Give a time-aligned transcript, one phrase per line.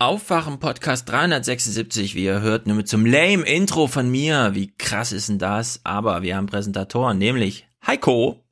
[0.00, 4.50] Aufwachen Podcast 376, wie ihr hört, nur mit zum lame Intro von mir.
[4.54, 5.80] Wie krass ist denn das?
[5.82, 8.44] Aber wir haben Präsentatoren, nämlich Heiko.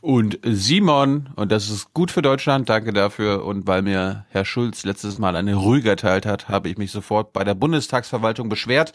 [0.00, 3.44] Und Simon, und das ist gut für Deutschland, danke dafür.
[3.44, 7.34] Und weil mir Herr Schulz letztes Mal eine Rüge erteilt hat, habe ich mich sofort
[7.34, 8.94] bei der Bundestagsverwaltung beschwert.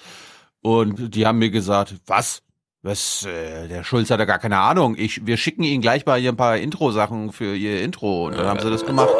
[0.61, 2.41] Und die haben mir gesagt, was?
[2.81, 4.95] Was, äh, der Schulz hat ja gar keine Ahnung.
[4.97, 8.25] Ich, wir schicken Ihnen gleich mal hier ein paar Intro-Sachen für Ihr Intro.
[8.25, 9.13] Und dann haben sie das gemacht.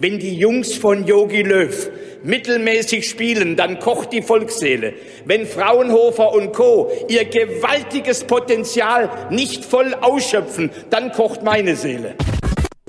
[0.00, 1.90] Wenn die Jungs von Yogi Löw
[2.22, 4.92] mittelmäßig spielen, dann kocht die Volksseele.
[5.24, 6.88] Wenn Fraunhofer und Co.
[7.08, 12.14] ihr gewaltiges Potenzial nicht voll ausschöpfen, dann kocht meine Seele.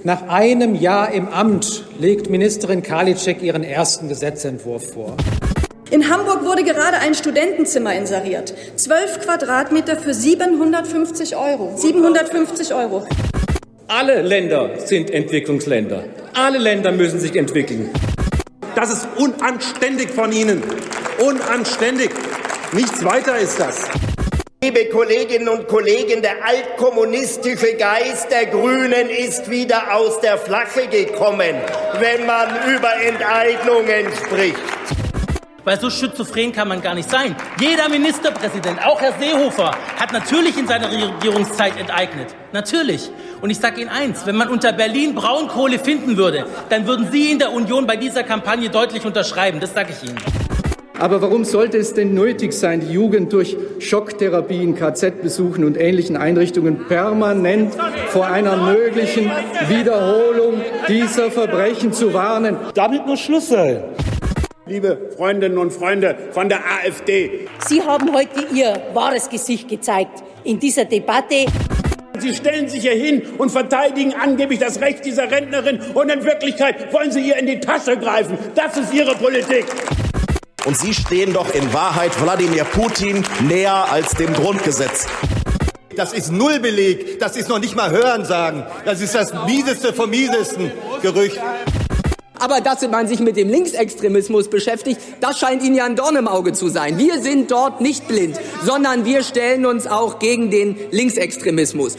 [0.03, 5.17] Nach einem Jahr im Amt legt Ministerin Karliczek ihren ersten Gesetzentwurf vor.
[5.89, 8.53] In Hamburg wurde gerade ein Studentenzimmer inseriert.
[8.75, 11.75] Zwölf Quadratmeter für 750 Euro.
[11.75, 13.07] 750 Euro.
[13.87, 16.03] Alle Länder sind Entwicklungsländer.
[16.41, 17.89] Alle Länder müssen sich entwickeln.
[18.73, 20.63] Das ist unanständig von Ihnen.
[21.17, 22.11] Unanständig.
[22.71, 23.89] Nichts weiter ist das.
[24.63, 31.55] Liebe Kolleginnen und Kollegen, der altkommunistische Geist der Grünen ist wieder aus der Flasche gekommen,
[31.99, 35.08] wenn man über Enteignungen spricht.
[35.65, 37.35] Weil so schizophren kann man gar nicht sein.
[37.59, 42.27] Jeder Ministerpräsident, auch Herr Seehofer, hat natürlich in seiner Regierungszeit enteignet.
[42.53, 43.09] Natürlich.
[43.41, 47.31] Und ich sage Ihnen eins, wenn man unter Berlin Braunkohle finden würde, dann würden Sie
[47.31, 49.59] in der Union bei dieser Kampagne deutlich unterschreiben.
[49.59, 50.17] Das sage ich Ihnen.
[50.99, 56.87] Aber warum sollte es denn nötig sein, die Jugend durch Schocktherapien, KZ-Besuchen und ähnlichen Einrichtungen
[56.89, 57.73] permanent
[58.09, 59.31] vor einer möglichen
[59.69, 62.57] Wiederholung dieser Verbrechen zu warnen?
[62.73, 63.81] Damit muss Schluss sein.
[64.69, 67.47] Liebe Freundinnen und Freunde von der AfD.
[67.67, 71.47] Sie haben heute Ihr wahres Gesicht gezeigt in dieser Debatte.
[72.19, 76.93] Sie stellen sich hier hin und verteidigen angeblich das Recht dieser Rentnerin und in Wirklichkeit
[76.93, 78.37] wollen Sie ihr in die Tasche greifen.
[78.53, 79.65] Das ist Ihre Politik.
[80.65, 85.07] Und Sie stehen doch in Wahrheit Wladimir Putin näher als dem Grundgesetz.
[85.95, 87.19] Das ist Nullbeleg.
[87.19, 88.63] Das ist noch nicht mal Hörensagen.
[88.85, 91.39] Das ist das mieseste vom miesesten Gerücht.
[92.39, 96.27] Aber dass man sich mit dem Linksextremismus beschäftigt, das scheint Ihnen ja ein Dorn im
[96.27, 96.97] Auge zu sein.
[96.97, 101.97] Wir sind dort nicht blind, sondern wir stellen uns auch gegen den Linksextremismus.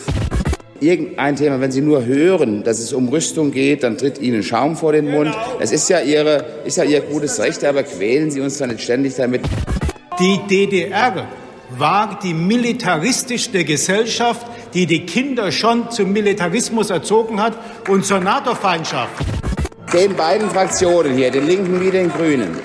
[0.81, 4.77] Irgendein Thema, wenn Sie nur hören, dass es um Rüstung geht, dann tritt Ihnen Schaum
[4.77, 5.37] vor den Mund.
[5.59, 8.83] Es ist ja, Ihre, ist ja Ihr gutes Recht, aber quälen Sie uns dann nicht
[8.83, 9.43] ständig damit.
[10.19, 11.29] Die DDR
[11.77, 17.59] war die militaristischste Gesellschaft, die die Kinder schon zum Militarismus erzogen hat
[17.89, 19.12] und zur NATO-Feindschaft.
[19.93, 22.56] Den beiden Fraktionen hier, den Linken wie den Grünen,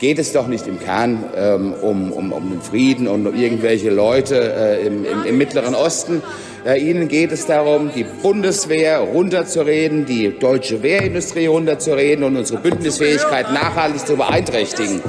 [0.00, 3.90] geht es doch nicht im Kern ähm, um, um, um den Frieden und um irgendwelche
[3.90, 6.20] Leute äh, im, im, im, Mittleren Osten.
[6.66, 13.52] Äh, Ihnen geht es darum, die Bundeswehr runterzureden, die deutsche Wehrindustrie runterzureden und unsere Bündnisfähigkeit
[13.52, 15.00] nachhaltig zu beeinträchtigen.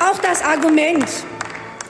[0.00, 1.06] Auch das Argument,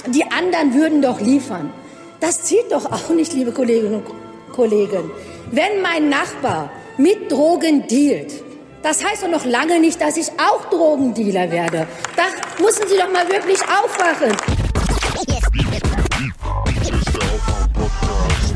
[0.06, 1.72] die anderen würden doch liefern,
[2.20, 4.04] das zieht doch auch nicht, liebe Kolleginnen und
[4.52, 5.10] Kollegen.
[5.50, 8.42] Wenn mein Nachbar mit Drogen dealt.
[8.82, 11.86] Das heißt doch noch lange nicht, dass ich auch Drogendealer werde.
[12.16, 12.24] Da
[12.62, 14.36] müssen Sie doch mal wirklich aufwachen.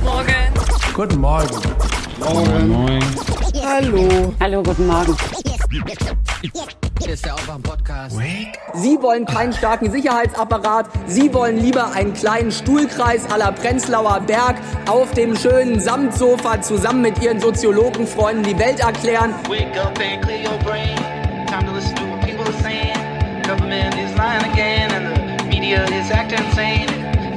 [0.04, 0.34] Morgen.
[0.94, 1.60] Guten Morgen.
[2.20, 3.04] Morgen.
[3.64, 4.34] Hallo.
[4.41, 5.16] Hallo, guten Morgen.
[5.72, 8.19] Hier ist der Aufwach-Podcast.
[8.75, 10.87] Sie wollen keinen starken Sicherheitsapparat.
[11.06, 14.56] Sie wollen lieber einen kleinen Stuhlkreis à la Prenzlauer Berg
[14.87, 19.34] auf dem schönen Samtsofa zusammen mit Ihren Soziologenfreunden die Welt erklären.
[19.49, 20.94] Wake up and clear your brain.
[21.47, 22.93] Time to listen to what people are saying.
[23.43, 26.89] Government is lying again and the media is acting insane.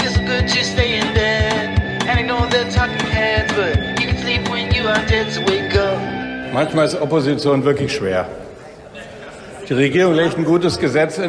[0.02, 1.80] It's good to stay in bed.
[2.08, 5.42] And I know they're talking heads, but you can sleep when you are dead, so
[5.46, 5.75] wake up.
[6.56, 8.30] Manchmal ist Opposition wirklich schwer.
[9.68, 11.20] Die Regierung legt ein gutes Gesetz,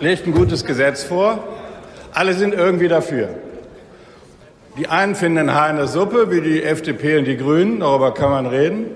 [0.00, 1.44] legt ein gutes Gesetz vor.
[2.12, 3.28] Alle sind irgendwie dafür.
[4.76, 8.12] Die einen finden ein Haar in der Suppe, wie die FDP und die Grünen, darüber
[8.14, 8.86] kann man reden.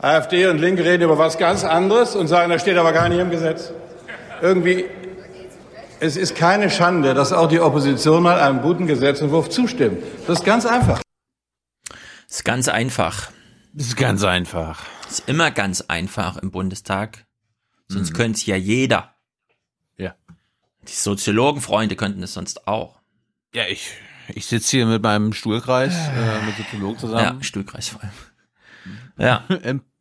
[0.00, 3.18] AfD und Linke reden über was ganz anderes und sagen, das steht aber gar nicht
[3.18, 3.72] im Gesetz.
[4.42, 4.84] Irgendwie,
[5.98, 10.04] es ist keine Schande, dass auch die Opposition mal einem guten Gesetzentwurf zustimmt.
[10.28, 11.00] Das ist ganz einfach.
[12.28, 13.33] Das ist ganz einfach.
[13.76, 14.84] Das ist ganz einfach.
[15.10, 17.26] Ist immer ganz einfach im Bundestag.
[17.88, 18.16] Sonst mhm.
[18.16, 19.16] könnte es ja jeder.
[19.96, 20.14] Ja.
[20.86, 23.00] Die Soziologenfreunde könnten es sonst auch.
[23.52, 23.90] Ja, ich,
[24.28, 27.38] ich sitze hier mit meinem Stuhlkreis, äh, mit Soziologen zusammen.
[27.38, 28.12] Ja, Stuhlkreis vor allem.
[29.16, 29.44] Ja.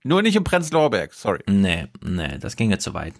[0.03, 1.43] Nur nicht im Prenzlauer Berg, sorry.
[1.47, 3.13] Nee, nee, das ging ja zu weit.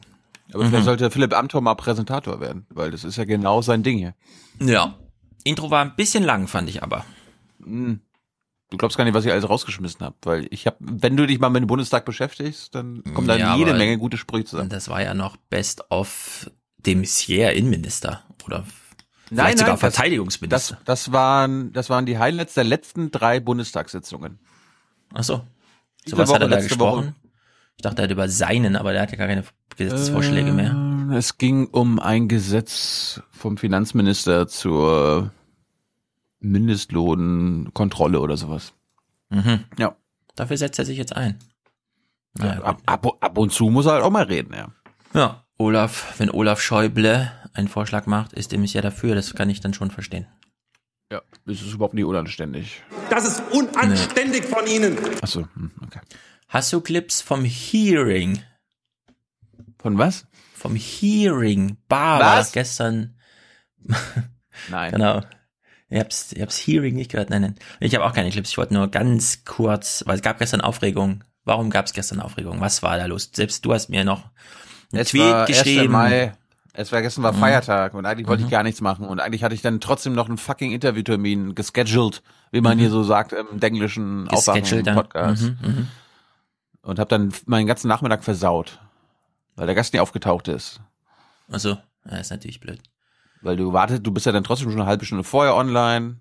[0.52, 0.70] Aber mhm.
[0.70, 4.16] vielleicht sollte Philipp Amthor mal Präsentator werden, weil das ist ja genau sein Ding hier.
[4.60, 4.96] Ja.
[5.44, 7.06] Intro war ein bisschen lang, fand ich aber.
[7.60, 8.02] Mhm.
[8.74, 11.38] Du glaubst gar nicht, was ich alles rausgeschmissen habe, weil ich habe, wenn du dich
[11.40, 14.70] mal mit dem Bundestag beschäftigst, dann kommen da Ja, jede Menge gute Sprüche zusammen.
[14.70, 18.64] Das war ja noch Best of dem Messier Innenminister oder
[19.28, 20.78] vielleicht Nein, sogar nein, das- Verteidigungsminister.
[20.86, 24.40] Das, das waren, das waren die Highlights der letzten drei Bundestagssitzungen.
[25.14, 25.42] Ach so.
[26.08, 27.06] So was hat Woche, er da gesprochen?
[27.10, 27.14] Woche.
[27.78, 29.44] Ich dachte, er hat über seinen, aber der hat ja gar keine
[29.78, 30.72] Gesetzesvorschläge mehr.
[30.72, 35.32] Ähm, Es ging um ein Gesetz vom Finanzminister zur
[36.44, 38.74] Mindestlohnkontrolle oder sowas.
[39.30, 39.66] Mhm.
[39.78, 39.96] Ja.
[40.36, 41.40] Dafür setzt er sich jetzt ein.
[42.40, 44.70] Ja, ab, ab, ab und zu muss er halt auch mal reden, ja.
[45.14, 49.62] Ja, Olaf, wenn Olaf Schäuble einen Vorschlag macht, ist dem ja dafür, das kann ich
[49.62, 50.26] dann schon verstehen.
[51.12, 52.82] Ja, das ist überhaupt nicht unanständig.
[53.12, 54.98] Das ist unanständig von Ihnen.
[55.22, 56.00] Achso, hm, okay.
[56.48, 58.42] Hast du Clips vom Hearing?
[59.78, 60.26] Von was?
[60.56, 61.78] Vom Hearing.
[61.88, 62.52] Bar war Was?
[62.52, 63.16] gestern.
[64.70, 64.92] Nein.
[64.92, 65.22] Genau.
[65.94, 67.30] Ihr habt's, ihr habt's Hearing nicht gehört.
[67.30, 67.56] Nein, nein.
[67.80, 68.50] Ich habe auch keine Clips.
[68.50, 71.24] Ich wollte nur ganz kurz, weil es gab gestern Aufregung.
[71.46, 72.60] Warum gab es gestern Aufregung?
[72.62, 73.30] Was war da los?
[73.34, 74.24] Selbst du hast mir noch
[74.92, 75.48] einen Es Tweet war 1.
[75.48, 75.92] geschrieben.
[75.92, 76.34] Mai.
[76.76, 77.38] Es war gestern war Mhm.
[77.38, 78.48] Feiertag und eigentlich wollte Mhm.
[78.48, 82.24] ich gar nichts machen und eigentlich hatte ich dann trotzdem noch einen fucking Interviewtermin gescheduled,
[82.52, 82.82] wie man Mhm.
[82.82, 84.96] hier so sagt im englischen Gescheduled, ja.
[84.96, 85.44] Podcast.
[85.44, 85.88] Mhm, mhm.
[86.82, 88.80] Und habe dann meinen ganzen Nachmittag versaut,
[89.56, 90.82] weil der Gast nie aufgetaucht ist.
[91.52, 91.78] Also,
[92.10, 92.82] ja, ist natürlich blöd.
[93.44, 96.18] Weil du wartet, du bist ja dann trotzdem schon eine halbe Stunde vorher online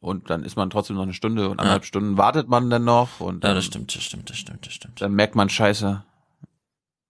[0.00, 3.20] und dann ist man trotzdem noch eine Stunde und anderthalb Stunden wartet man dann noch
[3.20, 5.00] und Ja, dann, das stimmt, das stimmt, das stimmt, das stimmt.
[5.00, 6.04] dann merkt man Scheiße.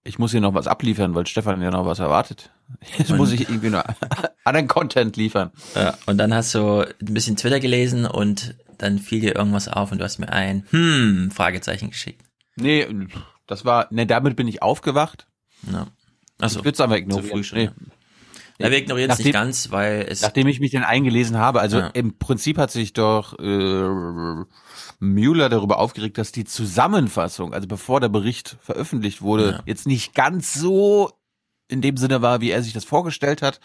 [0.05, 2.51] Ich muss hier noch was abliefern, weil Stefan ja noch was erwartet.
[2.97, 3.83] Jetzt Und- muss ich irgendwie noch
[4.45, 5.51] anderen Content liefern.
[5.75, 9.91] Ja, und dann hast du ein bisschen Twitter gelesen und dann fiel dir irgendwas auf
[9.91, 12.23] und du hast mir ein hm Fragezeichen geschickt.
[12.55, 12.87] Nee,
[13.45, 15.27] das war, ne, damit bin ich aufgewacht.
[15.71, 15.87] Ja.
[16.39, 17.29] Also, ich würde es aber zu ignorieren.
[17.29, 17.65] früh schon, Nee.
[17.65, 17.71] ja.
[18.61, 21.79] Ja, wir ignorieren es nicht ganz, weil es Nachdem ich mich dann eingelesen habe, also
[21.79, 21.87] Ja.
[21.87, 24.45] im Prinzip hat sich doch äh,
[24.99, 29.63] Mueller darüber aufgeregt, dass die Zusammenfassung, also bevor der Bericht veröffentlicht wurde, Ja.
[29.65, 31.11] jetzt nicht ganz so
[31.69, 33.59] in dem Sinne war, wie er sich das vorgestellt hat.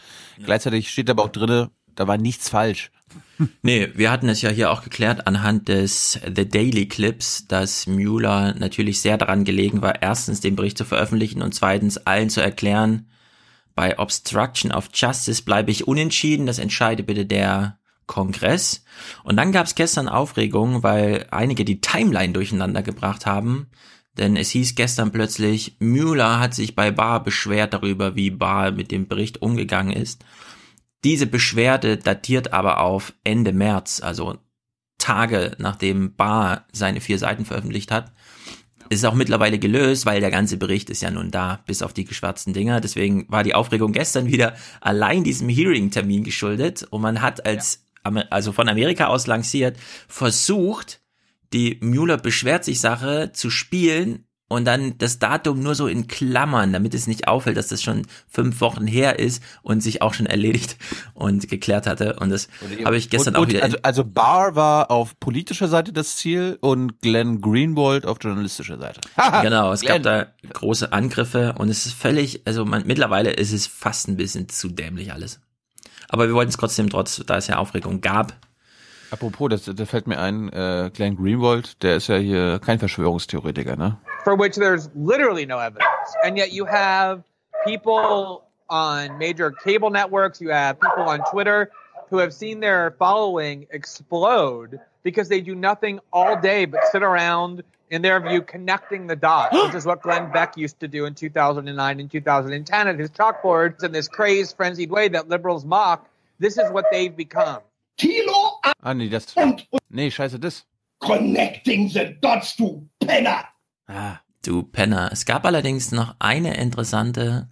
[0.45, 2.91] Gleichzeitig steht aber auch drinne, da war nichts falsch.
[3.63, 8.55] Nee, wir hatten es ja hier auch geklärt anhand des The Daily Clips, dass Mueller
[8.55, 13.09] natürlich sehr daran gelegen war, erstens den Bericht zu veröffentlichen und zweitens allen zu erklären,
[13.75, 18.85] bei Obstruction of Justice bleibe ich unentschieden, das entscheide bitte der Kongress.
[19.23, 23.69] Und dann gab es gestern Aufregung, weil einige die Timeline durcheinander gebracht haben.
[24.17, 28.93] Denn es hieß gestern plötzlich, Mueller hat sich bei Barr beschwert darüber, wie Barr mit
[28.93, 30.25] dem Bericht umgegangen ist.
[31.03, 34.39] Diese Beschwerde datiert aber auf Ende März, also
[34.99, 38.13] Tage nachdem Barr seine vier Seiten veröffentlicht hat.
[38.91, 42.05] Ist auch mittlerweile gelöst, weil der ganze Bericht ist ja nun da, bis auf die
[42.05, 42.81] geschwärzten Dinger.
[42.81, 46.87] Deswegen war die Aufregung gestern wieder allein diesem Hearing-Termin geschuldet.
[46.91, 51.01] Und man hat als, Amer- also von Amerika aus lanciert, versucht,
[51.53, 56.73] die Mueller beschwert sich Sache zu spielen und dann das Datum nur so in Klammern,
[56.73, 60.27] damit es nicht auffällt, dass das schon fünf Wochen her ist und sich auch schon
[60.27, 60.77] erledigt
[61.15, 62.17] und geklärt hatte.
[62.21, 62.49] Und das
[62.85, 63.63] habe ich gestern und, auch und, wieder.
[63.63, 69.01] Also, also Barr war auf politischer Seite das Ziel und Glenn Greenwald auf journalistischer Seite.
[69.43, 70.03] genau, es Glenn.
[70.03, 74.17] gab da große Angriffe und es ist völlig, also man, mittlerweile ist es fast ein
[74.17, 75.41] bisschen zu dämlich alles.
[76.09, 78.35] Aber wir wollten es trotzdem, trotz, da es ja Aufregung gab,
[79.11, 83.77] Apropos, das, das fällt mir ein, äh, Glenn Greenwald, der ist ja hier kein Verschwörungstheoretiker,
[83.77, 83.99] ne?
[84.25, 85.87] For which there's literally no evidence.
[86.25, 87.23] And yet you have
[87.67, 91.71] people on major cable networks, you have people on Twitter
[92.11, 97.63] who have seen their following explode because they do nothing all day but sit around,
[97.91, 101.15] in their view, connecting the dots, which is what Glenn Beck used to do in
[101.15, 106.09] 2009 and 2010 at his chalkboards in this crazed, frenzied way that liberals mock.
[106.39, 107.61] This is what they've become.
[107.97, 109.35] Kilo Ah, nee, das.
[109.91, 110.65] Nee, scheiße, das.
[111.01, 113.45] connecting the dots, du Penner.
[113.87, 114.19] Ah.
[114.45, 115.11] Du Penner.
[115.11, 117.49] Es gab allerdings noch eine interessante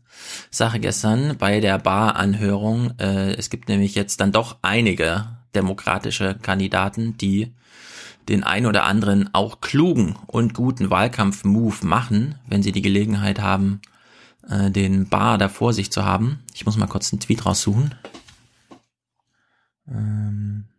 [0.50, 2.98] Sache gestern bei der Bar-Anhörung.
[2.98, 7.54] Äh, es gibt nämlich jetzt dann doch einige demokratische Kandidaten, die
[8.28, 13.80] den ein oder anderen auch klugen und guten Wahlkampf-Move machen, wenn sie die Gelegenheit haben,
[14.48, 16.40] äh, den Bar da vor sich zu haben.
[16.52, 17.94] Ich muss mal kurz einen Tweet raussuchen.
[19.88, 20.71] Ähm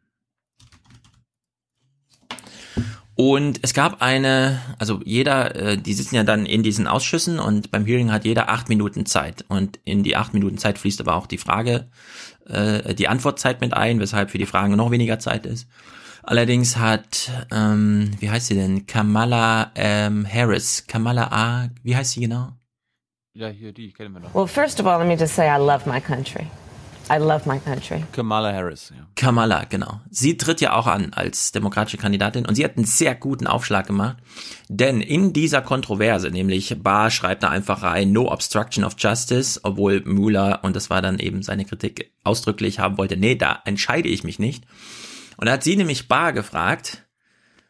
[3.16, 7.70] Und es gab eine, also jeder, äh, die sitzen ja dann in diesen Ausschüssen und
[7.70, 9.46] beim Hearing hat jeder acht Minuten Zeit.
[9.48, 11.90] Und in die acht Minuten Zeit fließt aber auch die Frage,
[12.48, 15.68] äh, die Antwortzeit mit ein, weshalb für die Fragen noch weniger Zeit ist.
[16.24, 18.88] Allerdings hat, ähm, wie heißt sie denn?
[18.88, 20.88] Kamala ähm, Harris.
[20.88, 22.54] Kamala A, wie heißt sie genau?
[23.36, 24.34] Ja, hier, die kennen wir noch.
[24.34, 26.48] Well, first of all, let me just say I love my country.
[27.10, 28.04] I love my country.
[28.12, 28.92] Kamala Harris.
[28.96, 29.06] Ja.
[29.16, 30.00] Kamala, genau.
[30.10, 33.88] Sie tritt ja auch an als demokratische Kandidatin und sie hat einen sehr guten Aufschlag
[33.88, 34.18] gemacht,
[34.70, 40.02] denn in dieser Kontroverse, nämlich Barr schreibt da einfach rein, no obstruction of justice, obwohl
[40.06, 44.24] Mueller, und das war dann eben seine Kritik, ausdrücklich haben wollte, nee, da entscheide ich
[44.24, 44.66] mich nicht.
[45.38, 47.06] Und da hat sie nämlich Barr gefragt,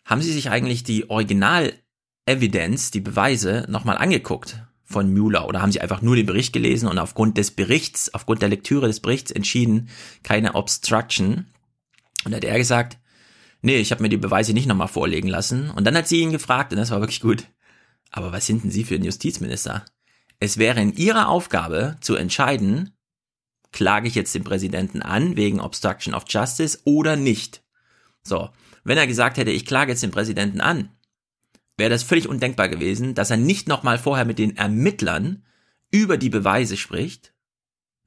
[0.05, 4.57] haben Sie sich eigentlich die Original-Evidenz, die Beweise nochmal angeguckt?
[4.93, 8.41] Von Mueller oder haben sie einfach nur den Bericht gelesen und aufgrund des Berichts, aufgrund
[8.41, 9.89] der Lektüre des Berichts entschieden,
[10.23, 11.47] keine Obstruction.
[12.23, 12.97] Und hat er gesagt,
[13.61, 15.69] nee, ich habe mir die Beweise nicht nochmal vorlegen lassen.
[15.71, 17.47] Und dann hat sie ihn gefragt, und das war wirklich gut,
[18.11, 19.83] aber was sind denn Sie für ein Justizminister?
[20.39, 22.95] Es wäre in Ihrer Aufgabe zu entscheiden,
[23.71, 27.63] klage ich jetzt den Präsidenten an wegen Obstruction of Justice oder nicht.
[28.23, 28.49] So,
[28.83, 30.89] wenn er gesagt hätte, ich klage jetzt den Präsidenten an,
[31.77, 35.43] wäre das völlig undenkbar gewesen, dass er nicht nochmal vorher mit den Ermittlern
[35.91, 37.33] über die Beweise spricht.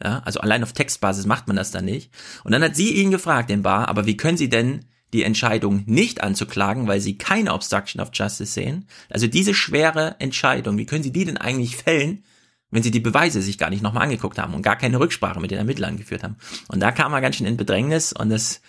[0.02, 2.12] Ja, also allein auf Textbasis macht man das dann nicht.
[2.44, 5.84] Und dann hat sie ihn gefragt, den Bar, aber wie können Sie denn die Entscheidung
[5.86, 8.86] nicht anzuklagen, weil Sie keine Obstruction of Justice sehen?
[9.08, 12.24] Also diese schwere Entscheidung, wie können Sie die denn eigentlich fällen,
[12.70, 15.50] wenn Sie die Beweise sich gar nicht nochmal angeguckt haben und gar keine Rücksprache mit
[15.50, 16.36] den Ermittlern geführt haben?
[16.68, 18.60] Und da kam er ganz schön in Bedrängnis und das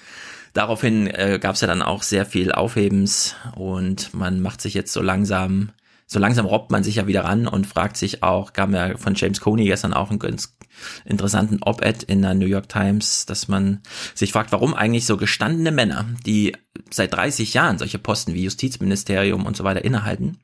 [0.58, 4.92] daraufhin äh, gab es ja dann auch sehr viel Aufhebens und man macht sich jetzt
[4.92, 5.70] so langsam,
[6.08, 9.14] so langsam robbt man sich ja wieder ran und fragt sich auch, kam ja von
[9.16, 10.58] James Coney gestern auch einen ganz
[11.06, 13.82] interessanten Op-Ed in der New York Times, dass man
[14.16, 16.56] sich fragt, warum eigentlich so gestandene Männer, die
[16.90, 20.40] seit 30 Jahren solche Posten wie Justizministerium und so weiter innehalten,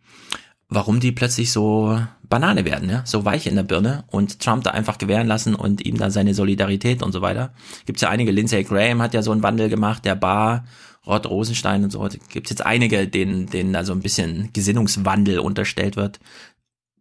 [0.73, 1.99] warum die plötzlich so
[2.29, 5.85] Banane werden, ja, so weich in der Birne und Trump da einfach gewähren lassen und
[5.85, 7.53] ihm da seine Solidarität und so weiter.
[7.85, 10.65] Gibt's ja einige, Lindsey Graham hat ja so einen Wandel gemacht, der Bar,
[11.05, 12.07] Rod Rosenstein und so.
[12.29, 16.19] Gibt's jetzt einige, denen, denen da so ein bisschen Gesinnungswandel unterstellt wird,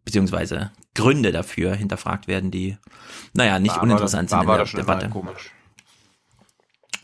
[0.04, 2.76] beziehungsweise Gründe dafür hinterfragt werden, die,
[3.32, 5.08] naja, nicht Da uninteressant sind in der Debatte.
[5.08, 5.50] komisch.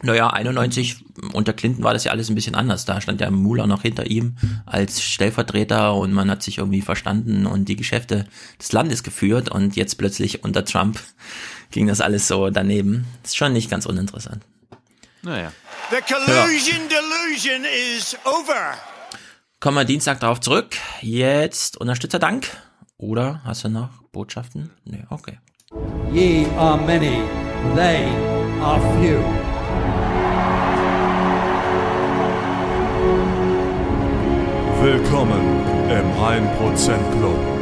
[0.02, 2.84] Naja, 91 unter Clinton war das ja alles ein bisschen anders.
[2.84, 7.46] Da stand ja Mueller noch hinter ihm als Stellvertreter und man hat sich irgendwie verstanden
[7.46, 8.26] und die Geschäfte
[8.60, 11.00] des Landes geführt und jetzt plötzlich unter Trump
[11.72, 13.06] ging das alles so daneben.
[13.24, 14.44] Ist schon nicht ganz uninteressant.
[15.22, 15.52] Naja.
[15.90, 17.64] The collusion delusion
[17.96, 18.74] is over.
[19.58, 20.76] Kommen wir Dienstag darauf zurück.
[21.00, 22.46] Jetzt Unterstützerdank.
[22.98, 24.70] Oder hast du noch Botschaften?
[24.84, 25.38] Nee, okay.
[26.12, 27.20] Ye are many,
[27.74, 28.04] they
[28.60, 29.47] are few.
[34.80, 35.40] Willkommen
[35.90, 37.58] im 1% Club.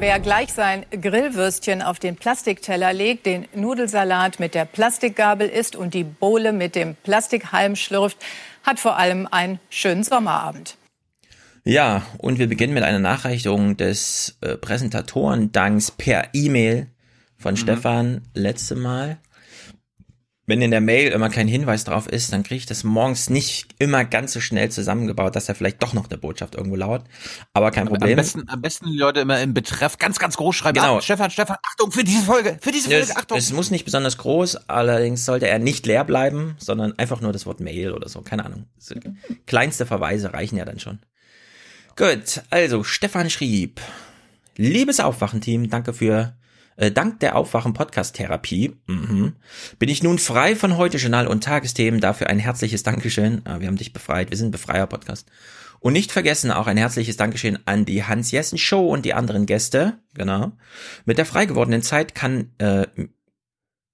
[0.00, 5.92] Wer gleich sein Grillwürstchen auf den Plastikteller legt, den Nudelsalat mit der Plastikgabel isst und
[5.92, 8.16] die Bohle mit dem Plastikhalm schlürft,
[8.62, 10.76] hat vor allem einen schönen Sommerabend.
[11.64, 16.86] Ja, und wir beginnen mit einer Nachreichung des äh, Präsentatorendanks per E-Mail
[17.38, 19.18] von Stefan letzte Mal.
[20.46, 23.74] Wenn in der Mail immer kein Hinweis drauf ist, dann kriege ich das morgens nicht
[23.78, 27.04] immer ganz so schnell zusammengebaut, dass da vielleicht doch noch eine Botschaft irgendwo lauert.
[27.52, 28.16] Aber kein Am Problem.
[28.16, 30.76] besten, am besten die Leute immer im Betreff ganz, ganz groß schreiben.
[30.76, 30.96] Genau.
[30.96, 33.36] Ah, Stefan, Stefan, Achtung für diese Folge, für diese Folge, Es, Achtung.
[33.36, 37.44] es muss nicht besonders groß, allerdings sollte er nicht leer bleiben, sondern einfach nur das
[37.44, 38.64] Wort Mail oder so, keine Ahnung.
[39.44, 40.98] Kleinste Verweise reichen ja dann schon.
[41.94, 43.82] Gut, also Stefan schrieb,
[44.56, 46.37] liebes Aufwachenteam, danke für
[46.78, 49.34] äh, dank der Aufwachen-Podcast-Therapie mhm,
[49.78, 52.00] bin ich nun frei von heute Journal und Tagesthemen.
[52.00, 53.42] Dafür ein herzliches Dankeschön.
[53.44, 54.30] Ah, wir haben dich befreit.
[54.30, 55.28] Wir sind ein Befreier-Podcast.
[55.80, 59.98] Und nicht vergessen auch ein herzliches Dankeschön an die Hans-Jessen-Show und die anderen Gäste.
[60.14, 60.52] Genau.
[61.04, 62.86] Mit der frei gewordenen Zeit kann, äh,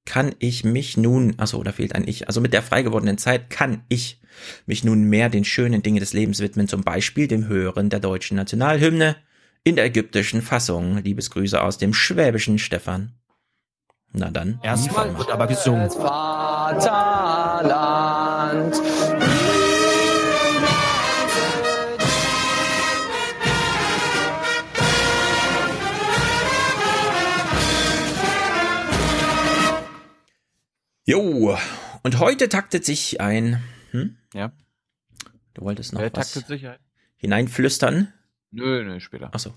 [0.05, 2.29] kann ich mich nun, achso, da fehlt ein Ich.
[2.29, 4.21] Also mit der frei gewordenen Zeit kann ich
[4.67, 8.37] mich nun mehr den schönen Dingen des Lebens widmen, zum Beispiel dem Hören der deutschen
[8.37, 9.17] Nationalhymne
[9.65, 10.99] in der ägyptischen Fassung.
[10.99, 13.15] Liebesgrüße aus dem schwäbischen Stefan.
[14.13, 14.61] Na dann.
[14.63, 15.91] Erstmal wird aber gesungen.
[15.91, 16.85] Vaterland.
[31.07, 31.59] Jo,
[32.03, 34.17] und heute taktet sich ein, hm?
[34.33, 34.53] Ja.
[35.53, 36.79] Du wolltest noch Wer was taktet sich ein?
[37.17, 38.13] hineinflüstern?
[38.55, 39.35] Nö, nö, später.
[39.35, 39.53] Achso.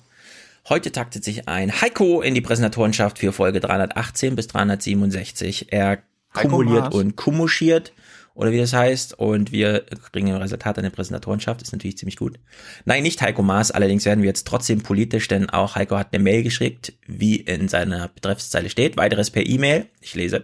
[0.70, 5.72] Heute taktet sich ein Heiko in die Präsentatorenschaft für Folge 318 bis 367.
[5.72, 6.00] Er
[6.34, 7.94] kumuliert und kumuschiert,
[8.34, 12.18] oder wie das heißt, und wir kriegen ein Resultat an der Präsentatorenschaft, ist natürlich ziemlich
[12.18, 12.38] gut.
[12.86, 16.24] Nein, nicht Heiko Maas, allerdings werden wir jetzt trotzdem politisch, denn auch Heiko hat eine
[16.24, 20.44] Mail geschickt, wie in seiner Betreffszeile steht, weiteres per E-Mail, ich lese.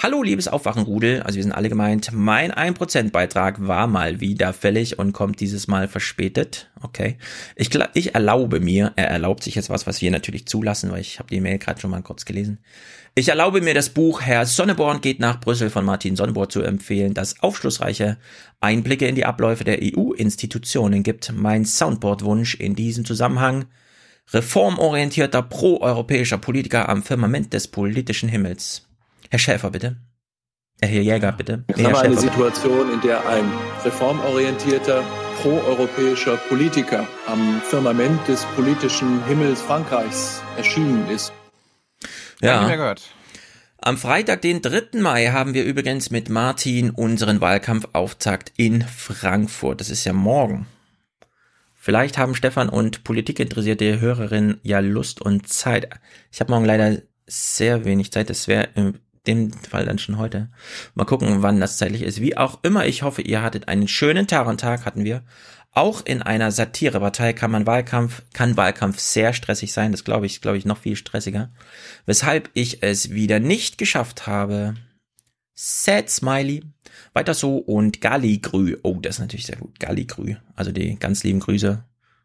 [0.00, 1.22] Hallo, liebes Aufwachenrudel.
[1.24, 2.12] Also wir sind alle gemeint.
[2.12, 6.70] Mein 1% Beitrag war mal wieder fällig und kommt dieses Mal verspätet.
[6.82, 7.16] Okay.
[7.56, 11.18] Ich, ich erlaube mir, er erlaubt sich jetzt was, was wir natürlich zulassen, weil ich
[11.18, 12.60] habe die Mail gerade schon mal kurz gelesen.
[13.16, 17.12] Ich erlaube mir das Buch Herr Sonneborn geht nach Brüssel von Martin Sonneborn zu empfehlen,
[17.12, 18.18] das aufschlussreiche
[18.60, 21.32] Einblicke in die Abläufe der EU-Institutionen gibt.
[21.34, 23.64] Mein Soundboard-Wunsch in diesem Zusammenhang
[24.32, 28.87] reformorientierter proeuropäischer Politiker am Firmament des politischen Himmels.
[29.30, 29.96] Herr Schäfer, bitte.
[30.80, 31.64] Herr Jäger, bitte.
[31.74, 33.44] Wir haben eine Situation, in der ein
[33.84, 35.02] reformorientierter,
[35.42, 41.32] proeuropäischer Politiker am Firmament des politischen Himmels Frankreichs erschienen ist.
[42.40, 42.68] Ja.
[42.68, 43.02] Gehört.
[43.80, 45.00] Am Freitag, den 3.
[45.00, 49.80] Mai, haben wir übrigens mit Martin unseren Wahlkampfauftakt in Frankfurt.
[49.80, 50.66] Das ist ja morgen.
[51.74, 55.88] Vielleicht haben Stefan und politikinteressierte Hörerinnen ja Lust und Zeit.
[56.30, 58.30] Ich habe morgen leider sehr wenig Zeit.
[58.30, 58.68] Das wäre
[59.26, 60.50] dem Fall dann schon heute.
[60.94, 62.20] Mal gucken, wann das zeitlich ist.
[62.20, 64.46] Wie auch immer, ich hoffe, ihr hattet einen schönen Tag
[64.84, 65.22] hatten wir.
[65.72, 69.92] Auch in einer Satirepartei kann man Wahlkampf, kann Wahlkampf sehr stressig sein.
[69.92, 71.50] Das glaube ich, glaube ich, noch viel stressiger.
[72.06, 74.74] Weshalb ich es wieder nicht geschafft habe.
[75.54, 76.64] Sad Smiley.
[77.12, 78.76] Weiter so und Galligrü.
[78.82, 79.78] Oh, das ist natürlich sehr gut.
[79.78, 80.36] Galligrü.
[80.56, 81.84] Also die ganz lieben Grüße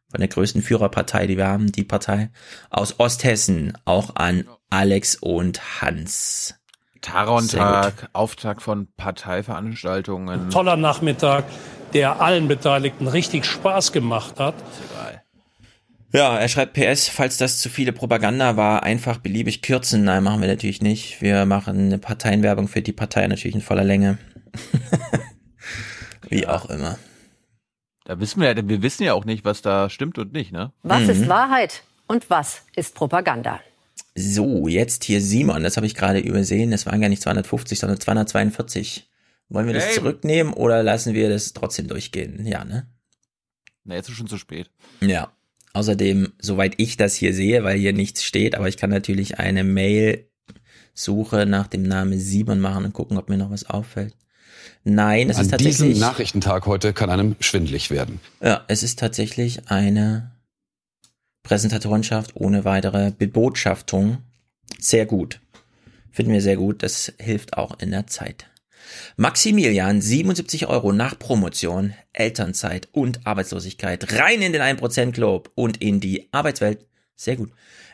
[0.09, 2.29] von der größten Führerpartei, die wir haben, die Partei
[2.69, 3.77] aus Osthessen.
[3.85, 6.55] Auch an Alex und Hans.
[7.03, 10.49] Tarontag, Auftakt von Parteiveranstaltungen.
[10.49, 11.45] Toller Nachmittag,
[11.93, 14.55] der allen Beteiligten richtig Spaß gemacht hat.
[16.13, 20.03] Ja, er schreibt PS, falls das zu viele Propaganda war, einfach beliebig kürzen.
[20.03, 21.23] Nein, machen wir natürlich nicht.
[21.23, 24.19] Wir machen eine Parteienwerbung für die Partei natürlich in voller Länge.
[26.29, 26.49] Wie ja.
[26.49, 26.99] auch immer.
[28.05, 30.71] Da wissen wir ja, wir wissen ja auch nicht, was da stimmt und nicht, ne?
[30.83, 31.09] Was mhm.
[31.09, 33.59] ist Wahrheit und was ist Propaganda?
[34.15, 36.71] So, jetzt hier Simon, das habe ich gerade übersehen.
[36.71, 39.09] Das waren gar nicht 250, sondern 242.
[39.49, 39.95] Wollen wir das hey.
[39.95, 42.45] zurücknehmen oder lassen wir das trotzdem durchgehen?
[42.45, 42.87] Ja, ne?
[43.83, 44.69] Na, jetzt ist schon zu spät.
[45.01, 45.31] Ja.
[45.73, 49.63] Außerdem, soweit ich das hier sehe, weil hier nichts steht, aber ich kann natürlich eine
[49.63, 54.15] Mail-Suche nach dem Namen Simon machen und gucken, ob mir noch was auffällt.
[54.83, 55.81] Nein, es An ist tatsächlich.
[55.81, 58.19] An diesem Nachrichtentag heute kann einem schwindlig werden.
[58.41, 60.32] Ja, es ist tatsächlich eine
[61.43, 64.19] Präsentatorenschaft ohne weitere Bebotschaftung.
[64.79, 65.39] Sehr gut.
[66.11, 66.83] Finden wir sehr gut.
[66.83, 68.47] Das hilft auch in der Zeit.
[69.17, 74.13] Maximilian, 77 Euro nach Promotion, Elternzeit und Arbeitslosigkeit.
[74.19, 76.85] Rein in den 1% Club und in die Arbeitswelt.
[77.15, 77.51] Sehr gut.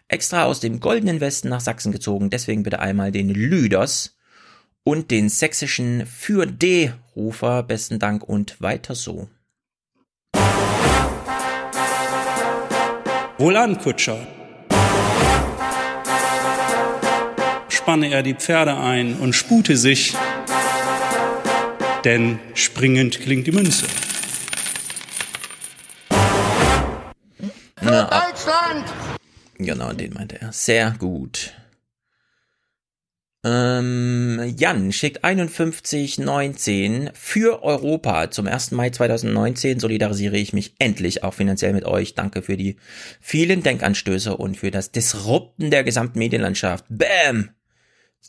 [0.07, 2.29] Extra aus dem goldenen Westen nach Sachsen gezogen.
[2.29, 4.17] Deswegen bitte einmal den Lüders
[4.83, 7.63] und den sächsischen Für D-Rufer.
[7.63, 9.29] Besten Dank und weiter so.
[13.39, 14.27] Wohlan, Kutscher.
[17.69, 20.13] Spanne er die Pferde ein und spute sich,
[22.03, 23.85] denn springend klingt die Münze.
[27.77, 28.85] Für Deutschland!
[29.57, 30.51] Genau, den meinte er.
[30.51, 31.53] Sehr gut.
[33.45, 38.31] Ähm, Jan schickt 5119 für Europa.
[38.31, 38.71] Zum 1.
[38.71, 42.15] Mai 2019 solidarisiere ich mich endlich auch finanziell mit euch.
[42.15, 42.75] Danke für die
[43.21, 46.85] vielen Denkanstöße und für das Disrupten der gesamten Medienlandschaft.
[46.89, 47.51] Bam!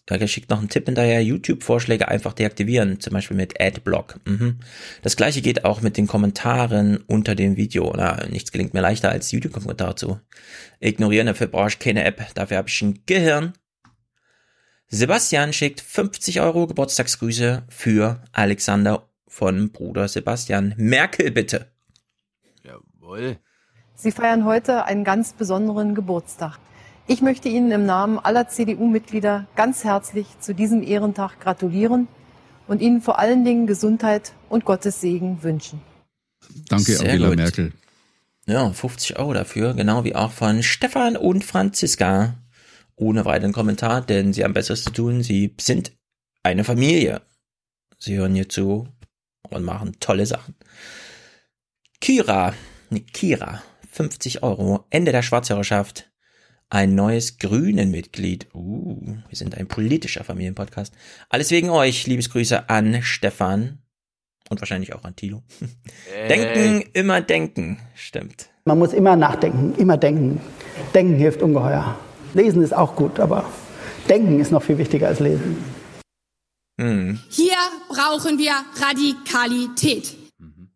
[0.07, 4.19] Er schickt noch einen Tipp hinterher, YouTube-Vorschläge einfach deaktivieren, zum Beispiel mit Adblock.
[4.25, 4.59] Mhm.
[5.03, 7.93] Das gleiche geht auch mit den Kommentaren unter dem Video.
[7.97, 10.21] Na, nichts gelingt mir leichter als YouTube-Kommentare zu
[10.81, 11.27] ignorieren.
[11.27, 13.53] Dafür brauche ich keine App, dafür habe ich ein Gehirn.
[14.93, 20.75] Sebastian schickt 50 Euro Geburtstagsgrüße für Alexander von Bruder Sebastian.
[20.77, 21.71] Merkel bitte.
[22.65, 23.39] Jawohl.
[23.95, 26.59] Sie feiern heute einen ganz besonderen Geburtstag.
[27.07, 32.09] Ich möchte Ihnen im Namen aller CDU-Mitglieder ganz herzlich zu diesem Ehrentag gratulieren
[32.67, 35.81] und Ihnen vor allen Dingen Gesundheit und Gottes Segen wünschen.
[36.69, 37.37] Danke, Sehr Angela gut.
[37.37, 37.73] Merkel.
[38.47, 42.35] Ja, 50 Euro dafür, genau wie auch von Stefan und Franziska
[43.01, 45.23] ohne weiteren Kommentar, denn sie haben Besseres zu tun.
[45.23, 45.93] Sie sind
[46.43, 47.23] eine Familie.
[47.99, 48.89] Sie hören hier zu
[49.49, 50.55] und machen tolle Sachen.
[52.01, 52.55] Kira,
[52.91, 56.11] ne, Kira, 50 Euro, Ende der Schwarzhörerschaft.
[56.73, 58.55] Ein neues Grünen-Mitglied.
[58.55, 60.95] Uh, wir sind ein politischer Familienpodcast.
[61.29, 62.07] Alles wegen euch.
[62.07, 63.81] Liebesgrüße an Stefan
[64.51, 65.43] und wahrscheinlich auch an Tilo.
[66.13, 66.29] Hey.
[66.29, 67.81] Denken, immer denken.
[67.97, 68.51] Stimmt.
[68.65, 70.41] Man muss immer nachdenken, immer denken.
[70.95, 71.99] Denken hilft ungeheuer.
[72.35, 73.45] Lesen ist auch gut, aber
[74.09, 75.57] denken ist noch viel wichtiger als lesen.
[76.81, 77.21] Hm.
[77.29, 80.17] Hier brauchen wir Radikalität.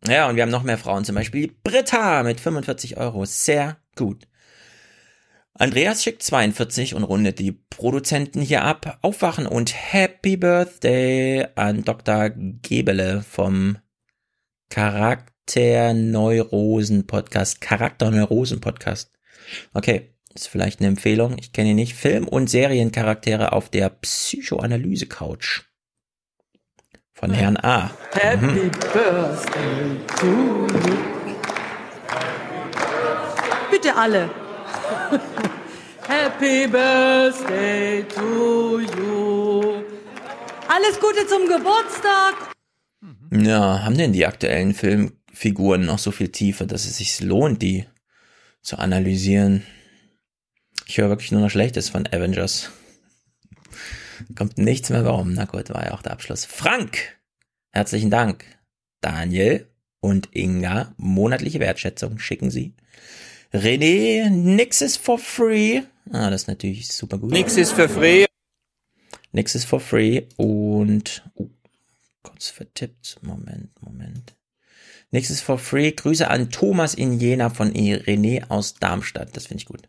[0.07, 3.25] Ja, und wir haben noch mehr Frauen, zum Beispiel Britta mit 45 Euro.
[3.25, 4.29] Sehr gut.
[5.55, 8.99] Andreas schickt 42 und rundet die Produzenten hier ab.
[9.03, 12.31] Aufwachen und Happy Birthday an Dr.
[12.31, 13.79] Gebele vom
[14.69, 17.61] Charakterneurosen Podcast.
[17.61, 19.13] Charakterneurosen Podcast.
[19.73, 21.37] Okay, ist vielleicht eine Empfehlung.
[21.39, 21.95] Ich kenne ihn nicht.
[21.95, 25.63] Film- und Seriencharaktere auf der Psychoanalyse Couch.
[27.13, 27.91] Von Herrn A.
[28.13, 28.71] Happy mhm.
[28.93, 31.05] Birthday to you.
[33.71, 34.29] Bitte alle.
[36.09, 39.85] Happy Birthday to you.
[40.69, 42.55] Alles Gute zum Geburtstag.
[43.31, 47.87] Ja, haben denn die aktuellen Filmfiguren noch so viel Tiefe, dass es sich lohnt, die
[48.61, 49.65] zu analysieren?
[50.87, 52.71] Ich höre wirklich nur noch Schlechtes von Avengers.
[54.37, 55.33] Kommt nichts mehr warum.
[55.33, 56.45] Na gut, war ja auch der Abschluss.
[56.45, 57.19] Frank,
[57.73, 58.45] herzlichen Dank.
[59.01, 59.69] Daniel
[60.01, 62.75] und Inga, monatliche Wertschätzung schicken sie.
[63.53, 65.83] René, nix ist for free.
[66.11, 67.31] Ah, das ist natürlich super gut.
[67.31, 68.27] Nix ist for free.
[69.33, 71.49] Nix ist for free und oh,
[72.23, 73.19] kurz vertippt.
[73.23, 74.35] Moment, Moment.
[75.11, 75.93] Nix ist for free.
[75.93, 79.37] Grüße an Thomas in Jena von René aus Darmstadt.
[79.37, 79.89] Das finde ich gut.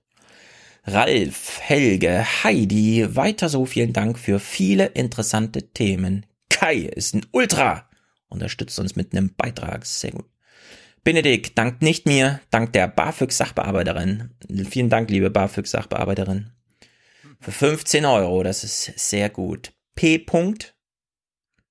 [0.88, 6.28] Ralf, Helge, Heidi, weiter so vielen Dank für viele interessante Themen.
[6.50, 7.90] Kai ist ein Ultra.
[8.28, 9.84] Unterstützt uns mit einem Beitrag.
[9.86, 10.26] Sehr gut.
[11.04, 14.30] Benedikt dankt nicht mir, dank der BAföG-Sachbearbeiterin.
[14.70, 16.52] Vielen Dank, liebe BAföG-Sachbearbeiterin.
[17.40, 19.74] Für 15 Euro, das ist sehr gut.
[19.96, 20.18] P.
[20.18, 20.74] -Punkt.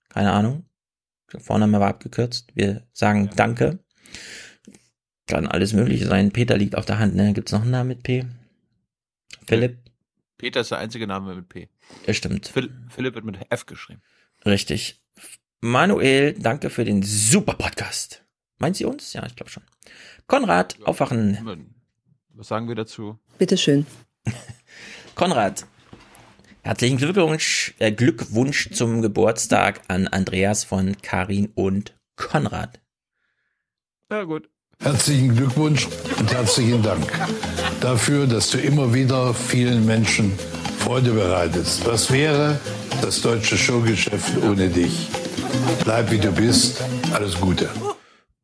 [0.08, 0.64] Keine Ahnung.
[1.38, 2.50] Vorname war abgekürzt.
[2.54, 3.78] Wir sagen Danke.
[5.26, 6.32] Kann alles Mögliche sein.
[6.32, 7.32] Peter liegt auf der Hand, ne?
[7.32, 8.24] Gibt's noch einen Namen mit P?
[9.46, 9.78] Philipp?
[10.38, 11.68] Peter ist der einzige Name mit P.
[12.06, 12.48] Ja, stimmt.
[12.48, 14.02] Philipp wird mit F geschrieben.
[14.44, 15.00] Richtig.
[15.60, 18.24] Manuel, danke für den super Podcast.
[18.58, 19.12] Meint sie uns?
[19.12, 19.62] Ja, ich glaube schon.
[20.26, 21.72] Konrad, aufwachen.
[22.30, 23.18] Was sagen wir dazu?
[23.38, 23.86] Bitteschön.
[25.14, 25.66] Konrad,
[26.62, 32.80] herzlichen Glückwunsch, äh, Glückwunsch zum Geburtstag an Andreas von Karin und Konrad.
[34.10, 34.50] Ja, gut.
[34.80, 37.06] Herzlichen Glückwunsch und herzlichen Dank
[37.80, 40.36] dafür, dass du immer wieder vielen Menschen
[40.78, 41.86] Freude bereitest.
[41.86, 42.58] Was wäre
[43.00, 45.08] das deutsche Showgeschäft ohne dich?
[45.84, 46.82] Bleib wie du bist.
[47.12, 47.70] Alles Gute.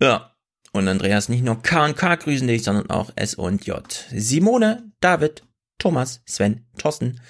[0.01, 0.29] Ja.
[0.73, 3.83] Und Andreas, nicht nur K und K grüßen dich, sondern auch S und J.
[4.13, 5.43] Simone, David,
[5.79, 7.21] Thomas, Sven, Thorsten.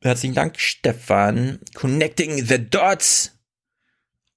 [0.00, 1.58] Herzlichen Dank, Stefan.
[1.74, 3.38] Connecting the Dots.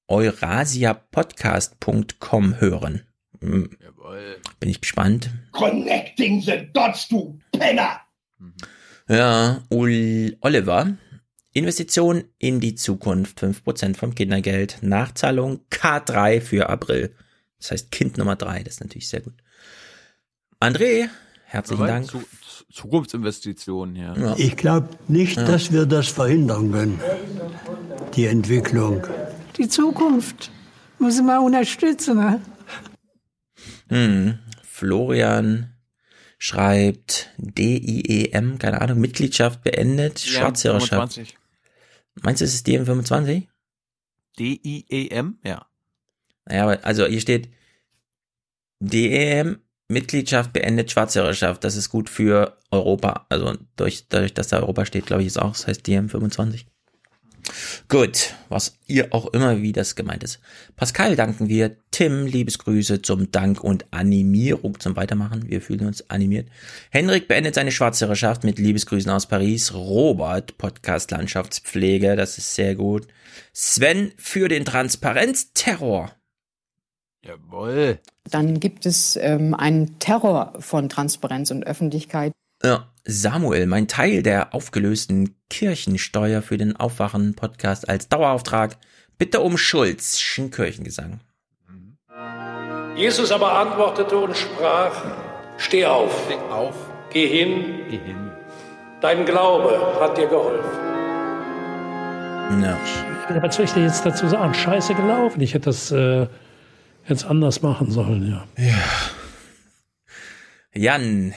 [0.10, 3.04] Eurasiapodcast.com hören.
[3.40, 3.78] Hm.
[4.14, 4.38] Jawohl.
[4.60, 5.30] Bin ich gespannt.
[5.52, 8.02] Connecting the Dots, du Penner.
[9.08, 10.98] Ja, Ul Oliver.
[11.56, 17.16] Investition in die Zukunft, 5% vom Kindergeld, Nachzahlung K3 für April.
[17.60, 19.36] Das heißt Kind Nummer drei, das ist natürlich sehr gut.
[20.60, 21.10] André,
[21.46, 22.08] herzlichen Dank.
[22.08, 22.24] Zu,
[22.72, 24.18] Zukunftsinvestitionen, ja.
[24.18, 24.36] ja.
[24.38, 25.46] Ich glaube nicht, ja.
[25.46, 27.00] dass wir das verhindern können,
[28.16, 29.06] die Entwicklung.
[29.58, 30.50] Die Zukunft
[30.98, 32.18] muss man unterstützen.
[32.18, 32.42] Ne?
[33.90, 34.40] Hm.
[34.64, 35.76] Florian
[36.38, 41.36] schreibt DIEM, keine Ahnung, Mitgliedschaft beendet, ja, Schwarzhörerschaft.
[42.22, 43.48] Meinst du, es ist DM25?
[44.38, 45.66] DIEM, ja.
[46.46, 47.50] Naja, also hier steht
[48.80, 51.64] DEM Mitgliedschaft beendet Schwarzhörerschaft.
[51.64, 53.26] Das ist gut für Europa.
[53.30, 56.66] Also durch, dadurch, dass da Europa steht, glaube ich, ist auch, das heißt DM25.
[57.90, 60.40] Gut, was ihr auch immer, wie das gemeint ist.
[60.76, 65.50] Pascal danken wir, Tim, Liebesgrüße zum Dank und Animierung zum Weitermachen.
[65.50, 66.48] Wir fühlen uns animiert.
[66.90, 69.74] Henrik beendet seine Schwarzhörerschaft mit Liebesgrüßen aus Paris.
[69.74, 73.08] Robert, Podcast Landschaftspflege, das ist sehr gut.
[73.54, 76.12] Sven für den Transparenzterror.
[77.26, 78.00] Jawohl.
[78.30, 82.34] Dann gibt es ähm, einen Terror von Transparenz und Öffentlichkeit.
[82.66, 88.78] Ja, Samuel, mein Teil der aufgelösten Kirchensteuer für den Aufwachen-Podcast als Dauerauftrag.
[89.18, 90.18] Bitte um Schulz,
[90.50, 91.20] Kirchengesang.
[92.96, 94.94] Jesus aber antwortete und sprach,
[95.58, 96.24] steh auf.
[96.26, 96.76] Steh auf.
[97.10, 97.82] Geh hin.
[97.90, 98.32] Geh hin.
[99.02, 100.70] Dein Glaube hat dir geholfen.
[102.62, 102.78] Ja.
[103.42, 104.54] Was soll ich dir jetzt dazu sagen?
[104.54, 105.42] Scheiße gelaufen.
[105.42, 106.28] Ich hätte das äh,
[107.10, 108.48] jetzt anders machen sollen, ja.
[108.64, 108.84] Ja.
[110.74, 111.34] Jan,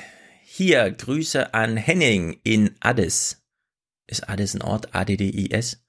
[0.57, 3.42] hier Grüße an Henning in Addis.
[4.07, 4.95] Ist Addis ein Ort?
[4.95, 5.83] A-D-D-I-S?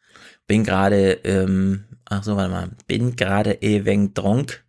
[0.45, 4.65] Bin gerade, ähm, ach so, warte mal, bin gerade eweng dronk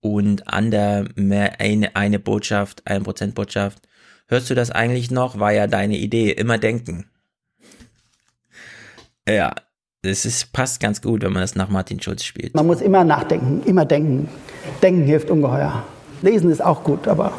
[0.00, 3.88] und an der eine, eine Botschaft, ein Prozent Botschaft.
[4.28, 5.40] Hörst du das eigentlich noch?
[5.40, 6.30] War ja deine Idee.
[6.30, 7.06] Immer denken.
[9.28, 9.54] Ja,
[10.02, 12.54] das ist, passt ganz gut, wenn man das nach Martin Schulz spielt.
[12.54, 14.28] Man muss immer nachdenken, immer denken.
[14.82, 15.84] Denken hilft ungeheuer.
[16.22, 17.32] Lesen ist auch gut, aber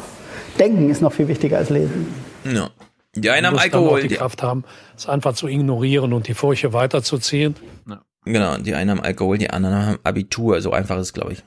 [0.58, 2.06] denken ist noch viel wichtiger als lesen.
[2.44, 2.70] Ja.
[3.14, 4.64] Die einen haben Alkohol, die die- Kraft haben,
[4.96, 7.56] es einfach zu ignorieren und die Furche weiterzuziehen.
[8.24, 10.60] Genau, die einen haben Alkohol, die anderen haben Abitur.
[10.60, 11.42] So einfach ist es, glaube ich.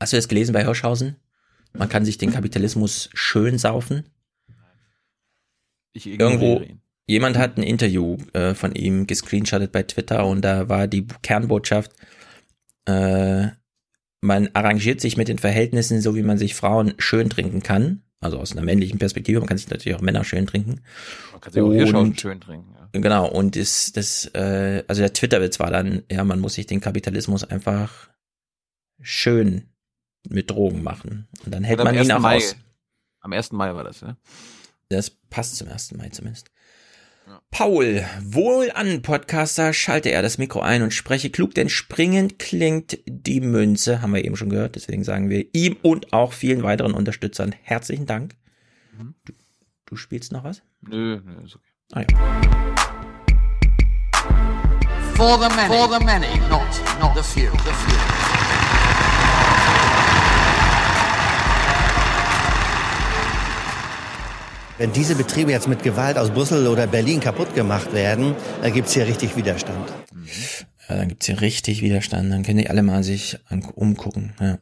[0.00, 1.16] Hast du das gelesen bei Hirschhausen?
[1.72, 4.04] Man kann sich den Kapitalismus schön saufen.
[5.94, 6.80] Irgendwo, ihn.
[7.06, 11.92] jemand hat ein Interview äh, von ihm gescreenshottet bei Twitter und da war die Kernbotschaft,
[12.86, 13.48] äh,
[14.20, 18.02] man arrangiert sich mit den Verhältnissen, so wie man sich Frauen schön trinken kann.
[18.20, 20.80] Also aus einer männlichen Perspektive, man kann sich natürlich auch Männer schön trinken.
[21.32, 22.74] Man kann sich auch Hirschhausen Und- schön trinken.
[22.74, 23.00] Ja.
[23.00, 26.80] Genau, und ist das, äh, also der Twitter-Witz war dann, ja, man muss sich den
[26.80, 28.08] Kapitalismus einfach
[29.00, 29.68] schön
[30.28, 31.28] mit Drogen machen.
[31.44, 32.10] Und dann hält Und man ihn 1.
[32.10, 32.56] auch Mai, aus.
[33.20, 33.52] Am 1.
[33.52, 34.16] Mai war das, ne?
[34.88, 35.92] Das passt zum 1.
[35.96, 36.50] Mai zumindest.
[37.50, 42.98] Paul, wohl an, Podcaster, schalte er das Mikro ein und spreche klug, denn springend klingt
[43.06, 46.94] die Münze, haben wir eben schon gehört, deswegen sagen wir ihm und auch vielen weiteren
[46.94, 48.36] Unterstützern herzlichen Dank.
[49.24, 49.32] Du,
[49.86, 50.62] du spielst noch was?
[50.82, 51.68] Nö, nö, ist okay.
[51.92, 52.06] Ah, ja.
[55.14, 55.68] For the many.
[55.68, 56.68] For the many, not,
[57.00, 57.50] not the few.
[57.50, 58.37] The few.
[64.78, 68.94] Wenn diese Betriebe jetzt mit Gewalt aus Brüssel oder Berlin kaputt gemacht werden, dann gibt's
[68.94, 69.92] hier richtig Widerstand.
[70.88, 72.32] Ja, dann gibt's hier richtig Widerstand.
[72.32, 73.38] Dann können die alle mal sich
[73.74, 74.34] umgucken.
[74.38, 74.58] Ja.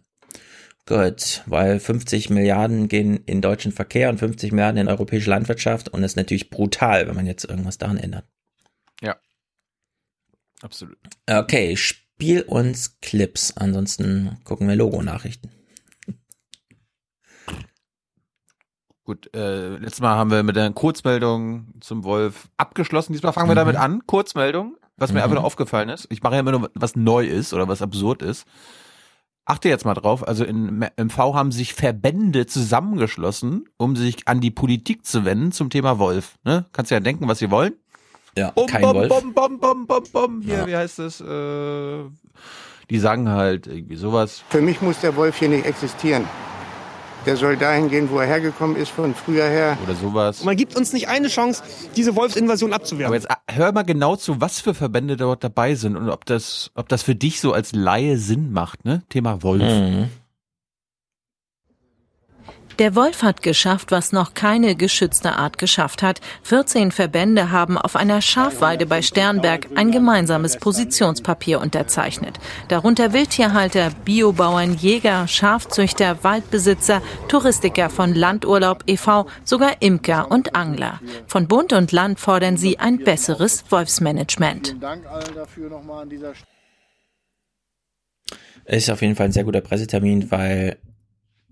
[0.87, 6.01] Gut, weil 50 Milliarden gehen in deutschen Verkehr und 50 Milliarden in europäische Landwirtschaft und
[6.01, 8.25] das ist natürlich brutal, wenn man jetzt irgendwas daran ändert.
[9.03, 9.17] Ja.
[10.63, 10.97] Absolut.
[11.29, 15.51] Okay, spiel uns Clips, ansonsten gucken wir Logo-Nachrichten.
[19.07, 23.13] Gut, äh, letztes Mal haben wir mit der Kurzmeldung zum Wolf abgeschlossen.
[23.13, 23.59] Diesmal fangen wir Mhm.
[23.59, 24.03] damit an.
[24.07, 25.23] Kurzmeldung, was mir Mhm.
[25.25, 26.09] einfach nur aufgefallen ist.
[26.11, 28.47] Ich mache ja immer nur, was neu ist oder was absurd ist.
[29.45, 30.27] Achte jetzt mal drauf.
[30.27, 35.71] Also in MV haben sich Verbände zusammengeschlossen, um sich an die Politik zu wenden zum
[35.71, 36.35] Thema Wolf.
[36.43, 36.67] Ne?
[36.73, 37.75] Kannst du ja denken, was sie wollen.
[38.37, 39.09] Ja, Bum, kein bum, Wolf.
[39.09, 40.41] bum, bum, bum, bum, bum.
[40.43, 40.67] Hier, Ja.
[40.67, 41.21] wie heißt das?
[41.21, 42.05] Äh,
[42.91, 44.43] die sagen halt irgendwie sowas.
[44.51, 46.25] Für mich muss der Wolf hier nicht existieren.
[47.27, 49.77] Der soll dahin gehen, wo er hergekommen ist, von früher her.
[49.83, 50.45] Oder sowas.
[50.45, 51.61] Man gibt uns nicht eine Chance,
[51.97, 53.07] diese Wolfsinvasion abzuwehren.
[53.07, 56.25] Aber jetzt ah, hör mal genau zu, was für Verbände dort dabei sind und ob
[56.25, 59.03] das, ob das für dich so als Laie Sinn macht, ne?
[59.09, 59.63] Thema Wolf.
[59.63, 60.09] Mhm.
[62.79, 66.21] Der Wolf hat geschafft, was noch keine geschützte Art geschafft hat.
[66.43, 72.39] 14 Verbände haben auf einer Schafweide bei Sternberg ein gemeinsames Positionspapier unterzeichnet.
[72.69, 81.01] Darunter Wildtierhalter, Biobauern, Jäger, Schafzüchter, Waldbesitzer, Touristiker von Landurlaub e.V., sogar Imker und Angler.
[81.27, 84.77] Von Bund und Land fordern sie ein besseres Wolfsmanagement.
[86.11, 86.33] Dieser
[88.67, 90.77] Ist auf jeden Fall ein sehr guter Pressetermin, weil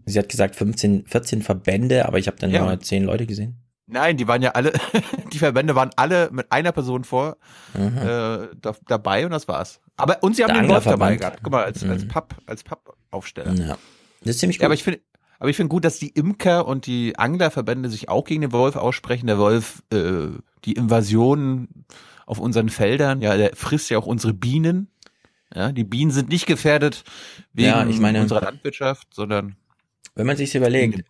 [0.07, 2.65] sie hat gesagt 15, 14 Verbände, aber ich habe dann Ja.
[2.65, 3.57] nur 10 Leute gesehen.
[3.87, 4.73] Nein, die waren ja alle,
[5.33, 7.37] die Verbände waren alle mit einer Person vor
[7.75, 7.99] Mhm.
[7.99, 9.81] äh, da, dabei und das war's.
[9.97, 11.41] Aber und sie haben Der den Wolf dabei gehabt.
[11.43, 12.09] Guck mal, als, als Mhm.
[12.09, 13.53] Papp, als Pappaufsteller.
[13.55, 13.79] Ja.
[14.23, 14.65] Das ist ziemlich Ja, gut.
[14.67, 15.01] aber ich finde,
[15.39, 18.77] aber ich finde gut, dass die Imker und die Anglerverbände sich auch gegen den Wolf
[18.77, 19.27] aussprechen.
[19.27, 20.29] Der Wolf, äh,
[20.65, 21.69] die Invasion
[22.27, 24.89] auf unseren Feldern, ja, der frisst ja auch unsere Bienen.
[25.55, 27.05] Ja, die Bienen sind nicht gefährdet
[27.53, 29.57] wegen Ja, ich meine- unserer Landwirtschaft, sondern
[30.15, 31.03] Wenn man sich überlegt,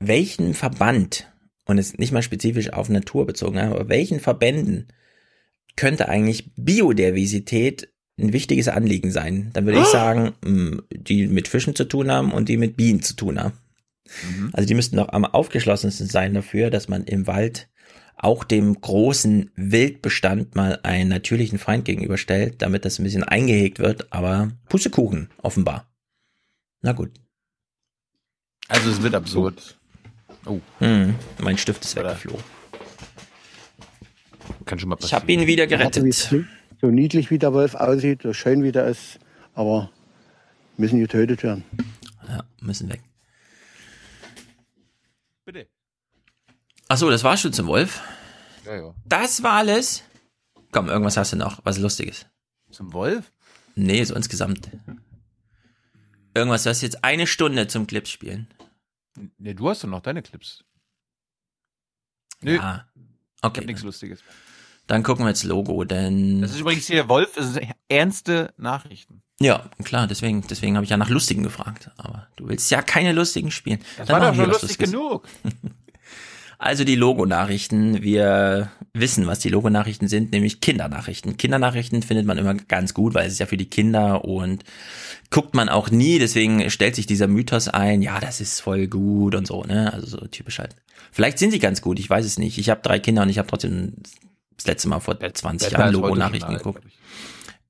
[0.00, 1.30] welchen Verband,
[1.66, 4.88] und es nicht mal spezifisch auf Natur bezogen, aber welchen Verbänden
[5.76, 9.50] könnte eigentlich Biodiversität ein wichtiges Anliegen sein?
[9.52, 13.02] Dann würde ich sagen, mh, die mit Fischen zu tun haben und die mit Bienen
[13.02, 13.54] zu tun haben.
[14.28, 14.50] Mhm.
[14.52, 17.68] Also die müssten doch am aufgeschlossensten sein dafür, dass man im Wald
[18.16, 24.12] auch dem großen Wildbestand mal einen natürlichen Feind gegenüberstellt, damit das ein bisschen eingehegt wird,
[24.12, 25.88] aber Pussekuchen, offenbar.
[26.82, 27.12] Na gut.
[28.68, 29.78] Also es wird absurd.
[30.44, 30.60] Oh.
[30.78, 32.42] Hm, mein Stift ist weggeflogen.
[34.64, 36.14] Kann schon mal Ich habe ihn wieder gerettet.
[36.80, 39.18] So niedlich wie der Wolf aussieht, so schön wie der ist,
[39.54, 39.90] aber
[40.76, 41.64] müssen getötet werden.
[42.28, 43.00] Ja, müssen weg.
[45.44, 45.66] Bitte.
[46.88, 48.00] Ach so, das war schon zum Wolf.
[48.64, 48.94] Ja, ja.
[49.06, 50.04] Das war alles.
[50.70, 52.26] Komm, irgendwas hast du noch, was Lustiges.
[52.70, 53.32] Zum Wolf?
[53.74, 54.68] Nee, so insgesamt.
[56.34, 58.46] Irgendwas, du hast jetzt eine Stunde zum Clips spielen.
[59.38, 60.64] Ne, du hast doch noch deine Clips.
[62.40, 62.56] Nö.
[62.56, 62.86] Ja.
[62.94, 63.02] Ich
[63.44, 63.60] Okay.
[63.60, 64.20] hab nichts Lustiges.
[64.88, 66.40] Dann gucken wir jetzt Logo, denn.
[66.40, 69.22] Das ist übrigens hier Wolf, das sind ernste Nachrichten.
[69.40, 71.90] Ja, klar, deswegen, deswegen habe ich ja nach Lustigen gefragt.
[71.98, 73.80] Aber du willst ja keine Lustigen spielen.
[73.96, 74.90] Das Dann war doch schon lustig Lustiges.
[74.90, 75.28] genug.
[76.58, 78.02] Also die Logonachrichten.
[78.02, 81.36] Wir wissen, was die Logonachrichten sind, nämlich Kindernachrichten.
[81.36, 84.64] Kindernachrichten findet man immer ganz gut, weil es ist ja für die Kinder und
[85.30, 86.18] guckt man auch nie.
[86.18, 89.92] Deswegen stellt sich dieser Mythos ein, ja, das ist voll gut und so, ne?
[89.92, 90.74] Also so typisch halt.
[91.12, 92.58] Vielleicht sind sie ganz gut, ich weiß es nicht.
[92.58, 93.94] Ich habe drei Kinder und ich habe trotzdem
[94.56, 96.82] das letzte Mal vor 20 Jahren Logonachrichten geguckt.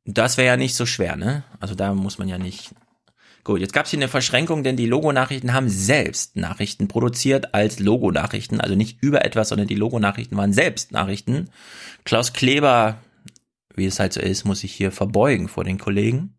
[0.07, 1.45] Das wäre ja nicht so schwer, ne?
[1.61, 2.71] Also da muss man ja nicht
[3.49, 7.79] Gut, jetzt gab es hier eine Verschränkung, denn die Logonachrichten haben selbst Nachrichten produziert als
[7.79, 11.49] Logonachrichten, also nicht über etwas, sondern die Logonachrichten waren selbst Nachrichten.
[12.05, 12.99] Klaus Kleber,
[13.75, 16.35] wie es halt so ist, muss sich hier verbeugen vor den Kollegen.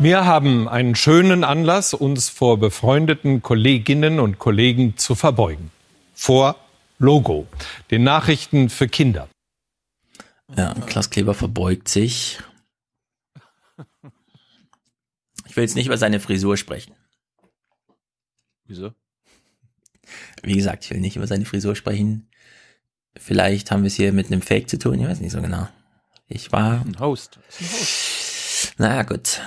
[0.00, 5.70] Wir haben einen schönen Anlass, uns vor befreundeten Kolleginnen und Kollegen zu verbeugen.
[6.12, 6.56] Vor
[6.98, 7.46] Logo,
[7.92, 9.28] den Nachrichten für Kinder.
[10.56, 12.40] Ja, Klaus Kleber verbeugt sich
[15.50, 16.94] ich will jetzt nicht über seine Frisur sprechen.
[18.66, 18.92] Wieso?
[20.44, 22.28] Wie gesagt, ich will nicht über seine Frisur sprechen.
[23.16, 25.68] Vielleicht haben wir es hier mit einem Fake zu tun, ich weiß nicht so genau.
[26.28, 26.82] Ich war.
[26.82, 27.40] Ein Host.
[27.58, 28.74] Ein Host.
[28.78, 29.40] Naja, gut.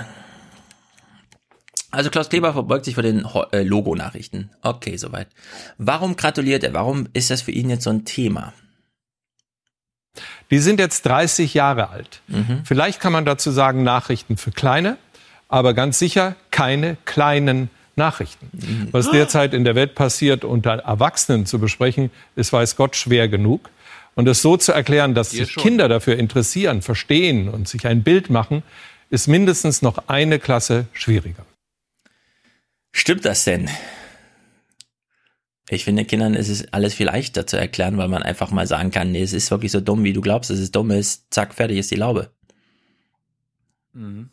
[1.89, 4.49] Also Klaus Kleber verbeugt sich vor den äh, Logo-Nachrichten.
[4.61, 5.29] Okay, soweit.
[5.77, 6.73] Warum gratuliert er?
[6.73, 8.53] Warum ist das für ihn jetzt so ein Thema?
[10.51, 12.21] Die sind jetzt 30 Jahre alt.
[12.27, 12.63] Mhm.
[12.65, 14.97] Vielleicht kann man dazu sagen, Nachrichten für Kleine
[15.53, 18.49] aber ganz sicher keine kleinen Nachrichten.
[18.91, 23.69] Was derzeit in der Welt passiert, unter Erwachsenen zu besprechen, ist, weiß Gott, schwer genug.
[24.15, 28.31] Und es so zu erklären, dass sich Kinder dafür interessieren, verstehen und sich ein Bild
[28.31, 28.63] machen,
[29.11, 31.45] ist mindestens noch eine Klasse schwieriger.
[32.91, 33.69] Stimmt das denn?
[35.69, 38.89] Ich finde, Kindern ist es alles viel leichter zu erklären, weil man einfach mal sagen
[38.89, 41.31] kann, nee, es ist wirklich so dumm, wie du glaubst, dass es dumm ist.
[41.31, 42.31] Zack, fertig ist die Laube.
[43.93, 44.31] Mhm.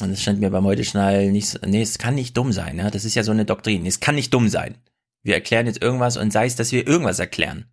[0.00, 2.90] Und es scheint mir beim Heute-Schnall nicht, nee, es kann nicht dumm sein, ja.
[2.90, 3.86] Das ist ja so eine Doktrin.
[3.86, 4.76] Es kann nicht dumm sein.
[5.22, 7.66] Wir erklären jetzt irgendwas und sei es, dass wir irgendwas erklären.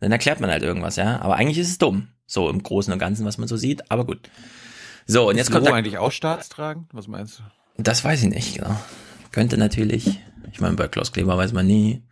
[0.00, 1.20] Dann erklärt man halt irgendwas, ja.
[1.20, 2.08] Aber eigentlich ist es dumm.
[2.26, 3.90] So im Großen und Ganzen, was man so sieht.
[3.90, 4.30] Aber gut.
[5.06, 5.66] So, und jetzt ist kommt.
[5.66, 6.88] Logo eigentlich auch staatstragend?
[6.92, 7.42] Was meinst du?
[7.82, 8.76] Das weiß ich nicht, genau.
[9.32, 10.20] Könnte natürlich.
[10.52, 12.02] Ich meine, bei Klaus Kleber weiß man nie.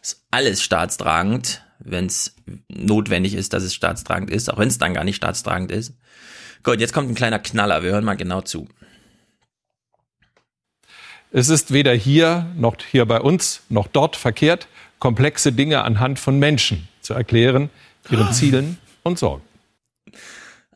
[0.00, 2.36] Ist alles staatstragend, wenn es
[2.68, 5.94] notwendig ist, dass es staatstragend ist, auch wenn es dann gar nicht staatstragend ist.
[6.62, 7.82] Gut, jetzt kommt ein kleiner Knaller.
[7.82, 8.68] Wir hören mal genau zu.
[11.30, 14.66] Es ist weder hier noch hier bei uns noch dort verkehrt,
[14.98, 17.70] komplexe Dinge anhand von Menschen zu erklären,
[18.10, 19.42] ihren Zielen und Sorgen.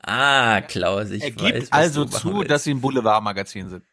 [0.03, 3.85] Ah, Klaus, ich er gibt weiß, also zu, dass sie ein Boulevardmagazin sind.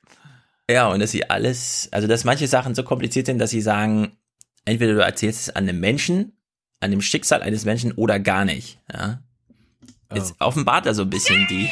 [0.70, 4.18] Ja, und dass sie alles, also dass manche Sachen so kompliziert sind, dass sie sagen,
[4.66, 6.34] entweder du erzählst es an einem Menschen,
[6.80, 8.80] an dem Schicksal eines Menschen oder gar nicht.
[8.92, 9.22] Ja.
[10.14, 10.46] Jetzt oh.
[10.46, 11.70] offenbart er so ein bisschen die.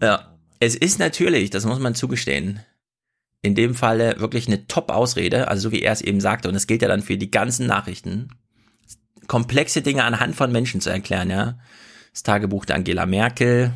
[0.00, 0.35] Ja.
[0.60, 2.60] Es ist natürlich, das muss man zugestehen,
[3.42, 6.66] in dem Falle wirklich eine Top-Ausrede, also so wie er es eben sagte, und das
[6.66, 8.28] gilt ja dann für die ganzen Nachrichten,
[9.26, 11.58] komplexe Dinge anhand von Menschen zu erklären, ja.
[12.12, 13.74] Das Tagebuch der Angela Merkel,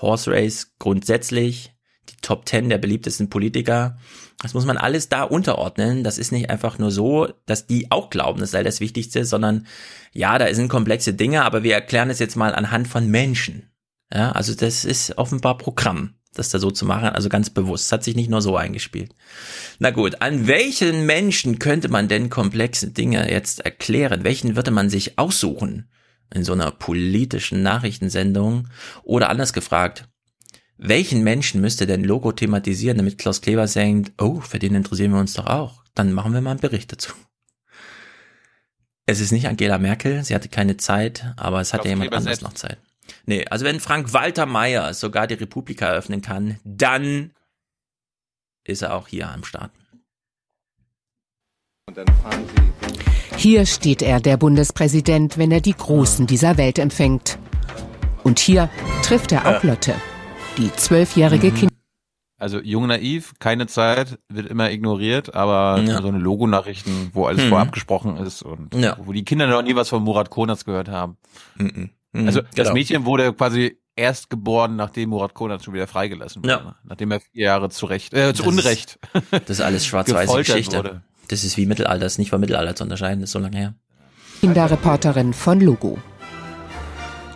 [0.00, 1.72] Horse Race grundsätzlich,
[2.08, 3.98] die Top Ten der beliebtesten Politiker.
[4.40, 6.04] Das muss man alles da unterordnen.
[6.04, 9.66] Das ist nicht einfach nur so, dass die auch glauben, das sei das Wichtigste, sondern
[10.12, 13.70] ja, da sind komplexe Dinge, aber wir erklären es jetzt mal anhand von Menschen.
[14.14, 17.86] Ja, also das ist offenbar Programm, das da so zu machen, also ganz bewusst.
[17.86, 19.12] Das hat sich nicht nur so eingespielt.
[19.80, 24.22] Na gut, an welchen Menschen könnte man denn komplexe Dinge jetzt erklären?
[24.22, 25.90] Welchen würde man sich aussuchen
[26.32, 28.68] in so einer politischen Nachrichtensendung?
[29.02, 30.08] Oder anders gefragt,
[30.76, 35.20] welchen Menschen müsste denn Logo thematisieren, damit Klaus Kleber sagt, oh, für den interessieren wir
[35.20, 35.82] uns doch auch.
[35.94, 37.12] Dann machen wir mal einen Bericht dazu.
[39.06, 42.54] Es ist nicht Angela Merkel, sie hatte keine Zeit, aber es hatte jemand anderes noch
[42.54, 42.78] Zeit.
[43.26, 47.32] Nee, also wenn Frank Walter Meyer sogar die Republika eröffnen kann, dann
[48.64, 49.70] ist er auch hier am Start.
[53.36, 57.38] Hier steht er, der Bundespräsident, wenn er die Großen dieser Welt empfängt.
[58.22, 58.70] Und hier
[59.02, 59.94] trifft er auch Lotte,
[60.56, 61.54] die zwölfjährige mhm.
[61.54, 61.72] Kind.
[62.38, 66.00] Also jung naiv, keine Zeit, wird immer ignoriert, aber ja.
[66.00, 67.48] so eine Logonachrichten, wo alles mhm.
[67.48, 68.96] vorab gesprochen ist und ja.
[68.98, 71.16] wo die Kinder noch nie was von Murat Konas gehört haben.
[71.56, 71.90] Mhm.
[72.14, 72.72] Mhm, also das genau.
[72.72, 76.52] Mädchen wurde quasi erst geboren, nachdem Murat Konat schon wieder freigelassen wurde.
[76.52, 76.76] Ja.
[76.84, 78.98] Nachdem er vier Jahre zu Recht, äh, zu das Unrecht.
[79.12, 80.76] Ist, das ist alles schwarz-weiße Geschichte.
[80.78, 81.02] Wurde.
[81.28, 83.56] Das ist wie Mittelalter, das ist nicht vom Mittelalter zu unterscheiden, das ist so lange
[83.56, 83.74] her.
[84.40, 85.98] Kinderreporterin von Logo.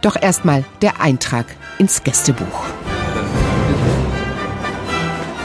[0.03, 1.47] Doch erstmal der Eintrag
[1.79, 2.67] ins Gästebuch.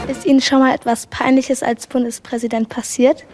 [0.08, 3.24] Ist Ihnen schon mal etwas Peinliches als Bundespräsident passiert?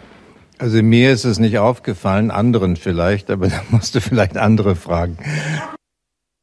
[0.57, 5.17] Also mir ist es nicht aufgefallen, anderen vielleicht, aber da musst du vielleicht andere fragen.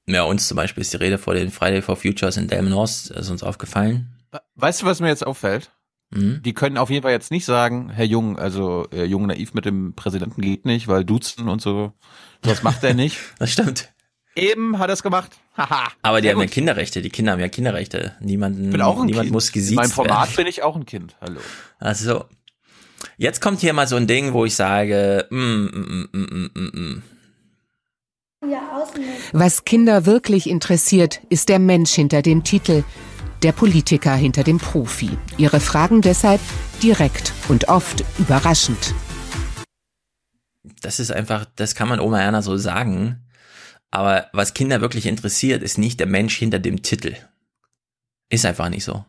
[0.08, 3.28] Ja, uns zum Beispiel ist die Rede vor den Friday for Futures in Delmenhorst, ist
[3.28, 4.08] uns aufgefallen.
[4.54, 5.70] Weißt du, was mir jetzt auffällt?
[6.10, 6.40] Mhm.
[6.42, 9.66] Die können auf jeden Fall jetzt nicht sagen, Herr Jung, also äh, Jung naiv mit
[9.66, 11.92] dem Präsidenten geht nicht, weil duzen und so.
[12.40, 13.18] Das macht er nicht.
[13.38, 13.90] Das stimmt.
[14.34, 15.32] Eben hat er es gemacht.
[15.56, 15.88] Haha.
[16.02, 16.46] Aber die haben ja.
[16.46, 18.16] Kinderrechte, die Kinder haben ja Kinderrechte.
[18.20, 19.32] Niemanden, bin auch ein niemand kind.
[19.32, 20.36] muss In gesiezt meinem Format werden.
[20.36, 21.16] bin ich auch ein Kind.
[21.20, 21.40] Hallo.
[21.80, 22.24] Also,
[23.16, 26.70] jetzt kommt hier mal so ein Ding, wo ich sage, mm, mm, mm, mm, mm,
[26.72, 27.02] mm.
[29.32, 32.84] Was Kinder wirklich interessiert, ist der Mensch hinter dem Titel,
[33.42, 35.10] der Politiker hinter dem Profi.
[35.36, 36.40] Ihre Fragen deshalb
[36.82, 38.94] direkt und oft überraschend.
[40.82, 43.24] das ist einfach, das kann man Oma Erna so sagen.
[43.90, 47.16] Aber was Kinder wirklich interessiert, ist nicht der Mensch hinter dem Titel.
[48.28, 49.04] Ist einfach nicht so.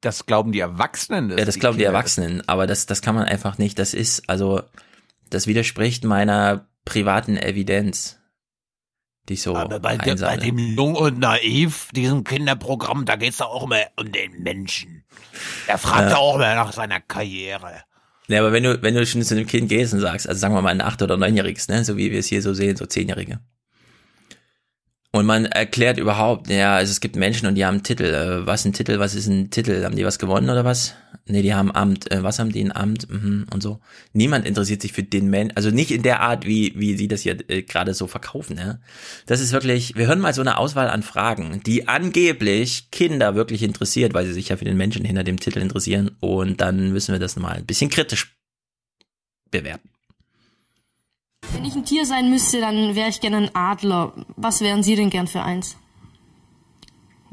[0.00, 1.30] Das glauben die Erwachsenen.
[1.30, 3.78] Ja, das glauben die Kinder- Erwachsenen, aber das, das kann man einfach nicht.
[3.78, 4.62] Das ist, also,
[5.30, 8.18] das widerspricht meiner privaten Evidenz,
[9.28, 13.38] die ich so Aber bei, de, bei dem Jung und Naiv, diesem Kinderprogramm, da geht's
[13.38, 15.04] doch auch immer um den Menschen.
[15.66, 16.16] Er fragt Ja.
[16.16, 17.82] auch immer nach seiner Karriere.
[18.28, 20.54] Ja, aber wenn du, wenn du schon zu einem Kind gehst und sagst, also sagen
[20.54, 22.86] wir mal ein acht- oder neunjähriges, ne, so wie wir es hier so sehen, so
[22.86, 23.40] zehnjährige.
[25.10, 28.04] Und man erklärt überhaupt, ja, also es gibt Menschen und die haben einen Titel.
[28.04, 28.98] Äh, was ist ein Titel?
[28.98, 29.84] Was ist ein Titel?
[29.84, 30.94] Haben die was gewonnen oder was?
[31.26, 32.10] Nee, die haben Amt.
[32.12, 32.62] Äh, was haben die?
[32.62, 33.10] Ein Amt?
[33.10, 33.80] Mhm, und so.
[34.12, 35.56] Niemand interessiert sich für den Menschen.
[35.56, 38.58] Also nicht in der Art, wie, wie sie das hier äh, gerade so verkaufen.
[38.58, 38.78] Ja?
[39.24, 43.62] Das ist wirklich, wir hören mal so eine Auswahl an Fragen, die angeblich Kinder wirklich
[43.62, 46.10] interessiert, weil sie sich ja für den Menschen hinter dem Titel interessieren.
[46.20, 48.36] Und dann müssen wir das mal ein bisschen kritisch
[49.50, 49.88] bewerten.
[51.52, 54.12] Wenn ich ein Tier sein müsste, dann wäre ich gerne ein Adler.
[54.36, 55.76] Was wären Sie denn gern für eins?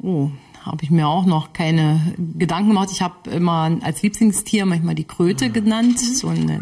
[0.01, 0.31] Oh,
[0.64, 2.89] habe ich mir auch noch keine Gedanken gemacht.
[2.91, 6.62] Ich habe immer als Lieblingstier manchmal die Kröte genannt, so eine,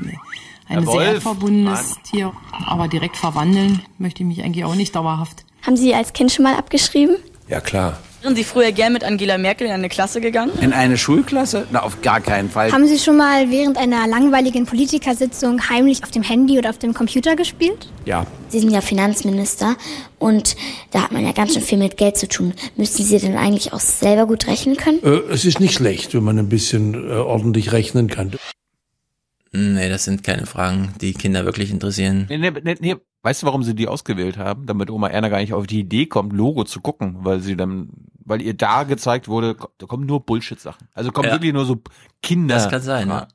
[0.67, 2.31] ein sehr verbundenes Tier.
[2.65, 5.45] Aber direkt verwandeln möchte ich mich eigentlich auch nicht dauerhaft.
[5.63, 7.17] Haben Sie als Kind schon mal abgeschrieben?
[7.47, 7.99] Ja, klar.
[8.21, 10.51] Wären Sie früher gern mit Angela Merkel in eine Klasse gegangen?
[10.59, 11.67] In eine Schulklasse?
[11.71, 12.69] Na, auf gar keinen Fall.
[12.69, 16.93] Haben Sie schon mal während einer langweiligen Politikersitzung heimlich auf dem Handy oder auf dem
[16.93, 17.87] Computer gespielt?
[18.05, 18.27] Ja.
[18.49, 19.77] Sie sind ja Finanzminister
[20.17, 20.57] und
[20.91, 22.53] da hat man ja ganz schön viel mit Geld zu tun.
[22.75, 25.01] Müssten Sie denn eigentlich auch selber gut rechnen können?
[25.01, 28.33] Äh, es ist nicht schlecht, wenn man ein bisschen äh, ordentlich rechnen kann.
[29.53, 32.25] Nee, das sind keine Fragen, die Kinder wirklich interessieren.
[32.29, 32.95] Nee, nee, nee, nee.
[33.21, 34.65] Weißt du, warum sie die ausgewählt haben?
[34.65, 37.89] Damit Oma Erna gar nicht auf die Idee kommt, Logo zu gucken, weil sie dann,
[38.23, 40.87] weil ihr da gezeigt wurde, da kommen nur Bullshit-Sachen.
[40.93, 41.35] Also kommen Ja.
[41.35, 41.81] wirklich nur so
[42.21, 42.55] Kinder.
[42.55, 43.27] Das kann sein, ja.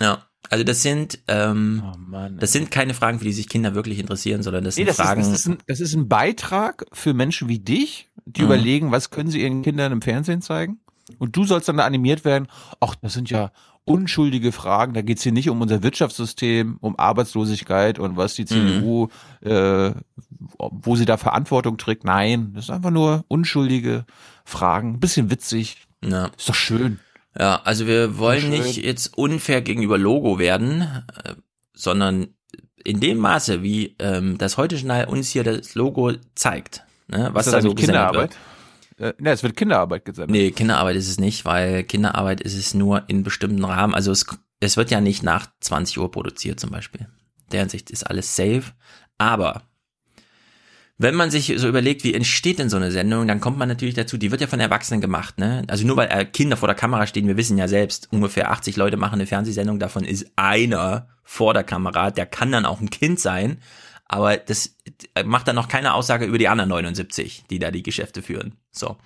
[0.00, 0.18] Ja.
[0.48, 4.42] Also das sind, ähm, Oh das sind keine Fragen, für die sich Kinder wirklich interessieren,
[4.42, 5.20] sondern das Nee, sind das, Fragen.
[5.20, 8.46] ist, das, ist ein, das ist ein Beitrag für Menschen wie dich, die Mhm.
[8.46, 10.80] überlegen, was können sie ihren Kindern im Fernsehen zeigen?
[11.18, 12.48] Und du sollst dann da animiert werden,
[12.80, 13.52] ach, das sind ja
[13.90, 19.08] unschuldige Fragen, da geht's hier nicht um unser Wirtschaftssystem, um Arbeitslosigkeit und was die CDU,
[19.42, 19.90] äh,
[20.58, 22.04] wo sie da Verantwortung trägt.
[22.04, 24.04] Nein, das ist einfach nur unschuldige
[24.44, 25.88] Fragen, ein bisschen witzig.
[26.04, 26.30] Ja.
[26.36, 27.00] Ist doch schön.
[27.38, 30.82] Ja, also wir wollen nicht jetzt unfair gegenüber Logo werden,
[31.24, 31.34] äh,
[31.74, 32.28] sondern
[32.84, 37.52] in dem Maße, wie ähm, das Heute-Journal uns hier das Logo zeigt, ne, was ist
[37.52, 38.30] da das so eigentlich gesendet Kinderarbeit?
[38.30, 38.38] wird.
[39.00, 40.30] Äh, ne, es wird Kinderarbeit gesendet.
[40.30, 43.94] Nee, Kinderarbeit ist es nicht, weil Kinderarbeit ist es nur in bestimmten Rahmen.
[43.94, 44.26] Also es,
[44.60, 47.08] es wird ja nicht nach 20 Uhr produziert zum Beispiel.
[47.50, 48.64] Der Hinsicht ist alles safe.
[49.16, 49.62] Aber
[50.98, 53.94] wenn man sich so überlegt, wie entsteht denn so eine Sendung, dann kommt man natürlich
[53.94, 55.64] dazu, die wird ja von Erwachsenen gemacht, ne?
[55.68, 58.76] Also nur weil äh, Kinder vor der Kamera stehen, wir wissen ja selbst, ungefähr 80
[58.76, 62.90] Leute machen eine Fernsehsendung, davon ist einer vor der Kamera, der kann dann auch ein
[62.90, 63.62] Kind sein,
[64.12, 64.76] aber das
[65.24, 68.56] macht dann noch keine Aussage über die anderen 79, die da die Geschäfte führen.
[68.72, 68.96] So.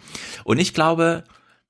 [0.45, 1.25] Und ich glaube,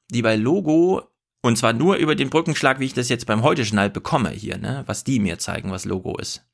[0.09, 1.03] die bei Logo,
[1.43, 4.85] und zwar nur über den Brückenschlag, wie ich das jetzt beim Heute-Journal bekomme hier, ne,
[4.87, 6.47] was die mir zeigen, was Logo ist.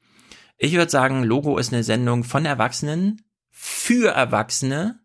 [0.57, 3.21] Ich würde sagen, Logo ist eine Sendung von Erwachsenen
[3.51, 5.01] für Erwachsene,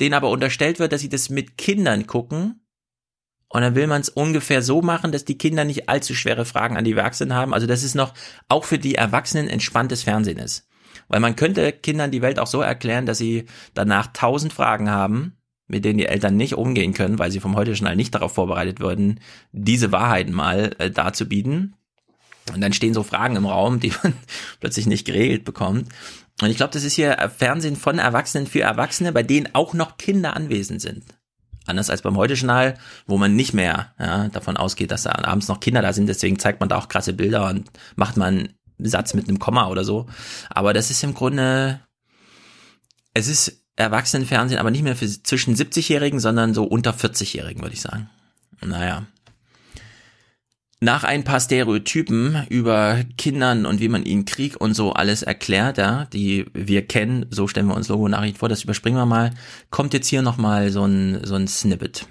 [0.00, 2.65] denen aber unterstellt wird, dass sie das mit Kindern gucken.
[3.48, 6.76] Und dann will man es ungefähr so machen, dass die Kinder nicht allzu schwere Fragen
[6.76, 7.54] an die Erwachsenen haben.
[7.54, 8.12] Also dass es noch
[8.48, 10.68] auch für die Erwachsenen entspanntes Fernsehen ist.
[11.08, 15.36] Weil man könnte Kindern die Welt auch so erklären, dass sie danach tausend Fragen haben,
[15.68, 19.20] mit denen die Eltern nicht umgehen können, weil sie vom Heute-Journal nicht darauf vorbereitet wurden,
[19.52, 21.74] diese Wahrheiten mal äh, darzubieten.
[22.52, 24.12] Und dann stehen so Fragen im Raum, die man
[24.60, 25.88] plötzlich nicht geregelt bekommt.
[26.40, 29.96] Und ich glaube, das ist hier Fernsehen von Erwachsenen für Erwachsene, bei denen auch noch
[29.96, 31.04] Kinder anwesend sind.
[31.66, 32.74] Anders als beim Heute-Journal,
[33.06, 36.08] wo man nicht mehr ja, davon ausgeht, dass da abends noch Kinder da sind.
[36.08, 39.68] Deswegen zeigt man da auch krasse Bilder und macht man einen Satz mit einem Komma
[39.68, 40.06] oder so.
[40.50, 41.80] Aber das ist im Grunde,
[43.14, 47.82] es ist Erwachsenenfernsehen, aber nicht mehr für zwischen 70-Jährigen, sondern so unter 40-Jährigen, würde ich
[47.82, 48.08] sagen.
[48.64, 49.06] Naja.
[50.80, 55.78] Nach ein paar Stereotypen über Kindern und wie man ihnen Krieg und so alles erklärt,
[55.78, 59.32] ja, die wir kennen, so stellen wir uns Logo-Nachricht vor, das überspringen wir mal,
[59.70, 62.06] kommt jetzt hier nochmal so ein, so ein Snippet.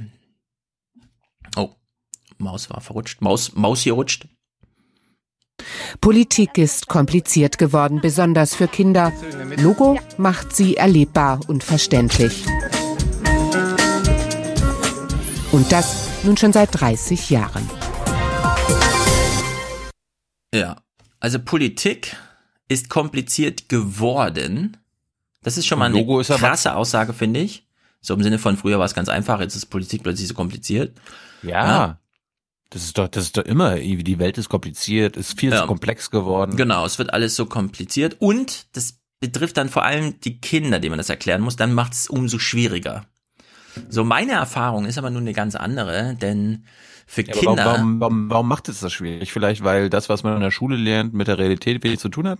[2.37, 3.21] Maus war verrutscht.
[3.21, 4.27] Maus, Maus hier rutscht.
[6.01, 9.13] Politik ist kompliziert geworden, besonders für Kinder.
[9.57, 12.45] Logo macht sie erlebbar und verständlich.
[15.51, 17.67] Und das nun schon seit 30 Jahren.
[20.55, 20.77] Ja,
[21.19, 22.15] also Politik
[22.67, 24.77] ist kompliziert geworden.
[25.43, 27.67] Das ist schon mal eine krasse Aussage, finde ich.
[28.01, 30.97] So im Sinne von früher war es ganz einfach, jetzt ist Politik plötzlich so kompliziert.
[31.41, 31.99] Ja.
[32.69, 36.11] Das ist doch, das ist doch immer, die Welt ist kompliziert, ist viel zu komplex
[36.11, 36.55] geworden.
[36.57, 40.91] Genau, es wird alles so kompliziert und das betrifft dann vor allem die Kinder, denen
[40.91, 43.05] man das erklären muss, dann macht es umso schwieriger.
[43.89, 46.65] So meine Erfahrung ist aber nun eine ganz andere, denn
[47.05, 49.31] für Ja, Kinder warum, warum, warum macht es das schwierig?
[49.31, 52.27] Vielleicht, weil das, was man in der Schule lernt, mit der Realität wenig zu tun
[52.27, 52.39] hat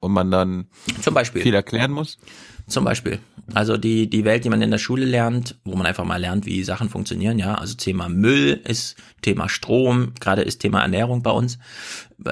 [0.00, 0.66] und man dann
[1.00, 1.42] Zum Beispiel.
[1.42, 2.18] viel erklären muss?
[2.66, 3.18] Zum Beispiel.
[3.52, 6.46] Also die, die Welt, die man in der Schule lernt, wo man einfach mal lernt,
[6.46, 7.56] wie Sachen funktionieren, ja.
[7.56, 11.58] Also Thema Müll ist Thema Strom, gerade ist Thema Ernährung bei uns.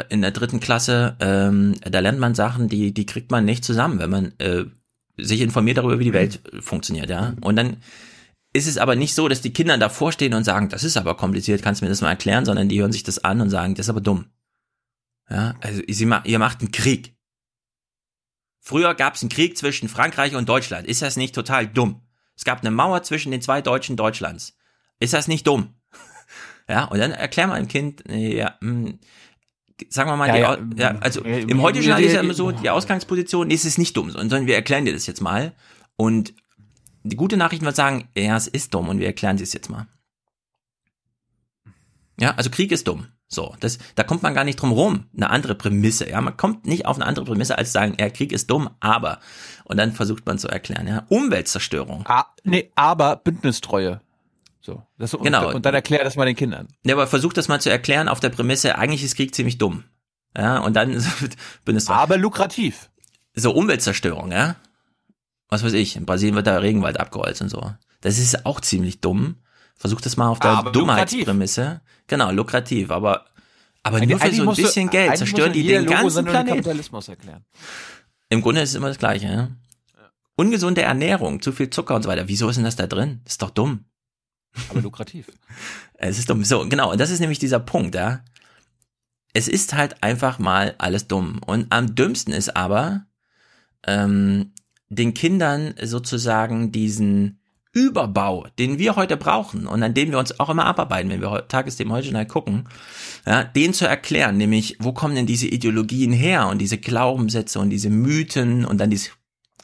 [0.08, 3.98] In der dritten Klasse, ähm, da lernt man Sachen, die, die kriegt man nicht zusammen,
[3.98, 4.64] wenn man äh,
[5.18, 7.34] sich informiert darüber, wie die Welt funktioniert, ja.
[7.42, 7.78] Und dann
[8.52, 11.16] ist es aber nicht so, dass die Kinder davor stehen und sagen, das ist aber
[11.16, 13.74] kompliziert, kannst du mir das mal erklären, sondern die hören sich das an und sagen,
[13.74, 14.26] das ist aber dumm.
[15.30, 17.16] Ja, also sie ma ihr macht einen Krieg.
[18.60, 20.86] Früher gab es einen Krieg zwischen Frankreich und Deutschland.
[20.86, 22.02] Ist das nicht total dumm?
[22.36, 24.56] Es gab eine Mauer zwischen den zwei Deutschen Deutschlands.
[25.00, 25.74] Ist das nicht dumm?
[26.68, 28.92] Ja, und dann erklär mal dem Kind, äh, ja, mh,
[29.88, 32.18] sagen wir mal, Ja, die, ja, ja, also ja, im heutigen ja, Journal ist ja
[32.18, 35.06] ja, immer so, die Ausgangsposition, nee, es ist nicht dumm, sondern wir erklären dir das
[35.06, 35.54] jetzt mal.
[35.96, 36.34] Und
[37.02, 39.70] die gute Nachricht wird sagen, ja, es ist dumm und wir erklären dir es jetzt
[39.70, 39.86] mal.
[42.20, 43.08] Ja, also Krieg ist dumm.
[43.28, 45.06] So, das, da kommt man gar nicht drum rum.
[45.16, 46.20] Eine andere Prämisse, ja.
[46.20, 49.20] Man kommt nicht auf eine andere Prämisse, als zu sagen, ja, Krieg ist dumm, aber.
[49.64, 51.06] Und dann versucht man zu erklären, ja.
[51.08, 52.04] Umweltzerstörung.
[52.06, 54.02] Ah, nee, aber Bündnistreue.
[54.60, 54.82] So.
[54.98, 55.52] Das, und, Genau.
[55.52, 56.68] Und dann erklär das mal den Kindern.
[56.84, 59.84] Ja, aber versucht das mal zu erklären auf der Prämisse, eigentlich ist Krieg ziemlich dumm.
[60.36, 60.90] Ja, und dann
[61.64, 62.90] es Aber lukrativ.
[63.34, 64.56] So Umweltzerstörung, ja.
[65.52, 67.74] Was weiß ich, in Brasilien wird der Regenwald abgeholzt und so.
[68.00, 69.36] Das ist auch ziemlich dumm.
[69.76, 71.82] Versucht das mal auf der Aber Dummheitsprämisse.
[72.06, 73.26] Genau, lukrativ, aber
[73.82, 76.56] aber nur für so ein musst du- bisschen Geld zerstören die den ganzen Planeten.
[76.56, 77.44] Kapitalismus erklären.
[78.30, 79.48] Im Grunde ist es immer das Gleiche, ja.
[80.36, 82.28] Ungesunde Ernährung, zu viel Zucker und so weiter.
[82.28, 83.20] Wieso ist denn das da drin?
[83.24, 83.84] Das ist doch dumm.
[84.70, 85.26] Aber lukrativ.
[85.94, 86.44] Es ist dumm.
[86.44, 86.90] So, genau.
[86.92, 88.24] Und das ist nämlich dieser Punkt, ja.
[89.34, 91.40] Es ist halt einfach mal alles dumm.
[91.46, 93.04] Und am dümmsten ist aber,
[93.86, 94.52] ähm,
[94.94, 97.38] den Kindern sozusagen diesen
[97.72, 101.48] Überbau, den wir heute brauchen und an dem wir uns auch immer abarbeiten, wenn wir
[101.48, 102.68] Tagesthemen heute schnell gucken,
[103.26, 107.70] ja, den zu erklären, nämlich, wo kommen denn diese Ideologien her und diese Glaubenssätze und
[107.70, 109.10] diese Mythen und dann diese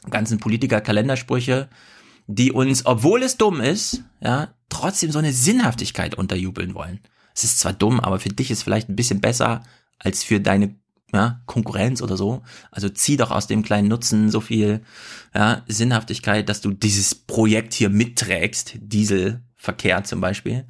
[0.09, 1.69] ganzen Politiker-Kalendersprüche,
[2.25, 6.99] die uns, obwohl es dumm ist, ja, trotzdem so eine Sinnhaftigkeit unterjubeln wollen.
[7.35, 9.61] Es ist zwar dumm, aber für dich ist vielleicht ein bisschen besser
[9.99, 10.75] als für deine
[11.13, 12.43] ja, Konkurrenz oder so.
[12.71, 14.81] Also zieh doch aus dem kleinen Nutzen so viel
[15.33, 20.65] ja, Sinnhaftigkeit, dass du dieses Projekt hier mitträgst, Dieselverkehr zum Beispiel.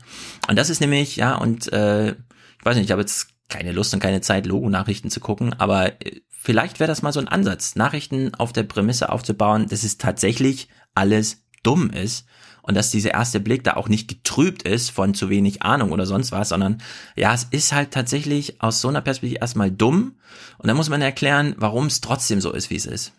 [0.47, 3.93] Und das ist nämlich, ja, und äh, ich weiß nicht, ich habe jetzt keine Lust
[3.93, 7.75] und keine Zeit, Logo-Nachrichten zu gucken, aber äh, vielleicht wäre das mal so ein Ansatz,
[7.75, 12.25] Nachrichten auf der Prämisse aufzubauen, dass es tatsächlich alles dumm ist
[12.69, 16.05] und dass dieser erste Blick da auch nicht getrübt ist von zu wenig Ahnung oder
[16.05, 16.83] sonst was, sondern
[17.15, 20.17] ja, es ist halt tatsächlich aus so einer Perspektive erstmal dumm
[20.59, 23.13] und dann muss man erklären, warum es trotzdem so ist, wie es ist.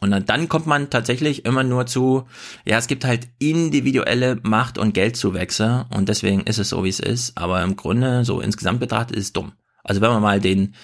[0.00, 2.28] Und dann, dann kommt man tatsächlich immer nur zu,
[2.64, 7.00] ja, es gibt halt individuelle Macht- und Geldzuwächse und deswegen ist es so, wie es
[7.00, 7.36] ist.
[7.36, 9.52] Aber im Grunde, so insgesamt betrachtet, ist es dumm.
[9.82, 10.76] Also wenn man mal den,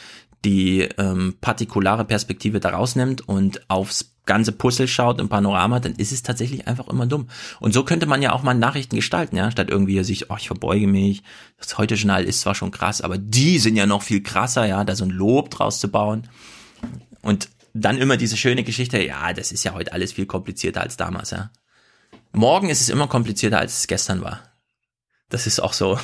[0.45, 6.13] die ähm, partikulare Perspektive da rausnimmt und aufs ganze Puzzle schaut im Panorama, dann ist
[6.13, 7.29] es tatsächlich einfach immer dumm.
[7.59, 10.47] Und so könnte man ja auch mal Nachrichten gestalten, ja, statt irgendwie sich, oh, ich
[10.47, 11.23] verbeuge mich,
[11.59, 14.85] das heute Journal ist zwar schon krass, aber die sind ja noch viel krasser, ja,
[14.85, 16.29] da so ein Lob draus zu bauen.
[17.23, 20.97] Und dann immer diese schöne Geschichte, ja, das ist ja heute alles viel komplizierter als
[20.97, 21.51] damals, ja.
[22.33, 24.50] Morgen ist es immer komplizierter, als es gestern war.
[25.31, 25.99] Das ist auch so,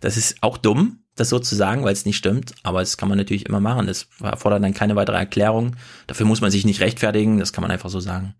[0.00, 3.08] das ist auch dumm, das so zu sagen, weil es nicht stimmt, aber das kann
[3.08, 3.86] man natürlich immer machen.
[3.86, 5.76] Das erfordert dann keine weitere Erklärung.
[6.08, 8.34] Dafür muss man sich nicht rechtfertigen, das kann man einfach so sagen.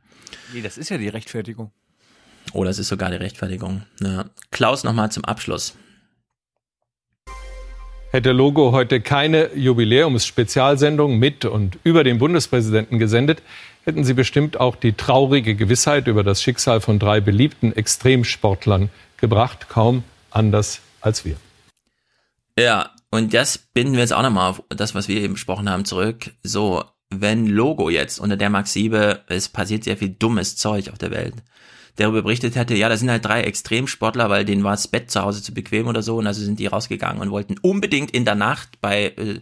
[0.52, 1.70] Nee, das ist ja die Rechtfertigung.
[2.52, 3.82] Oder es ist sogar die Rechtfertigung.
[4.02, 4.26] Ja.
[4.50, 5.74] Klaus nochmal zum Abschluss.
[8.10, 13.42] Hätte Logo heute keine Jubiläumsspezialsendung mit und über den Bundespräsidenten gesendet,
[13.84, 19.68] hätten sie bestimmt auch die traurige Gewissheit über das Schicksal von drei beliebten Extremsportlern gebracht,
[19.68, 20.04] kaum
[20.34, 21.36] anders als wir.
[22.58, 25.84] Ja, und das binden wir jetzt auch nochmal auf das, was wir eben besprochen haben,
[25.84, 26.32] zurück.
[26.42, 30.98] So, wenn Logo jetzt unter der Max Siebe, es passiert sehr viel dummes Zeug auf
[30.98, 31.34] der Welt,
[31.96, 35.22] darüber berichtet hätte, ja, da sind halt drei Extremsportler, weil denen war das Bett zu
[35.22, 38.34] Hause zu bequem oder so und also sind die rausgegangen und wollten unbedingt in der
[38.34, 39.40] Nacht bei äh,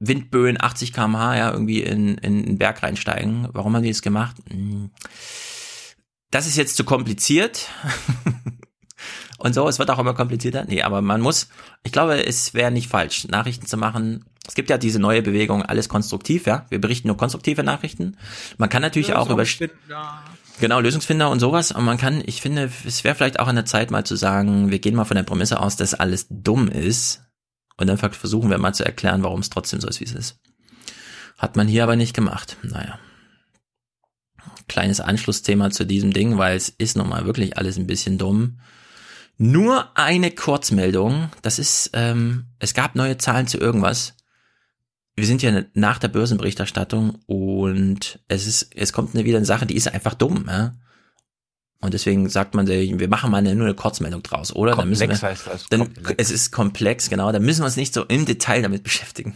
[0.00, 3.48] Windböen 80 km/h ja irgendwie in, in einen Berg reinsteigen.
[3.52, 4.36] Warum haben die das gemacht?
[4.48, 4.90] Hm.
[6.30, 7.68] Das ist jetzt zu kompliziert.
[9.38, 10.64] und so, es wird auch immer komplizierter.
[10.66, 11.48] Nee, aber man muss,
[11.84, 14.24] ich glaube, es wäre nicht falsch, Nachrichten zu machen.
[14.46, 16.66] Es gibt ja diese neue Bewegung, alles konstruktiv, ja.
[16.70, 18.16] Wir berichten nur konstruktive Nachrichten.
[18.56, 19.44] Man kann natürlich auch über
[20.58, 21.70] Genau, Lösungsfinder und sowas.
[21.70, 24.72] Und man kann, ich finde, es wäre vielleicht auch an der Zeit mal zu sagen,
[24.72, 27.22] wir gehen mal von der Prämisse aus, dass alles dumm ist.
[27.76, 30.40] Und dann versuchen wir mal zu erklären, warum es trotzdem so ist, wie es ist.
[31.36, 32.56] Hat man hier aber nicht gemacht.
[32.62, 32.98] Naja.
[34.66, 38.58] Kleines Anschlussthema zu diesem Ding, weil es ist nun mal wirklich alles ein bisschen dumm.
[39.38, 41.30] Nur eine Kurzmeldung.
[41.42, 44.14] Das ist, ähm, es gab neue Zahlen zu irgendwas
[45.18, 49.66] wir sind ja nach der Börsenberichterstattung und es ist, es kommt eine, wieder eine Sache,
[49.66, 50.74] die ist einfach dumm, ja.
[51.80, 54.74] Und deswegen sagt man, wir machen mal eine, nur eine Kurzmeldung draus, oder?
[54.74, 55.66] Komplex dann müssen wir, heißt das.
[55.68, 56.14] Dann, Komplex.
[56.18, 57.30] es ist komplex, genau.
[57.30, 59.34] Da müssen wir uns nicht so im Detail damit beschäftigen.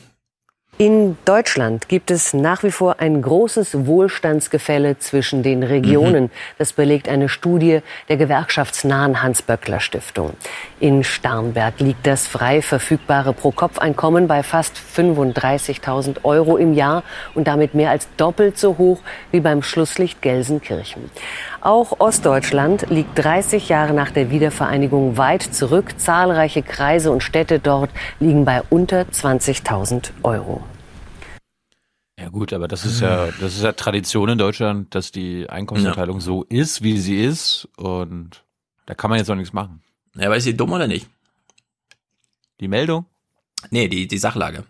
[0.79, 6.31] In Deutschland gibt es nach wie vor ein großes Wohlstandsgefälle zwischen den Regionen.
[6.59, 10.33] Das belegt eine Studie der gewerkschaftsnahen Hans-Böckler-Stiftung.
[10.81, 17.05] In Starnberg liegt das frei verfügbare Pro-Kopf-Einkommen bei fast 35.000 Euro im Jahr
[17.35, 18.99] und damit mehr als doppelt so hoch
[19.31, 21.11] wie beim Schlusslicht Gelsenkirchen.
[21.63, 25.95] Auch Ostdeutschland liegt 30 Jahre nach der Wiedervereinigung weit zurück.
[25.97, 30.65] Zahlreiche Kreise und Städte dort liegen bei unter 20.000 Euro.
[32.19, 36.21] Ja gut, aber das ist ja, das ist ja Tradition in Deutschland, dass die Einkommensverteilung
[36.21, 38.43] so ist, wie sie ist und
[38.87, 39.83] da kann man jetzt auch nichts machen.
[40.17, 41.09] Ja, aber ist sie dumm oder nicht?
[42.59, 43.07] Die Meldung?
[43.71, 44.65] Nee, die, die Sachlage.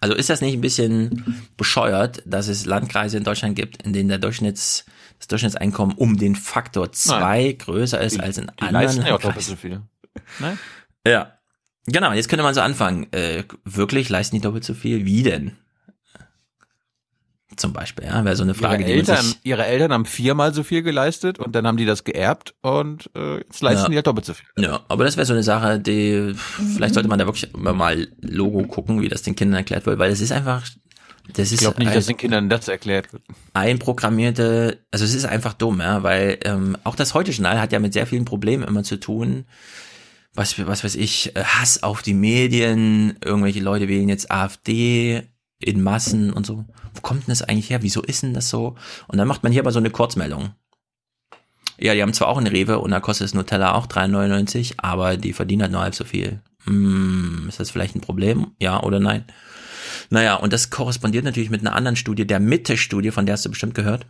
[0.00, 4.08] Also ist das nicht ein bisschen bescheuert, dass es Landkreise in Deutschland gibt, in denen
[4.08, 4.86] der Durchschnitts,
[5.20, 7.58] das Durchschnittseinkommen um den Faktor zwei Nein.
[7.58, 9.82] größer ist Die- als in die anderen ja auch so viel.
[10.40, 10.58] Nein?
[11.06, 11.32] Ja.
[11.86, 13.06] Genau, jetzt könnte man so anfangen.
[13.12, 15.04] Äh, wirklich leisten die doppelt so viel?
[15.06, 15.56] Wie denn?
[17.56, 20.62] Zum Beispiel, ja, wäre so eine Frage, ihre, Eltern, sich, ihre Eltern haben viermal so
[20.62, 23.88] viel geleistet und dann haben die das geerbt und äh, jetzt leisten Ja.
[23.88, 24.46] die halt doppelt so viel.
[24.56, 26.32] Ja, aber das wäre so eine Sache, die
[26.76, 30.12] vielleicht sollte man da wirklich mal Logo gucken, wie das den Kindern erklärt wird, weil
[30.12, 30.62] es ist einfach,
[31.32, 33.22] das ist Ich glaube nicht, ein, dass den Kindern das erklärt wird.
[33.54, 37.78] einprogrammierte, also es ist einfach dumm, ja, weil ähm, auch das heute Journal hat ja
[37.78, 39.44] mit sehr vielen Problemen immer zu tun.
[40.34, 45.22] Was, was weiß ich, äh, Hass auf die Medien, irgendwelche Leute wählen jetzt AfD
[45.58, 46.64] in Massen und so.
[46.94, 47.82] Wo kommt denn das eigentlich her?
[47.82, 48.76] Wieso ist denn das so?
[49.08, 50.50] Und dann macht man hier aber so eine Kurzmeldung.
[51.78, 55.16] Ja, die haben zwar auch einen Rewe und da kostet das Nutella auch 3,99, aber
[55.16, 56.40] die verdienen halt nur halb so viel.
[56.64, 58.48] Hm, ist das vielleicht ein Problem?
[58.58, 59.24] Ja oder nein?
[60.10, 63.48] Naja, und das korrespondiert natürlich mit einer anderen Studie, der Mitte-Studie, von der hast du
[63.50, 64.06] bestimmt gehört.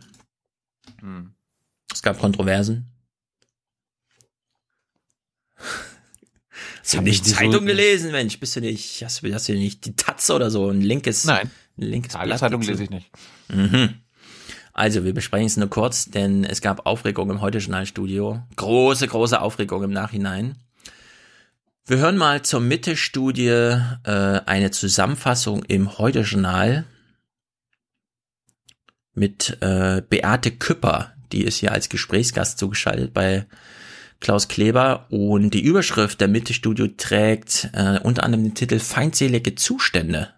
[0.99, 1.33] Hm.
[1.93, 2.87] Es gab Kontroversen.
[6.81, 8.39] Hast du nicht wieso- Zeitung gelesen, Mensch?
[8.39, 10.69] Bist du nicht, hast du, hast du nicht die Taz oder so?
[10.69, 11.49] Ein linkes, Nein.
[11.77, 12.71] ein linkes Tageszeitung dazu?
[12.71, 13.11] lese ich nicht.
[13.49, 13.95] Mhm.
[14.73, 18.41] Also, wir besprechen es nur kurz, denn es gab Aufregung im Heute-Journal-Studio.
[18.55, 20.55] Große, große Aufregung im Nachhinein.
[21.91, 23.81] Wir hören mal zur Mitte-Studie äh,
[24.45, 26.85] eine Zusammenfassung im Heute-Journal
[29.13, 31.11] mit äh, Beate Küpper.
[31.33, 33.45] Die ist hier als Gesprächsgast zugeschaltet bei
[34.21, 35.07] Klaus Kleber.
[35.09, 40.29] Und die Überschrift der Mitte-Studio trägt äh, unter anderem den Titel Feindselige Zustände.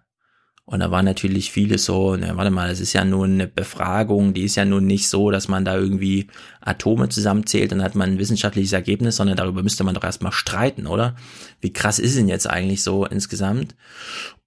[0.65, 4.33] Und da war natürlich vieles so, na, warte mal, das ist ja nur eine Befragung,
[4.33, 6.27] die ist ja nun nicht so, dass man da irgendwie
[6.61, 10.31] Atome zusammenzählt und dann hat man ein wissenschaftliches Ergebnis, sondern darüber müsste man doch erstmal
[10.31, 11.15] streiten, oder?
[11.59, 13.75] Wie krass ist denn jetzt eigentlich so insgesamt?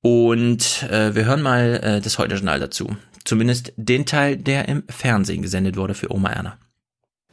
[0.01, 2.97] Und äh, wir hören mal äh, das Heute-Journal dazu.
[3.25, 6.57] Zumindest den Teil, der im Fernsehen gesendet wurde für Oma Erna.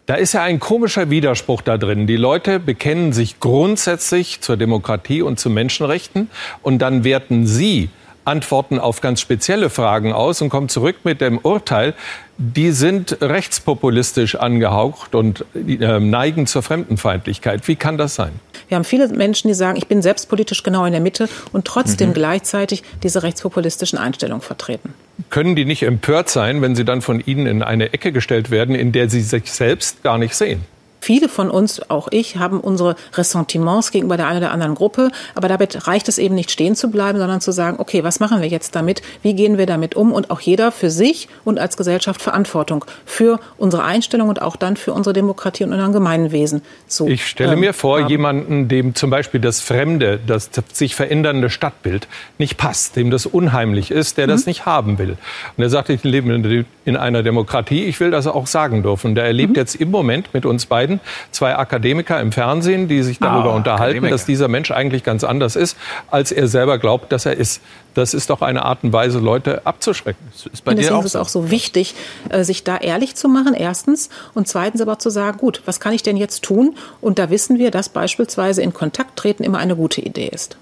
[0.06, 2.08] Da ist ja ein komischer Widerspruch da drin.
[2.08, 6.30] Die Leute bekennen sich grundsätzlich zur Demokratie und zu Menschenrechten
[6.62, 7.90] und dann werten sie
[8.26, 11.94] Antworten auf ganz spezielle Fragen aus und kommen zurück mit dem Urteil,
[12.38, 17.68] die sind rechtspopulistisch angehaucht und äh, neigen zur Fremdenfeindlichkeit.
[17.68, 18.32] Wie kann das sein?
[18.70, 22.10] Wir haben viele Menschen, die sagen, ich bin selbstpolitisch genau in der Mitte und trotzdem
[22.10, 22.14] Mhm.
[22.14, 24.94] gleichzeitig diese rechtspopulistischen Einstellungen vertreten.
[25.30, 28.74] Können die nicht empört sein, wenn sie dann von ihnen in eine Ecke gestellt werden,
[28.74, 30.66] in der sie sich selbst gar nicht sehen?
[31.04, 35.50] Viele von uns, auch ich, haben unsere Ressentiments gegenüber der einen oder anderen Gruppe, aber
[35.50, 38.48] damit reicht es eben nicht stehen zu bleiben, sondern zu sagen, okay, was machen wir
[38.48, 39.02] jetzt damit?
[39.22, 40.14] Wie gehen wir damit um?
[40.14, 44.78] Und auch jeder für sich und als Gesellschaft Verantwortung für unsere Einstellung und auch dann
[44.78, 48.10] für unsere Demokratie und unser Gemeinwesen zu Ich stelle ähm, mir vor, haben.
[48.10, 53.92] jemanden, dem zum Beispiel das Fremde, das sich verändernde Stadtbild nicht passt, dem das unheimlich
[53.92, 55.18] ist, der das nicht haben will.
[55.58, 59.12] Und er sagt, ich lebe in- in einer Demokratie, ich will das auch sagen dürfen.
[59.12, 60.93] Und er erlebt jetzt im Moment mit uns beiden
[61.32, 64.12] zwei Akademiker im Fernsehen, die sich darüber Ah, unterhalten, Akademiker.
[64.12, 65.78] dass dieser Mensch eigentlich ganz anders ist,
[66.10, 67.62] als er selber glaubt, dass er ist.
[67.94, 70.28] Das ist doch eine Art und Weise, Leute abzuschrecken.
[70.34, 71.94] Ist Und deswegen ist es auch so wichtig,
[72.30, 74.10] äh, sich da ehrlich zu machen, erstens.
[74.34, 76.76] Und zweitens aber zu sagen, gut, was kann ich denn jetzt tun?
[77.02, 80.58] Und da wissen wir, dass beispielsweise in Kontakt treten immer eine gute Idee ist.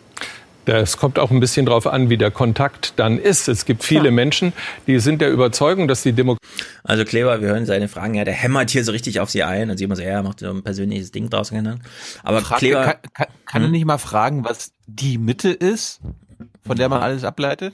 [0.66, 3.48] Es kommt auch ein bisschen darauf an, wie der Kontakt dann ist.
[3.48, 4.54] Es gibt viele Menschen,
[4.88, 6.48] die sind der Überzeugung, dass die Demokratie
[6.84, 9.70] Also Kleber, wir hören seine Fragen, ja, der hämmert hier so richtig auf sie ein
[9.70, 11.52] und sie immer so, ja, er macht so ein persönliches Ding draus.
[12.24, 13.72] Aber Frag, Kleber, kann, kann, kann er Hm?
[13.72, 16.00] nicht mal fragen, was die Mitte ist,
[16.66, 17.74] von der man alles ableitet?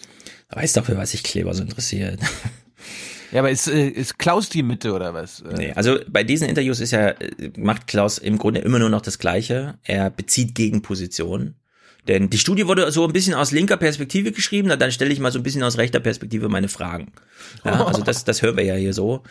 [0.49, 2.19] weiß doch, für was sich Kleber so interessiert.
[3.31, 5.41] Ja, aber ist, äh, ist Klaus die Mitte oder was?
[5.41, 8.89] Äh, Nee, also bei diesen Interviews ist ja, äh, macht Klaus im Grunde immer nur
[8.89, 9.75] noch das Gleiche.
[9.83, 11.55] Er bezieht Gegenpositionen.
[12.07, 15.19] Denn die Studie wurde so ein bisschen aus linker Perspektive geschrieben, na, dann stelle ich
[15.19, 17.11] mal so ein bisschen aus rechter Perspektive meine Fragen.
[17.65, 19.23] Ja, also das, das hören wir ja hier so.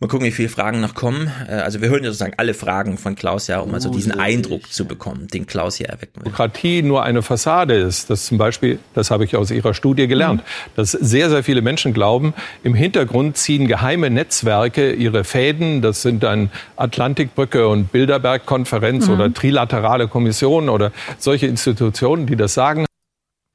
[0.00, 1.28] Mal gucken, wie viele Fragen noch kommen.
[1.48, 4.70] Äh, Also wir hören ja sozusagen alle Fragen von Klaus ja, um also diesen Eindruck
[4.72, 6.22] zu bekommen, den Klaus hier erwecken will.
[6.24, 8.08] Demokratie nur eine Fassade ist.
[8.08, 10.44] Das zum Beispiel, das habe ich aus Ihrer Studie gelernt,
[10.76, 12.32] dass sehr, sehr viele Menschen glauben,
[12.62, 15.82] im Hintergrund ziehen geheime Netzwerke ihre Fäden.
[15.82, 19.14] Das sind dann Atlantikbrücke und Bilderberg-Konferenz Mhm.
[19.14, 22.86] oder Trilaterale Kommission oder solche Institutionen, die das sagen.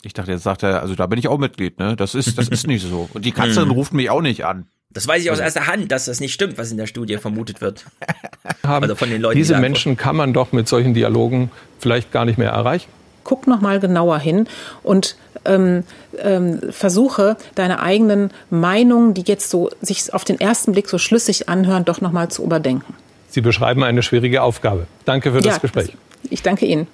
[0.03, 1.95] Ich dachte, jetzt sagt er, also da bin ich auch Mitglied, ne?
[1.95, 3.09] Das ist, das ist nicht so.
[3.13, 3.75] Und die Kanzlerin Mhm.
[3.75, 4.65] ruft mich auch nicht an.
[4.93, 7.61] Das weiß ich aus erster Hand, dass das nicht stimmt, was in der Studie vermutet
[7.61, 7.85] wird.
[8.61, 12.13] Also von den Leuten, die Diese da Menschen kann man doch mit solchen Dialogen vielleicht
[12.13, 12.89] gar nicht mehr erreichen.
[13.25, 14.47] Guck noch mal genauer hin
[14.83, 15.83] und ähm,
[16.17, 21.49] ähm, versuche deine eigenen Meinungen, die jetzt so sich auf den ersten Blick so schlüssig
[21.49, 22.93] anhören, doch noch mal zu überdenken.
[23.29, 24.87] Sie beschreiben eine schwierige Aufgabe.
[25.03, 25.95] Danke für das Ja, Gespräch.
[26.29, 26.87] Ich danke Ihnen.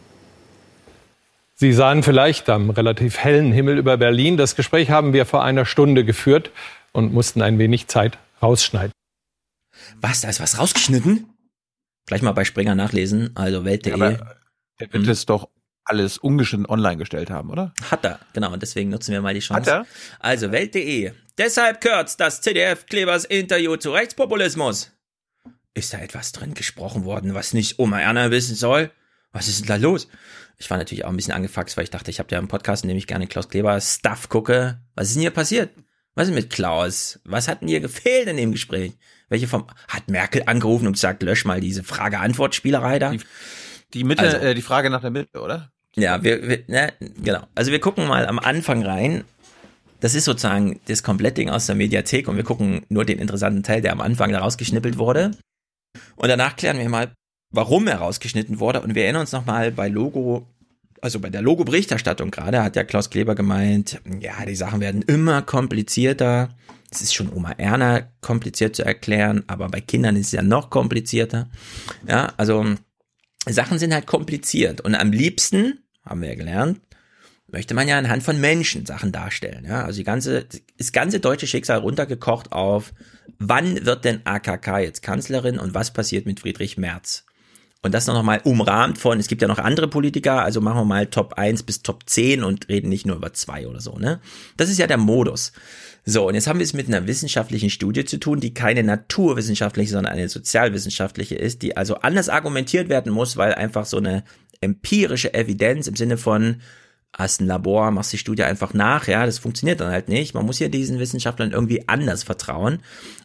[1.56, 4.38] Sie sahen vielleicht am relativ hellen Himmel über Berlin.
[4.38, 6.52] Das Gespräch haben wir vor einer Stunde geführt
[6.92, 8.92] und mussten ein wenig Zeit rausschneiden.
[10.02, 11.30] Was, da ist was rausgeschnitten?
[12.06, 13.94] Gleich mal bei Springer nachlesen, also Welt.de.
[13.94, 14.36] Aber
[14.78, 15.50] er wird es doch
[15.84, 17.74] alles ungeschnitten online gestellt haben, oder?
[17.90, 19.72] Hat er, genau, und deswegen nutzen wir mal die Chance.
[19.72, 19.88] Hat er?
[20.20, 21.14] Also Welt.de.
[21.38, 24.92] Deshalb kürzt das CDF-Klebers Interview zu Rechtspopulismus.
[25.74, 28.92] Ist da etwas drin gesprochen worden, was nicht Oma Erna wissen soll?
[29.32, 30.08] Was ist denn da los?
[30.58, 32.84] Ich war natürlich auch ein bisschen angefaxt, weil ich dachte, ich habe ja einen Podcast,
[32.84, 34.82] in dem ich gerne Klaus Kleber Stuff gucke.
[34.96, 35.72] Was ist denn hier passiert?
[36.20, 37.22] Was ist mit Klaus?
[37.24, 38.92] Was hat denn hier gefehlt in dem Gespräch?
[39.30, 43.14] Welche vom hat Merkel angerufen und gesagt, lösch mal diese Frage-Antwort-Spielerei da?
[43.94, 45.72] Die Mitte, Also- äh, die Frage nach der Mitte, oder?
[45.96, 46.92] Ja, wir, wir ne,
[47.24, 47.48] genau.
[47.56, 49.24] Also wir gucken mal am Anfang rein.
[50.02, 53.82] Das ist sozusagen das Komplettding aus der Mediathek und wir gucken nur den interessanten Teil,
[53.82, 55.32] der am Anfang da rausgeschnippelt wurde.
[56.18, 57.14] Und danach klären wir mal,
[57.50, 58.82] warum er rausgeschnitten wurde.
[58.82, 60.46] Und wir erinnern uns nochmal bei Logo,
[61.02, 65.42] also bei der Logo-Berichterstattung gerade, hat ja Klaus Kleber gemeint, ja, die Sachen werden immer
[65.42, 66.50] komplizierter.
[66.92, 70.70] Es ist schon Oma Erna kompliziert zu erklären, aber bei Kindern ist es ja noch
[70.70, 71.50] komplizierter.
[72.08, 72.66] Ja, also
[73.48, 76.80] Sachen sind halt kompliziert und am liebsten, haben wir ja gelernt,
[77.52, 79.66] möchte man ja anhand von Menschen Sachen darstellen.
[79.66, 79.86] Ja?
[79.86, 80.46] Also die ganze,
[80.78, 82.94] das ganze deutsche Schicksal runtergekocht auf,
[83.38, 87.26] wann wird denn AKK jetzt Kanzlerin und was passiert mit Friedrich Merz?
[87.82, 90.86] Und das noch mal umrahmt von, es gibt ja noch andere Politiker, also machen wir
[90.86, 94.20] mal Top 1 bis Top 10 und reden nicht nur über zwei oder so, ne?
[94.58, 95.54] Das ist ja der Modus.
[96.04, 99.92] So, und jetzt haben wir es mit einer wissenschaftlichen Studie zu tun, die keine naturwissenschaftliche,
[99.92, 104.24] sondern eine sozialwissenschaftliche ist, die also anders argumentiert werden muss, weil einfach so eine
[104.60, 106.62] empirische Evidenz im Sinne von,
[107.14, 110.34] hast ein Labor, machst die Studie einfach nach, ja, das funktioniert dann halt nicht.
[110.34, 112.80] Man muss hier diesen Wissenschaftlern irgendwie anders vertrauen.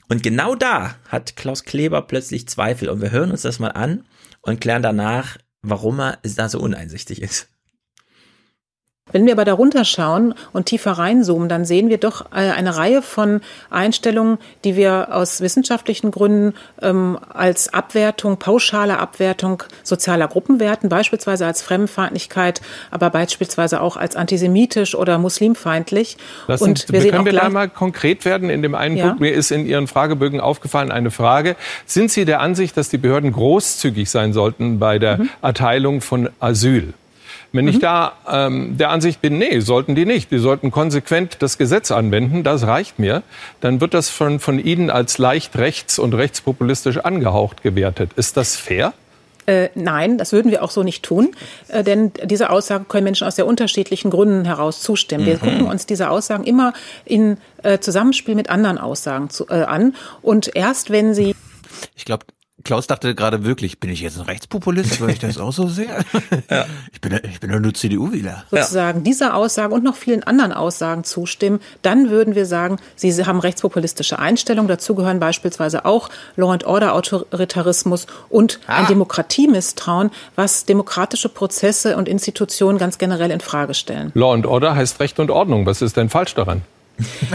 [0.09, 2.89] Und genau da hat Klaus Kleber plötzlich Zweifel.
[2.89, 4.05] Und wir hören uns das mal an
[4.45, 7.49] und klären danach, warum er da so uneinsichtig ist.
[9.13, 13.03] Wenn wir aber darunter schauen und tiefer reinzoomen, dann sehen wir doch äh, eine Reihe
[13.03, 20.89] von Einstellungen, die wir aus wissenschaftlichen Gründen ähm, als Abwertung, pauschale Abwertung sozialer Gruppen werten,
[20.89, 26.17] beispielsweise als Fremdenfeindlichkeit, aber beispielsweise auch als antisemitisch oder muslimfeindlich.
[26.49, 29.09] Lassen, und wir können wir da mal konkret werden in dem einen Ja.
[29.09, 29.21] Punkt?
[29.21, 31.57] Mir ist in Ihren Fragebögen aufgefallen eine Frage.
[31.85, 35.31] Sind Sie der Ansicht, dass die Behörden großzügig sein sollten bei der Mhm.
[35.43, 36.95] Erteilung von Asyl?
[37.55, 40.31] Wenn ich da ähm, der Ansicht bin, nee, sollten die nicht.
[40.31, 43.23] Die sollten konsequent das Gesetz anwenden, das reicht mir.
[43.61, 48.11] Dann wird das von, von Ihnen als leicht rechts und rechtspopulistisch angehaucht gewertet.
[48.17, 48.93] Ist das fair?
[49.47, 51.37] Äh, nein, das würden wir auch so nicht tun,
[51.69, 55.27] äh, denn diese Aussagen können Menschen aus sehr unterschiedlichen Gründen heraus zustimmen.
[55.27, 55.41] Wir Mhm.
[55.41, 56.73] gucken uns diese Aussagen immer
[57.05, 61.35] in äh, Zusammenspiel mit anderen Aussagen zu, äh, an und erst wenn sie
[61.95, 62.25] Ich glaube,
[62.65, 66.05] Klaus dachte gerade wirklich, bin ich jetzt ein Rechtspopulist, weil ich das auch so sehe?
[66.93, 68.45] Ich bin, ich bin nur CDU-Wähler.
[68.51, 73.41] sozusagen dieser Aussage und noch vielen anderen Aussagen zustimmen, dann würden wir sagen, sie haben
[73.41, 74.69] rechtspopulistische Einstellungen.
[74.69, 82.09] Dazu gehören beispielsweise auch Law and Order Autoritarismus und ein Demokratiemisstrauen, was demokratische Prozesse und
[82.09, 84.11] Institutionen ganz generell in Frage stellen.
[84.15, 85.67] Law and Order heißt Recht und Ordnung.
[85.67, 86.63] Was ist denn falsch daran?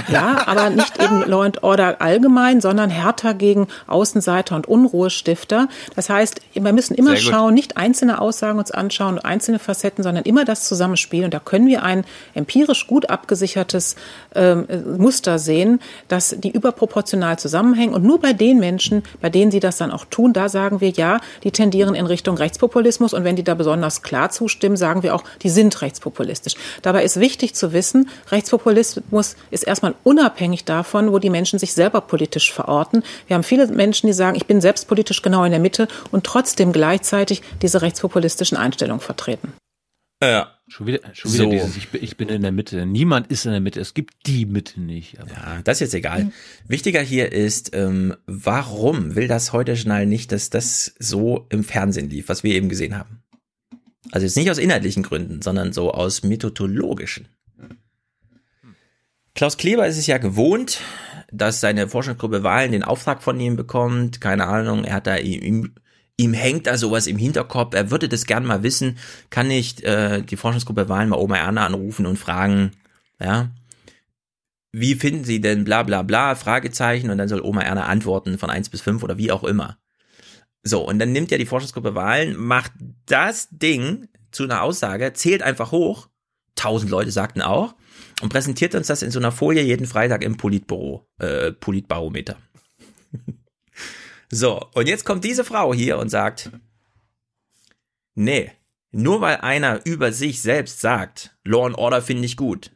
[0.07, 5.67] Ja, aber nicht eben Law and Order allgemein, sondern härter gegen Außenseiter und Unruhestifter.
[5.95, 10.23] Das heißt, wir müssen immer schauen, nicht einzelne Aussagen uns anschauen und einzelne Facetten, sondern
[10.23, 11.25] immer das Zusammenspiel.
[11.25, 13.95] Und da können wir ein empirisch gut abgesichertes
[14.33, 17.93] ähm, äh, Muster sehen, dass die überproportional zusammenhängen.
[17.93, 20.91] Und nur bei den Menschen, bei denen sie das dann auch tun, da sagen wir
[20.91, 23.13] ja, die tendieren in Richtung Rechtspopulismus.
[23.13, 26.55] Und wenn die da besonders klar zustimmen, sagen wir auch, die sind rechtspopulistisch.
[26.81, 32.01] Dabei ist wichtig zu wissen, Rechtspopulismus ist erstmal unabhängig davon, wo die Menschen sich selber
[32.01, 33.03] politisch verorten.
[33.27, 36.25] Wir haben viele Menschen, die sagen, ich bin selbst politisch genau in der Mitte und
[36.25, 39.53] trotzdem gleichzeitig diese rechtspopulistischen Einstellungen vertreten.
[40.21, 40.55] Ja.
[40.67, 41.49] Schon wieder, schon wieder So.
[41.49, 42.85] dieses, ich, bin- ich bin in der Mitte.
[42.85, 43.79] Niemand ist in der Mitte.
[43.79, 45.19] Es gibt die Mitte nicht.
[45.19, 46.31] Aber Ja, das ist jetzt egal.
[46.67, 52.09] Wichtiger hier ist, ähm, warum will das heute Journal nicht, dass das so im Fernsehen
[52.09, 53.23] lief, was wir eben gesehen haben?
[54.11, 57.27] Also jetzt nicht aus inhaltlichen Gründen, sondern so aus methodologischen.
[59.39, 60.81] Klaus Kleber ist es ja gewohnt,
[61.31, 64.19] dass seine Forschungsgruppe Wahlen den Auftrag von ihm bekommt.
[64.19, 65.75] Keine Ahnung, er hat da ihm,
[66.17, 67.73] ihm, hängt da sowas im Hinterkopf.
[67.73, 68.97] Er würde das gern mal wissen.
[69.29, 72.71] Kann nicht äh, die Forschungsgruppe Wahlen mal Oma Erna anrufen und fragen,
[73.17, 73.49] ja,
[74.73, 78.49] wie finden Sie denn bla bla bla, Fragezeichen, und dann soll Oma Erna antworten von
[78.49, 79.77] 1 bis 5 oder wie auch immer.
[80.63, 82.73] So, und dann nimmt ja die Forschungsgruppe Wahlen, macht
[83.05, 86.09] das Ding zu einer Aussage, zählt einfach hoch,
[86.55, 87.75] tausend Leute sagten auch,
[88.21, 92.37] und präsentiert uns das in so einer Folie jeden Freitag im Politbüro, äh, Politbarometer.
[94.31, 96.51] so, und jetzt kommt diese Frau hier und sagt,
[98.15, 98.51] nee,
[98.91, 102.71] nur weil einer über sich selbst sagt, Law and Order finde ich gut,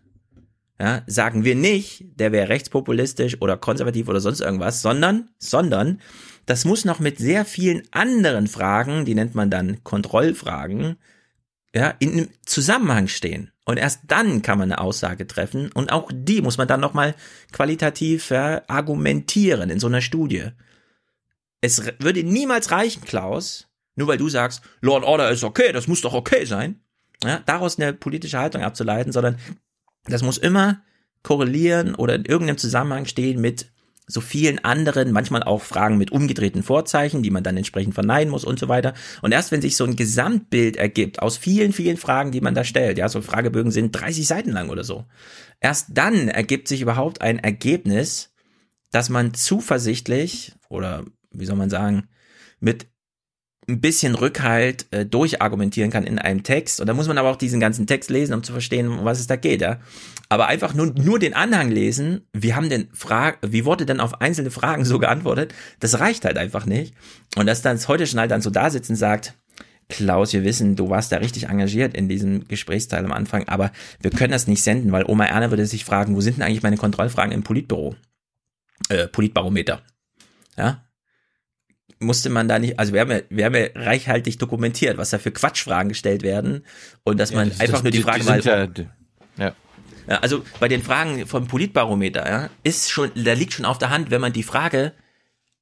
[0.80, 6.02] ja, sagen wir nicht, der wäre rechtspopulistisch oder konservativ oder sonst irgendwas, sondern, sondern,
[6.46, 10.98] das muss noch mit sehr vielen anderen Fragen, die nennt man dann Kontrollfragen,
[11.74, 13.53] ja, in einem Zusammenhang stehen.
[13.66, 17.16] Und erst dann kann man eine Aussage treffen und auch die muss man dann nochmal
[17.53, 20.49] qualitativ argumentieren in so einer Studie.
[21.61, 25.88] Es würde niemals reichen, Klaus, nur weil du sagst, Law and Order ist okay, das
[25.88, 26.82] muss doch okay sein,
[27.24, 29.38] ja, daraus eine politische Haltung abzuleiten, sondern
[30.05, 30.82] das muss immer
[31.22, 33.72] korrelieren oder in irgendeinem Zusammenhang stehen mit
[34.08, 38.43] so vielen anderen, manchmal auch Fragen mit umgedrehten Vorzeichen, die man dann entsprechend verneinen muss
[38.43, 38.93] und so weiter.
[39.22, 42.64] Und erst wenn sich so ein Gesamtbild ergibt aus vielen, vielen Fragen, die man da
[42.64, 45.06] stellt, ja, so Fragebögen sind 30 Seiten lang oder so,
[45.62, 48.34] erst dann ergibt sich überhaupt ein Ergebnis,
[48.91, 52.10] dass man zuversichtlich oder wie soll man sagen,
[52.60, 52.88] mit
[53.68, 56.82] ein bisschen Rückhalt äh, durchargumentieren kann in einem Text.
[56.82, 59.20] Und da muss man aber auch diesen ganzen Text lesen, um zu verstehen, um was
[59.20, 59.61] es da geht.
[59.61, 59.80] Ja?
[60.30, 64.22] Aber einfach nur, nur den Anhang lesen, wie haben denn Fra wie wurde denn auf
[64.22, 66.93] einzelne Fragen so geantwortet, das reicht halt einfach nicht.
[67.36, 69.34] Und dass dann heute schon halt dann so da sitzt und sagt,
[69.89, 74.11] Klaus, wir wissen, du warst da richtig engagiert in diesem Gesprächsteil am Anfang, aber wir
[74.11, 76.78] können das nicht senden, weil Oma Erna würde sich fragen, wo sind denn eigentlich meine
[76.78, 77.95] Kontrollfragen im Politbüro?
[78.89, 79.82] Äh, Politbarometer.
[80.57, 80.84] Ja,
[82.04, 85.18] musste man da nicht, also wir haben ja, wir haben ja reichhaltig dokumentiert, was da
[85.20, 86.66] für Quatschfragen gestellt werden
[87.04, 88.68] und dass man das- einfach das- nur die die- Frage die mal, ja-
[89.38, 89.56] ja.
[90.08, 93.89] ja, also bei den Fragen vom Politbarometer, ja, ist schon, da liegt schon auf der
[93.89, 94.93] Hand, wenn man die Frage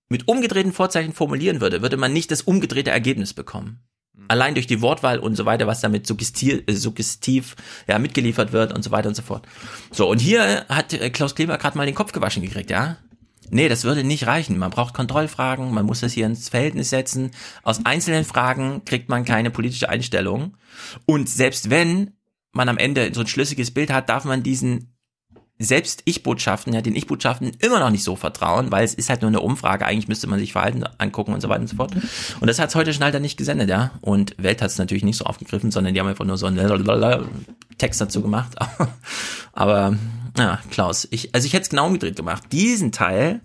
[0.09, 3.79] mit umgedrehten Vorzeichen formulieren würde, würde man nicht das umgedrehte Ergebnis bekommen.
[4.27, 7.55] Allein durch die Wortwahl und so weiter, was damit suggestiv, äh, suggestiv
[7.87, 9.47] ja, mitgeliefert wird und so weiter und so fort.
[9.89, 12.97] So, und hier hat äh, Klaus Kleber gerade mal den Kopf gewaschen gekriegt, ja?
[13.53, 14.57] Nee, das würde nicht reichen.
[14.57, 17.31] Man braucht Kontrollfragen, man muss das hier ins Verhältnis setzen.
[17.63, 20.55] Aus einzelnen Fragen kriegt man keine politische Einstellung.
[21.05, 22.13] Und selbst wenn
[22.53, 24.90] man am Ende so ein schlüssiges Bild hat, darf man diesen
[25.63, 29.29] selbst Ich-Botschaften, ja, den Ich-Botschaften immer noch nicht so vertrauen, weil es ist halt nur
[29.29, 29.85] eine Umfrage.
[29.85, 31.93] Eigentlich müsste man sich Verhalten angucken und so weiter und so fort.
[32.39, 33.91] Und das hat's heute Schneider nicht gesendet, ja.
[34.01, 37.27] Und Welt hat's natürlich nicht so aufgegriffen, sondern die haben einfach nur so einen
[37.77, 38.55] Text dazu gemacht.
[39.53, 39.95] Aber,
[40.37, 42.43] ja, Klaus, ich, also ich hätte es genau umgedreht gemacht.
[42.51, 43.41] Diesen Teil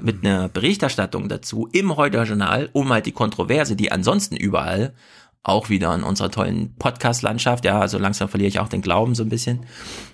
[0.00, 4.94] mit einer Berichterstattung dazu im Heute Journal, um halt die Kontroverse, die ansonsten überall
[5.48, 7.64] auch wieder in unserer tollen Podcast-Landschaft.
[7.64, 9.66] Ja, also langsam verliere ich auch den Glauben so ein bisschen.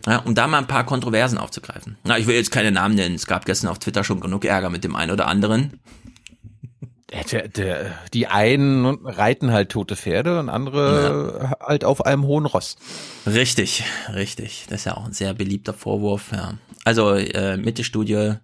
[0.07, 1.97] Ja, um da mal ein paar Kontroversen aufzugreifen.
[2.05, 3.15] Na, ich will jetzt keine Namen nennen.
[3.15, 5.81] Es gab gestern auf Twitter schon genug Ärger mit dem einen oder anderen.
[7.31, 11.67] Der, der, die einen reiten halt tote Pferde und andere ja.
[11.67, 12.77] halt auf einem hohen Ross.
[13.27, 14.65] Richtig, richtig.
[14.69, 16.33] Das ist ja auch ein sehr beliebter Vorwurf.
[16.33, 16.55] Ja.
[16.85, 18.35] Also äh, Mitte-Studie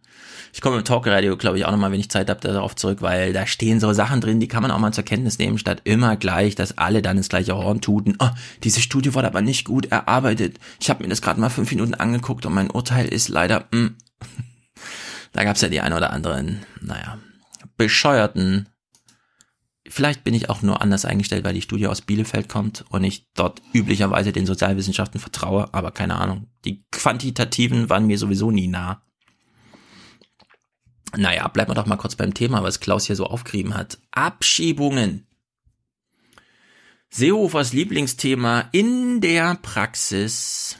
[0.52, 3.32] ich komme im Talkradio, glaube ich, auch nochmal, wenn ich Zeit habe, darauf zurück, weil
[3.32, 6.16] da stehen so Sachen drin, die kann man auch mal zur Kenntnis nehmen, statt immer
[6.16, 8.16] gleich, dass alle dann das gleiche Horn tuten.
[8.18, 8.30] Oh,
[8.64, 10.58] diese Studie wurde aber nicht gut erarbeitet.
[10.80, 13.78] Ich habe mir das gerade mal fünf Minuten angeguckt und mein Urteil ist leider, mh.
[13.78, 13.96] Hm.
[15.32, 17.18] da gab's ja die ein oder anderen, naja,
[17.76, 18.68] bescheuerten
[19.90, 23.26] Vielleicht bin ich auch nur anders eingestellt, weil die Studie aus Bielefeld kommt und ich
[23.34, 26.48] dort üblicherweise den Sozialwissenschaften vertraue, aber keine Ahnung.
[26.64, 29.02] Die quantitativen waren mir sowieso nie nah.
[31.16, 33.98] Naja, bleiben wir doch mal kurz beim Thema, was Klaus hier so aufgerieben hat.
[34.10, 35.26] Abschiebungen.
[37.10, 40.76] Seehofers Lieblingsthema in der Praxis.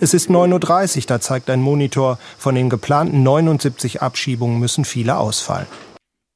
[0.00, 5.18] Es ist 9.30 Uhr, da zeigt ein Monitor, von den geplanten 79 Abschiebungen müssen viele
[5.18, 5.66] ausfallen.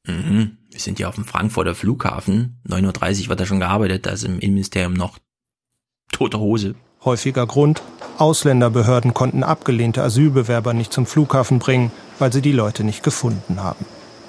[0.06, 0.58] Mhm.
[0.70, 2.60] Wir sind ja auf dem Frankfurter Flughafen.
[2.68, 5.18] 9.30 Uhr wird da schon gearbeitet, da ist im Innenministerium noch
[6.12, 6.74] tote Hose.
[7.04, 7.82] Häufiger Grund,
[8.18, 13.84] Ausländerbehörden konnten abgelehnte Asylbewerber nicht zum Flughafen bringen, weil sie die Leute nicht gefunden haben.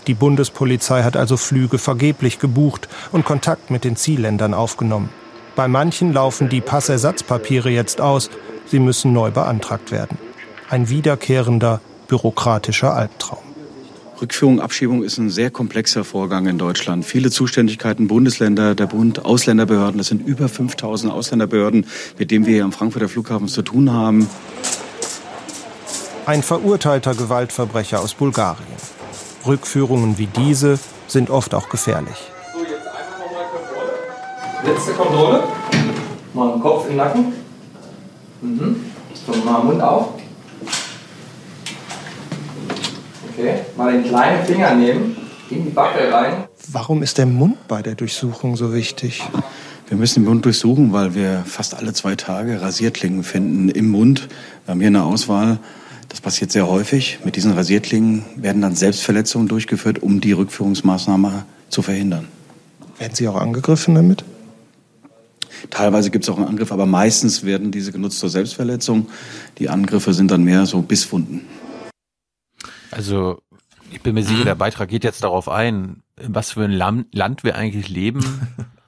[0.08, 5.10] Die Bundespolizei hat also Flüge vergeblich gebucht und Kontakt mit den Zielländern aufgenommen.
[5.56, 8.30] Bei manchen laufen die Passersatzpapiere jetzt aus,
[8.68, 10.18] sie müssen neu beantragt werden.
[10.70, 13.40] Ein wiederkehrender bürokratischer Albtraum.
[14.22, 17.04] Rückführung, Abschiebung ist ein sehr komplexer Vorgang in Deutschland.
[17.06, 19.98] Viele Zuständigkeiten, Bundesländer, der Bund, Ausländerbehörden.
[19.98, 21.86] Das sind über 5000 Ausländerbehörden,
[22.18, 24.28] mit denen wir hier am Frankfurter Flughafen zu tun haben.
[26.26, 28.66] Ein verurteilter Gewaltverbrecher aus Bulgarien.
[29.46, 32.16] Rückführungen wie diese sind oft auch gefährlich.
[32.52, 34.74] So, jetzt einfach nochmal Kontrolle.
[34.74, 35.44] Letzte Kontrolle.
[36.34, 37.34] Mal den Kopf im Nacken.
[38.42, 38.86] Mhm.
[39.14, 40.14] So, mal Mund auf.
[43.30, 45.16] Okay, mal den kleinen Finger nehmen,
[45.52, 46.46] in die Backe rein.
[46.70, 49.22] Warum ist der Mund bei der Durchsuchung so wichtig?
[49.88, 54.28] Wir müssen den Mund durchsuchen, weil wir fast alle zwei Tage Rasierklingen finden im Mund.
[54.66, 55.60] Wir haben hier eine Auswahl.
[56.16, 57.20] Das passiert sehr häufig.
[57.26, 62.30] Mit diesen Rasierklingen werden dann Selbstverletzungen durchgeführt, um die Rückführungsmaßnahme zu verhindern.
[62.98, 64.24] Werden Sie auch angegriffen damit?
[65.72, 69.10] Teilweise gibt es auch einen Angriff, aber meistens werden diese genutzt zur Selbstverletzung.
[69.58, 71.42] Die Angriffe sind dann mehr so Bisswunden.
[72.92, 73.42] Also
[73.92, 74.46] ich bin mir sicher, mhm.
[74.46, 78.24] der Beitrag geht jetzt darauf ein, in was für ein Land wir eigentlich leben,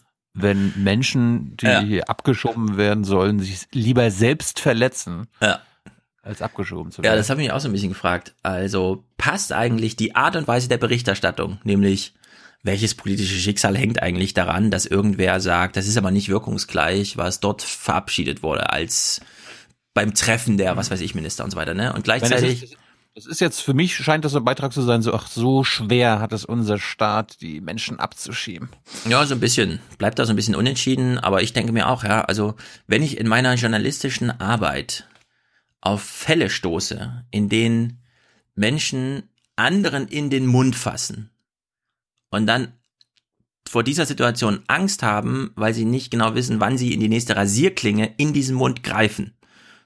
[0.33, 2.03] wenn Menschen, die ja.
[2.05, 5.27] abgeschoben werden sollen, sich lieber selbst verletzen.
[5.41, 5.59] Ja.
[6.27, 7.13] Als abgeschoben zu werden.
[7.13, 8.35] Ja, das habe ich mich auch so ein bisschen gefragt.
[8.43, 12.13] Also passt eigentlich die Art und Weise der Berichterstattung, nämlich
[12.63, 17.39] welches politische Schicksal hängt eigentlich daran, dass irgendwer sagt, das ist aber nicht wirkungsgleich, was
[17.39, 19.21] dort verabschiedet wurde als
[19.93, 21.93] beim Treffen der, was weiß ich, Minister und so weiter, ne?
[21.93, 22.77] Und gleichzeitig
[23.17, 26.19] es ist jetzt für mich scheint das ein Beitrag zu sein, so ach so schwer
[26.19, 28.69] hat es unser Staat, die Menschen abzuschieben.
[29.09, 29.79] Ja, so ein bisschen.
[29.97, 32.53] Bleibt da so ein bisschen unentschieden, aber ich denke mir auch, ja, also
[32.85, 35.07] wenn ich in meiner journalistischen Arbeit
[35.81, 38.01] auf Fälle stoße, in denen
[38.55, 39.23] Menschen
[39.55, 41.29] anderen in den Mund fassen
[42.29, 42.73] und dann
[43.67, 47.35] vor dieser Situation Angst haben, weil sie nicht genau wissen, wann sie in die nächste
[47.35, 49.33] Rasierklinge in diesen Mund greifen,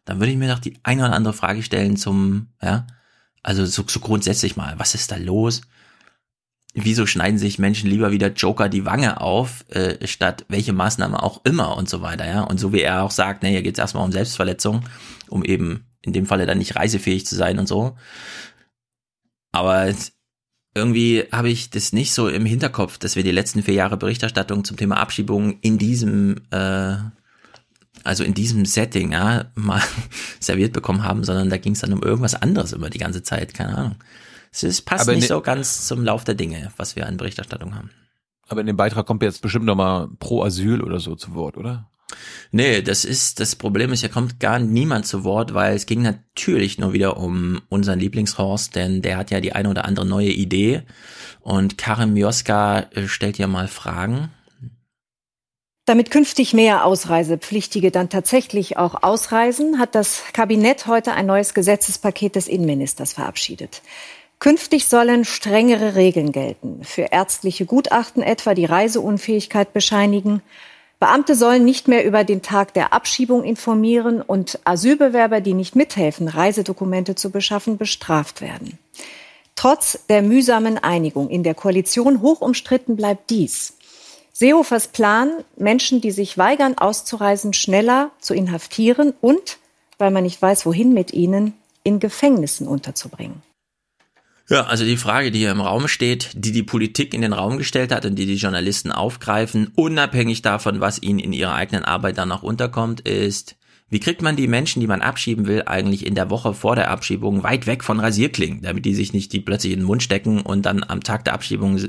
[0.06, 2.86] dann würde ich mir doch die eine oder andere Frage stellen zum, ja,
[3.44, 5.62] also so, so grundsätzlich mal, was ist da los?
[6.74, 11.42] Wieso schneiden sich Menschen lieber wieder Joker die Wange auf, äh, statt welche Maßnahme auch
[11.44, 12.42] immer und so weiter, ja?
[12.44, 14.84] Und so wie er auch sagt, ne, hier geht's erstmal um Selbstverletzung,
[15.28, 17.98] um eben in dem Falle dann nicht reisefähig zu sein und so.
[19.52, 19.94] Aber
[20.74, 24.64] irgendwie habe ich das nicht so im Hinterkopf, dass wir die letzten vier Jahre Berichterstattung
[24.64, 26.96] zum Thema Abschiebung in diesem äh,
[28.04, 29.82] also in diesem Setting, ja, mal
[30.40, 33.54] serviert bekommen haben, sondern da ging es dann um irgendwas anderes immer die ganze Zeit,
[33.54, 33.96] keine Ahnung.
[34.52, 37.18] Es ist, passt aber nicht ne, so ganz zum Lauf der Dinge, was wir an
[37.18, 37.92] Berichterstattung haben.
[38.48, 41.90] Aber in dem Beitrag kommt jetzt bestimmt nochmal pro Asyl oder so zu Wort, oder?
[42.52, 46.02] Nee, das ist, das Problem ist, hier kommt gar niemand zu Wort, weil es ging
[46.02, 50.32] natürlich nur wieder um unseren Lieblingshorst, denn der hat ja die eine oder andere neue
[50.32, 50.84] Idee
[51.40, 54.30] und Karim Mioska äh, stellt ja mal Fragen
[55.86, 62.36] damit künftig mehr Ausreisepflichtige dann tatsächlich auch ausreisen, hat das Kabinett heute ein neues Gesetzespaket
[62.36, 63.82] des Innenministers verabschiedet.
[64.42, 66.84] Künftig sollen strengere Regeln gelten.
[66.84, 70.42] Für ärztliche Gutachten etwa, die Reiseunfähigkeit bescheinigen.
[71.00, 76.28] Beamte sollen nicht mehr über den Tag der Abschiebung informieren und Asylbewerber, die nicht mithelfen,
[76.28, 78.80] Reisedokumente zu beschaffen, bestraft werden.
[79.56, 83.76] Trotz der mühsamen Einigung in der Koalition hoch umstritten bleibt dies.
[84.34, 89.60] Seehofers Plan, Menschen, die sich weigern auszureisen, schneller zu inhaftieren und,
[90.00, 93.44] weil man nicht weiß, wohin mit ihnen, in Gefängnissen unterzubringen.
[94.52, 97.58] Ja, also die Frage, die hier im Raum steht, die die Politik in den Raum
[97.58, 102.18] gestellt hat und die die Journalisten aufgreifen, unabhängig davon, was ihnen in ihrer eigenen Arbeit
[102.18, 103.56] dann noch unterkommt, ist,
[103.88, 106.92] wie kriegt man die Menschen, die man abschieben will, eigentlich in der Woche vor der
[106.92, 110.42] Abschiebung weit weg von Rasierklingen, damit die sich nicht die plötzlich in den Mund stecken
[110.42, 111.80] und dann am Tag der Abschiebung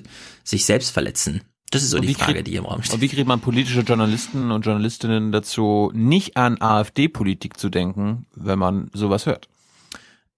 [0.44, 1.40] sich selbst verletzen?
[1.72, 2.94] Das ist so die Frage, kriegt- die hier im Raum steht.
[2.94, 8.60] Und wie kriegt man politische Journalisten und Journalistinnen dazu, nicht an AfD-Politik zu denken, wenn
[8.60, 9.48] man sowas hört?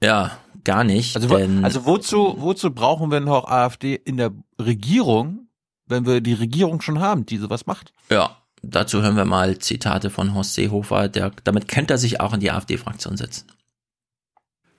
[0.02, 1.16] Ja, gar nicht.
[1.16, 5.48] Also, denn also wozu, wozu brauchen wir noch AfD in der Regierung,
[5.86, 7.92] wenn wir die Regierung schon haben, die sowas macht?
[8.10, 12.32] ja, dazu hören wir mal Zitate von Horst Seehofer, der, damit könnte er sich auch
[12.32, 13.46] in die AfD-Fraktion setzen.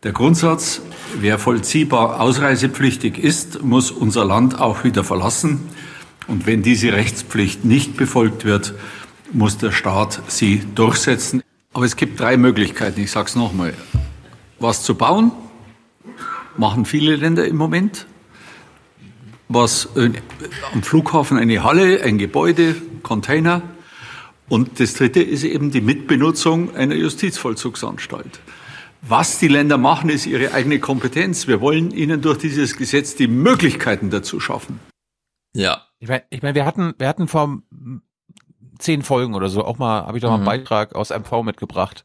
[0.03, 0.81] Der Grundsatz,
[1.19, 5.69] wer vollziehbar ausreisepflichtig ist, muss unser Land auch wieder verlassen.
[6.27, 8.75] Und wenn diese Rechtspflicht nicht befolgt wird,
[9.31, 11.41] muss der Staat sie durchsetzen.
[11.73, 13.73] Aber es gibt drei Möglichkeiten, ich sage es nochmal.
[14.59, 15.31] Was zu bauen,
[16.57, 18.07] machen viele Länder im Moment.
[19.47, 20.11] Was äh,
[20.73, 23.61] am Flughafen eine Halle, ein Gebäude, Container.
[24.49, 28.39] Und das dritte ist eben die Mitbenutzung einer Justizvollzugsanstalt.
[29.01, 31.47] Was die Länder machen, ist ihre eigene Kompetenz.
[31.47, 34.79] Wir wollen ihnen durch dieses Gesetz die Möglichkeiten dazu schaffen.
[35.53, 35.83] Ja.
[35.99, 38.01] Ich meine, ich mein, wir hatten, wir hatten vor mm,
[38.79, 40.47] zehn Folgen oder so auch mal, habe ich doch mal einen Mhm.
[40.47, 42.03] Beitrag aus MV mitgebracht,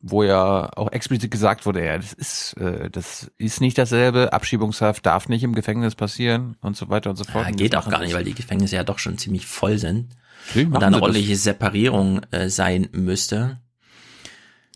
[0.00, 5.04] wo ja auch explizit gesagt wurde, ja, das ist, äh, das ist nicht dasselbe, Abschiebungshaft
[5.06, 7.46] darf nicht im Gefängnis passieren und so weiter und so fort.
[7.46, 10.14] Ja, geht auch gar nicht, weil die Gefängnisse ja doch schon ziemlich voll sind.
[10.48, 11.02] Natürlich und machen da eine sie das.
[11.02, 13.60] ordentliche Separierung äh, sein müsste.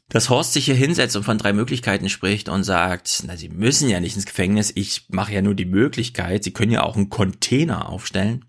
[0.08, 3.88] Dass Horst sich hier hinsetzt und von drei Möglichkeiten spricht und sagt, na, sie müssen
[3.88, 7.10] ja nicht ins Gefängnis, ich mache ja nur die Möglichkeit, sie können ja auch einen
[7.10, 8.44] Container aufstellen.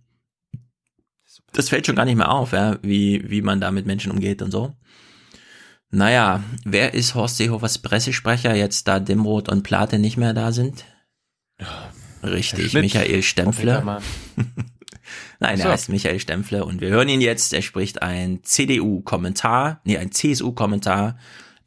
[1.53, 4.41] Das fällt schon gar nicht mehr auf, ja, wie, wie man da mit Menschen umgeht
[4.41, 4.73] und so.
[5.91, 10.85] Naja, wer ist Horst Seehofers Pressesprecher, jetzt da Dimroth und Plate nicht mehr da sind?
[12.23, 13.83] Richtig, Schmidt, Michael Stempfle.
[15.39, 15.63] Nein, So.
[15.65, 17.53] er heißt Michael Stempfle und wir hören ihn jetzt.
[17.53, 21.17] Er spricht ein CDU-Kommentar, nee, ein CSU-Kommentar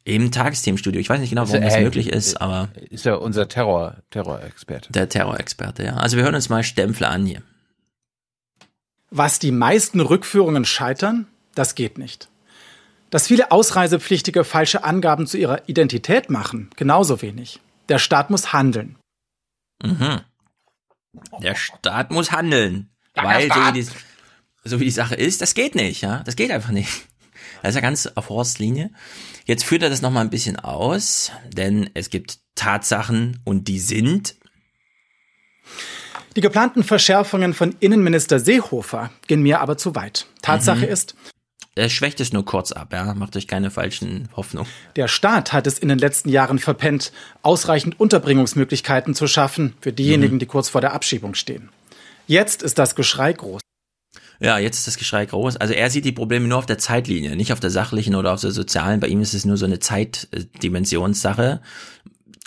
[0.05, 0.99] im Tagesthemenstudio.
[1.01, 4.91] Ich weiß nicht genau, warum Ist das möglich ist, aber Ist ja unser Terror, Terrorexperte.
[4.91, 5.95] der Terrorexperte, ja.
[5.97, 7.41] Also wir hören uns mal Stempfle an hier.
[9.11, 12.29] Was die meisten Rückführungen scheitern, das geht nicht.
[13.15, 17.61] Dass viele Ausreisepflichtige falsche Angaben zu ihrer Identität machen, genauso wenig.
[17.87, 18.97] Der Staat muss handeln.
[19.81, 20.19] Mhm.
[21.41, 22.89] Der Staat muss handeln.
[23.15, 23.87] Der weil so wie, die,
[24.65, 26.23] so wie die Sache ist, das geht nicht, ja.
[26.25, 26.89] Das geht einfach nicht.
[27.61, 28.91] Das ist ja ganz auf Horst Linie.
[29.45, 34.35] Jetzt führt er das nochmal ein bisschen aus, denn es gibt Tatsachen und die sind,
[36.35, 40.27] Die geplanten Verschärfungen von Innenminister Seehofer gehen mir aber zu weit.
[40.41, 40.91] Tatsache Mhm.
[40.91, 41.15] ist,
[41.75, 43.13] er schwächt es nur kurz ab, ja.
[43.13, 44.69] Macht euch keine falschen Hoffnungen.
[44.95, 47.11] der Staat hat es in den letzten Jahren verpennt,
[47.41, 50.39] ausreichend Unterbringungsmöglichkeiten zu schaffen für diejenigen, Mhm.
[50.39, 51.69] die kurz vor der Abschiebung stehen.
[52.27, 53.61] Jetzt ist das Geschrei groß.
[54.39, 55.57] Ja, jetzt ist das Geschrei groß.
[55.57, 58.41] Also er sieht die Probleme nur auf der Zeitlinie, nicht auf der sachlichen oder auf
[58.41, 58.99] der sozialen.
[58.99, 61.61] Bei ihm ist es nur so eine Zeitdimensionssache.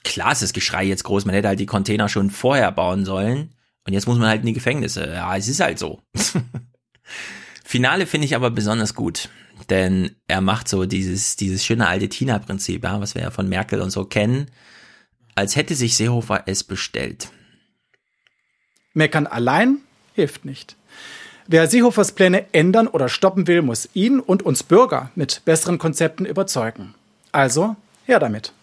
[0.05, 1.24] Klar ist das Geschrei jetzt groß.
[1.24, 3.55] Man hätte halt die Container schon vorher bauen sollen.
[3.87, 5.07] Und jetzt muss man halt in die Gefängnisse.
[5.07, 6.03] Ja, es ist halt so.
[7.68, 9.28] Finale finde ich aber besonders gut.
[9.68, 13.82] Denn er macht so dieses, dieses schöne alte Tina-Prinzip, ja, was wir ja von Merkel
[13.82, 14.50] und so kennen.
[15.34, 17.28] Als hätte sich Seehofer es bestellt.
[18.94, 19.82] Meckern allein
[20.14, 20.76] hilft nicht.
[21.46, 26.24] Wer Seehofers Pläne ändern oder stoppen will, muss ihn und uns Bürger mit besseren Konzepten
[26.24, 26.94] überzeugen.
[27.32, 28.54] Also, her damit.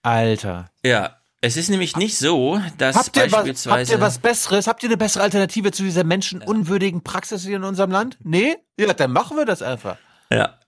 [0.00, 0.70] Alter.
[0.82, 3.78] Ja, es ist nämlich nicht so, dass Habt ihr, was, beispielsweise...
[3.78, 4.66] habt ihr was Besseres?
[4.66, 8.18] Habt ihr eine bessere Alternative zu dieser menschenunwürdigen Praxis hier in unserem Land?
[8.22, 8.56] Nee?
[8.78, 9.96] Ja, dann machen wir das einfach.
[10.30, 10.58] Ja.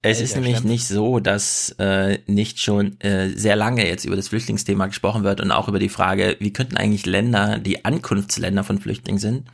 [0.00, 0.70] Es Alter, ist nämlich Stempel.
[0.70, 5.40] nicht so, dass äh, nicht schon äh, sehr lange jetzt über das Flüchtlingsthema gesprochen wird
[5.40, 9.48] und auch über die Frage, wie könnten eigentlich Länder, die Ankunftsländer von Flüchtlingen sind,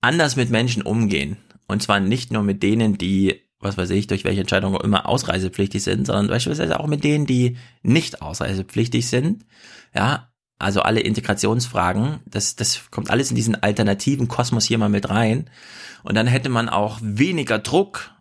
[0.00, 1.36] anders mit Menschen umgehen.
[1.66, 5.08] Und zwar nicht nur mit denen, die, was weiß ich, durch welche Entscheidung auch immer
[5.08, 9.44] ausreisepflichtig sind, sondern beispielsweise auch mit denen, die nicht ausreisepflichtig sind.
[9.94, 15.08] Ja, also alle Integrationsfragen, das, das kommt alles in diesen alternativen Kosmos hier mal mit
[15.08, 15.50] rein.
[16.02, 18.12] Und dann hätte man auch weniger Druck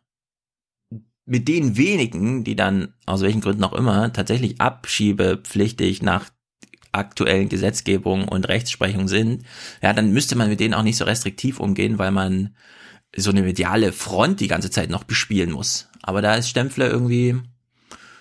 [1.25, 6.25] mit den wenigen, die dann aus welchen Gründen auch immer tatsächlich abschiebepflichtig nach
[6.93, 9.43] aktuellen Gesetzgebung und Rechtsprechung sind,
[9.81, 12.55] ja, dann müsste man mit denen auch nicht so restriktiv umgehen, weil man
[13.17, 15.89] so eine mediale Front die ganze Zeit noch bespielen muss.
[16.01, 17.35] Aber da ist Stempfle irgendwie,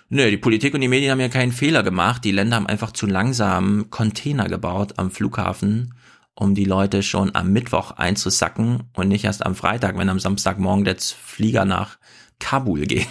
[0.09, 2.25] nö, die Politik und die Medien haben ja keinen Fehler gemacht.
[2.25, 5.93] Die Länder haben einfach zu langsam Container gebaut am Flughafen
[6.37, 10.85] um die Leute schon am Mittwoch einzusacken und nicht erst am Freitag, wenn am Samstagmorgen
[10.85, 11.99] der Flieger nach
[12.39, 13.09] Kabul geht.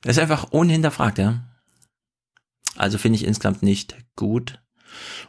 [0.00, 1.44] Das ist einfach unhinterfragt, ja.
[2.76, 4.60] Also finde ich insgesamt nicht gut.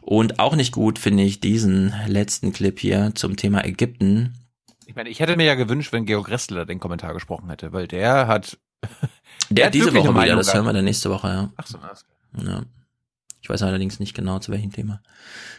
[0.01, 4.33] Und auch nicht gut finde ich diesen letzten Clip hier zum Thema Ägypten.
[4.93, 7.87] Ich meine, ich hätte mir ja gewünscht, wenn Georg Restler den Kommentar gesprochen hätte, weil
[7.87, 8.59] der hat.
[9.49, 11.51] Der, hat diese Woche wieder, das hören wir dann nächste Woche, ja.
[11.57, 12.05] Ach so, alles
[12.37, 12.61] Ja.
[13.41, 15.01] Ich weiß allerdings nicht genau, zu welchem Thema.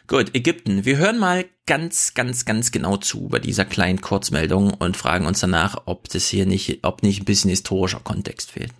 [0.07, 0.85] Gut, Ägypten.
[0.85, 5.41] Wir hören mal ganz, ganz, ganz genau zu bei dieser kleinen Kurzmeldung und fragen uns
[5.41, 8.73] danach, ob das hier nicht, ob nicht ein bisschen historischer Kontext fehlt.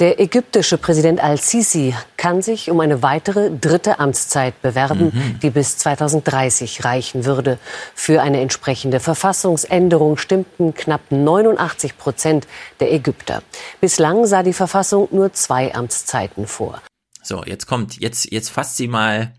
[0.00, 5.38] Der ägyptische Präsident al-Sisi kann sich um eine weitere dritte Amtszeit bewerben, Mhm.
[5.40, 7.58] die bis 2030 reichen würde.
[7.94, 12.48] Für eine entsprechende Verfassungsänderung stimmten knapp 89 Prozent
[12.80, 13.44] der Ägypter.
[13.80, 16.82] Bislang sah die Verfassung nur zwei Amtszeiten vor.
[17.22, 19.32] So, jetzt kommt, jetzt, jetzt fasst sie mal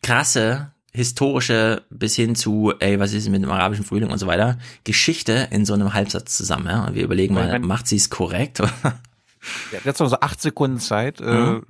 [0.00, 4.58] krasse historische bis hin zu, ey, was ist mit dem arabischen Frühling und so weiter,
[4.84, 6.84] Geschichte in so einem Halbsatz zusammen, ja?
[6.86, 8.62] Und wir überlegen mal, macht sie es korrekt?
[9.72, 11.62] Der hat jetzt noch so acht Sekunden Zeit, äh, Mhm.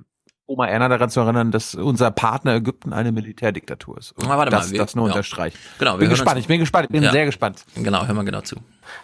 [0.45, 4.13] Oma Erna daran zu erinnern, dass unser Partner Ägypten eine Militärdiktatur ist.
[4.13, 5.11] Und Na, warte mal, das, wir- das nur ja.
[5.13, 5.55] unterstreichen.
[5.77, 7.11] Genau, wir bin hören gespannt, ich bin gespannt, ich bin Ja.
[7.11, 7.63] sehr gespannt.
[7.75, 8.55] Genau, hören wir genau zu.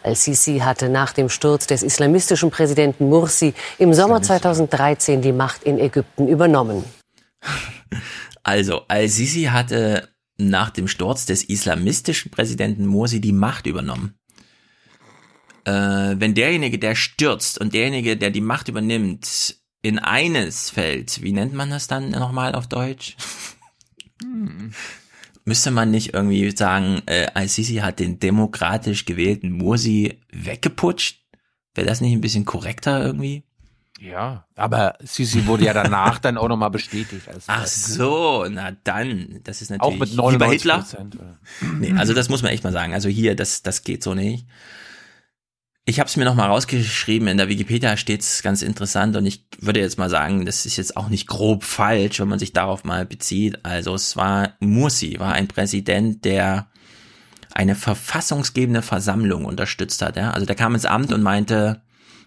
[0.01, 5.77] Al-Sisi hatte nach dem Sturz des islamistischen Präsidenten Mursi im Sommer 2013 die Macht in
[5.79, 6.83] Ägypten übernommen.
[8.43, 14.15] Also, Al-Sisi hatte nach dem Sturz des islamistischen Präsidenten Morsi die Macht übernommen.
[15.65, 21.31] Äh, wenn derjenige, der stürzt und derjenige, der die Macht übernimmt, in eines fällt, wie
[21.31, 23.17] nennt man das dann nochmal auf Deutsch?
[25.43, 31.21] Müsste man nicht irgendwie sagen, äh, Al-Sisi hat den demokratisch gewählten Morsi weggeputscht?
[31.75, 33.43] Wäre das nicht ein bisschen korrekter irgendwie?
[33.99, 37.27] Ja, aber Sisi wurde ja danach dann auch nochmal bestätigt.
[37.29, 40.77] Als Ach so, na dann, das ist Auch natürlich mit wie bei 99 Hitler.
[40.79, 41.17] Prozent.
[41.79, 42.93] Nee, also das muss man echt mal sagen.
[42.93, 44.47] Also hier, das, das geht so nicht.
[45.87, 49.45] Ich habe es mir noch mal rausgeschrieben, in der Wikipedia steht's ganz interessant und ich
[49.59, 52.83] würde jetzt mal sagen, das ist jetzt auch nicht grob falsch, wenn man sich darauf
[52.85, 53.63] mal bezieht.
[53.63, 56.65] Also es war Mursi, war ein Präsident, der
[57.53, 60.17] eine verfassungsgebende Versammlung unterstützt hat.
[60.17, 60.31] Ja?
[60.31, 61.83] Also der kam ins Amt und meinte,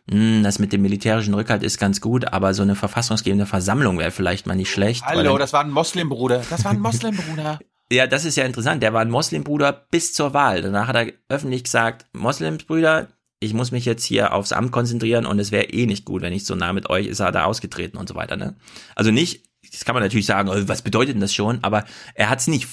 [0.09, 4.13] "Hm, das mit dem militärischen Rückhalt ist ganz gut, aber so eine verfassungsgebende Versammlung wäre
[4.13, 5.05] vielleicht mal nicht schlecht.
[5.05, 6.45] Hallo, das war ein Moslembruder.
[6.49, 7.59] Das war ein Moslembruder.
[7.91, 8.85] ja, das ist ja interessant.
[8.85, 10.63] Der war ein Moslembruder bis zur Wahl.
[10.63, 13.09] Danach hat er öffentlich gesagt, Moslemsbrüder,
[13.41, 16.33] ich muss mich jetzt hier aufs Amt konzentrieren und es wäre eh nicht gut, wenn
[16.33, 18.37] ich so nah mit euch ist er da ausgetreten und so weiter.
[18.37, 18.57] Ne?
[18.95, 21.63] Also nicht, das kann man natürlich sagen, oh, was bedeutet denn das schon?
[21.63, 21.85] Aber
[22.15, 22.69] er hat es nicht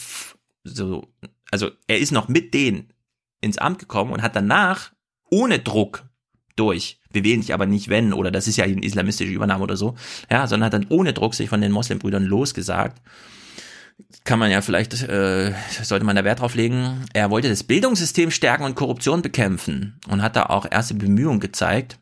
[0.63, 1.07] so,
[1.51, 2.93] also er ist noch mit denen
[3.41, 4.91] ins Amt gekommen und hat danach
[5.29, 6.05] ohne Druck
[6.55, 6.99] durch.
[7.11, 9.95] Wir wählen dich aber nicht, wenn, oder das ist ja eine islamistische Übernahme oder so,
[10.31, 13.01] ja, sondern hat dann ohne Druck sich von den Moslembrüdern losgesagt
[14.23, 15.53] kann man ja vielleicht, äh,
[15.83, 17.05] sollte man da Wert drauf legen.
[17.13, 21.99] Er wollte das Bildungssystem stärken und Korruption bekämpfen und hat da auch erste Bemühungen gezeigt.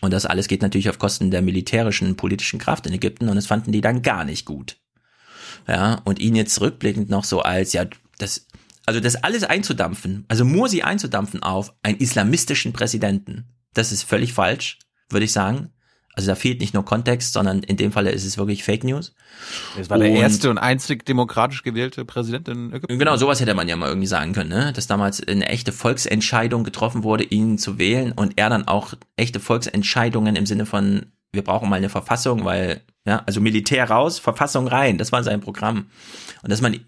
[0.00, 3.46] Und das alles geht natürlich auf Kosten der militärischen, politischen Kraft in Ägypten und das
[3.46, 4.76] fanden die dann gar nicht gut.
[5.66, 7.86] Ja, und ihn jetzt rückblickend noch so als, ja,
[8.18, 8.46] das,
[8.84, 14.78] also das alles einzudampfen, also Mursi einzudampfen auf einen islamistischen Präsidenten, das ist völlig falsch,
[15.08, 15.70] würde ich sagen.
[16.16, 19.14] Also da fehlt nicht nur Kontext, sondern in dem Falle ist es wirklich Fake News.
[19.76, 22.98] Das war der Und- erste und einzig demokratisch gewählte Präsident in Ägypten.
[22.98, 24.72] Genau, sowas hätte man ja mal irgendwie sagen können, ne?
[24.72, 29.40] dass damals eine echte Volksentscheidung getroffen wurde, ihn zu wählen und er dann auch echte
[29.40, 34.68] Volksentscheidungen im Sinne von, wir brauchen mal eine Verfassung, weil, ja, also Militär raus, Verfassung
[34.68, 35.86] rein, das war sein Programm.
[36.42, 36.78] Und dass man,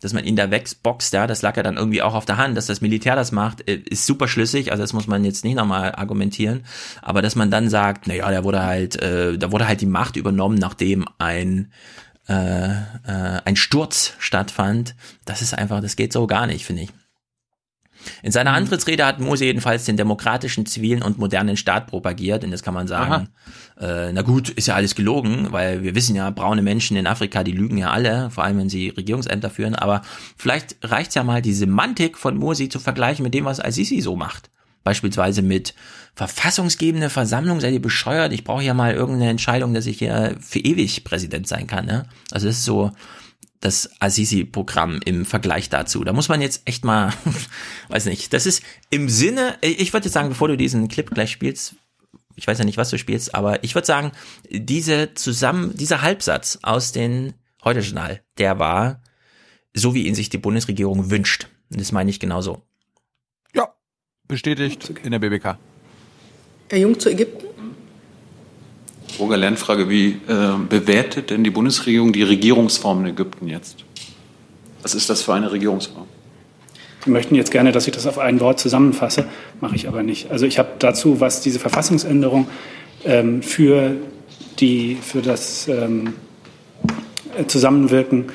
[0.00, 2.56] dass man ihn da wegboxt, ja, das lag ja dann irgendwie auch auf der Hand,
[2.56, 5.56] dass das Militär das macht, äh, ist super schlüssig, also das muss man jetzt nicht
[5.56, 6.64] nochmal argumentieren,
[7.02, 10.16] aber dass man dann sagt, naja, da wurde halt, äh, da wurde halt die Macht
[10.16, 11.72] übernommen, nachdem ein
[12.28, 16.90] äh, äh, ein Sturz stattfand, das ist einfach, das geht so gar nicht, finde ich.
[18.22, 18.56] In seiner Mhm.
[18.56, 22.44] Antrittsrede hat Mose jedenfalls den demokratischen, zivilen und modernen Staat propagiert.
[22.44, 23.28] Und jetzt kann man sagen,
[23.80, 27.44] äh, na gut, ist ja alles gelogen, weil wir wissen ja, braune Menschen in Afrika,
[27.44, 29.74] die lügen ja alle, vor allem wenn sie Regierungsämter führen.
[29.74, 30.02] Aber
[30.36, 34.16] vielleicht reicht's ja mal, die Semantik von Mursi zu vergleichen mit dem, was Al-Sisi so
[34.16, 34.50] macht.
[34.84, 35.74] Beispielsweise mit
[36.14, 38.32] verfassungsgebende Versammlung, seid ihr bescheuert?
[38.32, 41.86] Ich brauche ja mal irgendeine Entscheidung, dass ich hier für ewig Präsident sein kann.
[41.86, 42.06] Ne?
[42.30, 42.92] Also das ist so
[43.66, 46.04] das Assisi-Programm im Vergleich dazu.
[46.04, 47.12] Da muss man jetzt echt mal,
[47.88, 51.32] weiß nicht, das ist im Sinne, ich würde jetzt sagen, bevor du diesen Clip gleich
[51.32, 51.74] spielst,
[52.36, 54.12] ich weiß ja nicht, was du spielst, aber ich würde sagen,
[54.50, 57.34] diese zusammen, dieser Halbsatz aus den
[57.64, 59.02] Heute-Journal, der war
[59.74, 61.48] so, wie ihn sich die Bundesregierung wünscht.
[61.70, 62.62] Und das meine ich genauso.
[63.52, 63.74] Ja,
[64.28, 65.58] bestätigt in der BBK.
[66.70, 67.46] Herr Jung zu Ägypten.
[69.18, 73.84] Roger Lernfrage, wie äh, bewertet denn die Bundesregierung die Regierungsform in Ägypten jetzt?
[74.82, 76.06] Was ist das für eine Regierungsform?
[77.04, 79.26] Sie möchten jetzt gerne, dass ich das auf ein Wort zusammenfasse,
[79.60, 80.30] mache ich aber nicht.
[80.30, 82.48] Also ich habe dazu, was diese Verfassungsänderung
[83.04, 83.92] ähm, für,
[84.58, 86.14] die, für das ähm,
[87.46, 88.26] Zusammenwirken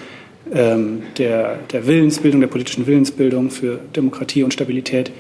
[0.53, 5.11] ähm, der, der Willensbildung, der politischen Willensbildung für Demokratie und Stabilität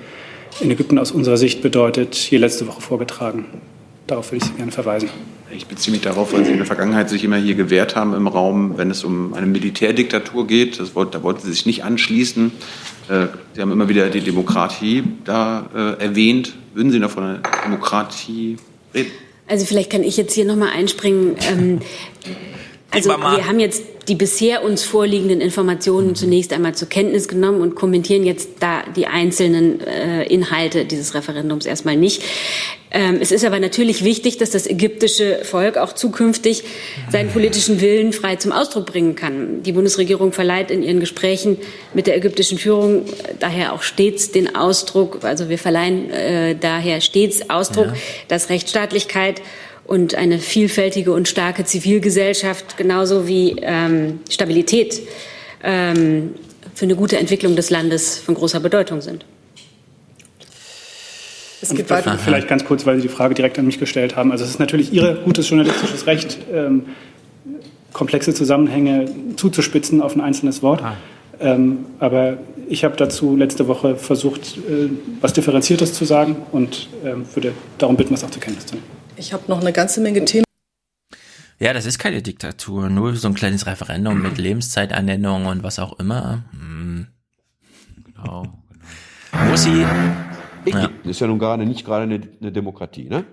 [0.59, 3.45] in Ägypten aus unserer Sicht bedeutet, hier letzte Woche vorgetragen.
[4.11, 5.09] Darauf würde ich Sie gerne verweisen.
[5.55, 8.27] Ich beziehe mich darauf, weil Sie in der Vergangenheit sich immer hier gewehrt haben im
[8.27, 10.81] Raum, wenn es um eine Militärdiktatur geht.
[10.81, 12.51] Das, da wollten Sie sich nicht anschließen.
[13.07, 16.55] Äh, Sie haben immer wieder die Demokratie da äh, erwähnt.
[16.73, 18.57] Würden Sie noch von einer Demokratie
[18.93, 19.11] reden?
[19.47, 21.37] Also vielleicht kann ich jetzt hier nochmal einspringen.
[21.49, 21.79] Ähm,
[22.89, 27.75] also wir haben jetzt die bisher uns vorliegenden Informationen zunächst einmal zur Kenntnis genommen und
[27.75, 32.23] kommentieren jetzt da die einzelnen äh, Inhalte dieses Referendums erstmal nicht.
[32.93, 36.63] Ähm, es ist aber natürlich wichtig, dass das ägyptische Volk auch zukünftig
[37.09, 39.63] seinen politischen Willen frei zum Ausdruck bringen kann.
[39.63, 41.57] Die Bundesregierung verleiht in ihren Gesprächen
[41.93, 47.01] mit der ägyptischen Führung äh, daher auch stets den Ausdruck, also wir verleihen äh, daher
[47.01, 47.93] stets Ausdruck, ja.
[48.27, 49.41] dass Rechtsstaatlichkeit
[49.85, 55.01] und eine vielfältige und starke Zivilgesellschaft genauso wie ähm, Stabilität
[55.63, 56.35] ähm,
[56.73, 59.25] für eine gute Entwicklung des Landes von großer Bedeutung sind.
[61.61, 62.17] Es geht weiter.
[62.17, 64.31] Vielleicht ganz kurz, weil Sie die Frage direkt an mich gestellt haben.
[64.31, 66.85] Also es ist natürlich Ihr gutes journalistisches Recht, ähm,
[67.93, 69.05] komplexe Zusammenhänge
[69.35, 70.81] zuzuspitzen auf ein einzelnes Wort.
[70.81, 70.95] Ah.
[71.39, 72.37] Ähm, aber
[72.67, 74.89] ich habe dazu letzte Woche versucht, äh,
[75.19, 79.00] was Differenziertes zu sagen und äh, würde darum bitten, das auch zur Kenntnis zu nehmen.
[79.21, 80.45] Ich habe noch eine ganze Menge Themen.
[81.59, 85.99] Ja, das ist keine Diktatur, nur so ein kleines Referendum mit Lebenszeiternennung und was auch
[85.99, 86.43] immer.
[86.53, 87.05] Hm.
[88.03, 88.41] Genau.
[89.31, 89.51] genau.
[89.51, 89.93] Muss Ja.
[90.65, 93.25] Das ist ja nun gerade nicht gerade eine, eine Demokratie, ne?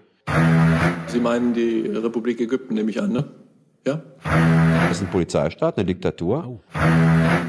[1.07, 3.25] Sie meinen die Republik Ägypten, nehme ich an, ne?
[3.87, 4.03] Ja?
[4.89, 6.61] Das ist ein Polizeistaat, eine Diktatur.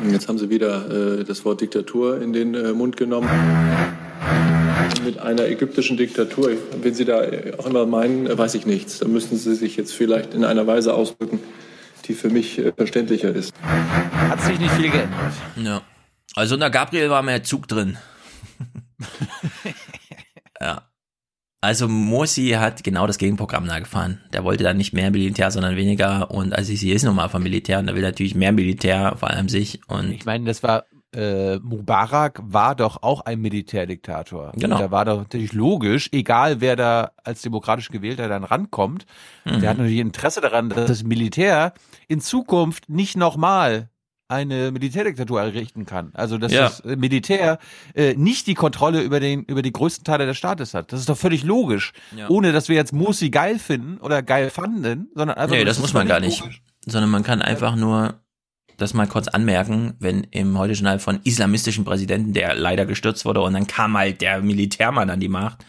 [0.09, 3.27] Jetzt haben Sie wieder äh, das Wort Diktatur in den äh, Mund genommen
[5.03, 6.51] mit einer ägyptischen Diktatur.
[6.81, 7.21] Wenn Sie da
[7.57, 8.99] auch immer meinen, weiß ich nichts.
[8.99, 11.39] Da müssen Sie sich jetzt vielleicht in einer Weise ausdrücken,
[12.05, 13.53] die für mich äh, verständlicher ist.
[13.61, 15.33] Hat sich nicht viel geändert.
[15.55, 15.81] Ja.
[16.35, 17.97] Also unter Gabriel war mehr Zug drin.
[20.61, 20.83] ja.
[21.61, 24.21] Also Morsi hat genau das Gegenprogramm da gefahren.
[24.31, 26.31] Der wollte dann nicht mehr Militär, sondern weniger.
[26.31, 29.29] Und also sie ist nun mal vom Militär und er will natürlich mehr Militär, vor
[29.29, 29.81] allem sich.
[29.87, 34.51] Und ich meine, das war äh, Mubarak war doch auch ein Militärdiktator.
[34.55, 34.77] Genau.
[34.77, 39.05] Da war doch natürlich logisch, egal wer da als demokratisch gewählter dann rankommt,
[39.45, 39.61] mhm.
[39.61, 41.73] der hat natürlich Interesse daran, dass das Militär
[42.07, 43.89] in Zukunft nicht nochmal
[44.27, 46.11] eine Militärdiktatur errichten kann.
[46.13, 46.61] Also dass ja.
[46.61, 47.57] das Militär
[47.95, 50.93] äh, nicht die Kontrolle über den über die größten Teile des Staates hat.
[50.93, 51.93] Das ist doch völlig logisch.
[52.15, 52.29] Ja.
[52.29, 55.55] Ohne dass wir jetzt Musi geil finden oder geil fanden, sondern einfach.
[55.55, 56.41] Nee, das muss man gar nicht.
[56.41, 56.61] Logisch.
[56.85, 58.19] Sondern man kann einfach nur
[58.81, 63.41] das mal kurz anmerken, wenn im heute Journal von islamistischen Präsidenten, der leider gestürzt wurde,
[63.41, 65.65] und dann kam halt der Militärmann an die Macht,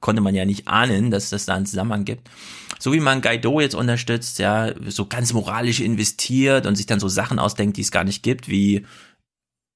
[0.00, 2.28] konnte man ja nicht ahnen, dass das da einen Zusammenhang gibt.
[2.78, 7.08] So wie man Guaido jetzt unterstützt, ja, so ganz moralisch investiert und sich dann so
[7.08, 8.86] Sachen ausdenkt, die es gar nicht gibt, wie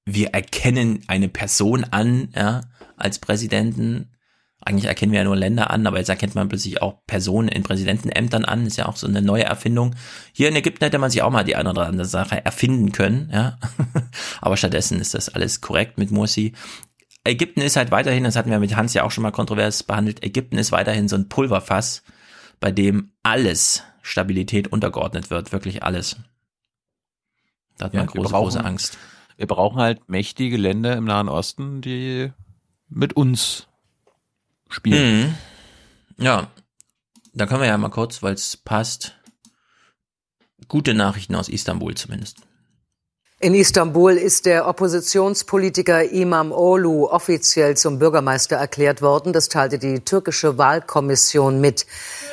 [0.06, 2.62] wir erkennen eine Person an, ja,
[2.96, 4.13] als Präsidenten
[4.64, 7.62] eigentlich erkennen wir ja nur Länder an, aber jetzt erkennt man plötzlich auch Personen in
[7.62, 8.66] Präsidentenämtern an.
[8.66, 9.94] Ist ja auch so eine neue Erfindung.
[10.32, 13.30] Hier in Ägypten hätte man sich auch mal die eine oder andere Sache erfinden können,
[13.32, 13.58] ja.
[14.40, 16.52] aber stattdessen ist das alles korrekt mit Mursi.
[17.24, 20.22] Ägypten ist halt weiterhin, das hatten wir mit Hans ja auch schon mal kontrovers behandelt,
[20.22, 22.02] Ägypten ist weiterhin so ein Pulverfass,
[22.60, 26.16] bei dem alles Stabilität untergeordnet wird, wirklich alles.
[27.78, 28.98] Da hat man ja, große, brauchen, große Angst.
[29.36, 32.30] Wir brauchen halt mächtige Länder im Nahen Osten, die
[32.88, 33.68] mit uns
[34.74, 35.34] spielen.
[36.18, 36.24] Mhm.
[36.24, 36.50] Ja,
[37.32, 39.14] da können wir ja mal kurz, weil es passt,
[40.68, 42.38] gute Nachrichten aus Istanbul zumindest.
[43.40, 49.32] In Istanbul ist der Oppositionspolitiker Imam Olu offiziell zum Bürgermeister erklärt worden.
[49.32, 51.84] Das teilte die türkische Wahlkommission mit.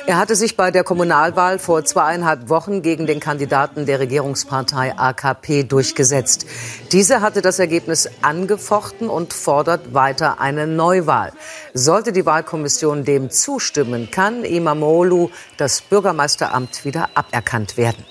[0.04, 5.62] Er hatte sich bei der Kommunalwahl vor zweieinhalb Wochen gegen den Kandidaten der Regierungspartei AKP
[5.62, 6.44] durchgesetzt.
[6.90, 11.32] Diese hatte das Ergebnis angefochten und fordert weiter eine Neuwahl.
[11.72, 18.04] Sollte die Wahlkommission dem zustimmen, kann Imam Olu das Bürgermeisteramt wieder aberkannt werden.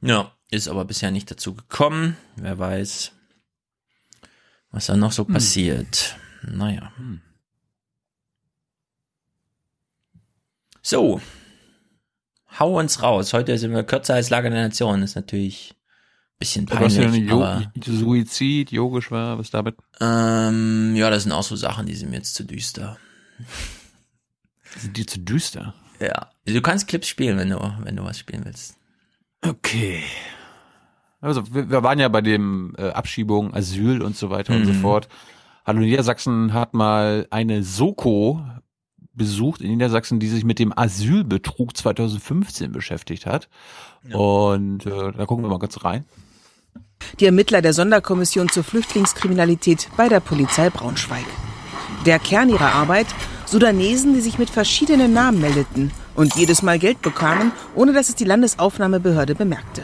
[0.00, 2.16] Ja, ist aber bisher nicht dazu gekommen.
[2.34, 3.12] Wer weiß,
[4.72, 5.34] was da noch so hm.
[5.34, 6.16] passiert.
[6.42, 6.90] Naja.
[6.96, 7.20] Hm.
[10.82, 11.20] So.
[12.58, 13.32] Hau uns raus.
[13.32, 15.02] Heute sind wir kürzer als Lager der Nation.
[15.02, 16.98] Ist natürlich ein bisschen peinlich.
[16.98, 19.76] Was jo aber, Suizid, yogisch war, was damit?
[20.00, 22.98] Ähm, ja, das sind auch so Sachen, die sind mir jetzt zu düster.
[24.76, 25.72] Sind die zu düster?
[26.00, 26.30] Ja.
[26.44, 28.76] Du kannst Clips spielen, wenn du, wenn du was spielen willst.
[29.40, 30.02] Okay.
[31.20, 34.60] Also wir, wir waren ja bei dem äh, Abschiebung, Asyl und so weiter mhm.
[34.60, 34.80] und so mhm.
[34.80, 35.08] fort.
[35.64, 38.44] Hallo Niedersachsen hat mal eine Soko
[39.14, 43.48] besucht in Niedersachsen, die sich mit dem Asylbetrug 2015 beschäftigt hat.
[44.08, 44.16] Ja.
[44.16, 46.04] Und äh, da gucken wir mal kurz rein.
[47.20, 51.24] Die Ermittler der Sonderkommission zur Flüchtlingskriminalität bei der Polizei Braunschweig.
[52.06, 53.06] Der Kern ihrer Arbeit,
[53.44, 58.14] Sudanesen, die sich mit verschiedenen Namen meldeten und jedes Mal Geld bekamen, ohne dass es
[58.14, 59.82] die Landesaufnahmebehörde bemerkte.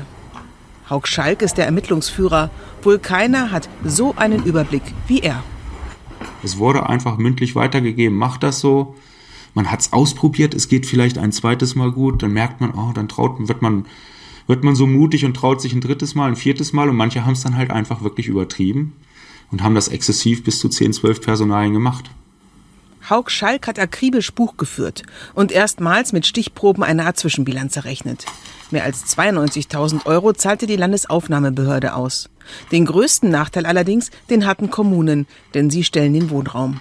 [0.89, 2.51] Haug Schalk ist der Ermittlungsführer.
[2.83, 5.43] Wohl keiner hat so einen Überblick wie er.
[6.43, 8.95] Es wurde einfach mündlich weitergegeben, macht das so.
[9.59, 12.93] Man hat es ausprobiert, es geht vielleicht ein zweites Mal gut, dann merkt man, oh,
[12.95, 13.87] dann traut, wird man,
[14.47, 17.27] wird man so mutig und traut sich ein drittes Mal, ein viertes Mal und manche
[17.27, 18.93] haben es dann halt einfach wirklich übertrieben
[19.51, 22.09] und haben das exzessiv bis zu 10, 12 Personalien gemacht.
[23.11, 25.03] Haug Schalk hat akribisch Buch geführt
[25.35, 28.27] und erstmals mit Stichproben eine Art Zwischenbilanz errechnet.
[28.71, 32.31] Mehr als 92.000 Euro zahlte die Landesaufnahmebehörde aus.
[32.71, 36.81] Den größten Nachteil allerdings, den hatten Kommunen, denn sie stellen den Wohnraum.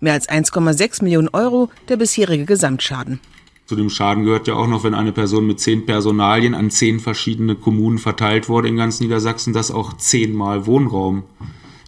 [0.00, 3.20] Mehr als 1,6 Millionen Euro der bisherige Gesamtschaden.
[3.66, 7.00] Zu dem Schaden gehört ja auch noch, wenn eine Person mit zehn Personalien an zehn
[7.00, 11.24] verschiedene Kommunen verteilt wurde in ganz Niedersachsen, dass auch zehnmal Wohnraum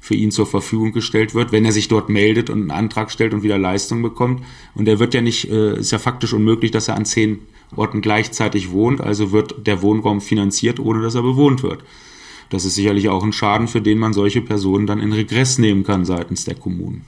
[0.00, 3.32] für ihn zur Verfügung gestellt wird, wenn er sich dort meldet und einen Antrag stellt
[3.32, 4.42] und wieder Leistung bekommt.
[4.74, 7.40] Und er wird ja nicht, äh, ist ja faktisch unmöglich, dass er an zehn
[7.76, 11.84] Orten gleichzeitig wohnt, also wird der Wohnraum finanziert, ohne dass er bewohnt wird.
[12.50, 15.84] Das ist sicherlich auch ein Schaden, für den man solche Personen dann in Regress nehmen
[15.84, 17.02] kann seitens der Kommunen.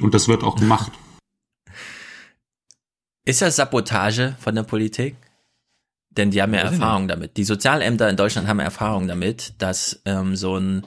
[0.00, 0.92] Und das wird auch gemacht.
[3.24, 5.16] Ist das Sabotage von der Politik?
[6.10, 7.36] Denn die haben ja Erfahrung damit.
[7.36, 10.86] Die Sozialämter in Deutschland haben Erfahrung damit, dass ähm, so ein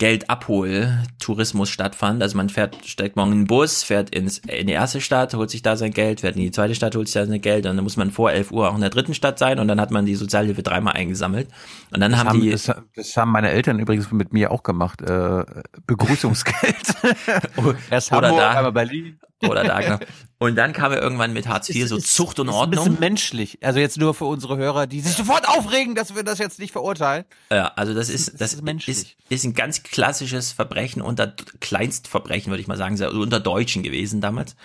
[0.00, 2.22] Geldabhol-Tourismus stattfand.
[2.22, 5.50] Also man fährt, steigt morgen in den Bus, fährt ins, in die erste Stadt, holt
[5.50, 7.76] sich da sein Geld, fährt in die zweite Stadt, holt sich da sein Geld und
[7.76, 9.90] dann muss man vor 11 Uhr auch in der dritten Stadt sein und dann hat
[9.90, 11.48] man die Sozialhilfe dreimal eingesammelt.
[11.92, 12.50] Und dann das haben, haben die...
[12.50, 15.02] Das, das, haben meine Eltern übrigens mit mir auch gemacht.
[15.02, 15.44] Äh,
[15.86, 16.94] Begrüßungsgeld.
[17.90, 18.52] Erst Hamburg, da.
[18.52, 19.20] aber Berlin.
[19.42, 19.98] Oder da, genau.
[20.42, 22.72] Und dann kam er irgendwann mit Hartz IV, so Zucht und Ordnung.
[22.72, 23.58] Ist ein bisschen menschlich.
[23.60, 26.72] Also jetzt nur für unsere Hörer, die sich sofort aufregen, dass wir das jetzt nicht
[26.72, 27.26] verurteilen.
[27.52, 28.96] Ja, also das ist, das, ist, menschlich.
[28.96, 33.82] Ist, ist ein ganz klassisches Verbrechen unter Kleinstverbrechen, würde ich mal sagen, also unter Deutschen
[33.82, 34.56] gewesen damals.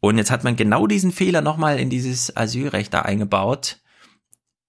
[0.00, 3.78] Und jetzt hat man genau diesen Fehler nochmal in dieses Asylrecht da eingebaut.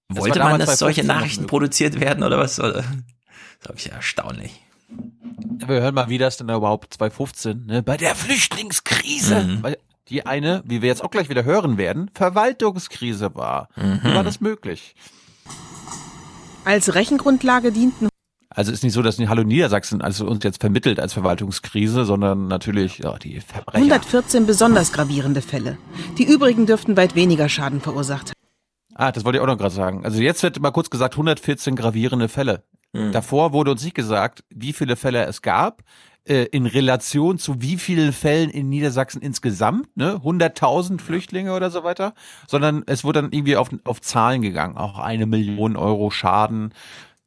[0.08, 2.56] Wollte man, dass solche Nachrichten produziert werden oder was?
[2.56, 2.86] Das
[3.68, 4.62] habe ich erstaunlich.
[4.88, 9.64] Wir hören mal, wie das denn überhaupt 2015, ne, bei der Flüchtlingskrise, mhm.
[9.64, 9.78] weil
[10.10, 13.70] die eine, wie wir jetzt auch gleich wieder hören werden, Verwaltungskrise war.
[13.76, 14.00] Mhm.
[14.04, 14.96] Wie war das möglich?
[16.64, 18.10] Als Rechengrundlage dienten
[18.56, 23.00] also ist nicht so, dass Hallo Niedersachsen also uns jetzt vermittelt als Verwaltungskrise, sondern natürlich
[23.00, 23.78] ja, die Verbrecher.
[23.78, 25.78] 114 besonders gravierende Fälle.
[26.18, 28.36] Die übrigen dürften weit weniger Schaden verursacht haben.
[28.96, 30.06] Ah, das wollte ich auch noch gerade sagen.
[30.06, 32.64] Also jetzt wird mal kurz gesagt 114 gravierende Fälle.
[32.94, 33.12] Mhm.
[33.12, 35.84] Davor wurde uns nicht gesagt, wie viele Fälle es gab,
[36.26, 41.84] äh, in Relation zu wie vielen Fällen in Niedersachsen insgesamt, ne, 100.000 Flüchtlinge oder so
[41.84, 42.14] weiter,
[42.48, 46.74] sondern es wurde dann irgendwie auf, auf Zahlen gegangen, auch eine Million Euro Schaden.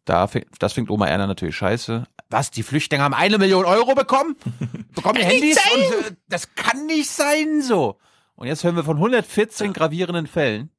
[0.04, 2.04] Da, das fängt Oma Erna natürlich scheiße.
[2.30, 4.36] Was, die Flüchtlinge haben eine Million Euro bekommen?
[4.94, 5.58] Bekommen Handys?
[5.74, 7.98] Und, äh, das kann nicht sein so.
[8.34, 10.70] Und jetzt hören wir von 114 gravierenden Fällen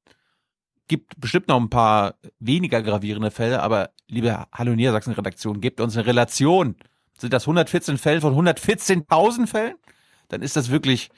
[0.90, 5.96] gibt bestimmt noch ein paar weniger gravierende Fälle, aber liebe Hallo Niedersachsen Redaktion, gebt uns
[5.96, 6.76] eine Relation.
[7.20, 9.76] Sind das 114 Fälle von 114.000 Fällen?
[10.30, 11.10] Dann ist das wirklich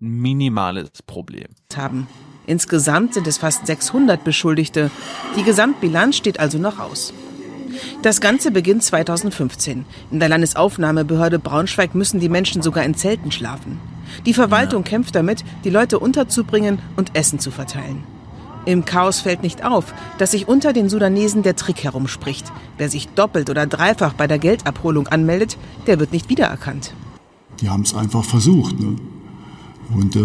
[0.00, 1.48] ein minimales Problem.
[1.76, 2.08] Haben.
[2.46, 4.90] Insgesamt sind es fast 600 Beschuldigte.
[5.36, 7.12] Die Gesamtbilanz steht also noch aus.
[8.02, 9.84] Das Ganze beginnt 2015.
[10.10, 13.78] In der Landesaufnahmebehörde Braunschweig müssen die Menschen sogar in Zelten schlafen.
[14.26, 14.88] Die Verwaltung ja.
[14.88, 18.04] kämpft damit, die Leute unterzubringen und Essen zu verteilen.
[18.66, 22.52] Im Chaos fällt nicht auf, dass sich unter den Sudanesen der Trick herumspricht.
[22.76, 25.56] Wer sich doppelt oder dreifach bei der Geldabholung anmeldet,
[25.86, 26.94] der wird nicht wiedererkannt.
[27.60, 28.78] Die haben es einfach versucht.
[28.78, 28.96] Ne?
[29.94, 30.20] Und äh,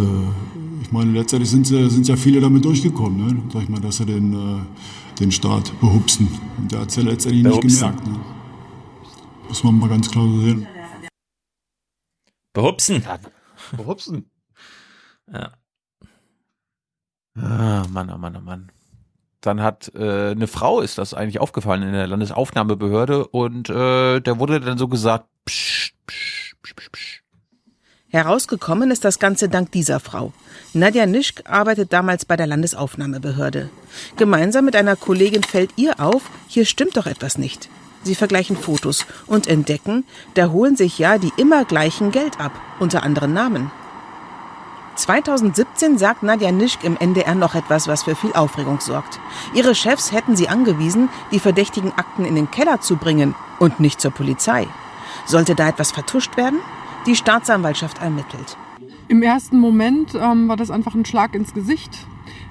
[0.81, 3.25] ich meine, letztendlich sind, sie, sind ja viele damit durchgekommen.
[3.25, 3.43] Ne?
[3.53, 6.27] Sag ich mal, dass sie den, äh, den Staat behupsen.
[6.57, 7.67] Und der hat es ja letztendlich Behupsen.
[7.67, 8.07] nicht gemerkt.
[8.07, 8.19] Ne?
[9.47, 10.67] Muss man mal ganz klar sehen.
[12.53, 13.03] Behupsen.
[13.75, 14.29] Behupsen.
[15.31, 15.51] Ja.
[17.37, 18.71] Ah, Mann, oh Mann, oh Mann.
[19.41, 24.39] Dann hat äh, eine Frau ist das eigentlich aufgefallen in der Landesaufnahmebehörde und äh, der
[24.39, 27.21] wurde dann so gesagt, psch, psch, psch, psch, psch.
[28.07, 30.31] Herausgekommen ist das Ganze dank dieser Frau.
[30.73, 33.69] Nadja Nischk arbeitet damals bei der Landesaufnahmebehörde.
[34.15, 37.69] Gemeinsam mit einer Kollegin fällt ihr auf, hier stimmt doch etwas nicht.
[38.03, 40.05] Sie vergleichen Fotos und entdecken,
[40.35, 43.69] da holen sich ja die immer gleichen Geld ab, unter anderen Namen.
[44.95, 49.19] 2017 sagt Nadja Nischk im NDR noch etwas, was für viel Aufregung sorgt.
[49.53, 53.99] Ihre Chefs hätten sie angewiesen, die verdächtigen Akten in den Keller zu bringen und nicht
[53.99, 54.67] zur Polizei.
[55.25, 56.59] Sollte da etwas vertuscht werden?
[57.05, 58.57] Die Staatsanwaltschaft ermittelt.
[59.07, 62.07] Im ersten Moment ähm, war das einfach ein Schlag ins Gesicht.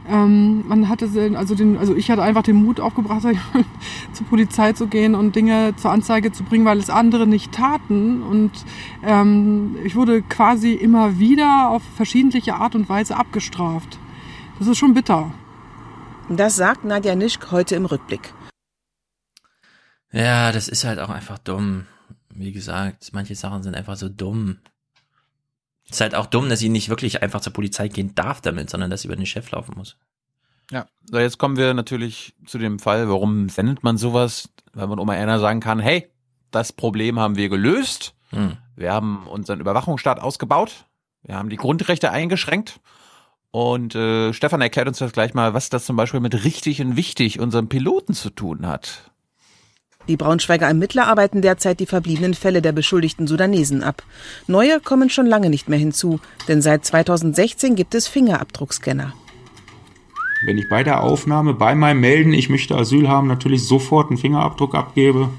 [0.06, 3.22] Ähm, man hatte also den, also ich hatte einfach den Mut aufgebracht,
[4.12, 8.22] zur Polizei zu gehen und Dinge zur Anzeige zu bringen, weil es andere nicht taten.
[8.22, 8.52] Und
[9.02, 13.98] ähm, ich wurde quasi immer wieder auf verschiedentliche Art und Weise abgestraft.
[14.58, 15.32] Das ist schon bitter.
[16.28, 18.32] Das sagt Nadja Nischk heute im Rückblick.
[20.12, 21.86] Ja, das ist halt auch einfach dumm.
[22.30, 24.58] Wie gesagt, manche Sachen sind einfach so dumm.
[25.90, 28.90] Ist halt auch dumm, dass sie nicht wirklich einfach zur Polizei gehen darf damit, sondern
[28.90, 29.96] dass sie über den Chef laufen muss.
[30.70, 34.98] Ja, so jetzt kommen wir natürlich zu dem Fall, warum sendet man sowas, weil man
[34.98, 36.10] Oma Erna sagen kann, hey,
[36.50, 38.14] das Problem haben wir gelöst.
[38.30, 38.56] Hm.
[38.76, 40.86] Wir haben unseren Überwachungsstaat ausgebaut.
[41.22, 42.80] Wir haben die Grundrechte eingeschränkt.
[43.50, 46.96] Und äh, Stefan erklärt uns das gleich mal, was das zum Beispiel mit richtig und
[46.96, 49.12] wichtig unserem Piloten zu tun hat.
[50.08, 54.02] Die Braunschweiger Ermittler arbeiten derzeit die verbliebenen Fälle der beschuldigten Sudanesen ab.
[54.46, 59.14] Neue kommen schon lange nicht mehr hinzu, denn seit 2016 gibt es Fingerabdruckscanner.
[60.44, 64.18] Wenn ich bei der Aufnahme, bei meinem Melden, ich möchte Asyl haben, natürlich sofort einen
[64.18, 65.30] Fingerabdruck abgebe,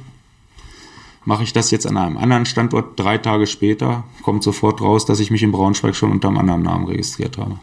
[1.25, 5.19] mache ich das jetzt an einem anderen Standort drei Tage später, kommt sofort raus, dass
[5.19, 7.59] ich mich in Braunschweig schon unter einem anderen Namen registriert habe.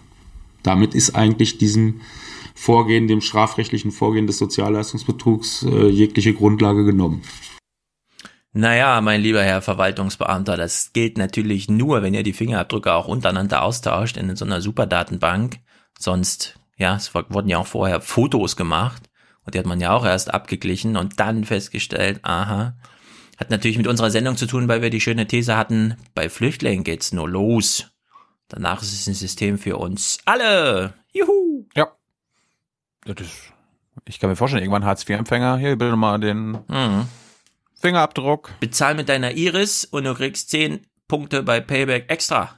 [0.63, 2.01] Damit ist eigentlich diesem
[2.63, 7.23] Vorgehen, dem strafrechtlichen Vorgehen des Sozialleistungsbetrugs äh, jegliche Grundlage genommen.
[8.53, 13.63] Naja, mein lieber Herr Verwaltungsbeamter, das gilt natürlich nur, wenn ihr die Fingerabdrücke auch untereinander
[13.63, 15.59] austauscht in so einer Superdatenbank.
[15.99, 19.11] Sonst, ja, es wurden ja auch vorher Fotos gemacht
[19.45, 22.77] und die hat man ja auch erst abgeglichen und dann festgestellt, aha,
[23.39, 26.85] hat natürlich mit unserer Sendung zu tun, weil wir die schöne These hatten, bei Flüchtlingen
[26.85, 27.91] geht's nur los.
[28.47, 30.95] Danach ist es ein System für uns alle.
[31.13, 31.62] Juhu!
[33.05, 33.27] Das,
[34.07, 37.09] ich kann mir vorstellen, irgendwann Hartz-IV-Empfänger, hier, bitte mal den mhm.
[37.75, 38.51] Fingerabdruck.
[38.61, 42.55] Bezahl mit deiner Iris und du kriegst 10 Punkte bei Payback extra.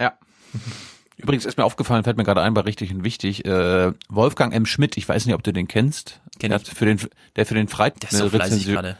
[0.00, 0.18] Ja.
[1.16, 4.66] Übrigens ist mir aufgefallen, fällt mir gerade ein, war richtig und wichtig, äh, Wolfgang M.
[4.66, 6.20] Schmidt, ich weiß nicht, ob du den kennst.
[6.38, 6.98] Kenn der, hat für den,
[7.36, 8.96] der für den Freitag ist so Rezension, der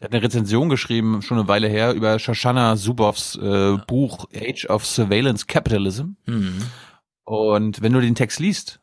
[0.00, 3.76] hat eine Rezension geschrieben, schon eine Weile her, über Shoshana Zuboffs äh, ja.
[3.86, 6.12] Buch Age of Surveillance Capitalism.
[6.26, 6.62] Mhm.
[7.24, 8.80] Und wenn du den Text liest,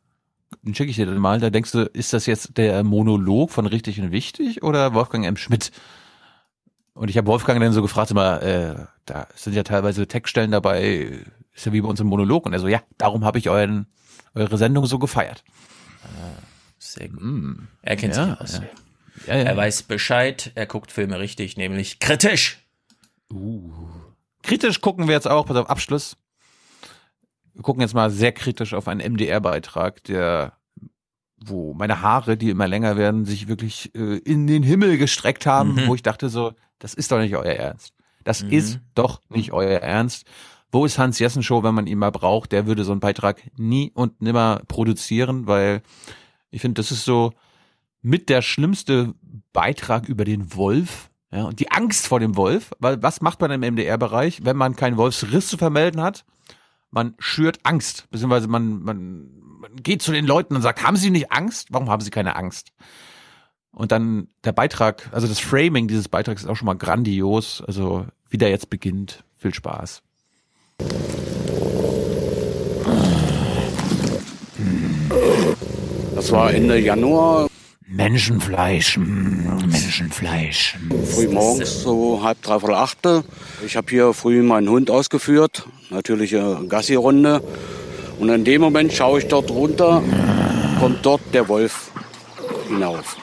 [0.73, 3.99] schicke ich dir dann mal, da denkst du, ist das jetzt der Monolog von Richtig
[3.99, 5.37] und Wichtig oder Wolfgang M.
[5.37, 5.71] Schmidt?
[6.93, 8.75] Und ich habe Wolfgang dann so gefragt, immer, äh,
[9.05, 11.21] da sind ja teilweise Textstellen dabei,
[11.53, 12.45] ist ja wie bei uns im Monolog.
[12.45, 13.87] Und er so, ja, darum habe ich euren,
[14.33, 15.43] eure Sendung so gefeiert.
[16.03, 16.41] Ah,
[16.79, 17.21] sehr gut.
[17.21, 17.67] Mm.
[17.83, 18.61] Er kennt ja, sich aus.
[19.27, 19.43] Ja, ja.
[19.43, 22.65] Er weiß Bescheid, er guckt Filme richtig, nämlich kritisch.
[23.31, 23.71] Uh.
[24.41, 26.17] Kritisch gucken wir jetzt auch, pass auf, Abschluss
[27.57, 30.53] wir gucken jetzt mal sehr kritisch auf einen MDR-Beitrag, der
[31.39, 35.73] wo meine Haare, die immer länger werden, sich wirklich äh, in den Himmel gestreckt haben,
[35.73, 35.87] mhm.
[35.87, 37.93] wo ich dachte so, das ist doch nicht euer Ernst.
[38.23, 38.51] Das mhm.
[38.51, 40.25] ist doch nicht euer Ernst.
[40.71, 42.51] Wo ist Hans Jessen Show, wenn man ihn mal braucht?
[42.51, 45.81] Der würde so einen Beitrag nie und nimmer produzieren, weil
[46.49, 47.33] ich finde, das ist so
[48.01, 49.13] mit der schlimmste
[49.53, 51.09] Beitrag über den Wolf.
[51.31, 54.75] Ja, und die Angst vor dem Wolf, weil was macht man im MDR-Bereich, wenn man
[54.75, 56.25] keinen Wolfsriss zu vermelden hat?
[56.91, 61.09] Man schürt Angst, beziehungsweise man, man, man geht zu den Leuten und sagt, haben Sie
[61.09, 61.67] nicht Angst?
[61.71, 62.71] Warum haben Sie keine Angst?
[63.71, 67.61] Und dann der Beitrag, also das Framing dieses Beitrags ist auch schon mal grandios.
[67.65, 70.01] Also wie der jetzt beginnt, viel Spaß.
[76.15, 77.47] Das war Ende Januar.
[77.89, 80.75] Menschenfleisch, mm, Menschenfleisch.
[81.05, 83.23] Früh morgens so halb, dreiviertel achte.
[83.65, 87.41] Ich habe hier früh meinen Hund ausgeführt, natürliche Gassi-Runde.
[88.19, 90.03] Und in dem Moment schaue ich dort runter,
[90.81, 91.91] kommt dort der Wolf
[92.67, 93.15] hinauf.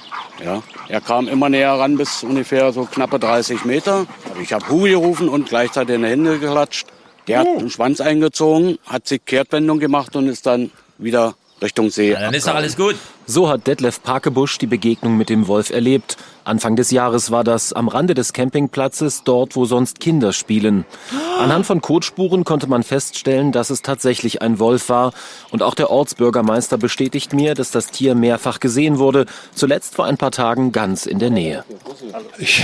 [0.43, 4.07] Ja, er kam immer näher ran bis ungefähr so knappe 30 Meter.
[4.43, 6.87] Ich habe Hu gerufen und gleichzeitig in die Hände geklatscht.
[7.29, 12.13] Der hat den Schwanz eingezogen, hat sich Kehrtwendung gemacht und ist dann wieder Richtung See.
[12.13, 12.97] Ja, dann ist doch alles gut.
[13.27, 16.19] So hat Detlef Parkebusch die Begegnung mit dem Wolf erlebt.
[16.45, 20.85] Anfang des Jahres war das am Rande des Campingplatzes, dort wo sonst Kinder spielen.
[21.39, 25.13] Anhand von Kotspuren konnte man feststellen, dass es tatsächlich ein Wolf war.
[25.51, 30.19] Und auch der Ortsbürgermeister bestätigt mir, dass das Tier mehrfach gesehen wurde, zuletzt vor ein
[30.19, 31.65] paar Tagen ganz in der Nähe.
[32.39, 32.63] Ich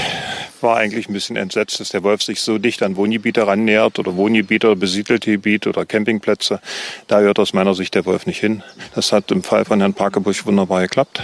[0.61, 4.15] war eigentlich ein bisschen entsetzt, dass der Wolf sich so dicht an Wohngebiete rannähert oder
[4.15, 6.61] Wohngebiete besiedelte Gebiete oder Campingplätze.
[7.07, 8.62] Da hört aus meiner Sicht der Wolf nicht hin.
[8.94, 11.23] Das hat im Fall von Herrn Parkebusch wunderbar geklappt.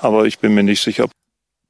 [0.00, 1.08] Aber ich bin mir nicht sicher.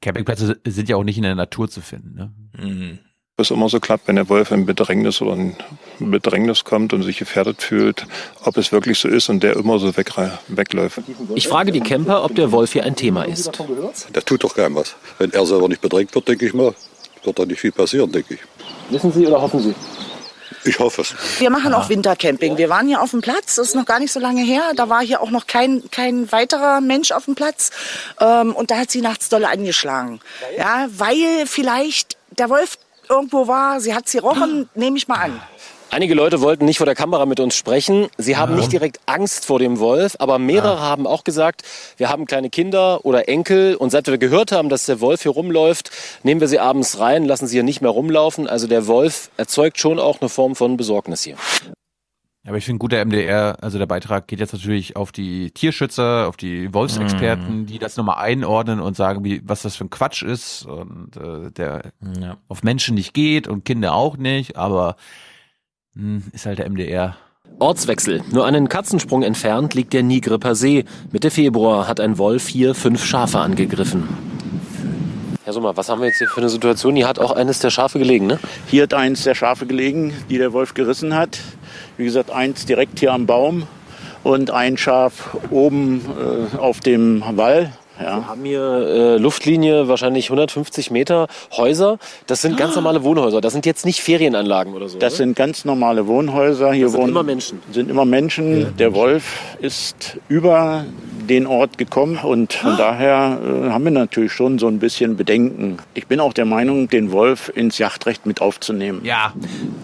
[0.01, 2.15] Campingplätze sind ja auch nicht in der Natur zu finden.
[2.15, 2.31] Ne?
[2.57, 2.99] Mhm.
[3.37, 5.55] es immer so klappt, wenn der Wolf in Bedrängnis oder in
[5.99, 8.05] Bedrängnis kommt und sich gefährdet fühlt,
[8.43, 10.11] ob es wirklich so ist und der immer so weg,
[10.47, 11.01] wegläuft.
[11.35, 13.61] Ich frage die Camper, ob der Wolf hier ein Thema ist.
[14.13, 14.95] Der tut doch keinem was.
[15.17, 16.73] Wenn er selber nicht bedrängt wird, denke ich mal,
[17.23, 18.39] wird da nicht viel passieren, denke ich.
[18.89, 19.75] Wissen Sie oder hoffen Sie?
[20.63, 21.13] Ich hoffe es.
[21.39, 22.57] Wir machen auch Wintercamping.
[22.57, 24.71] Wir waren hier auf dem Platz, das ist noch gar nicht so lange her.
[24.75, 27.71] Da war hier auch noch kein, kein weiterer Mensch auf dem Platz.
[28.19, 30.19] Ähm, und da hat sie nachts dolle angeschlagen.
[30.57, 32.77] Ja, weil vielleicht der Wolf
[33.09, 35.41] irgendwo war, sie hat sie rochen, nehme ich mal an.
[35.91, 38.07] Einige Leute wollten nicht vor der Kamera mit uns sprechen.
[38.17, 41.63] Sie haben nicht direkt Angst vor dem Wolf, aber mehrere haben auch gesagt,
[41.97, 45.31] wir haben kleine Kinder oder Enkel und seit wir gehört haben, dass der Wolf hier
[45.31, 45.89] rumläuft,
[46.21, 48.47] nehmen wir sie abends rein, lassen sie hier nicht mehr rumlaufen.
[48.47, 51.35] Also der Wolf erzeugt schon auch eine Form von Besorgnis hier.
[52.47, 56.27] Aber ich finde gut, der MDR, also der Beitrag geht jetzt natürlich auf die Tierschützer,
[56.27, 57.65] auf die Wolfsexperten, Mhm.
[57.65, 61.51] die das nochmal einordnen und sagen, wie, was das für ein Quatsch ist und äh,
[61.51, 62.37] der Ja.
[62.47, 64.95] auf Menschen nicht geht und Kinder auch nicht, aber
[66.33, 67.17] ist halt der MDR.
[67.59, 68.21] Ortswechsel.
[68.31, 70.85] Nur einen Katzensprung entfernt liegt der Nigripper See.
[71.11, 74.07] Mitte Februar hat ein Wolf hier fünf Schafe angegriffen.
[75.43, 76.95] Herr Sommer, was haben wir jetzt hier für eine Situation?
[76.95, 78.39] Hier hat auch eines der Schafe gelegen, ne?
[78.67, 81.39] Hier hat eins der Schafe gelegen, die der Wolf gerissen hat.
[81.97, 83.63] Wie gesagt, eins direkt hier am Baum
[84.23, 87.73] und ein Schaf oben äh, auf dem Wall.
[87.99, 88.17] Ja.
[88.17, 91.97] Wir haben hier äh, Luftlinie, wahrscheinlich 150 Meter, Häuser.
[92.27, 93.41] Das sind ganz normale Wohnhäuser.
[93.41, 94.97] Das sind jetzt nicht Ferienanlagen oder so.
[94.99, 95.17] Das oder?
[95.17, 96.71] sind ganz normale Wohnhäuser.
[96.71, 97.61] Hier Das sind wohnen immer Menschen.
[97.71, 98.75] Sind immer Menschen.
[98.77, 99.23] der Wolf
[99.59, 100.85] ist über
[101.29, 105.77] den Ort gekommen und von daher äh, haben wir natürlich schon so ein bisschen Bedenken.
[105.93, 109.01] Ich bin auch der Meinung, den Wolf ins Jachtrecht mit aufzunehmen.
[109.03, 109.33] Ja.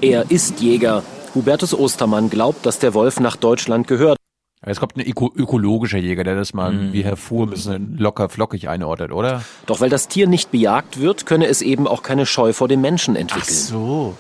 [0.02, 1.04] Er ist Jäger.
[1.36, 4.18] Hubertus Ostermann glaubt, dass der Wolf nach Deutschland gehört.
[4.66, 8.30] Jetzt kommt ein öko ökologischer Jäger, der das mal wie Herr Fuhr ein bisschen locker
[8.30, 9.44] flockig einordnet, oder?
[9.68, 12.82] Doch weil das Tier nicht bejagt wird, könne es eben auch keine Scheu vor dem
[12.82, 13.54] Menschen entwickeln.
[13.56, 14.18] so.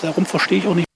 [0.00, 0.86] Darum verstehe ich auch nicht.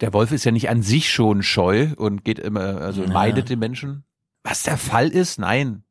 [0.00, 3.08] Der Wolf ist ja nicht an sich schon scheu und geht immer, also Ja.
[3.10, 4.02] meidet den Menschen.
[4.42, 5.84] Was der Fall ist, nein.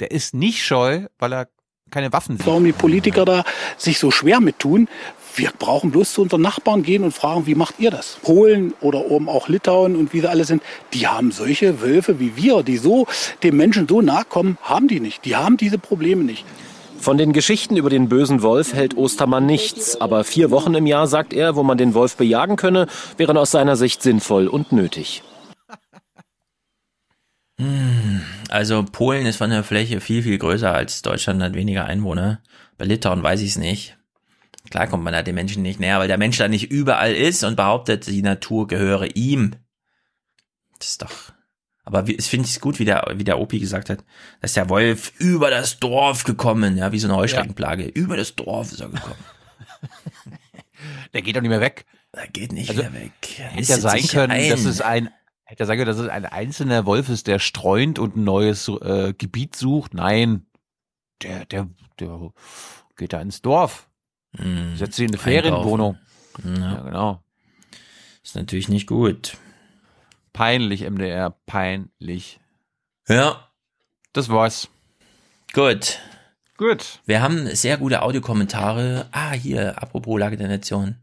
[0.00, 1.48] Der ist nicht scheu, weil er
[1.90, 2.46] keine Waffen sieht.
[2.46, 3.44] Warum die Politiker da
[3.76, 4.88] sich so schwer mit tun.
[5.36, 8.18] Wir brauchen bloß zu unseren Nachbarn gehen und fragen, wie macht ihr das?
[8.22, 10.62] Polen oder oben auch Litauen und wie sie alle sind,
[10.92, 13.06] die haben solche Wölfe wie wir, die so
[13.42, 15.24] dem Menschen so nahe kommen, haben die nicht.
[15.24, 16.44] Die haben diese Probleme nicht.
[16.98, 21.06] Von den Geschichten über den bösen Wolf hält Ostermann nichts, aber vier Wochen im Jahr,
[21.06, 25.22] sagt er, wo man den Wolf bejagen könne, wären aus seiner Sicht sinnvoll und nötig.
[27.58, 32.42] Hm, Also Polen ist von der Fläche viel, viel größer als Deutschland, hat weniger Einwohner.
[32.76, 33.96] Bei Litauen weiß ich es nicht.
[34.70, 37.42] Klar kommt man da den Menschen nicht näher, weil der Mensch da nicht überall ist
[37.44, 39.56] und behauptet, die Natur gehöre ihm.
[40.78, 41.32] Das ist doch.
[41.84, 44.04] Aber wie- es finde ich gut, wie der, wie der Opi gesagt hat,
[44.40, 47.84] dass der Wolf über das Dorf gekommen, ja, wie so eine Heuschreckenplage.
[47.84, 49.16] Über das Dorf ist er gekommen.
[51.12, 51.84] Der geht doch nicht mehr weg.
[52.14, 53.12] Der geht nicht Also, mehr weg.
[53.36, 54.48] Hätte ja sein können, ein.
[54.50, 55.10] dass es ein
[55.44, 58.68] hätte ja sein können, dass es ein einzelner Wolf ist, der streunt und ein neues
[58.68, 59.94] äh, Gebiet sucht.
[59.94, 60.46] Nein,
[61.22, 61.68] der der
[61.98, 62.32] der
[62.96, 63.89] geht da ins Dorf,
[64.36, 65.18] Hm, setzt sich in eine.
[65.18, 65.98] Ferienwohnung.
[66.44, 66.54] Ja.
[66.58, 67.22] Ja, genau.
[68.22, 69.36] Ist natürlich nicht gut.
[70.32, 72.40] Peinlich, MDR, peinlich.
[73.08, 73.48] Ja.
[74.12, 74.68] Das war's.
[75.52, 75.98] Gut.
[76.56, 77.00] Gut.
[77.06, 79.08] Wir haben sehr gute Audiokommentare.
[79.12, 80.96] Ah, hier, apropos Lage der Nation.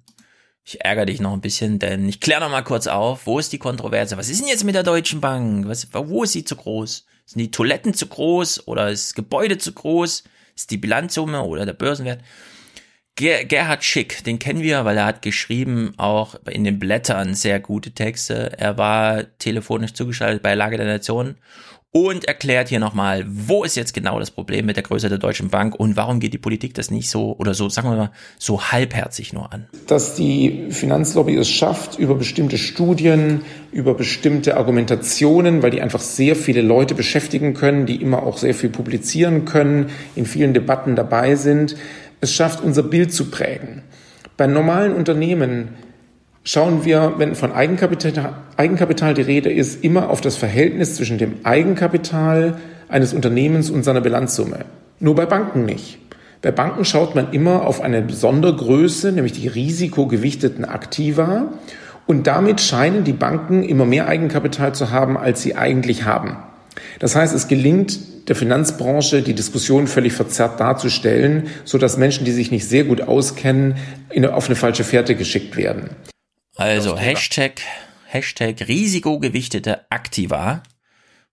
[0.63, 3.53] Ich ärgere dich noch ein bisschen, denn ich kläre noch mal kurz auf, wo ist
[3.53, 4.17] die Kontroverse?
[4.17, 5.67] Was ist denn jetzt mit der Deutschen Bank?
[5.67, 7.05] Was, wo ist sie zu groß?
[7.25, 10.23] Sind die Toiletten zu groß oder ist das Gebäude zu groß?
[10.55, 12.21] Ist die Bilanzsumme oder der Börsenwert?
[13.17, 17.59] Ger Gerhard Schick, den kennen wir, weil er hat geschrieben, auch in den Blättern sehr
[17.59, 18.51] gute Texte.
[18.57, 21.35] Er war telefonisch zugeschaltet bei Lage der Nation
[21.91, 25.49] und erklärt hier nochmal, wo ist jetzt genau das Problem mit der Größe der Deutschen
[25.49, 28.61] Bank und warum geht die Politik das nicht so oder so, sagen wir mal, so
[28.61, 29.67] halbherzig nur an.
[29.87, 33.41] dass die Finanzlobby es schafft, über bestimmte Studien,
[33.71, 38.53] über bestimmte Argumentationen, weil die einfach sehr viele Leute beschäftigen können, die immer auch sehr
[38.53, 41.75] viel publizieren können, in vielen Debatten dabei sind,
[42.21, 43.83] es schafft, unser Bild zu prägen.
[44.37, 45.69] Bei normalen Unternehmen
[46.43, 51.39] schauen wir, wenn von Eigenkapital, Eigenkapital die Rede ist, immer auf das Verhältnis zwischen dem
[51.43, 52.57] Eigenkapital
[52.87, 54.65] eines Unternehmens und seiner Bilanzsumme.
[54.99, 55.99] Nur bei Banken nicht.
[56.41, 61.53] Bei Banken schaut man immer auf eine Sondergröße, nämlich die risikogewichteten Aktiva.
[62.05, 66.37] Und damit scheinen die Banken immer mehr Eigenkapital zu haben, als sie eigentlich haben.
[66.99, 72.31] Das heißt, es gelingt der Finanzbranche, die Diskussion völlig verzerrt darzustellen, so dass Menschen, die
[72.31, 73.75] sich nicht sehr gut auskennen,
[74.09, 75.89] in, auf eine falsche Fährte geschickt werden.
[76.55, 77.61] Also Hashtag,
[78.05, 80.63] Hashtag risikogewichtete Aktiva,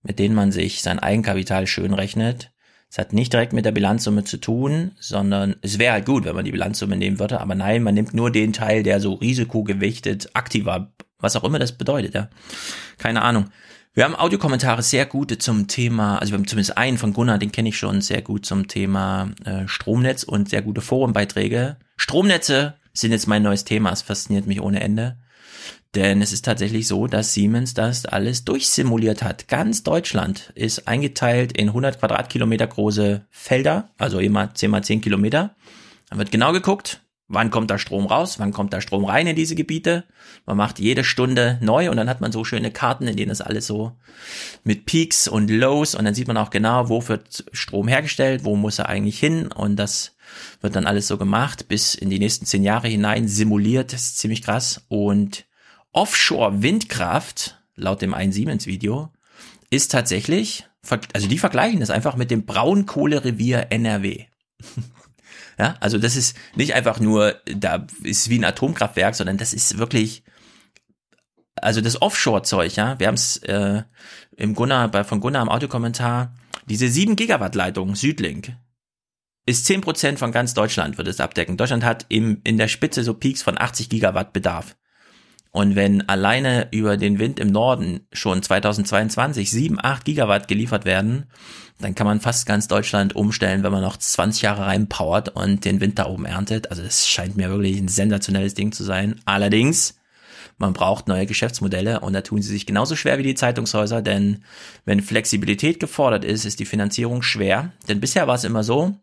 [0.02, 2.52] mit denen man sich sein Eigenkapital schön rechnet,
[2.90, 6.36] Es hat nicht direkt mit der Bilanzsumme zu tun, sondern es wäre halt gut, wenn
[6.36, 10.30] man die Bilanzsumme nehmen würde, aber nein, man nimmt nur den Teil, der so risikogewichtet
[10.34, 12.28] aktiver, was auch immer das bedeutet, ja.
[12.98, 13.46] Keine Ahnung.
[13.96, 17.52] Wir haben Audiokommentare sehr gute zum Thema, also wir haben zumindest einen von Gunnar, den
[17.52, 21.76] kenne ich schon sehr gut zum Thema äh, Stromnetz und sehr gute Forumbeiträge.
[21.96, 25.16] Stromnetze sind jetzt mein neues Thema, es fasziniert mich ohne Ende.
[25.94, 29.46] Denn es ist tatsächlich so, dass Siemens das alles durchsimuliert hat.
[29.46, 35.54] Ganz Deutschland ist eingeteilt in 100 Quadratkilometer große Felder, also immer 10 mal 10 Kilometer.
[36.10, 39.36] Dann wird genau geguckt, wann kommt da Strom raus, wann kommt da Strom rein in
[39.36, 40.04] diese Gebiete.
[40.46, 43.40] Man macht jede Stunde neu und dann hat man so schöne Karten, in denen das
[43.40, 43.92] alles so
[44.62, 48.56] mit Peaks und Lows und dann sieht man auch genau, wo wird Strom hergestellt, wo
[48.56, 50.16] muss er eigentlich hin und das
[50.60, 53.92] wird dann alles so gemacht bis in die nächsten zehn Jahre hinein simuliert.
[53.92, 55.46] Das ist ziemlich krass und
[55.92, 59.12] Offshore-Windkraft, laut dem 1 Siemens-Video,
[59.70, 60.66] ist tatsächlich,
[61.12, 64.24] also die vergleichen das einfach mit dem Braunkohlerevier NRW.
[65.58, 69.78] Ja, also das ist nicht einfach nur, da ist wie ein Atomkraftwerk, sondern das ist
[69.78, 70.24] wirklich,
[71.56, 73.82] also das Offshore-Zeug, ja, wir haben es äh,
[74.36, 76.34] im Gunnar, bei, von Gunnar im Audiokommentar,
[76.66, 78.56] diese 7 Gigawatt Leitung Südlink
[79.46, 81.56] ist 10% von ganz Deutschland, wird es abdecken.
[81.56, 84.76] Deutschland hat im, in der Spitze so Peaks von 80 Gigawatt Bedarf.
[85.54, 91.26] Und wenn alleine über den Wind im Norden schon 2022 7, 8 Gigawatt geliefert werden,
[91.78, 95.80] dann kann man fast ganz Deutschland umstellen, wenn man noch 20 Jahre reinpowert und den
[95.80, 96.70] Wind da oben erntet.
[96.70, 99.20] Also das scheint mir wirklich ein sensationelles Ding zu sein.
[99.26, 100.00] Allerdings,
[100.58, 104.42] man braucht neue Geschäftsmodelle und da tun sie sich genauso schwer wie die Zeitungshäuser, denn
[104.84, 107.70] wenn Flexibilität gefordert ist, ist die Finanzierung schwer.
[107.86, 108.96] Denn bisher war es immer so,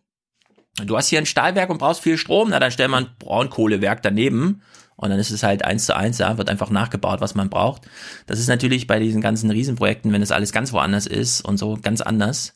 [0.86, 4.04] du hast hier ein Stahlwerk und brauchst viel Strom, na dann stell mal ein Braunkohlewerk
[4.04, 4.62] daneben
[5.02, 7.84] und dann ist es halt eins zu eins, ja, wird einfach nachgebaut, was man braucht.
[8.28, 11.78] Das ist natürlich bei diesen ganzen Riesenprojekten, wenn es alles ganz woanders ist und so
[11.82, 12.54] ganz anders.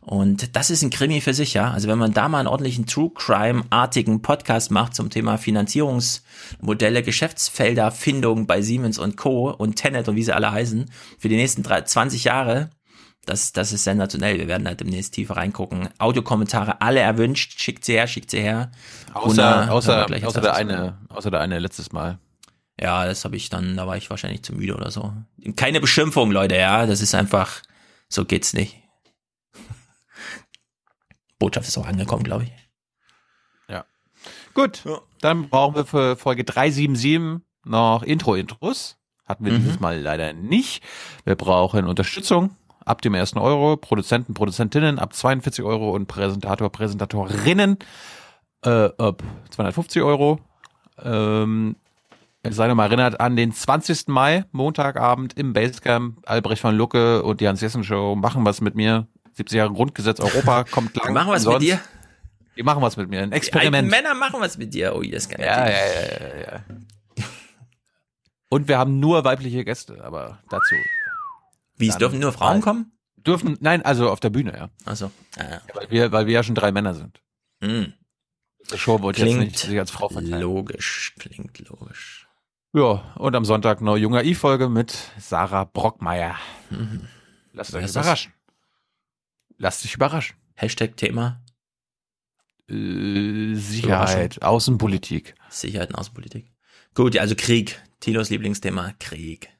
[0.00, 1.70] Und das ist ein Krimi für sich, ja.
[1.70, 7.90] Also wenn man da mal einen ordentlichen True Crime-artigen Podcast macht zum Thema Finanzierungsmodelle, Geschäftsfelder,
[7.90, 9.50] Findung bei Siemens und Co.
[9.50, 12.70] und Tenet und wie sie alle heißen, für die nächsten 20 Jahre,
[13.24, 14.38] das, das ist sensationell.
[14.38, 15.88] Wir werden halt demnächst tiefer reingucken.
[15.98, 17.60] Audiokommentare alle erwünscht.
[17.60, 18.72] Schickt sie her, schickt sie her.
[19.14, 22.18] Außer, außer, außer der eine, außer der eine letztes Mal.
[22.80, 25.12] Ja, das habe ich dann, da war ich wahrscheinlich zu müde oder so.
[25.54, 26.86] Keine Beschimpfung, Leute, ja.
[26.86, 27.62] Das ist einfach,
[28.08, 28.76] so geht's nicht.
[31.38, 32.52] Botschaft ist auch angekommen, glaube ich.
[33.68, 33.84] Ja.
[34.54, 35.00] Gut, ja.
[35.20, 38.96] dann brauchen wir für Folge 377 noch Intro-Intros.
[39.24, 39.58] Hatten wir mhm.
[39.58, 40.82] dieses Mal leider nicht.
[41.24, 47.78] Wir brauchen Unterstützung ab dem ersten Euro, Produzenten, Produzentinnen ab 42 Euro und Präsentator, Präsentatorinnen
[48.64, 50.40] äh, ab 250 Euro.
[51.02, 51.76] Ähm,
[52.48, 54.08] sei nochmal erinnert an den 20.
[54.08, 59.06] Mai, Montagabend im Basecamp, Albrecht von Lucke und die Hans-Jessen-Show machen was mit mir.
[59.34, 61.08] 70 Jahre Grundgesetz Europa kommt lang.
[61.08, 61.80] Die machen was mit dir?
[62.56, 63.22] Die machen was mit mir.
[63.22, 63.86] Ein Experiment.
[63.86, 64.94] Die Männer machen was mit dir.
[64.94, 67.24] Oh, das kann ja, ja, ja, ja, ja.
[68.50, 70.74] Und wir haben nur weibliche Gäste, aber dazu
[71.76, 72.92] wie, es dürfen nur Frauen kommen?
[73.16, 74.70] Dürfen, nein, also auf der Bühne, ja.
[74.84, 75.62] Also, ah, ja.
[75.74, 77.22] weil wir, weil wir ja schon drei Männer sind.
[77.60, 77.94] Mhm.
[78.72, 80.40] Die Show wollte klingt jetzt nicht sich als Frau verteilen.
[80.40, 82.28] Logisch, klingt logisch.
[82.74, 86.36] Ja, und am Sonntag noch junger I-Folge mit Sarah Brockmeier.
[86.70, 87.06] Mhm.
[87.52, 88.32] Lasst euch überraschen.
[89.58, 90.36] Lasst dich überraschen.
[90.54, 91.42] Hashtag Thema.
[92.68, 95.34] Äh, Sicherheit, Außenpolitik.
[95.50, 96.50] Sicherheit und Außenpolitik.
[96.94, 97.82] Gut, also Krieg.
[98.00, 99.51] Tinos Lieblingsthema, Krieg.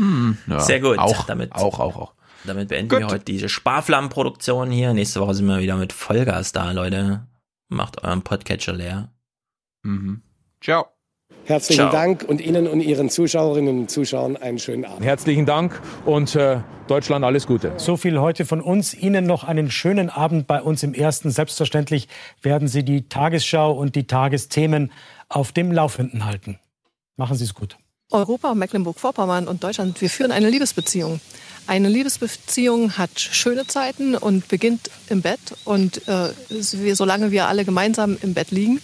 [0.00, 0.98] Mm, ja, Sehr gut.
[0.98, 2.14] Auch, damit, auch, auch, auch.
[2.44, 3.00] Damit beenden gut.
[3.00, 4.94] wir heute diese Sparflammenproduktion hier.
[4.94, 7.26] Nächste Woche sind wir wieder mit Vollgas da, Leute.
[7.68, 9.12] Macht euren Podcatcher leer.
[9.82, 10.22] Mhm.
[10.62, 10.86] Ciao.
[11.44, 11.92] Herzlichen Ciao.
[11.92, 15.04] Dank und Ihnen und Ihren Zuschauerinnen und Zuschauern einen schönen Abend.
[15.04, 17.72] Herzlichen Dank und äh, Deutschland alles Gute.
[17.76, 18.94] So viel heute von uns.
[18.94, 21.30] Ihnen noch einen schönen Abend bei uns im Ersten.
[21.30, 22.08] Selbstverständlich
[22.40, 24.92] werden Sie die Tagesschau und die Tagesthemen
[25.28, 26.58] auf dem Laufenden halten.
[27.16, 27.76] Machen Sie es gut.
[28.10, 31.20] Europa, Mecklenburg-Vorpommern und Deutschland, wir führen eine Liebesbeziehung.
[31.66, 35.38] Eine Liebesbeziehung hat schöne Zeiten und beginnt im Bett.
[35.64, 38.80] Und äh, wir, solange wir alle gemeinsam im Bett liegen,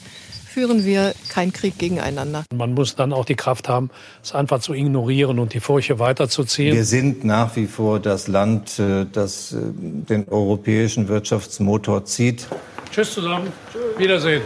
[0.56, 2.44] führen wir keinen Krieg gegeneinander.
[2.54, 3.90] Man muss dann auch die Kraft haben,
[4.22, 6.74] es einfach zu ignorieren und die Furche weiterzuziehen.
[6.74, 12.46] Wir sind nach wie vor das Land, äh, das äh, den europäischen Wirtschaftsmotor zieht.
[12.90, 13.52] Tschüss zusammen.
[13.70, 13.98] Tschüss.
[13.98, 14.42] Wiedersehen.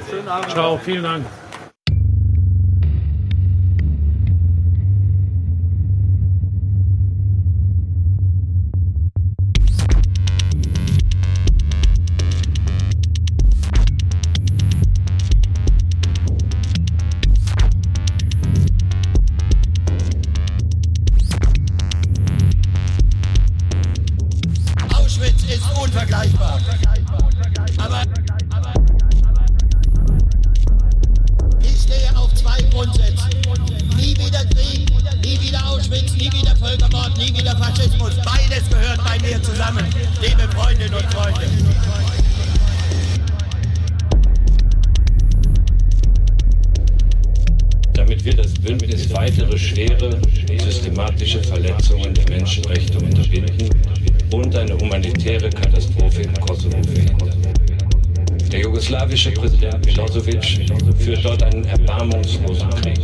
[0.48, 0.80] Ciao.
[0.82, 1.26] Vielen Dank.
[35.90, 38.12] Schwitz, nie wieder Völkermord, nie wieder Faschismus.
[38.24, 39.84] Beides gehört bei mir zusammen,
[40.22, 41.40] liebe Freundinnen und Freunde.
[47.92, 50.20] Damit wird das Bündnis weitere schwere
[50.62, 53.70] systematische Verletzungen der Menschenrechte unterbinden
[54.32, 57.32] und eine humanitäre Katastrophe im Kosovo verhindern.
[58.52, 60.68] Der jugoslawische Präsident Milosevic
[60.98, 63.00] führt dort einen erbarmungslosen Krieg.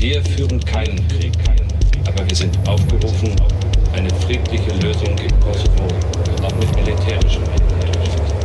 [0.00, 1.34] Wir führen keinen Krieg,
[2.06, 3.36] aber wir sind aufgerufen,
[3.92, 5.88] eine friedliche Lösung im Kosovo
[6.42, 8.40] auch mit militärischen Mitteln durchzuführen.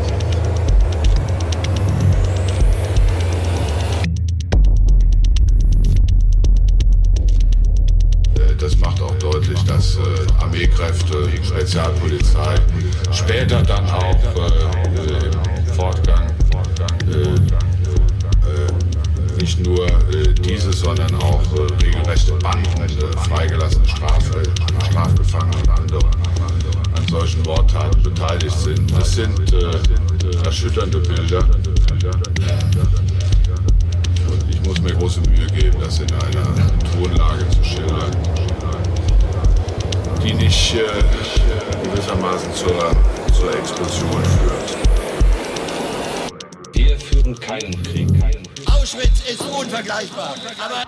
[8.59, 9.99] Das macht auch deutlich, dass äh,
[10.41, 12.55] Armeekräfte, Spezialpolizei,
[13.13, 17.44] später dann auch äh, im Fortgang äh, äh,
[19.55, 24.25] nicht nur äh, diese, sondern auch äh, regelrechte Banden, äh, freigelassene Straf
[24.89, 25.99] Strafgefangene und andere
[26.95, 28.91] an solchen Mordtaten beteiligt sind.
[28.97, 31.43] Das sind äh, erschütternde Bilder.
[34.29, 36.43] Und ich muss mir große Mühe geben, das in einer
[36.93, 38.11] Tonlage zu schildern,
[40.23, 40.85] die nicht äh,
[41.83, 42.91] gewissermaßen zur,
[43.33, 44.77] zur Explosion führt.
[46.73, 48.44] Wir führen keinen Krieg.
[48.85, 50.35] Auschwitz ist unvergleichbar.
[50.59, 50.85] Aber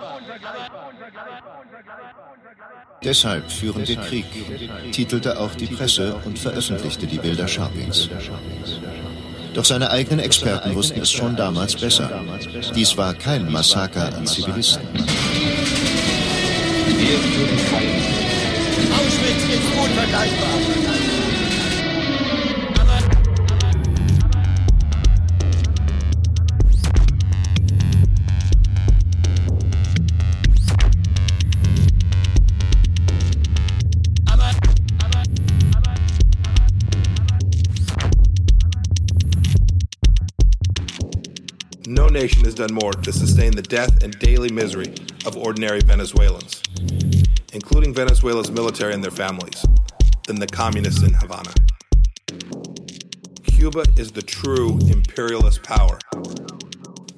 [3.03, 4.27] Deshalb führen wir Krieg,
[4.91, 8.07] titelte auch die Presse und veröffentlichte die Bilder Scharpings.
[9.55, 12.23] Doch seine eigenen Experten wussten es schon damals besser.
[12.75, 14.83] Dies war kein Massaker an Zivilisten.
[14.93, 15.03] Wir
[17.17, 17.89] führen Krieg.
[18.93, 21.06] Auschwitz ist unvergleichbar.
[42.57, 44.91] Done more to sustain the death and daily misery
[45.27, 46.63] of ordinary Venezuelans,
[47.53, 49.63] including Venezuela's military and their families,
[50.25, 51.53] than the communists in Havana.
[53.43, 55.99] Cuba is the true imperialist power.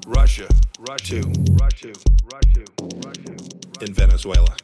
[0.07, 0.48] Russia,
[0.80, 1.22] Russia,
[1.53, 1.94] Russia,
[2.34, 2.66] Russia,
[3.06, 3.36] Russia,
[3.80, 4.57] in Venezuela.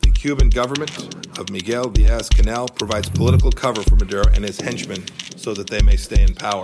[0.00, 5.04] The Cuban government of Miguel Diaz Canal provides political cover for Maduro and his henchmen
[5.36, 6.62] so that they may stay in power.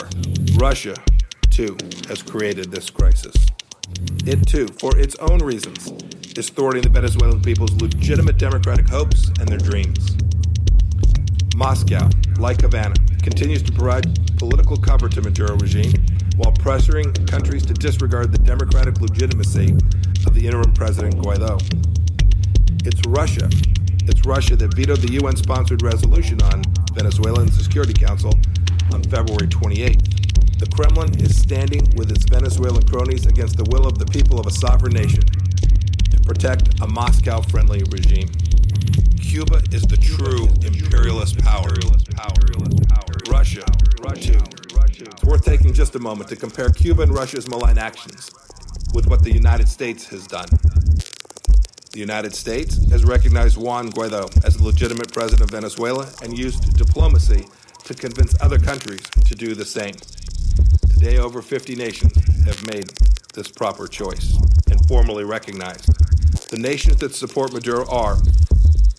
[0.54, 0.94] Russia,
[1.58, 1.76] too,
[2.06, 3.34] has created this crisis.
[4.24, 5.90] It, too, for its own reasons,
[6.38, 10.16] is thwarting the Venezuelan people's legitimate democratic hopes and their dreams.
[11.56, 12.08] Moscow,
[12.38, 12.94] like Havana,
[13.24, 14.06] continues to provide
[14.38, 15.92] political cover to Maduro regime
[16.36, 19.72] while pressuring countries to disregard the democratic legitimacy
[20.26, 21.58] of the interim president Guaido.
[22.86, 23.50] It's Russia.
[24.06, 26.62] It's Russia that vetoed the UN-sponsored resolution on
[26.94, 28.32] Venezuela in the Security Council
[28.92, 30.27] on February 28th.
[30.58, 34.46] The Kremlin is standing with its Venezuelan cronies against the will of the people of
[34.46, 35.22] a sovereign nation
[36.10, 38.28] to protect a Moscow friendly regime.
[39.22, 41.68] Cuba is the true imperialist power.
[44.02, 44.42] Russia.
[45.12, 48.30] It's worth taking just a moment to compare Cuba and Russia's malign actions
[48.94, 50.48] with what the United States has done.
[51.92, 56.76] The United States has recognized Juan Guaido as the legitimate president of Venezuela and used
[56.76, 57.46] diplomacy
[57.88, 59.94] to convince other countries to do the same.
[60.90, 62.86] Today, over 50 nations have made
[63.32, 64.36] this proper choice
[64.70, 65.86] and formally recognized.
[66.50, 68.18] The nations that support Maduro are,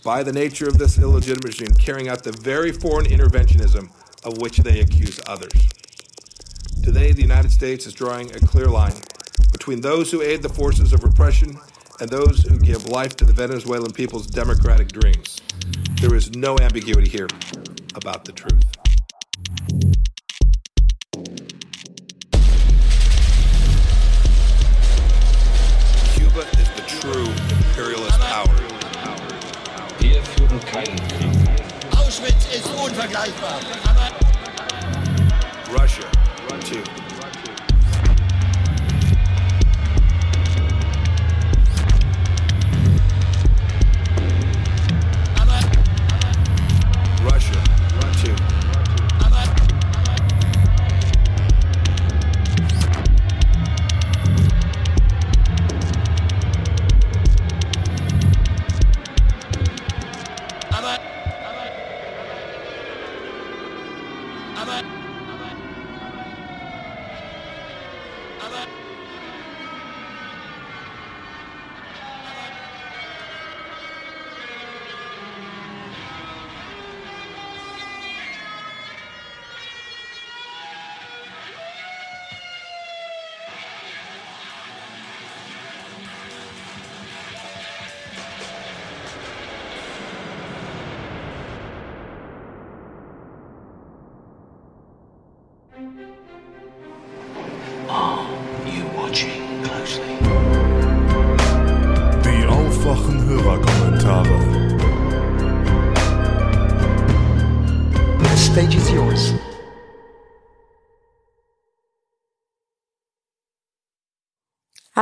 [0.02, 3.90] by the nature of this illegitimate regime, carrying out the very foreign interventionism
[4.24, 5.52] of which they accuse others.
[6.82, 8.94] Today, the United States is drawing a clear line
[9.52, 11.56] between those who aid the forces of repression
[12.00, 15.40] and those who give life to the Venezuelan people's democratic dreams.
[16.00, 17.28] There is no ambiguity here
[17.94, 18.64] about the truth.
[26.14, 27.26] Cuba is the true
[27.56, 28.54] imperialist power.
[29.98, 31.98] Wir führen keinen Krieg.
[31.98, 33.60] Auschwitz ist unvergleichbar.
[35.72, 36.06] Russia,
[36.64, 37.09] too.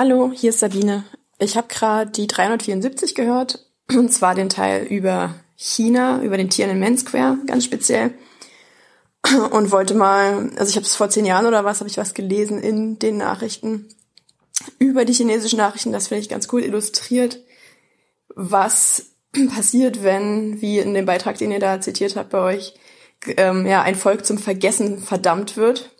[0.00, 1.02] Hallo, hier ist Sabine.
[1.40, 6.96] Ich habe gerade die 374 gehört, und zwar den Teil über China, über den Tiananmen
[6.96, 8.12] Square ganz speziell.
[9.50, 12.14] Und wollte mal, also ich habe es vor zehn Jahren oder was, habe ich was
[12.14, 13.88] gelesen in den Nachrichten
[14.78, 15.90] über die chinesischen Nachrichten.
[15.90, 17.40] Das finde ich ganz cool illustriert,
[18.36, 19.06] was
[19.52, 22.74] passiert, wenn, wie in dem Beitrag, den ihr da zitiert habt bei euch,
[23.36, 25.90] ähm, ja, ein Volk zum Vergessen verdammt wird.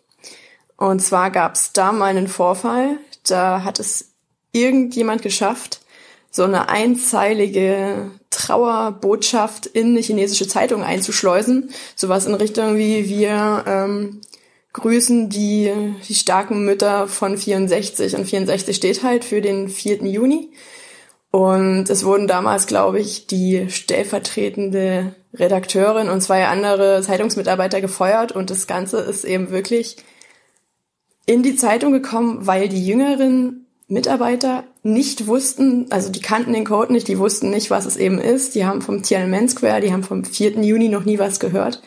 [0.76, 2.98] Und zwar gab es da mal einen Vorfall,
[3.30, 4.12] da hat es
[4.52, 5.80] irgendjemand geschafft,
[6.30, 11.70] so eine einzeilige Trauerbotschaft in eine chinesische Zeitung einzuschleusen.
[11.96, 14.20] Sowas in Richtung wie wir ähm,
[14.72, 15.72] grüßen die,
[16.06, 18.14] die starken Mütter von 64.
[18.16, 20.04] Und 64 steht halt für den 4.
[20.04, 20.50] Juni.
[21.30, 28.32] Und es wurden damals, glaube ich, die stellvertretende Redakteurin und zwei andere Zeitungsmitarbeiter gefeuert.
[28.32, 29.96] Und das Ganze ist eben wirklich
[31.28, 36.90] in die Zeitung gekommen, weil die jüngeren Mitarbeiter nicht wussten, also die kannten den Code
[36.90, 38.54] nicht, die wussten nicht, was es eben ist.
[38.54, 40.62] Die haben vom Tiananmen Square, die haben vom 4.
[40.62, 41.82] Juni noch nie was gehört.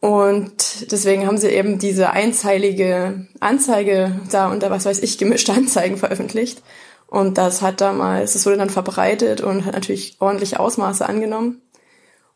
[0.00, 5.96] Und deswegen haben sie eben diese einzeilige Anzeige da unter, was weiß ich, gemischte Anzeigen
[5.96, 6.62] veröffentlicht.
[7.06, 11.62] Und das hat damals, das wurde dann verbreitet und hat natürlich ordentliche Ausmaße angenommen.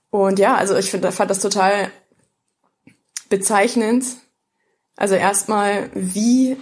[0.09, 1.91] Und ja, also ich find, fand das total
[3.29, 4.07] bezeichnend.
[4.97, 6.57] Also erstmal, wie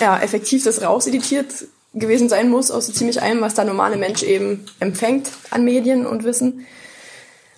[0.00, 1.46] ja, effektiv das rauseditiert
[1.94, 6.06] gewesen sein muss aus so ziemlich allem, was der normale Mensch eben empfängt an Medien
[6.06, 6.66] und Wissen.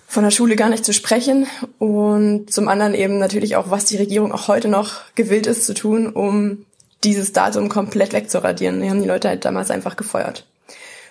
[0.07, 1.45] Von der Schule gar nicht zu sprechen.
[1.77, 5.73] Und zum anderen eben natürlich auch, was die Regierung auch heute noch gewillt ist zu
[5.73, 6.65] tun, um
[7.03, 8.81] dieses Datum komplett wegzuradieren.
[8.81, 10.47] Die haben die Leute halt damals einfach gefeuert.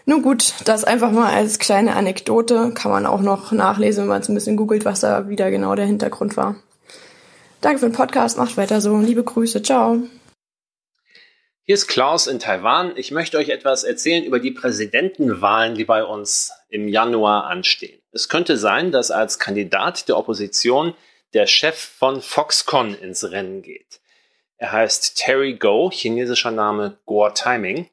[0.05, 2.73] Nun gut, das einfach mal als kleine Anekdote.
[2.75, 5.75] Kann man auch noch nachlesen, wenn man es ein bisschen googelt, was da wieder genau
[5.75, 6.57] der Hintergrund war.
[7.61, 8.99] Danke für den Podcast, macht weiter so.
[8.99, 10.03] Liebe Grüße, ciao.
[11.65, 12.97] Hier ist Klaus in Taiwan.
[12.97, 18.01] Ich möchte euch etwas erzählen über die Präsidentenwahlen, die bei uns im Januar anstehen.
[18.13, 20.95] Es könnte sein, dass als Kandidat der Opposition
[21.35, 24.01] der Chef von Foxconn ins Rennen geht.
[24.57, 27.91] Er heißt Terry Go, chinesischer Name Guo Timing.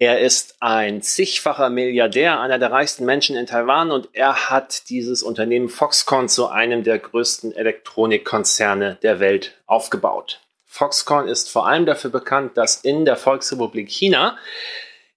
[0.00, 5.24] Er ist ein zigfacher Milliardär, einer der reichsten Menschen in Taiwan und er hat dieses
[5.24, 10.40] Unternehmen Foxconn zu einem der größten Elektronikkonzerne der Welt aufgebaut.
[10.66, 14.38] Foxconn ist vor allem dafür bekannt, dass in der Volksrepublik China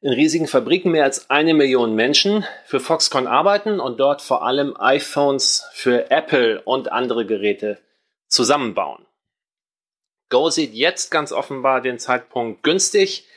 [0.02, 4.76] in riesigen Fabriken mehr als eine Million Menschen für Foxconn arbeiten und dort vor allem
[4.80, 7.78] iPhones für Apple und andere Geräte
[8.28, 9.06] zusammenbauen.
[10.30, 13.28] Go sieht jetzt ganz offenbar den Zeitpunkt günstig,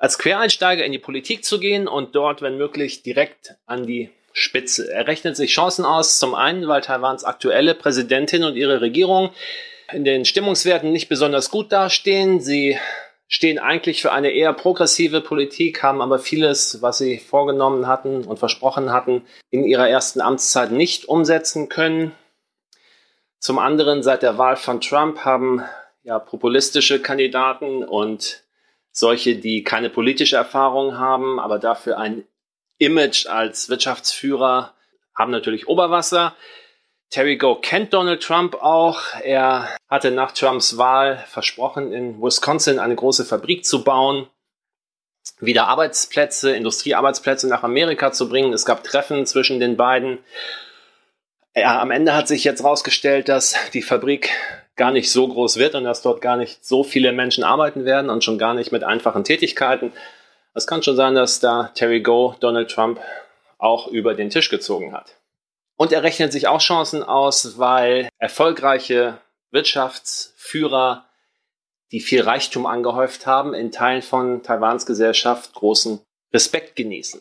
[0.00, 4.90] als Quereinsteiger in die Politik zu gehen und dort, wenn möglich, direkt an die Spitze.
[4.90, 9.30] Er rechnet sich Chancen aus, zum einen, weil Taiwans aktuelle Präsidentin und ihre Regierung
[9.92, 12.40] in den Stimmungswerten nicht besonders gut dastehen.
[12.40, 12.78] Sie
[13.28, 18.38] stehen eigentlich für eine eher progressive Politik, haben aber vieles, was sie vorgenommen hatten und
[18.38, 22.12] versprochen hatten, in ihrer ersten Amtszeit nicht umsetzen können.
[23.38, 25.62] Zum anderen, seit der Wahl von Trump haben
[26.04, 28.44] ja populistische Kandidaten und
[28.92, 32.24] solche, die keine politische Erfahrung haben, aber dafür ein
[32.78, 34.74] Image als Wirtschaftsführer
[35.14, 36.34] haben natürlich Oberwasser.
[37.10, 39.00] Terry Go kennt Donald Trump auch.
[39.22, 44.28] Er hatte nach Trumps Wahl versprochen, in Wisconsin eine große Fabrik zu bauen,
[45.40, 48.52] wieder Arbeitsplätze, Industriearbeitsplätze nach Amerika zu bringen.
[48.52, 50.18] Es gab Treffen zwischen den beiden.
[51.54, 54.30] Ja, am Ende hat sich jetzt herausgestellt, dass die Fabrik
[54.80, 58.08] gar nicht so groß wird und dass dort gar nicht so viele Menschen arbeiten werden
[58.08, 59.92] und schon gar nicht mit einfachen Tätigkeiten.
[60.54, 62.98] Es kann schon sein, dass da Terry Go Donald Trump
[63.58, 65.16] auch über den Tisch gezogen hat.
[65.76, 69.18] Und er rechnet sich auch Chancen aus, weil erfolgreiche
[69.50, 71.04] Wirtschaftsführer,
[71.92, 76.00] die viel Reichtum angehäuft haben, in Teilen von Taiwans Gesellschaft großen
[76.32, 77.20] Respekt genießen.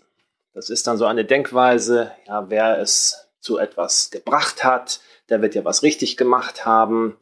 [0.54, 5.56] Das ist dann so eine Denkweise, ja, wer es zu etwas gebracht hat, der wird
[5.56, 7.18] ja was richtig gemacht haben.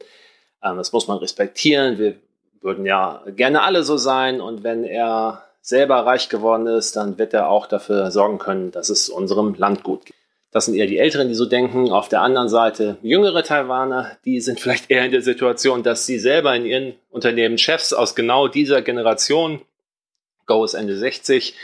[0.62, 1.98] Ähm, das muss man respektieren.
[1.98, 2.14] Wir
[2.60, 4.40] würden ja gerne alle so sein.
[4.40, 8.88] Und wenn er selber reich geworden ist, dann wird er auch dafür sorgen können, dass
[8.88, 10.14] es unserem Land gut geht.
[10.50, 11.92] Das sind eher die Älteren, die so denken.
[11.92, 16.18] Auf der anderen Seite jüngere Taiwaner, die sind vielleicht eher in der Situation, dass sie
[16.18, 19.60] selber in ihren Unternehmen Chefs aus genau dieser Generation,
[20.46, 21.54] Go ist Ende 60,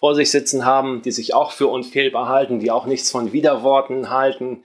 [0.00, 4.10] vor sich sitzen haben, die sich auch für unfehlbar halten, die auch nichts von Widerworten
[4.10, 4.64] halten,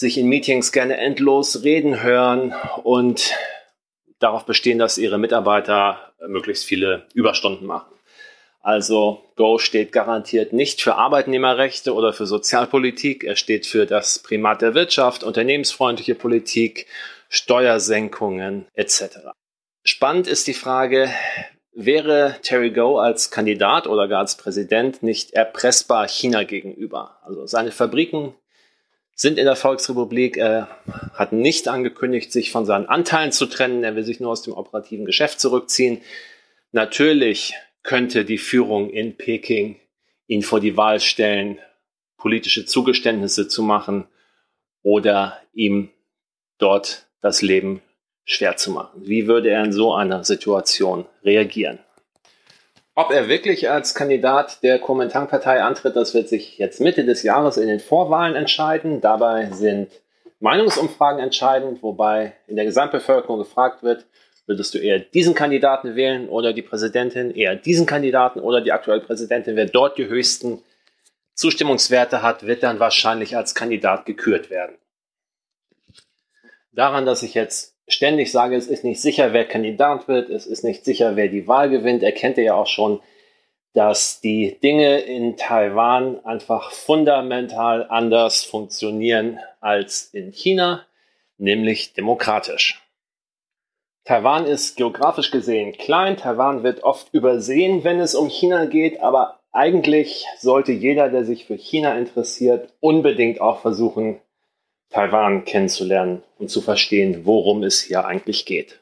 [0.00, 2.54] sich in Meetings gerne endlos reden hören
[2.84, 3.34] und
[4.18, 7.92] darauf bestehen, dass ihre Mitarbeiter möglichst viele Überstunden machen.
[8.62, 13.24] Also Go steht garantiert nicht für Arbeitnehmerrechte oder für Sozialpolitik.
[13.24, 16.86] Er steht für das Primat der Wirtschaft, unternehmensfreundliche Politik,
[17.28, 19.18] Steuersenkungen etc.
[19.84, 21.10] Spannend ist die Frage,
[21.72, 27.18] wäre Terry Go als Kandidat oder gar als Präsident nicht erpressbar China gegenüber?
[27.22, 28.34] Also seine Fabriken
[29.20, 30.38] sind in der Volksrepublik.
[30.38, 30.78] Er
[31.12, 33.84] hat nicht angekündigt, sich von seinen Anteilen zu trennen.
[33.84, 36.00] Er will sich nur aus dem operativen Geschäft zurückziehen.
[36.72, 37.52] Natürlich
[37.82, 39.78] könnte die Führung in Peking
[40.26, 41.58] ihn vor die Wahl stellen,
[42.16, 44.06] politische Zugeständnisse zu machen
[44.82, 45.90] oder ihm
[46.56, 47.82] dort das Leben
[48.24, 49.02] schwer zu machen.
[49.04, 51.78] Wie würde er in so einer Situation reagieren?
[52.94, 57.56] Ob er wirklich als Kandidat der Kuomintang-Partei antritt, das wird sich jetzt Mitte des Jahres
[57.56, 59.00] in den Vorwahlen entscheiden.
[59.00, 59.90] Dabei sind
[60.40, 64.06] Meinungsumfragen entscheidend, wobei in der Gesamtbevölkerung gefragt wird,
[64.46, 69.00] würdest du eher diesen Kandidaten wählen oder die Präsidentin, eher diesen Kandidaten oder die aktuelle
[69.00, 69.54] Präsidentin.
[69.54, 70.62] Wer dort die höchsten
[71.34, 74.76] Zustimmungswerte hat, wird dann wahrscheinlich als Kandidat gekürt werden.
[76.72, 80.64] Daran, dass ich jetzt ständig sage, es ist nicht sicher, wer Kandidat wird, es ist
[80.64, 83.00] nicht sicher, wer die Wahl gewinnt, erkennt ihr ja auch schon,
[83.72, 90.86] dass die Dinge in Taiwan einfach fundamental anders funktionieren als in China,
[91.38, 92.82] nämlich demokratisch.
[94.04, 99.40] Taiwan ist geografisch gesehen klein, Taiwan wird oft übersehen, wenn es um China geht, aber
[99.52, 104.20] eigentlich sollte jeder, der sich für China interessiert, unbedingt auch versuchen,
[104.90, 108.80] Taiwan kennenzulernen und zu verstehen, worum es hier eigentlich geht.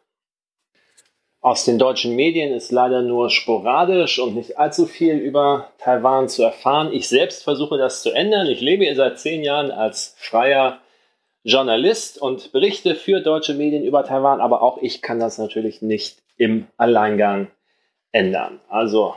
[1.41, 6.43] Aus den deutschen Medien ist leider nur sporadisch und nicht allzu viel über Taiwan zu
[6.43, 6.93] erfahren.
[6.93, 8.49] Ich selbst versuche das zu ändern.
[8.49, 10.81] Ich lebe hier seit zehn Jahren als freier
[11.45, 16.23] Journalist und berichte für deutsche Medien über Taiwan, aber auch ich kann das natürlich nicht
[16.37, 17.49] im Alleingang
[18.11, 18.61] ändern.
[18.69, 19.15] Also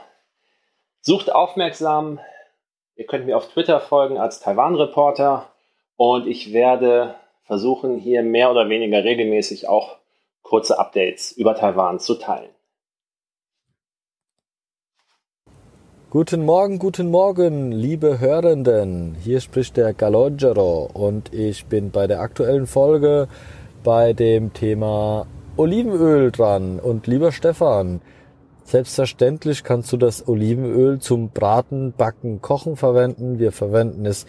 [1.02, 2.20] sucht aufmerksam.
[2.96, 5.51] Ihr könnt mir auf Twitter folgen als Taiwan-Reporter
[6.04, 7.14] und ich werde
[7.44, 9.98] versuchen, hier mehr oder weniger regelmäßig auch
[10.42, 12.50] kurze Updates über Taiwan zu teilen.
[16.10, 19.14] Guten Morgen, guten Morgen, liebe Hörenden.
[19.14, 23.28] Hier spricht der Galogero und ich bin bei der aktuellen Folge
[23.84, 26.80] bei dem Thema Olivenöl dran.
[26.80, 28.02] Und lieber Stefan,
[28.64, 33.38] selbstverständlich kannst du das Olivenöl zum Braten, Backen, Kochen verwenden.
[33.38, 34.26] Wir verwenden es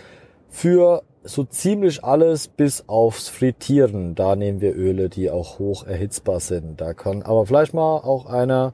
[0.50, 4.14] für so ziemlich alles bis aufs Frittieren.
[4.14, 6.80] Da nehmen wir Öle, die auch hoch erhitzbar sind.
[6.80, 8.72] Da kann aber vielleicht mal auch einer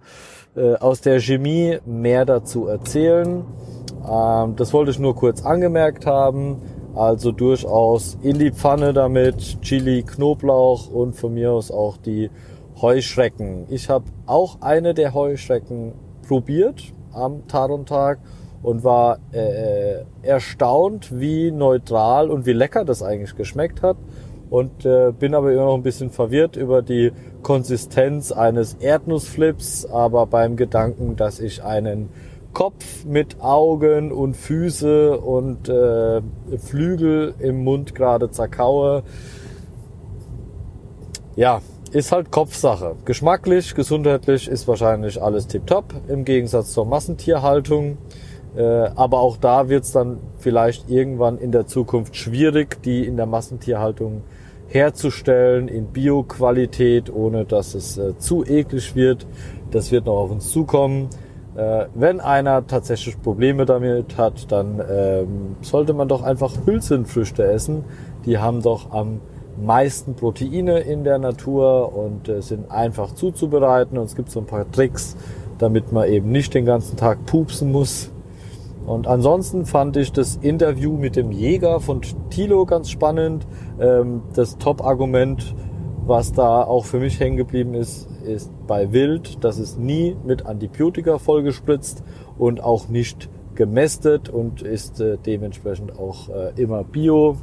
[0.57, 3.45] äh, aus der Chemie mehr dazu erzählen.
[4.11, 6.63] Ähm, das wollte ich nur kurz angemerkt haben.
[6.95, 12.31] Also durchaus in die Pfanne damit, Chili, Knoblauch und von mir aus auch die
[12.81, 13.67] Heuschrecken.
[13.69, 15.93] Ich habe auch eine der Heuschrecken
[16.27, 18.19] probiert am Tarontag
[18.63, 23.97] und war äh, erstaunt, wie neutral und wie lecker das eigentlich geschmeckt hat.
[24.51, 27.13] Und äh, bin aber immer noch ein bisschen verwirrt über die
[27.43, 32.09] Konsistenz eines Erdnussflips, aber beim Gedanken, dass ich einen
[32.55, 36.23] Kopf mit Augen und Füße und äh,
[36.57, 39.03] Flügel im Mund gerade zerkaue.
[41.37, 41.61] Ja,
[41.93, 42.97] ist halt Kopfsache.
[43.05, 47.99] Geschmacklich, gesundheitlich ist wahrscheinlich alles tiptop im Gegensatz zur Massentierhaltung.
[48.59, 53.17] Äh, aber auch da wird es dann vielleicht irgendwann in der Zukunft schwierig, die in
[53.17, 54.23] der Massentierhaltung
[54.67, 59.29] herzustellen in Bioqualität, ohne dass es äh, zu eklig wird.
[59.71, 61.09] Das wird noch auf uns zukommen.
[61.57, 67.85] Äh, wenn einer tatsächlich Probleme damit hat, dann ähm, sollte man doch einfach Hülsenfrüchte essen.
[68.27, 69.21] Die haben doch am
[69.57, 73.97] meisten Proteine in der Natur und äh, sind einfach zuzubereiten.
[73.99, 75.17] Und es gibt so ein paar Tricks,
[75.59, 78.11] damit man eben nicht den ganzen Tag pupsen muss.
[78.89, 82.01] Und ansonsten fand ich das Interview mit dem Jäger von
[82.31, 83.47] Thilo ganz spannend.
[83.79, 85.55] Ähm, das Top-Argument,
[86.07, 90.47] was da auch für mich hängen geblieben ist, ist bei Wild, dass es nie mit
[90.47, 92.03] Antibiotika vollgespritzt
[92.39, 97.37] und auch nicht gemästet und ist äh, dementsprechend auch äh, immer bio.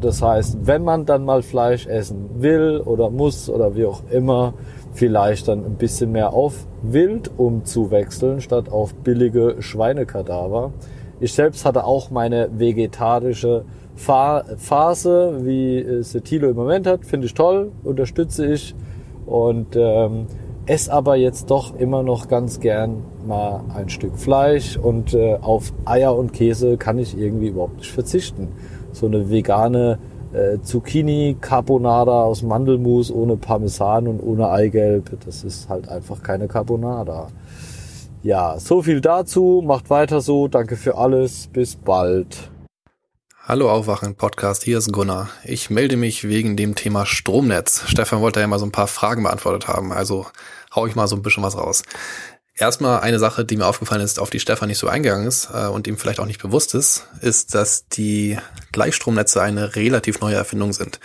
[0.00, 4.54] Das heißt, wenn man dann mal Fleisch essen will oder muss oder wie auch immer,
[4.98, 10.72] vielleicht dann ein bisschen mehr auf Wild umzuwechseln, statt auf billige Schweinekadaver.
[11.20, 13.64] Ich selbst hatte auch meine vegetarische
[13.94, 18.74] Phase, wie es Tilo im Moment hat, finde ich toll, unterstütze ich
[19.26, 20.26] und ähm,
[20.66, 25.72] esse aber jetzt doch immer noch ganz gern mal ein Stück Fleisch und äh, auf
[25.84, 28.48] Eier und Käse kann ich irgendwie überhaupt nicht verzichten.
[28.92, 29.98] So eine vegane
[30.32, 35.18] äh, Zucchini Carbonara aus Mandelmus ohne Parmesan und ohne Eigelb.
[35.24, 37.28] Das ist halt einfach keine Carbonara.
[38.22, 39.62] Ja, so viel dazu.
[39.64, 40.48] Macht weiter so.
[40.48, 41.48] Danke für alles.
[41.48, 42.50] Bis bald.
[43.48, 45.30] Hallo Aufwachen Podcast, hier ist Gunnar.
[45.42, 47.84] Ich melde mich wegen dem Thema Stromnetz.
[47.86, 50.26] Stefan wollte ja mal so ein paar Fragen beantwortet haben, also
[50.76, 51.82] hau ich mal so ein bisschen was raus.
[52.58, 55.68] Erstmal eine Sache, die mir aufgefallen ist, auf die Stefan nicht so eingegangen ist äh,
[55.68, 58.36] und ihm vielleicht auch nicht bewusst ist, ist, dass die
[58.72, 60.98] Gleichstromnetze eine relativ neue Erfindung sind.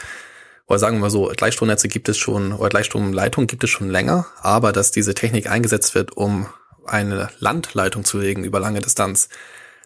[0.68, 4.26] Oder sagen wir mal so, Gleichstromnetze gibt es schon, oder Gleichstromleitungen gibt es schon länger,
[4.42, 6.48] aber dass diese Technik eingesetzt wird, um
[6.86, 9.30] eine Landleitung zu legen über lange Distanz,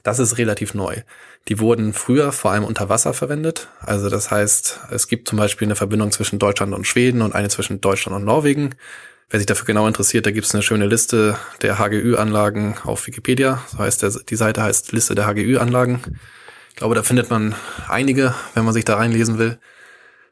[0.04, 1.02] das ist relativ neu.
[1.50, 3.68] Die wurden früher vor allem unter Wasser verwendet.
[3.82, 7.50] Also das heißt, es gibt zum Beispiel eine Verbindung zwischen Deutschland und Schweden und eine
[7.50, 8.76] zwischen Deutschland und Norwegen.
[9.30, 13.62] Wer sich dafür genau interessiert, da gibt es eine schöne Liste der HGÜ-Anlagen auf Wikipedia.
[13.68, 16.02] So heißt der, die Seite heißt Liste der HGÜ-Anlagen.
[16.70, 17.54] Ich glaube, da findet man
[17.90, 19.60] einige, wenn man sich da reinlesen will.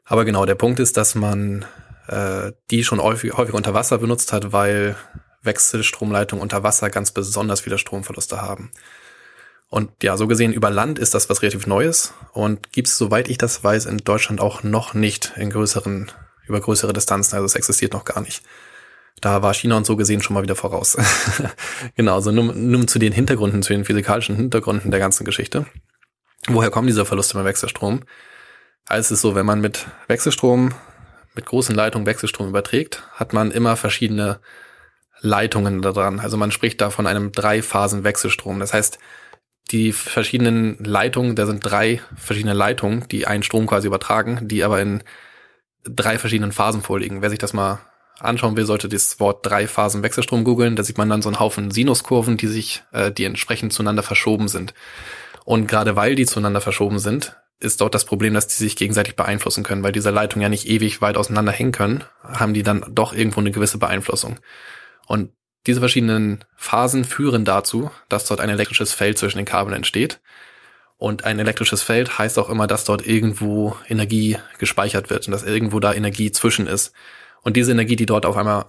[0.04, 1.66] Aber genau, der Punkt ist, dass man
[2.08, 4.96] äh, die schon häufig, häufig unter Wasser benutzt hat, weil
[5.42, 8.70] Wechselstromleitungen unter Wasser ganz besonders viele Stromverluste haben.
[9.68, 13.28] Und ja, so gesehen über Land ist das was relativ Neues und gibt es, soweit
[13.28, 16.10] ich das weiß, in Deutschland auch noch nicht in größeren,
[16.46, 17.34] über größere Distanzen.
[17.34, 18.42] Also es existiert noch gar nicht.
[19.20, 20.96] Da war China und so gesehen schon mal wieder voraus.
[21.96, 25.66] genau, also nur, nur zu den Hintergründen, zu den physikalischen Hintergründen der ganzen Geschichte.
[26.48, 28.02] Woher kommen diese Verluste beim Wechselstrom?
[28.86, 30.74] Also es ist so, wenn man mit Wechselstrom,
[31.34, 34.40] mit großen Leitungen Wechselstrom überträgt, hat man immer verschiedene
[35.20, 36.20] Leitungen da dran.
[36.20, 38.60] Also man spricht da von einem Drei-Phasen-Wechselstrom.
[38.60, 38.98] Das heißt,
[39.72, 44.80] die verschiedenen Leitungen, da sind drei verschiedene Leitungen, die einen Strom quasi übertragen, die aber
[44.80, 45.02] in
[45.82, 47.22] drei verschiedenen Phasen vorliegen.
[47.22, 47.80] Wer sich das mal
[48.18, 50.76] anschauen will, sollte das Wort drei Phasen Wechselstrom googeln.
[50.76, 54.48] Da sieht man dann so einen Haufen Sinuskurven, die sich, äh, die entsprechend zueinander verschoben
[54.48, 54.74] sind.
[55.44, 59.16] Und gerade weil die zueinander verschoben sind, ist dort das Problem, dass die sich gegenseitig
[59.16, 62.84] beeinflussen können, weil diese Leitungen ja nicht ewig weit auseinander hängen können, haben die dann
[62.90, 64.38] doch irgendwo eine gewisse Beeinflussung.
[65.06, 65.30] Und
[65.66, 70.20] diese verschiedenen Phasen führen dazu, dass dort ein elektrisches Feld zwischen den Kabeln entsteht.
[70.98, 75.42] Und ein elektrisches Feld heißt auch immer, dass dort irgendwo Energie gespeichert wird und dass
[75.42, 76.92] irgendwo da Energie zwischen ist.
[77.46, 78.64] Und diese Energie, die dort auf einmal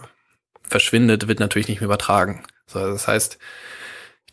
[0.61, 2.43] verschwindet, wird natürlich nicht mehr übertragen.
[2.67, 3.39] So, das heißt,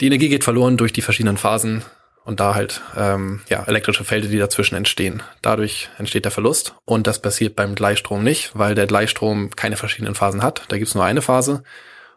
[0.02, 1.82] die Energie geht verloren durch die verschiedenen Phasen
[2.24, 5.22] und da halt ähm, ja elektrische Felder, die dazwischen entstehen.
[5.40, 10.14] Dadurch entsteht der Verlust und das passiert beim Gleichstrom nicht, weil der Gleichstrom keine verschiedenen
[10.14, 10.64] Phasen hat.
[10.68, 11.62] Da gibt's nur eine Phase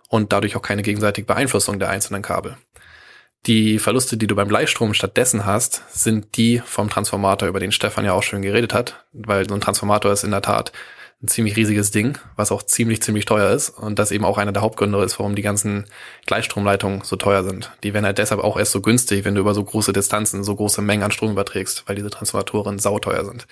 [0.10, 2.58] und dadurch auch keine gegenseitige Beeinflussung der einzelnen Kabel.
[3.46, 8.04] Die Verluste, die du beim Gleichstrom stattdessen hast, sind die vom Transformator, über den Stefan
[8.04, 10.74] ja auch schon geredet hat, weil so ein Transformator ist in der Tat
[11.22, 14.52] ein ziemlich riesiges Ding, was auch ziemlich, ziemlich teuer ist und das eben auch einer
[14.52, 15.86] der Hauptgründe ist, warum die ganzen
[16.28, 17.72] Gleichstromleitungen so teuer sind.
[17.84, 20.56] Die werden halt deshalb auch erst so günstig, wenn du über so große Distanzen so
[20.56, 23.48] große Mengen an Strom überträgst, weil diese Transformatoren sauteuer sind.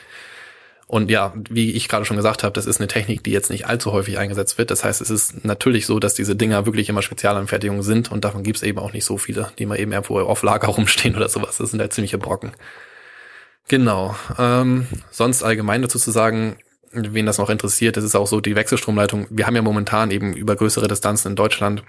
[0.87, 3.65] Und ja, wie ich gerade schon gesagt habe, das ist eine Technik, die jetzt nicht
[3.65, 4.69] allzu häufig eingesetzt wird.
[4.69, 8.43] Das heißt, es ist natürlich so, dass diese Dinger wirklich immer Spezialanfertigungen sind und davon
[8.43, 11.29] gibt es eben auch nicht so viele, die mal eben irgendwo auf Lager rumstehen oder
[11.29, 11.57] sowas.
[11.57, 12.51] Das sind halt ziemliche Brocken.
[13.67, 14.15] Genau.
[14.37, 16.57] Ähm, sonst allgemein dazu zu sagen,
[16.95, 19.27] wen das noch interessiert, das ist auch so die Wechselstromleitung.
[19.29, 21.83] Wir haben ja momentan eben über größere Distanzen in Deutschland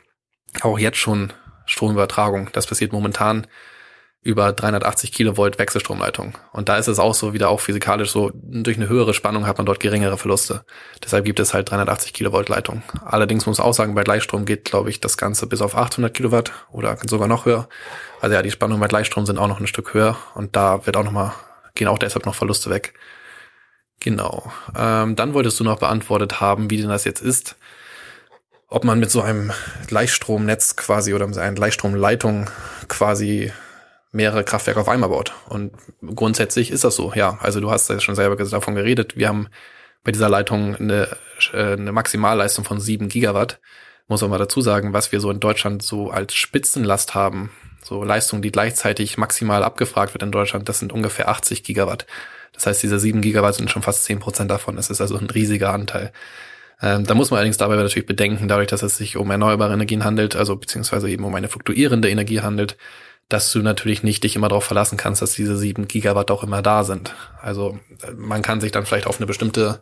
[0.63, 1.33] auch jetzt schon
[1.67, 2.51] Stromübertragung.
[2.53, 3.47] Das passiert momentan
[4.27, 6.37] über 380 Kilovolt Wechselstromleitung.
[6.53, 9.57] Und da ist es auch so wieder auch physikalisch so, durch eine höhere Spannung hat
[9.59, 10.65] man dort geringere Verluste.
[11.05, 12.83] Deshalb gibt es halt 380 Kilovolt Leitung.
[13.05, 16.13] Allerdings muss man auch sagen, bei Gleichstrom geht, glaube ich, das Ganze bis auf 800
[16.13, 17.69] Kilowatt oder sogar noch höher.
[18.21, 20.97] Also ja, die Spannungen bei Gleichstrom sind auch noch ein Stück höher und da wird
[20.97, 21.33] auch noch mal,
[21.77, 22.95] gehen auch deshalb noch Verluste weg.
[24.01, 24.53] Genau.
[24.77, 27.57] Ähm, dann wolltest du noch beantwortet haben, wie denn das jetzt ist
[28.69, 29.53] ob man mit so einem
[29.87, 32.51] Gleichstromnetz quasi oder mit einer Gleichstromleitung
[32.89, 33.53] quasi
[34.13, 35.33] mehrere Kraftwerke auf einmal baut.
[35.49, 35.73] Und
[36.15, 37.39] grundsätzlich ist das so, ja.
[37.41, 39.17] Also du hast ja schon selber davon geredet.
[39.17, 39.49] Wir haben
[40.03, 41.09] bei dieser Leitung eine,
[41.53, 43.61] äh, eine Maximalleistung von sieben Gigawatt.
[44.09, 47.51] Muss man mal dazu sagen, was wir so in Deutschland so als Spitzenlast haben,
[47.83, 52.07] so Leistung, die gleichzeitig maximal abgefragt wird in Deutschland, das sind ungefähr 80 Gigawatt.
[52.57, 54.77] Das heißt, diese sieben Gigawatt sind schon fast zehn Prozent davon.
[54.77, 56.13] Das ist also ein riesiger Anteil.
[56.83, 60.05] Ähm, da muss man allerdings dabei natürlich bedenken, dadurch, dass es sich um erneuerbare Energien
[60.05, 62.77] handelt, also beziehungsweise eben um eine fluktuierende Energie handelt,
[63.29, 66.63] dass du natürlich nicht dich immer darauf verlassen kannst, dass diese sieben Gigawatt auch immer
[66.63, 67.15] da sind.
[67.41, 67.79] Also
[68.15, 69.81] man kann sich dann vielleicht auf eine bestimmte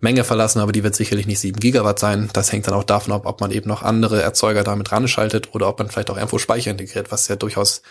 [0.00, 2.30] Menge verlassen, aber die wird sicherlich nicht sieben Gigawatt sein.
[2.32, 5.68] Das hängt dann auch davon ab, ob man eben noch andere Erzeuger damit ranschaltet oder
[5.68, 7.82] ob man vielleicht auch irgendwo Speicher integriert, was ja durchaus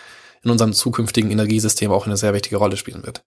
[0.43, 3.23] in unserem zukünftigen Energiesystem auch eine sehr wichtige Rolle spielen wird.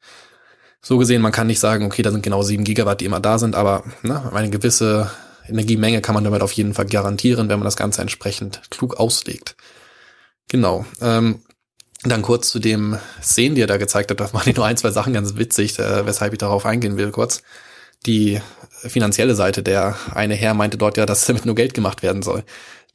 [0.84, 3.38] So gesehen, man kann nicht sagen, okay, da sind genau sieben Gigawatt, die immer da
[3.38, 5.10] sind, aber ne, eine gewisse
[5.48, 9.56] Energiemenge kann man damit auf jeden Fall garantieren, wenn man das Ganze entsprechend klug auslegt.
[10.48, 10.84] Genau.
[11.00, 11.42] Ähm,
[12.04, 14.90] dann kurz zu dem Szenen, die er da gezeigt hat, da waren nur ein, zwei
[14.90, 17.42] Sachen ganz witzig, äh, weshalb ich darauf eingehen will kurz.
[18.06, 18.40] Die
[18.82, 22.42] finanzielle Seite, der eine Herr meinte dort ja, dass damit nur Geld gemacht werden soll.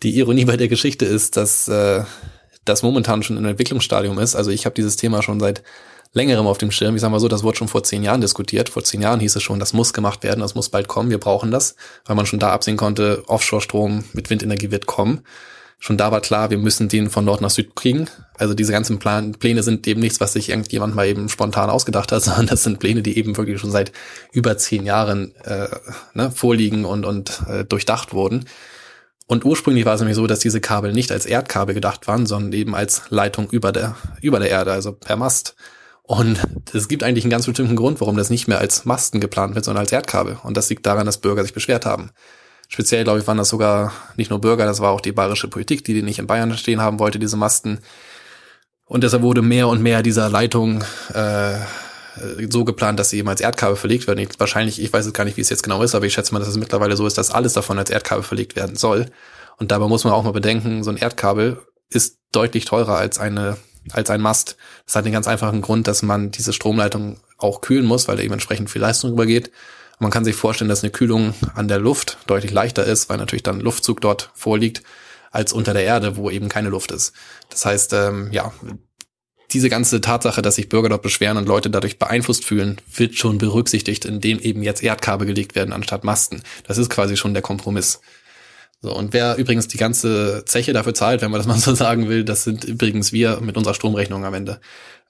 [0.03, 2.03] Die Ironie bei der Geschichte ist, dass äh,
[2.65, 4.35] das momentan schon im Entwicklungsstadium ist.
[4.35, 5.63] Also ich habe dieses Thema schon seit
[6.13, 6.95] längerem auf dem Schirm.
[6.95, 8.69] Ich sage mal so, das wurde schon vor zehn Jahren diskutiert.
[8.69, 11.19] Vor zehn Jahren hieß es schon, das muss gemacht werden, das muss bald kommen, wir
[11.19, 11.75] brauchen das,
[12.05, 15.21] weil man schon da absehen konnte, Offshore-Strom mit Windenergie wird kommen.
[15.79, 18.09] Schon da war klar, wir müssen den von Nord nach Süd kriegen.
[18.35, 22.11] Also diese ganzen Plan Pläne sind eben nichts, was sich irgendjemand mal eben spontan ausgedacht
[22.11, 23.91] hat, sondern das sind Pläne, die eben wirklich schon seit
[24.31, 25.67] über zehn Jahren äh,
[26.13, 28.45] ne, vorliegen und, und äh, durchdacht wurden.
[29.27, 32.53] Und ursprünglich war es nämlich so, dass diese Kabel nicht als Erdkabel gedacht waren, sondern
[32.53, 35.55] eben als Leitung über der, über der Erde, also per Mast.
[36.07, 36.39] Und
[36.73, 39.65] es gibt eigentlich einen ganz bestimmten Grund, warum das nicht mehr als Masten geplant wird,
[39.65, 40.37] sondern als Erdkabel.
[40.41, 42.11] Und das liegt daran, dass Bürger sich beschwert haben.
[42.69, 45.83] Speziell, glaube ich, waren das sogar nicht nur Bürger, das war auch die bayerische Politik,
[45.83, 47.79] die die nicht in Bayern stehen haben wollte, diese Masten.
[48.85, 50.81] Und deshalb wurde mehr und mehr dieser Leitung
[51.13, 51.57] äh,
[52.49, 54.19] so geplant, dass sie eben als Erdkabel verlegt werden.
[54.19, 56.33] Ich, wahrscheinlich, ich weiß jetzt gar nicht, wie es jetzt genau ist, aber ich schätze
[56.33, 59.07] mal, dass es mittlerweile so ist, dass alles davon als Erdkabel verlegt werden soll.
[59.57, 61.59] Und dabei muss man auch mal bedenken, so ein Erdkabel
[61.89, 63.57] ist deutlich teurer als eine
[63.91, 64.57] als ein Mast.
[64.85, 68.23] Das hat den ganz einfachen Grund, dass man diese Stromleitung auch kühlen muss, weil da
[68.23, 69.51] eben entsprechend viel Leistung übergeht.
[69.99, 73.43] Man kann sich vorstellen, dass eine Kühlung an der Luft deutlich leichter ist, weil natürlich
[73.43, 74.83] dann Luftzug dort vorliegt,
[75.31, 77.13] als unter der Erde, wo eben keine Luft ist.
[77.49, 78.53] Das heißt, ähm, ja,
[79.51, 83.37] diese ganze Tatsache, dass sich Bürger dort beschweren und Leute dadurch beeinflusst fühlen, wird schon
[83.37, 86.43] berücksichtigt, indem eben jetzt Erdkabel gelegt werden anstatt Masten.
[86.67, 88.01] Das ist quasi schon der Kompromiss.
[88.81, 92.09] So, und wer übrigens die ganze Zeche dafür zahlt, wenn man das mal so sagen
[92.09, 94.59] will, das sind übrigens wir mit unserer Stromrechnung am Ende.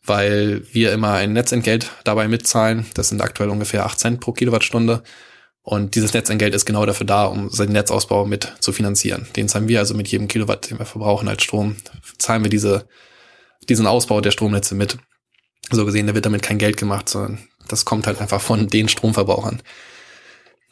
[0.03, 2.85] Weil wir immer ein Netzentgelt dabei mitzahlen.
[2.93, 5.03] Das sind aktuell ungefähr 8 Cent pro Kilowattstunde.
[5.63, 9.27] Und dieses Netzentgelt ist genau dafür da, um seinen Netzausbau mit zu finanzieren.
[9.35, 11.75] Den zahlen wir also mit jedem Kilowatt, den wir verbrauchen als Strom,
[12.17, 12.87] zahlen wir diese,
[13.67, 14.97] diesen Ausbau der Stromnetze mit.
[15.69, 18.87] So gesehen, da wird damit kein Geld gemacht, sondern das kommt halt einfach von den
[18.87, 19.61] Stromverbrauchern.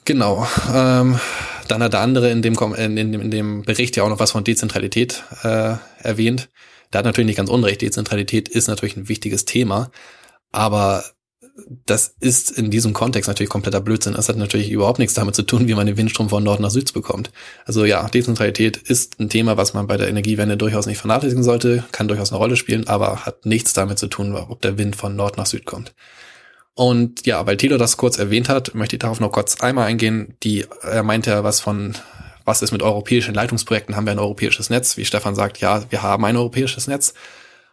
[0.05, 0.47] Genau.
[0.73, 1.19] Ähm,
[1.67, 4.31] dann hat der andere in dem, in, dem, in dem Bericht ja auch noch was
[4.31, 6.49] von Dezentralität äh, erwähnt.
[6.93, 7.81] Der hat natürlich nicht ganz unrecht.
[7.81, 9.91] Dezentralität ist natürlich ein wichtiges Thema,
[10.51, 11.03] aber
[11.85, 14.13] das ist in diesem Kontext natürlich kompletter Blödsinn.
[14.13, 16.69] Das hat natürlich überhaupt nichts damit zu tun, wie man den Windstrom von Nord nach
[16.69, 17.31] Süd bekommt.
[17.65, 21.85] Also ja, Dezentralität ist ein Thema, was man bei der Energiewende durchaus nicht vernachlässigen sollte,
[21.91, 25.15] kann durchaus eine Rolle spielen, aber hat nichts damit zu tun, ob der Wind von
[25.15, 25.93] Nord nach Süd kommt.
[26.75, 30.35] Und ja, weil Thilo das kurz erwähnt hat, möchte ich darauf noch kurz einmal eingehen.
[30.43, 31.95] Die, er meinte ja was von,
[32.43, 33.95] was ist mit europäischen Leitungsprojekten?
[33.95, 34.97] Haben wir ein europäisches Netz?
[34.97, 37.13] Wie Stefan sagt, ja, wir haben ein europäisches Netz.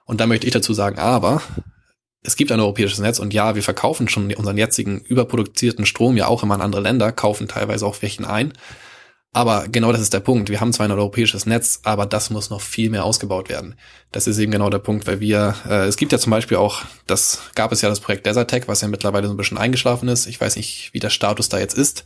[0.05, 1.43] Und da möchte ich dazu sagen, aber
[2.23, 6.29] es gibt ein europäisches Netz und ja, wir verkaufen schon unseren jetzigen überproduzierten Strom ja
[6.29, 8.53] auch immer an andere Länder, kaufen teilweise auch welchen ein.
[9.35, 10.51] Aber genau das ist der Punkt.
[10.51, 13.77] Wir haben zwar ein europäisches Netz, aber das muss noch viel mehr ausgebaut werden.
[14.11, 16.83] Das ist eben genau der Punkt, weil wir, äh, es gibt ja zum Beispiel auch,
[17.07, 20.27] das gab es ja das Projekt Desertec, was ja mittlerweile so ein bisschen eingeschlafen ist.
[20.27, 22.05] Ich weiß nicht, wie der Status da jetzt ist.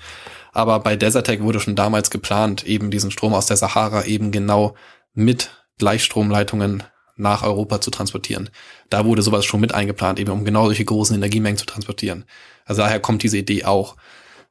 [0.53, 4.77] Aber bei Desertec wurde schon damals geplant, eben diesen Strom aus der Sahara eben genau
[5.13, 6.85] mit Gleichstromleitungen
[7.17, 8.51] nach Europa zu transportieren.
[8.89, 12.25] Da wurde sowas schon mit eingeplant, eben um genau solche großen Energiemengen zu transportieren.
[12.67, 13.97] Also daher kommt diese Idee auch.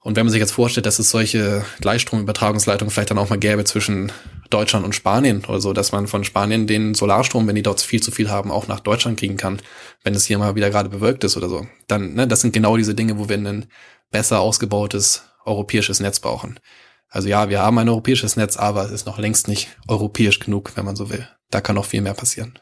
[0.06, 3.64] Und wenn man sich jetzt vorstellt, dass es solche Gleichstromübertragungsleitungen vielleicht dann auch mal gäbe
[3.64, 4.11] zwischen
[4.52, 8.03] Deutschland und Spanien oder so, dass man von Spanien den Solarstrom, wenn die dort viel
[8.03, 9.64] zu viel haben, auch nach Deutschland kriegen kann,
[10.03, 11.65] wenn es hier mal wieder gerade bewölkt ist oder so.
[11.88, 13.65] Dann, ne, das sind genau diese Dinge, wo wir ein
[14.11, 16.60] besser ausgebautes europäisches Netz brauchen.
[17.10, 20.73] Also ja, wir haben ein europäisches Netz, aber es ist noch längst nicht europäisch genug,
[20.76, 21.27] wenn man so will.
[21.49, 22.60] Da kann noch viel mehr passieren.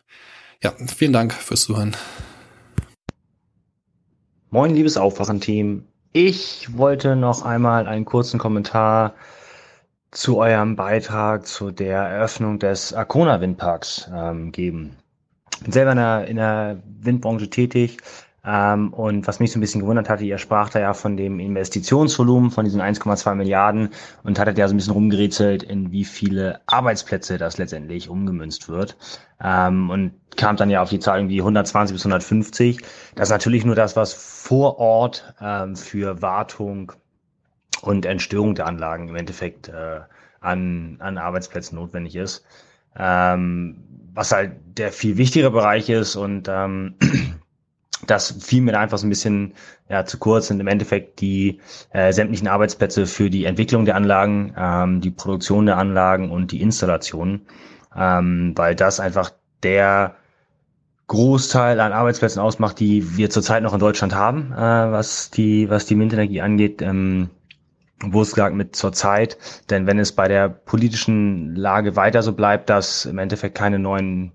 [0.64, 1.98] Ja, vielen Dank fürs Zuhören.
[4.49, 5.90] Moin, liebes Aufwachen-Team.
[6.15, 9.15] Ich wollte noch einmal einen kurzen Kommentar
[10.11, 14.95] zu eurem Beitrag zu der Eröffnung des Arcona Windparks ähm, geben.
[15.56, 17.98] Ich bin selber in der, in der Windbranche tätig
[18.45, 21.40] ähm, und was mich so ein bisschen gewundert hatte, ihr sprach da ja von dem
[21.40, 23.90] Investitionsvolumen von diesen 1,2 Milliarden
[24.24, 28.98] und hattet ja so ein bisschen rumgerätselt, in wie viele Arbeitsplätze das letztendlich umgemünzt wird.
[29.41, 32.82] Ähm, und kam dann ja auf die Zahl irgendwie 120 bis 150.
[33.15, 36.91] Das ist natürlich nur das, was vor Ort ähm, für Wartung
[37.82, 40.02] und Entstörung der Anlagen im Endeffekt äh,
[40.41, 42.45] an, an Arbeitsplätzen notwendig ist.
[42.98, 43.84] Ähm,
[44.14, 46.95] was halt der viel wichtigere Bereich ist und ähm,
[48.08, 49.54] das fiel mir einfach so ein bisschen
[49.90, 51.60] ja, zu kurz sind im Endeffekt die
[51.92, 56.62] äh, sämtlichen Arbeitsplätze für die Entwicklung der Anlagen, ähm, die Produktion der Anlagen und die
[56.62, 57.42] Installation,
[57.96, 59.32] ähm, weil das einfach
[59.64, 60.16] der
[61.08, 65.86] Großteil an Arbeitsplätzen ausmacht, die wir zurzeit noch in Deutschland haben, äh, was die was
[65.86, 66.82] die Windenergie angeht.
[66.82, 67.30] Ähm,
[68.06, 69.38] wo es gesagt mit zur Zeit,
[69.70, 74.34] denn wenn es bei der politischen Lage weiter so bleibt, dass im Endeffekt keine neuen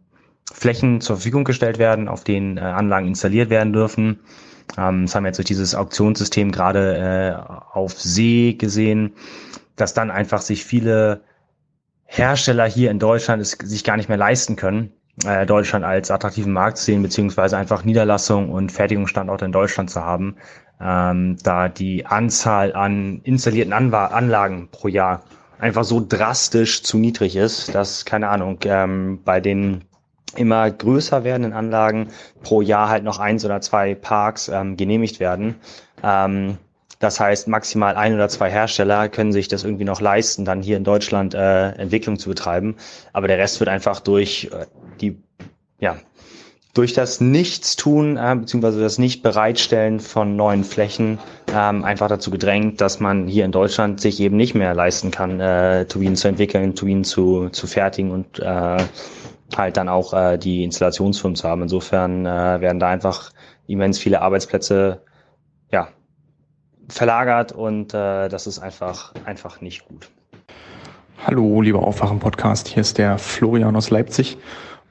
[0.53, 4.21] Flächen zur Verfügung gestellt werden, auf denen äh, Anlagen installiert werden dürfen.
[4.77, 9.15] Ähm, das haben wir jetzt durch dieses Auktionssystem gerade äh, auf See gesehen,
[9.77, 11.23] dass dann einfach sich viele
[12.05, 14.93] Hersteller hier in Deutschland es sich gar nicht mehr leisten können,
[15.25, 20.05] äh, Deutschland als attraktiven Markt zu sehen, beziehungsweise einfach Niederlassung und Fertigungsstandorte in Deutschland zu
[20.05, 20.37] haben,
[20.81, 25.23] ähm, da die Anzahl an installierten Anwa Anlagen pro Jahr
[25.59, 29.85] einfach so drastisch zu niedrig ist, dass, keine Ahnung, ähm, bei den
[30.37, 32.09] immer größer werdenden Anlagen
[32.43, 35.57] pro Jahr halt noch eins oder zwei Parks ähm, genehmigt werden.
[36.03, 36.59] Ähm,
[36.99, 40.77] das heißt, maximal ein oder zwei Hersteller können sich das irgendwie noch leisten, dann hier
[40.77, 42.77] in Deutschland äh, Entwicklung zu betreiben.
[43.13, 44.67] Aber der Rest wird einfach durch äh,
[45.01, 45.17] die,
[45.79, 45.97] ja,
[46.75, 51.19] durch das Nichtstun äh, beziehungsweise das Nicht-Bereitstellen von neuen Flächen
[51.53, 55.41] ähm, einfach dazu gedrängt, dass man hier in Deutschland sich eben nicht mehr leisten kann,
[55.41, 58.79] äh, Turbinen zu entwickeln, Turbinen zu, zu fertigen und äh,
[59.57, 61.63] halt dann auch äh, die Installationsfirmen zu haben.
[61.63, 63.31] Insofern äh, werden da einfach
[63.67, 65.03] immens viele Arbeitsplätze
[65.71, 65.89] ja,
[66.89, 70.11] verlagert und äh, das ist einfach, einfach nicht gut.
[71.27, 74.39] Hallo, lieber Aufwachen-Podcast, hier ist der Florian aus Leipzig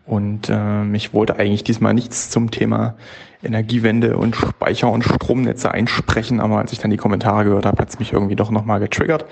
[0.08, 2.96] und äh, ich wollte eigentlich diesmal nichts zum Thema
[3.44, 7.90] Energiewende und Speicher- und Stromnetze einsprechen, aber als ich dann die Kommentare gehört habe, hat
[7.90, 9.26] es mich irgendwie doch nochmal getriggert.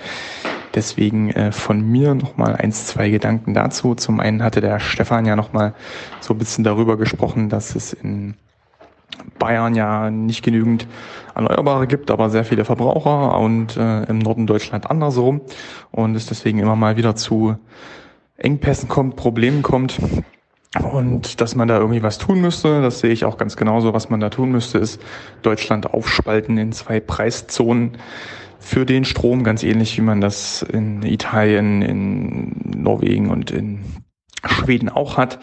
[0.74, 3.94] Deswegen äh, von mir nochmal eins, zwei Gedanken dazu.
[3.94, 5.74] Zum einen hatte der Stefan ja nochmal
[6.20, 8.34] so ein bisschen darüber gesprochen, dass es in
[9.38, 10.86] Bayern ja nicht genügend
[11.34, 15.40] Erneuerbare gibt, aber sehr viele Verbraucher und äh, im Norden Deutschland andersrum
[15.90, 17.56] und es deswegen immer mal wieder zu
[18.36, 19.98] Engpässen kommt, Problemen kommt
[20.82, 22.82] und dass man da irgendwie was tun müsste.
[22.82, 23.94] Das sehe ich auch ganz genauso.
[23.94, 25.00] Was man da tun müsste, ist
[25.42, 27.98] Deutschland aufspalten in zwei Preiszonen
[28.58, 33.80] für den Strom, ganz ähnlich wie man das in Italien, in Norwegen und in
[34.44, 35.38] Schweden auch hat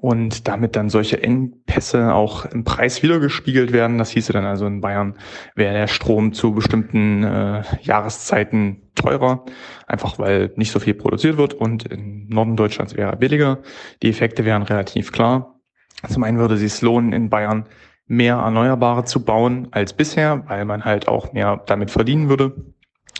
[0.00, 3.98] und damit dann solche Engpässe auch im Preis wiedergespiegelt werden.
[3.98, 5.16] Das hieße dann also in Bayern
[5.54, 9.44] wäre der Strom zu bestimmten äh, Jahreszeiten teurer,
[9.86, 13.58] einfach weil nicht so viel produziert wird und im Norden Deutschlands wäre er billiger.
[14.02, 15.60] Die Effekte wären relativ klar.
[16.08, 17.66] Zum einen würde es sich lohnen, in Bayern
[18.06, 22.56] mehr Erneuerbare zu bauen als bisher, weil man halt auch mehr damit verdienen würde.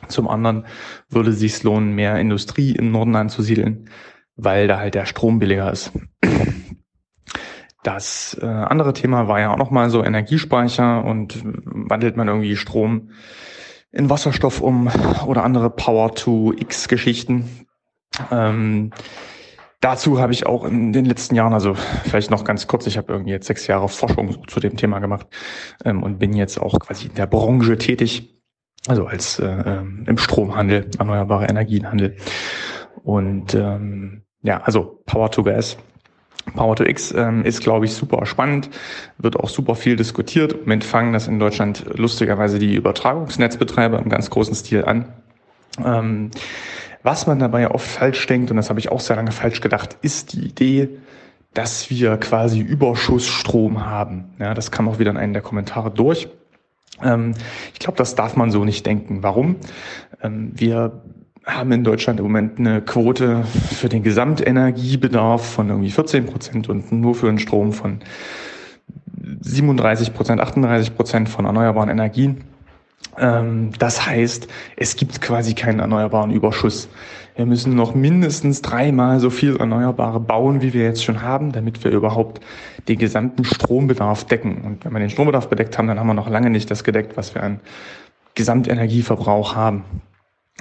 [0.08, 0.64] Zum anderen
[1.10, 3.90] würde es sich lohnen, mehr Industrie im Norden anzusiedeln,
[4.36, 5.92] weil da halt der Strom billiger ist.
[7.82, 13.10] Das äh, andere Thema war ja auch nochmal so Energiespeicher und wandelt man irgendwie Strom
[13.90, 14.90] in Wasserstoff um
[15.26, 17.66] oder andere Power-to-X-Geschichten.
[18.30, 18.90] Ähm,
[19.80, 23.12] dazu habe ich auch in den letzten Jahren, also vielleicht noch ganz kurz, ich habe
[23.12, 25.26] irgendwie jetzt sechs Jahre Forschung zu dem Thema gemacht
[25.84, 28.40] ähm, und bin jetzt auch quasi in der Branche tätig,
[28.86, 32.16] also als äh, ähm, im Stromhandel, erneuerbare Energienhandel.
[33.02, 35.78] Und ähm, ja, also Power to Gas
[36.54, 38.70] Power to X ähm, ist, glaube ich, super spannend,
[39.18, 40.52] wird auch super viel diskutiert.
[40.52, 45.06] Im Moment fangen das in Deutschland lustigerweise die Übertragungsnetzbetreiber im ganz großen Stil an.
[45.84, 46.30] Ähm,
[47.02, 49.96] was man dabei oft falsch denkt, und das habe ich auch sehr lange falsch gedacht,
[50.02, 50.88] ist die Idee,
[51.54, 54.34] dass wir quasi Überschussstrom haben.
[54.38, 56.28] Ja, das kam auch wieder in einem der Kommentare durch.
[57.02, 57.34] Ähm,
[57.72, 59.22] ich glaube, das darf man so nicht denken.
[59.22, 59.56] Warum?
[60.22, 61.02] Ähm, wir
[61.46, 66.92] haben in Deutschland im Moment eine Quote für den Gesamtenergiebedarf von irgendwie 14 Prozent und
[66.92, 68.00] nur für den Strom von
[69.40, 72.44] 37 Prozent, 38 Prozent von erneuerbaren Energien.
[73.18, 76.88] Ähm, das heißt, es gibt quasi keinen erneuerbaren Überschuss.
[77.36, 81.82] Wir müssen noch mindestens dreimal so viel Erneuerbare bauen, wie wir jetzt schon haben, damit
[81.84, 82.40] wir überhaupt
[82.88, 84.62] den gesamten Strombedarf decken.
[84.62, 87.16] Und wenn wir den Strombedarf bedeckt haben, dann haben wir noch lange nicht das gedeckt,
[87.16, 87.60] was wir an
[88.34, 89.84] Gesamtenergieverbrauch haben.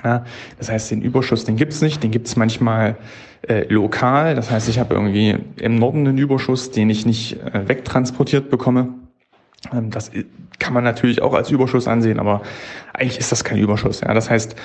[0.04, 0.24] Ja,
[0.58, 2.98] das heißt, den Überschuss, den gibt's nicht, den gibt's manchmal
[3.48, 4.36] äh, lokal.
[4.36, 8.90] Das heißt, ich habe irgendwie im Norden einen Überschuss, den ich nicht äh, wegtransportiert bekomme.
[9.74, 10.12] Ähm, das
[10.60, 12.42] kann man natürlich auch als Überschuss ansehen, aber
[12.94, 14.02] eigentlich ist das kein Überschuss.
[14.02, 14.56] Ja, das heißt,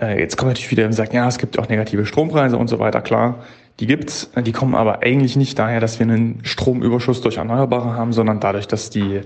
[0.00, 2.78] äh, jetzt kommt natürlich wieder und sagt, ja, es gibt auch negative Strompreise und so
[2.78, 3.00] weiter.
[3.02, 3.44] Klar,
[3.80, 8.12] die gibt's, die kommen aber eigentlich nicht daher, dass wir einen Stromüberschuss durch Erneuerbare haben,
[8.12, 9.20] sondern dadurch, dass die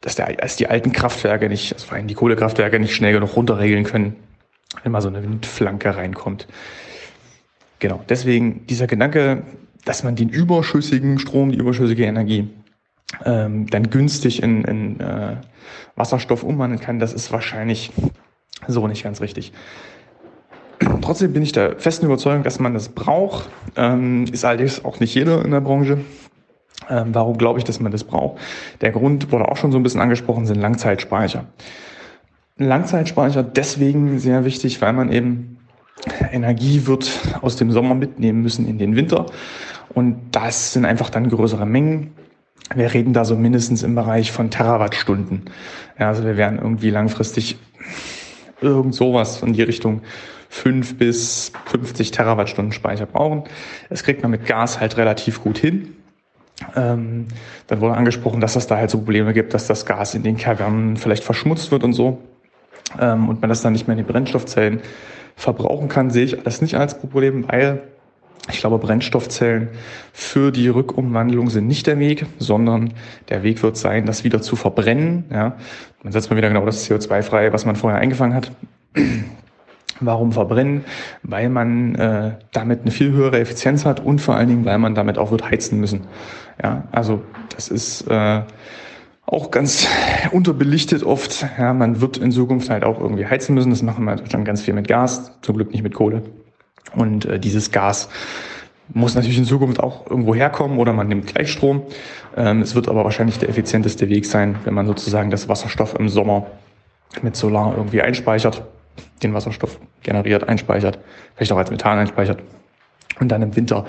[0.00, 3.34] dass, der, dass die alten Kraftwerke nicht, also vor allem die Kohlekraftwerke nicht schnell genug
[3.34, 4.14] runterregeln können,
[4.82, 6.46] wenn mal so eine Windflanke reinkommt.
[7.78, 9.42] Genau, deswegen dieser Gedanke,
[9.84, 12.48] dass man den überschüssigen Strom, die überschüssige Energie
[13.24, 15.36] ähm, dann günstig in, in äh,
[15.96, 17.92] Wasserstoff umwandeln kann, das ist wahrscheinlich
[18.66, 19.52] so nicht ganz richtig.
[21.00, 23.48] Trotzdem bin ich der festen Überzeugung, dass man das braucht.
[23.76, 25.98] Ähm, ist allerdings auch nicht jeder in der Branche.
[26.88, 28.40] Ähm, warum glaube ich, dass man das braucht?
[28.80, 31.46] Der Grund wurde auch schon so ein bisschen angesprochen, sind Langzeitspeicher.
[32.58, 35.58] Langzeitspeicher deswegen sehr wichtig, weil man eben
[36.32, 37.10] Energie wird
[37.40, 39.26] aus dem Sommer mitnehmen müssen in den Winter.
[39.94, 42.12] Und das sind einfach dann größere Mengen.
[42.74, 45.44] Wir reden da so mindestens im Bereich von Terawattstunden.
[45.98, 47.56] Ja, also wir werden irgendwie langfristig
[48.60, 50.02] irgend sowas in die Richtung
[50.50, 53.44] 5 bis 50 Terawattstunden Speicher brauchen.
[53.88, 55.94] Das kriegt man mit Gas halt relativ gut hin.
[56.74, 57.28] Ähm,
[57.68, 60.36] dann wurde angesprochen, dass es da halt so Probleme gibt, dass das Gas in den
[60.36, 62.18] Kavernen vielleicht verschmutzt wird und so.
[63.00, 64.80] Ähm, und man das dann nicht mehr in den Brennstoffzellen
[65.36, 67.82] verbrauchen kann, sehe ich das nicht als Problem, weil
[68.50, 69.68] ich glaube, Brennstoffzellen
[70.12, 72.94] für die Rückumwandlung sind nicht der Weg, sondern
[73.28, 75.24] der Weg wird sein, das wieder zu verbrennen.
[75.30, 75.56] Ja.
[76.02, 78.50] Man setzt mal wieder genau das CO2 frei, was man vorher eingefangen hat.
[80.00, 80.84] Warum verbrennen?
[81.24, 84.94] Weil man äh, damit eine viel höhere Effizienz hat und vor allen Dingen, weil man
[84.94, 86.02] damit auch wird heizen müssen.
[86.62, 87.22] Ja, also
[87.54, 88.42] das ist äh,
[89.28, 89.86] auch ganz
[90.32, 91.46] unterbelichtet oft.
[91.58, 93.70] Ja, man wird in Zukunft halt auch irgendwie heizen müssen.
[93.70, 96.22] Das machen wir in Deutschland ganz viel mit Gas, zum Glück nicht mit Kohle.
[96.94, 98.08] Und äh, dieses Gas
[98.88, 101.82] muss natürlich in Zukunft auch irgendwo herkommen oder man nimmt Gleichstrom.
[102.38, 106.08] Ähm, es wird aber wahrscheinlich der effizienteste Weg sein, wenn man sozusagen das Wasserstoff im
[106.08, 106.46] Sommer
[107.20, 108.62] mit Solar irgendwie einspeichert,
[109.22, 111.00] den Wasserstoff generiert, einspeichert,
[111.36, 112.42] vielleicht auch als Methan einspeichert
[113.20, 113.84] und dann im Winter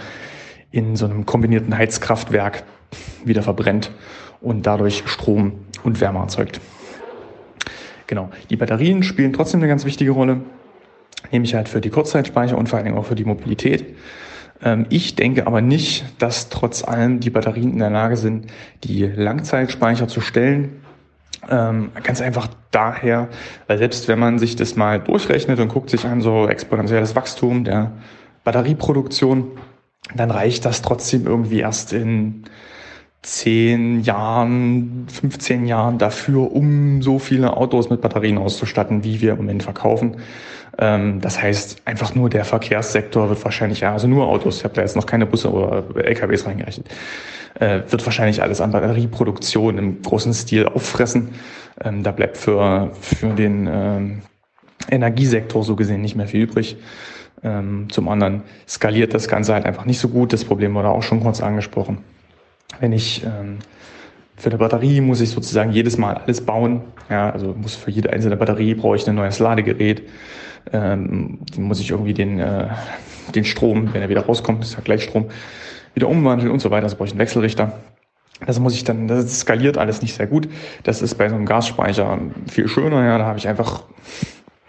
[0.71, 2.63] in so einem kombinierten Heizkraftwerk
[3.23, 3.91] wieder verbrennt
[4.41, 5.53] und dadurch Strom
[5.83, 6.59] und Wärme erzeugt.
[8.07, 8.29] Genau.
[8.49, 10.41] Die Batterien spielen trotzdem eine ganz wichtige Rolle,
[11.31, 13.95] nämlich halt für die Kurzzeitspeicher und vor allen Dingen auch für die Mobilität.
[14.63, 18.47] Ähm, ich denke aber nicht, dass trotz allem die Batterien in der Lage sind,
[18.83, 20.81] die Langzeitspeicher zu stellen.
[21.49, 23.29] Ähm, ganz einfach daher,
[23.67, 27.63] weil selbst wenn man sich das mal durchrechnet und guckt sich an so exponentielles Wachstum
[27.63, 27.91] der
[28.43, 29.51] Batterieproduktion,
[30.15, 32.45] dann reicht das trotzdem irgendwie erst in
[33.21, 39.37] zehn Jahren, 15 Jahren dafür, um so viele Autos mit Batterien auszustatten, wie wir im
[39.37, 40.17] Moment verkaufen.
[40.77, 44.73] Ähm, das heißt, einfach nur der Verkehrssektor wird wahrscheinlich, ja, also nur Autos, ich habe
[44.73, 46.87] da jetzt noch keine Busse oder LKWs reingerechnet,
[47.59, 51.29] äh, wird wahrscheinlich alles an Batterieproduktion im großen Stil auffressen.
[51.83, 54.21] Ähm, da bleibt für, für den ähm,
[54.89, 56.77] Energiesektor so gesehen nicht mehr viel übrig.
[57.41, 60.33] Zum anderen skaliert das Ganze halt einfach nicht so gut.
[60.33, 61.99] Das Problem wurde auch schon kurz angesprochen.
[62.79, 63.59] Wenn ich ähm,
[64.39, 66.81] für eine Batterie muss ich sozusagen jedes Mal alles bauen.
[67.09, 70.03] Ja, also muss für jede einzelne Batterie brauche ich ein neues Ladegerät.
[70.71, 72.67] Ähm, muss ich irgendwie den, äh,
[73.35, 75.25] den Strom, wenn er wieder rauskommt, ist ja Gleichstrom,
[75.93, 76.83] wieder umwandeln und so weiter.
[76.83, 77.73] Also brauche ich einen Wechselrichter.
[78.45, 80.47] Das muss ich dann, das skaliert alles nicht sehr gut.
[80.83, 82.19] Das ist bei so einem Gasspeicher
[82.49, 83.03] viel schöner.
[83.03, 83.83] Ja, da habe ich einfach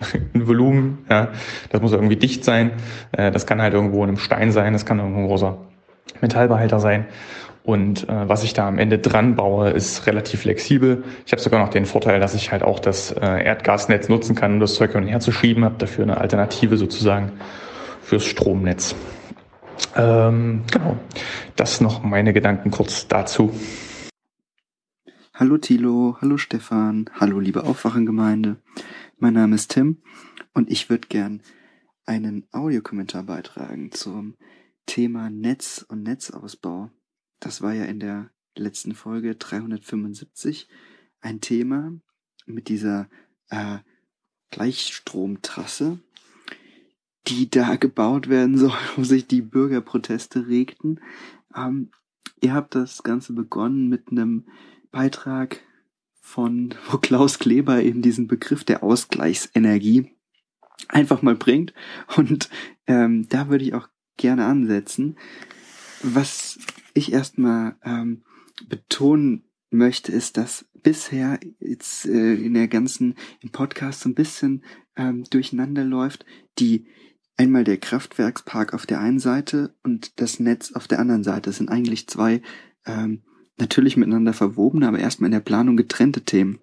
[0.34, 1.06] ein Volumen.
[1.08, 1.28] Ja,
[1.70, 2.72] das muss irgendwie dicht sein.
[3.12, 4.72] Äh, das kann halt irgendwo in einem Stein sein.
[4.72, 5.58] Das kann irgendwo ein großer
[6.20, 7.06] Metallbehälter sein.
[7.62, 11.04] Und äh, was ich da am Ende dran baue, ist relativ flexibel.
[11.26, 14.54] Ich habe sogar noch den Vorteil, dass ich halt auch das äh, Erdgasnetz nutzen kann,
[14.54, 15.64] um das Zeug hin und her zu schieben.
[15.64, 17.32] Habe dafür eine Alternative sozusagen
[18.02, 18.94] fürs Stromnetz.
[19.96, 20.96] Ähm, genau,
[21.56, 23.52] das noch meine Gedanken kurz dazu.
[25.34, 28.56] Hallo Thilo, hallo Stefan, hallo liebe Aufwachengemeinde.
[29.18, 30.02] Mein Name ist Tim
[30.52, 31.42] und ich würde gern
[32.04, 34.36] einen Audiokommentar beitragen zum
[34.86, 36.90] Thema Netz und Netzausbau.
[37.40, 40.68] Das war ja in der letzten Folge 375
[41.20, 41.92] ein Thema
[42.46, 43.08] mit dieser
[43.48, 43.78] äh,
[44.50, 45.98] Gleichstromtrasse,
[47.28, 51.00] die da gebaut werden soll, wo sich die Bürgerproteste regten.
[51.54, 51.90] Ähm,
[52.40, 54.46] ihr habt das Ganze begonnen mit einem
[54.90, 55.60] Beitrag
[56.20, 60.14] von, wo Klaus Kleber eben diesen Begriff der Ausgleichsenergie
[60.88, 61.72] einfach mal bringt.
[62.16, 62.48] Und
[62.86, 65.16] ähm, da würde ich auch gerne ansetzen.
[66.02, 66.58] Was
[66.94, 68.22] ich erstmal ähm,
[68.68, 74.64] betonen möchte, ist, dass bisher jetzt äh, in der ganzen im Podcast so ein bisschen
[74.96, 76.24] ähm, durcheinander läuft,
[76.58, 76.86] die
[77.36, 81.50] einmal der Kraftwerkspark auf der einen Seite und das Netz auf der anderen Seite.
[81.50, 82.42] Das sind eigentlich zwei
[82.84, 83.22] ähm,
[83.56, 86.60] natürlich miteinander verwobene, aber erstmal in der Planung getrennte Themen.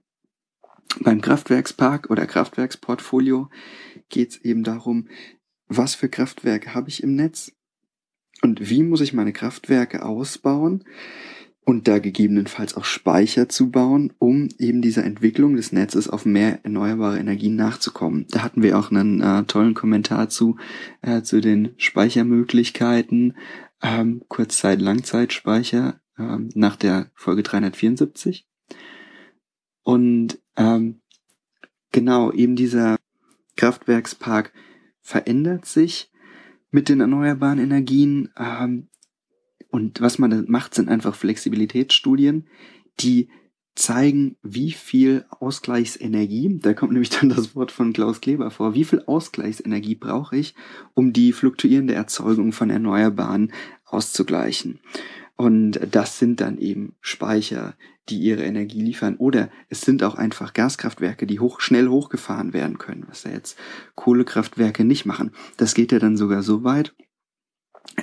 [1.00, 3.50] Beim Kraftwerkspark oder Kraftwerksportfolio
[4.10, 5.08] geht es eben darum,
[5.68, 7.52] was für Kraftwerke habe ich im Netz
[8.42, 10.84] und wie muss ich meine Kraftwerke ausbauen
[11.68, 16.64] und da gegebenenfalls auch Speicher zu bauen, um eben dieser Entwicklung des Netzes auf mehr
[16.64, 18.26] erneuerbare Energien nachzukommen.
[18.30, 20.56] Da hatten wir auch einen äh, tollen Kommentar zu,
[21.02, 23.36] äh, zu den Speichermöglichkeiten,
[23.82, 28.48] ähm, Kurzzeit-, Langzeitspeicher ähm, nach der Folge 374.
[29.84, 31.02] Und ähm,
[31.92, 32.96] genau, eben dieser
[33.58, 34.54] Kraftwerkspark
[35.02, 36.12] verändert sich
[36.72, 38.30] mit den erneuerbaren Energien.
[38.38, 38.88] Ähm,
[39.70, 42.48] und was man macht, sind einfach Flexibilitätsstudien,
[43.00, 43.30] die
[43.78, 48.84] zeigen, wie viel Ausgleichsenergie, da kommt nämlich dann das Wort von Klaus Kleber vor, wie
[48.84, 50.56] viel Ausgleichsenergie brauche ich,
[50.94, 53.54] um die fluktuierende Erzeugung von Erneuerbaren
[53.86, 54.80] auszugleichen.
[55.36, 57.76] Und das sind dann eben Speicher,
[58.10, 59.16] die ihre Energie liefern.
[59.18, 63.58] Oder es sind auch einfach Gaskraftwerke, die hoch, schnell hochgefahren werden können, was ja jetzt
[63.96, 65.32] Kohlekraftwerke nicht machen.
[65.58, 66.94] Das geht ja dann sogar so weit,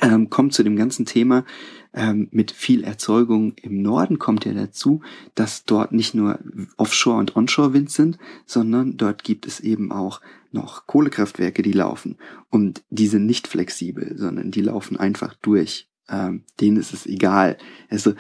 [0.01, 1.45] ähm, kommt zu dem ganzen Thema
[1.93, 5.03] ähm, mit viel Erzeugung im Norden kommt ja dazu,
[5.35, 6.41] dass dort nicht nur
[6.77, 10.21] Offshore- und Onshore-Wind sind, sondern dort gibt es eben auch
[10.51, 12.17] noch Kohlekraftwerke, die laufen.
[12.51, 17.57] Und die sind nicht flexibel, sondern die laufen einfach durch ähm, denen ist es egal.
[17.89, 18.15] Also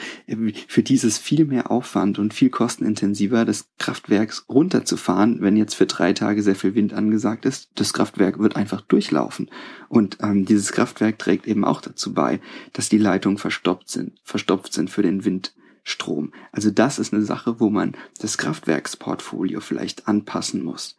[0.68, 6.12] für dieses viel mehr Aufwand und viel kostenintensiver des Kraftwerks runterzufahren, wenn jetzt für drei
[6.12, 9.50] Tage sehr viel Wind angesagt ist, das Kraftwerk wird einfach durchlaufen.
[9.88, 12.40] Und ähm, dieses Kraftwerk trägt eben auch dazu bei,
[12.72, 16.32] dass die Leitungen verstopft sind, verstopft sind für den Windstrom.
[16.52, 20.96] Also das ist eine Sache, wo man das Kraftwerksportfolio vielleicht anpassen muss.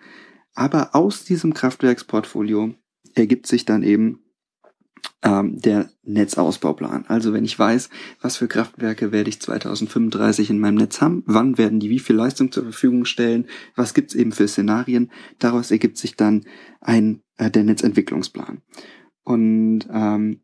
[0.53, 2.75] Aber aus diesem Kraftwerksportfolio
[3.15, 4.19] ergibt sich dann eben
[5.21, 7.05] ähm, der Netzausbauplan.
[7.07, 7.89] Also wenn ich weiß,
[8.21, 12.15] was für Kraftwerke werde ich 2035 in meinem Netz haben, wann werden die wie viel
[12.15, 16.45] Leistung zur Verfügung stellen, was gibt's eben für Szenarien, daraus ergibt sich dann
[16.81, 18.61] ein äh, der Netzentwicklungsplan.
[19.23, 20.41] Und ähm,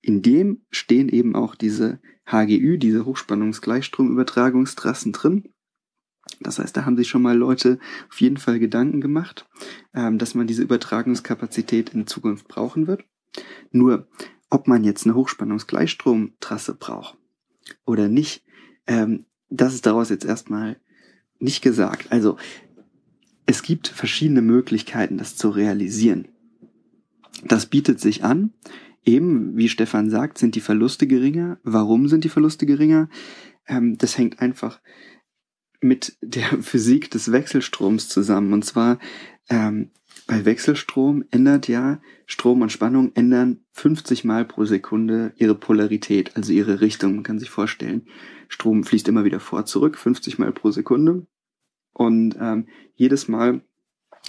[0.00, 5.52] in dem stehen eben auch diese HGÜ, diese Hochspannungsgleichstromübertragungstrassen drin.
[6.40, 7.78] Das heißt, da haben sich schon mal Leute
[8.10, 9.48] auf jeden Fall Gedanken gemacht,
[9.94, 13.04] ähm, dass man diese Übertragungskapazität in Zukunft brauchen wird.
[13.70, 14.08] Nur,
[14.50, 17.18] ob man jetzt eine Hochspannungsgleichstromtrasse braucht
[17.84, 18.44] oder nicht,
[18.86, 20.80] ähm, das ist daraus jetzt erstmal
[21.38, 22.10] nicht gesagt.
[22.10, 22.36] Also,
[23.46, 26.28] es gibt verschiedene Möglichkeiten, das zu realisieren.
[27.44, 28.52] Das bietet sich an.
[29.04, 31.58] Eben, wie Stefan sagt, sind die Verluste geringer.
[31.62, 33.08] Warum sind die Verluste geringer?
[33.66, 34.80] Ähm, das hängt einfach
[35.80, 38.52] mit der Physik des Wechselstroms zusammen.
[38.52, 38.98] Und zwar
[39.48, 39.92] ähm,
[40.28, 46.52] bei Wechselstrom ändert ja Strom und Spannung ändern 50 Mal pro Sekunde ihre Polarität, also
[46.52, 47.14] ihre Richtung.
[47.14, 48.06] Man kann sich vorstellen,
[48.46, 51.26] Strom fließt immer wieder vor zurück, 50 Mal pro Sekunde.
[51.94, 53.62] Und ähm, jedes Mal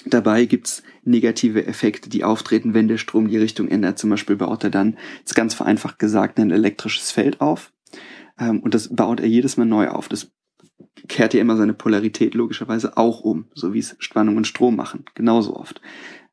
[0.05, 3.99] dabei gibt's negative Effekte, die auftreten, wenn der Strom die Richtung ändert.
[3.99, 7.73] Zum Beispiel baut er dann, ist ganz vereinfacht gesagt, ein elektrisches Feld auf.
[8.39, 10.07] Ähm, und das baut er jedes Mal neu auf.
[10.07, 10.31] Das
[11.07, 15.05] kehrt ja immer seine Polarität logischerweise auch um, so wie es Spannung und Strom machen,
[15.15, 15.81] genauso oft.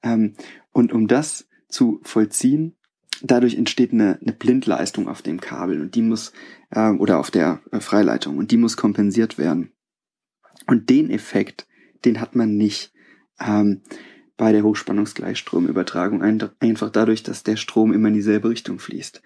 [0.02, 0.34] Ähm,
[0.72, 2.76] und um das zu vollziehen,
[3.22, 6.32] dadurch entsteht eine, eine Blindleistung auf dem Kabel und die muss,
[6.70, 9.72] äh, oder auf der äh, Freileitung und die muss kompensiert werden.
[10.66, 11.66] Und den Effekt,
[12.04, 12.92] den hat man nicht
[13.40, 13.82] ähm,
[14.36, 19.22] bei der Hochspannungsgleichstromübertragung, ein, einfach dadurch, dass der Strom immer in dieselbe Richtung fließt.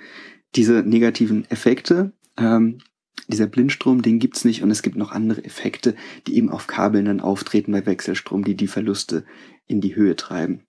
[0.55, 2.79] Diese negativen Effekte, ähm,
[3.28, 5.95] dieser Blindstrom, den gibt's nicht und es gibt noch andere Effekte,
[6.27, 9.24] die eben auf Kabeln dann auftreten bei Wechselstrom, die die Verluste
[9.66, 10.65] in die Höhe treiben.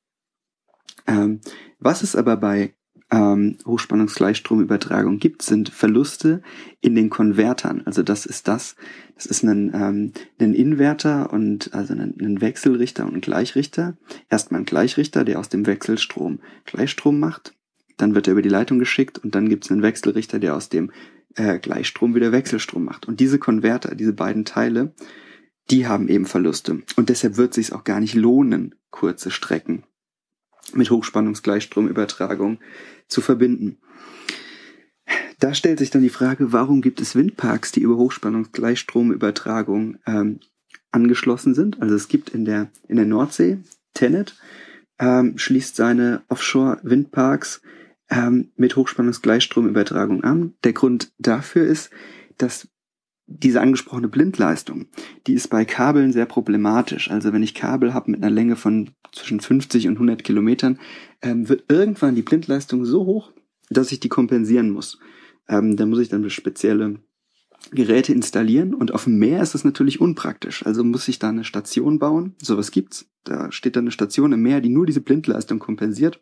[1.08, 1.42] Ähm,
[1.80, 2.76] was es aber bei
[3.12, 6.42] ähm, Hochspannungsgleichstromübertragung gibt, sind Verluste
[6.80, 7.82] in den Konvertern.
[7.86, 8.76] Also das ist das,
[9.16, 13.98] das ist ein, ähm, ein Inverter und also ein, ein Wechselrichter und ein Gleichrichter.
[14.30, 17.54] Erstmal ein Gleichrichter, der aus dem Wechselstrom Gleichstrom macht.
[17.98, 20.70] Dann wird er über die Leitung geschickt und dann gibt es einen Wechselrichter, der aus
[20.70, 20.92] dem
[21.36, 23.08] äh, Gleichstrom wieder Wechselstrom macht.
[23.08, 24.94] Und diese Konverter, diese beiden Teile,
[25.70, 26.82] die haben eben Verluste.
[26.96, 29.84] Und deshalb wird es sich auch gar nicht lohnen, kurze Strecken
[30.74, 32.60] mit Hochspannungsgleichstromübertragung
[33.08, 33.78] zu verbinden.
[35.40, 40.40] Da stellt sich dann die Frage, warum gibt es Windparks, die über Hochspannungsgleichstromübertragung ähm,
[40.92, 41.82] angeschlossen sind?
[41.82, 43.58] Also es gibt in der, in der Nordsee,
[43.94, 44.38] Tenet
[45.00, 47.62] ähm, schließt seine Offshore-Windparks
[48.12, 50.54] ähm, mit Hochspannungsgleichstromübertragung an.
[50.64, 51.90] Der Grund dafür ist,
[52.38, 52.68] dass
[53.26, 54.88] diese angesprochene Blindleistung,
[55.26, 57.10] die ist bei Kabeln sehr problematisch.
[57.10, 60.80] Also wenn ich Kabel habe mit einer Länge von zwischen 50 und 100 Kilometern,
[61.22, 63.32] ähm, wird irgendwann die Blindleistung so hoch,
[63.70, 65.00] dass ich die kompensieren muss.
[65.48, 67.00] Ähm, da muss ich dann spezielle
[67.72, 70.66] Geräte installieren und auf dem Meer ist das natürlich unpraktisch.
[70.66, 72.36] Also muss ich da eine Station bauen.
[72.42, 73.06] Sowas gibt's.
[73.24, 76.20] Da steht dann eine Station im Meer, die nur diese Blindleistung kompensiert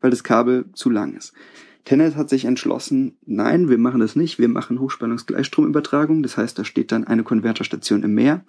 [0.00, 1.32] weil das Kabel zu lang ist.
[1.84, 6.64] Tenet hat sich entschlossen, nein, wir machen das nicht, wir machen Hochspannungsgleichstromübertragung, das heißt, da
[6.64, 8.44] steht dann eine Konverterstation im Meer,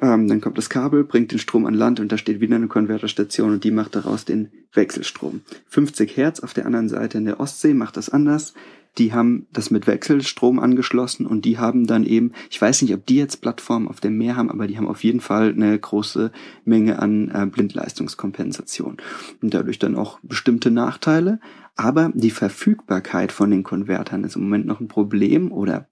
[0.00, 2.68] ähm, dann kommt das Kabel, bringt den Strom an Land und da steht wieder eine
[2.68, 5.40] Konverterstation und die macht daraus den Wechselstrom.
[5.66, 8.54] 50 Hertz auf der anderen Seite in der Ostsee macht das anders
[8.98, 13.06] die haben das mit Wechselstrom angeschlossen und die haben dann eben, ich weiß nicht, ob
[13.06, 16.32] die jetzt Plattformen auf dem Meer haben, aber die haben auf jeden Fall eine große
[16.64, 18.96] Menge an äh, Blindleistungskompensation
[19.40, 21.40] und dadurch dann auch bestimmte Nachteile.
[21.76, 25.88] Aber die Verfügbarkeit von den Konvertern ist im Moment noch ein Problem oder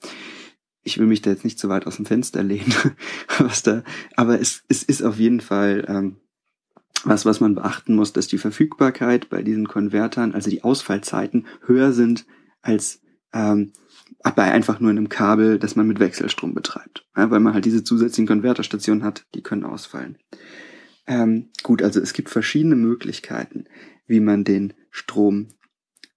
[0.82, 2.72] ich will mich da jetzt nicht zu weit aus dem Fenster lehnen,
[3.38, 3.82] was da,
[4.16, 6.16] aber es, es ist auf jeden Fall ähm,
[7.04, 11.92] was, was man beachten muss, dass die Verfügbarkeit bei diesen Konvertern, also die Ausfallzeiten, höher
[11.92, 12.26] sind
[12.66, 13.00] als,
[13.32, 13.72] ähm,
[14.34, 17.06] bei einfach nur einem Kabel, das man mit Wechselstrom betreibt.
[17.16, 20.18] Ja, weil man halt diese zusätzlichen Konverterstationen hat, die können ausfallen.
[21.06, 23.64] Ähm, gut, also es gibt verschiedene Möglichkeiten,
[24.06, 25.48] wie man den Strom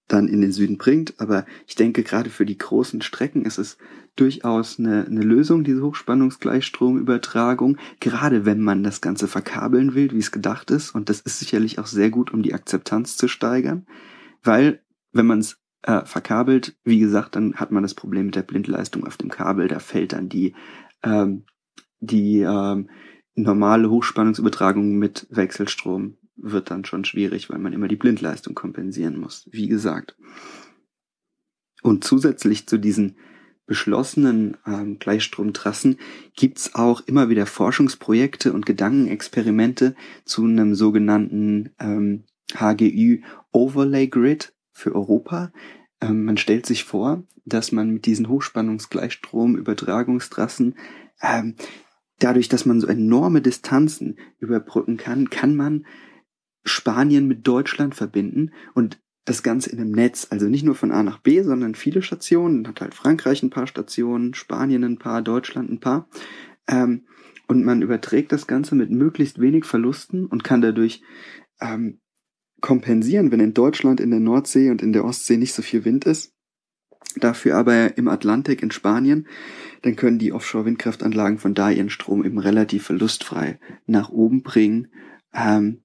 [0.08, 1.14] dann in den Süden bringt.
[1.18, 3.78] Aber ich denke, gerade für die großen Strecken ist es
[4.16, 10.32] durchaus eine, eine Lösung, diese Hochspannungsgleichstromübertragung, gerade wenn man das Ganze verkabeln will, wie es
[10.32, 10.94] gedacht ist.
[10.94, 13.86] Und das ist sicherlich auch sehr gut, um die Akzeptanz zu steigern,
[14.42, 18.42] weil wenn man es äh, verkabelt, wie gesagt, dann hat man das Problem mit der
[18.42, 19.68] Blindleistung auf dem Kabel.
[19.68, 20.54] Da fällt dann die,
[21.02, 21.44] ähm,
[22.00, 22.90] die ähm,
[23.34, 29.48] normale Hochspannungsübertragung mit Wechselstrom wird dann schon schwierig, weil man immer die Blindleistung kompensieren muss,
[29.52, 30.16] wie gesagt.
[31.82, 33.16] Und zusätzlich zu diesen
[33.66, 35.98] beschlossenen ähm, Gleichstromtrassen
[36.34, 39.94] gibt's auch immer wieder Forschungsprojekte und Gedankenexperimente
[40.24, 43.20] zu einem sogenannten ähm, HGÜ
[43.52, 45.52] Overlay Grid für Europa.
[46.00, 50.76] Ähm, man stellt sich vor, dass man mit diesen Hochspannungsgleichstromübertragungstrassen
[51.22, 51.56] ähm,
[52.18, 55.86] dadurch, dass man so enorme Distanzen überbrücken kann, kann man
[56.64, 61.02] Spanien mit Deutschland verbinden und das Ganze in einem Netz, also nicht nur von A
[61.02, 65.70] nach B, sondern viele Stationen, hat halt Frankreich ein paar Stationen, Spanien ein paar, Deutschland
[65.70, 66.08] ein paar.
[66.66, 67.06] Ähm,
[67.46, 71.02] und man überträgt das Ganze mit möglichst wenig Verlusten und kann dadurch
[71.60, 72.00] ähm,
[72.60, 76.04] kompensieren, wenn in Deutschland in der Nordsee und in der Ostsee nicht so viel Wind
[76.04, 76.34] ist.
[77.16, 79.26] Dafür aber im Atlantik in Spanien,
[79.82, 84.88] dann können die Offshore-Windkraftanlagen von da ihren Strom eben relativ verlustfrei nach oben bringen.
[85.34, 85.82] Ähm,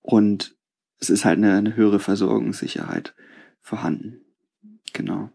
[0.00, 0.56] und
[1.00, 3.14] es ist halt eine, eine höhere Versorgungssicherheit
[3.60, 4.22] vorhanden.
[4.92, 5.30] Genau.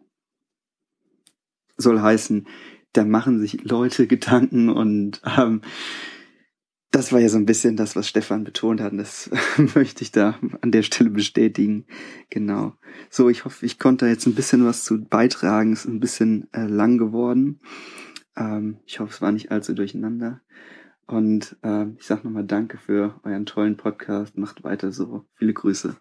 [1.77, 2.47] Soll heißen,
[2.93, 5.61] da machen sich Leute Gedanken und ähm,
[6.91, 8.91] das war ja so ein bisschen das, was Stefan betont hat.
[8.91, 9.29] Und das
[9.75, 11.85] möchte ich da an der Stelle bestätigen.
[12.29, 12.73] Genau.
[13.09, 15.73] So, ich hoffe, ich konnte jetzt ein bisschen was zu beitragen.
[15.73, 17.61] Es ist ein bisschen äh, lang geworden.
[18.35, 20.41] Ähm, ich hoffe, es war nicht allzu durcheinander.
[21.05, 24.37] Und äh, ich sage nochmal Danke für euren tollen Podcast.
[24.37, 25.25] Macht weiter so.
[25.35, 25.95] Viele Grüße.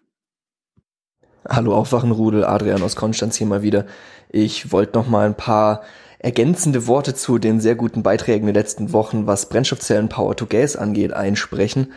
[1.47, 3.85] Hallo Aufwachenrudel, Adrian aus Konstanz hier mal wieder.
[4.27, 5.83] Ich wollte noch mal ein paar
[6.19, 10.75] ergänzende Worte zu den sehr guten Beiträgen der letzten Wochen, was Brennstoffzellen Power to Gas
[10.75, 11.93] angeht, einsprechen.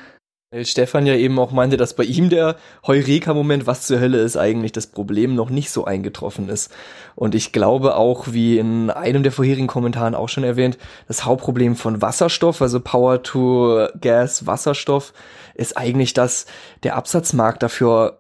[0.65, 4.73] Stefan ja eben auch meinte, dass bei ihm der Heureka-Moment, was zur Hölle ist eigentlich
[4.73, 6.71] das Problem, noch nicht so eingetroffen ist.
[7.15, 10.77] Und ich glaube auch, wie in einem der vorherigen Kommentaren auch schon erwähnt,
[11.09, 15.15] das Hauptproblem von Wasserstoff, also Power to Gas Wasserstoff,
[15.55, 16.45] ist eigentlich, dass
[16.83, 18.19] der Absatzmarkt dafür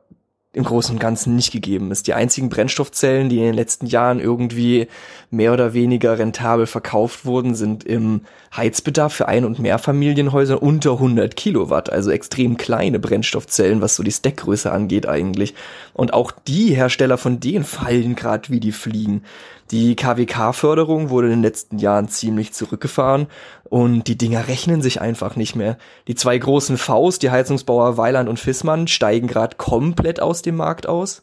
[0.55, 2.07] im Großen und Ganzen nicht gegeben ist.
[2.07, 4.89] Die einzigen Brennstoffzellen, die in den letzten Jahren irgendwie
[5.33, 8.21] mehr oder weniger rentabel verkauft wurden, sind im
[8.55, 14.13] Heizbedarf für Ein- und Mehrfamilienhäuser unter 100 Kilowatt, also extrem kleine Brennstoffzellen, was so die
[14.13, 15.55] Stackgröße angeht eigentlich.
[15.95, 19.23] Und auch die Hersteller von denen fallen gerade wie die Fliegen.
[19.71, 23.27] Die KWK-Förderung wurde in den letzten Jahren ziemlich zurückgefahren
[23.65, 25.79] und die Dinger rechnen sich einfach nicht mehr.
[26.09, 30.87] Die zwei großen Vs, die Heizungsbauer Weiland und Fissmann, steigen gerade komplett aus dem Markt
[30.87, 31.23] aus.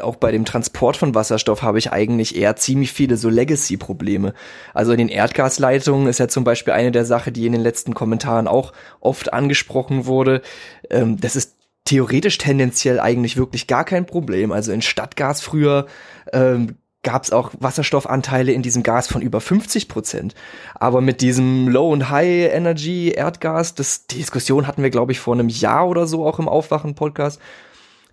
[0.00, 4.34] Auch bei dem Transport von Wasserstoff habe ich eigentlich eher ziemlich viele so Legacy-Probleme.
[4.74, 7.94] Also in den Erdgasleitungen ist ja zum Beispiel eine der Sachen, die in den letzten
[7.94, 10.42] Kommentaren auch oft angesprochen wurde.
[10.90, 11.56] Ähm, das ist
[11.86, 14.52] theoretisch tendenziell eigentlich wirklich gar kein Problem.
[14.52, 15.86] Also in Stadtgas früher
[16.32, 20.34] ähm, gab es auch Wasserstoffanteile in diesem Gas von über 50 Prozent.
[20.74, 25.48] Aber mit diesem Low- und High-Energy-Erdgas, das die Diskussion hatten wir, glaube ich, vor einem
[25.48, 27.40] Jahr oder so auch im Aufwachen-Podcast.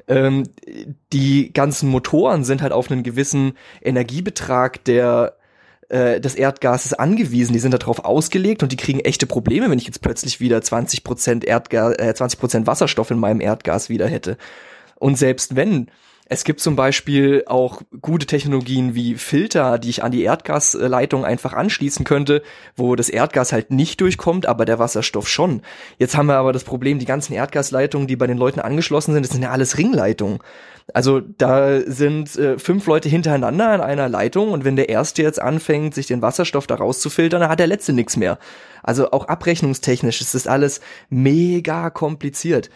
[0.07, 0.43] Ähm,
[1.11, 5.37] die ganzen Motoren sind halt auf einen gewissen Energiebetrag der
[5.89, 7.53] äh, des Erdgases angewiesen.
[7.53, 11.03] Die sind darauf ausgelegt und die kriegen echte Probleme, wenn ich jetzt plötzlich wieder 20
[11.03, 14.37] Prozent Erdgas, äh, 20 Prozent Wasserstoff in meinem Erdgas wieder hätte.
[14.95, 15.87] Und selbst wenn
[16.33, 21.53] es gibt zum Beispiel auch gute Technologien wie Filter, die ich an die Erdgasleitung einfach
[21.53, 22.41] anschließen könnte,
[22.75, 25.61] wo das Erdgas halt nicht durchkommt, aber der Wasserstoff schon.
[25.99, 29.23] Jetzt haben wir aber das Problem, die ganzen Erdgasleitungen, die bei den Leuten angeschlossen sind,
[29.23, 30.39] das sind ja alles Ringleitungen.
[30.93, 35.41] Also da sind äh, fünf Leute hintereinander an einer Leitung und wenn der erste jetzt
[35.41, 38.37] anfängt, sich den Wasserstoff da rauszufiltern, dann hat der letzte nichts mehr.
[38.81, 42.69] Also auch abrechnungstechnisch ist das alles mega kompliziert.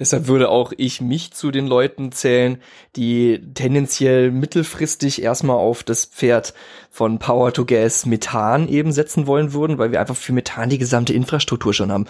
[0.00, 2.56] Deshalb würde auch ich mich zu den Leuten zählen,
[2.96, 6.54] die tendenziell mittelfristig erstmal auf das Pferd
[6.90, 10.78] von Power to Gas Methan eben setzen wollen würden, weil wir einfach für Methan die
[10.78, 12.06] gesamte Infrastruktur schon haben.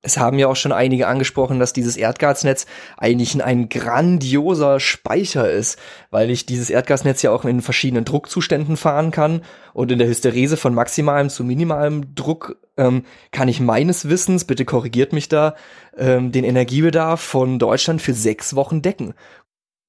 [0.00, 2.66] Es haben ja auch schon einige angesprochen, dass dieses Erdgasnetz
[2.96, 5.78] eigentlich ein grandioser Speicher ist,
[6.10, 9.42] weil ich dieses Erdgasnetz ja auch in verschiedenen Druckzuständen fahren kann
[9.74, 14.64] und in der Hysterese von maximalem zu minimalem Druck ähm, kann ich meines Wissens, bitte
[14.64, 15.54] korrigiert mich da,
[15.96, 19.14] ähm, den Energiebedarf von Deutschland für sechs Wochen decken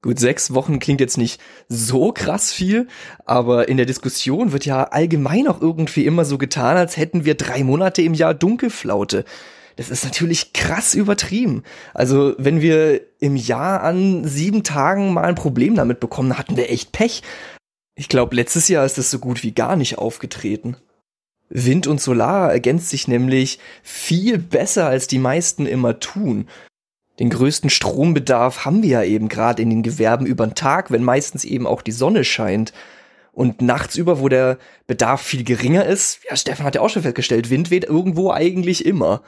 [0.05, 2.87] Gut, sechs Wochen klingt jetzt nicht so krass viel,
[3.25, 7.33] aber in der Diskussion wird ja allgemein auch irgendwie immer so getan, als hätten wir
[7.33, 9.25] drei Monate im Jahr Dunkelflaute.
[9.77, 11.63] Das ist natürlich krass übertrieben.
[11.95, 16.69] Also, wenn wir im Jahr an sieben Tagen mal ein Problem damit bekommen, hatten wir
[16.69, 17.23] echt Pech.
[17.95, 20.77] Ich glaube, letztes Jahr ist das so gut wie gar nicht aufgetreten.
[21.49, 26.47] Wind und Solar ergänzt sich nämlich viel besser, als die meisten immer tun.
[27.19, 31.03] Den größten Strombedarf haben wir ja eben gerade in den Gewerben über den Tag, wenn
[31.03, 32.73] meistens eben auch die Sonne scheint.
[33.31, 34.57] Und nachts über, wo der
[34.87, 38.85] Bedarf viel geringer ist, ja, Stefan hat ja auch schon festgestellt, Wind weht irgendwo eigentlich
[38.85, 39.21] immer.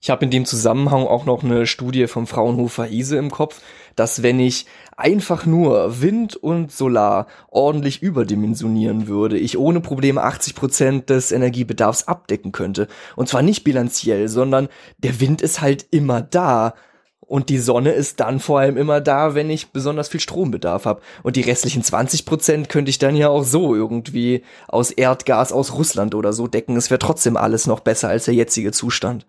[0.00, 3.60] Ich habe in dem Zusammenhang auch noch eine Studie vom Fraunhofer ISE im Kopf,
[3.96, 4.66] dass wenn ich
[4.98, 12.08] einfach nur Wind und Solar ordentlich überdimensionieren würde, ich ohne Probleme 80 Prozent des Energiebedarfs
[12.08, 12.88] abdecken könnte.
[13.14, 14.68] Und zwar nicht bilanziell, sondern
[14.98, 16.74] der Wind ist halt immer da.
[17.20, 21.02] Und die Sonne ist dann vor allem immer da, wenn ich besonders viel Strombedarf habe.
[21.22, 25.74] Und die restlichen 20 Prozent könnte ich dann ja auch so irgendwie aus Erdgas aus
[25.74, 26.76] Russland oder so decken.
[26.76, 29.26] Es wäre trotzdem alles noch besser als der jetzige Zustand.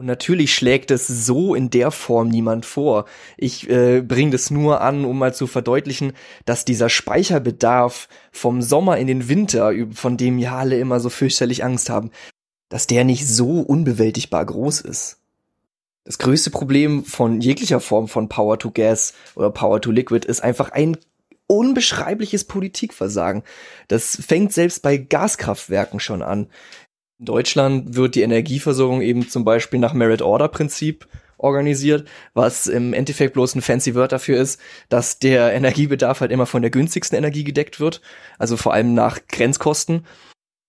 [0.00, 3.04] Und natürlich schlägt es so in der Form niemand vor.
[3.36, 6.14] Ich äh, bringe das nur an, um mal zu verdeutlichen,
[6.46, 11.62] dass dieser Speicherbedarf vom Sommer in den Winter, von dem ja alle immer so fürchterlich
[11.64, 12.12] Angst haben,
[12.70, 15.18] dass der nicht so unbewältigbar groß ist.
[16.04, 20.42] Das größte Problem von jeglicher Form von Power to Gas oder Power to Liquid ist
[20.42, 20.96] einfach ein
[21.50, 23.42] unbeschreibliches Politikversagen.
[23.88, 26.46] Das fängt selbst bei Gaskraftwerken schon an.
[27.20, 33.56] In Deutschland wird die Energieversorgung eben zum Beispiel nach Merit-Order-Prinzip organisiert, was im Endeffekt bloß
[33.56, 34.58] ein fancy Word dafür ist,
[34.88, 38.00] dass der Energiebedarf halt immer von der günstigsten Energie gedeckt wird,
[38.38, 40.06] also vor allem nach Grenzkosten.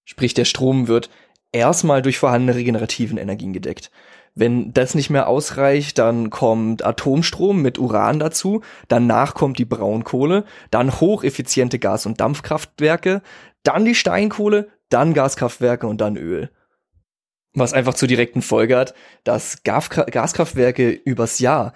[0.04, 1.10] Sprich, der Strom wird
[1.54, 3.90] erstmal durch vorhandene regenerativen Energien gedeckt.
[4.36, 10.44] Wenn das nicht mehr ausreicht, dann kommt Atomstrom mit Uran dazu, danach kommt die Braunkohle,
[10.70, 13.22] dann hocheffiziente Gas- und Dampfkraftwerke,
[13.64, 16.50] dann die Steinkohle, dann Gaskraftwerke und dann Öl.
[17.53, 21.74] Was einfach zur direkten Folge hat, dass Gaskraftwerke übers Jahr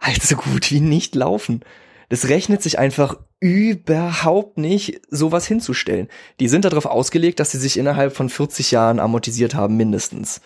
[0.00, 1.64] halt so gut wie nicht laufen.
[2.10, 6.08] Das rechnet sich einfach überhaupt nicht, sowas hinzustellen.
[6.40, 10.40] Die sind darauf ausgelegt, dass sie sich innerhalb von 40 Jahren amortisiert haben, mindestens.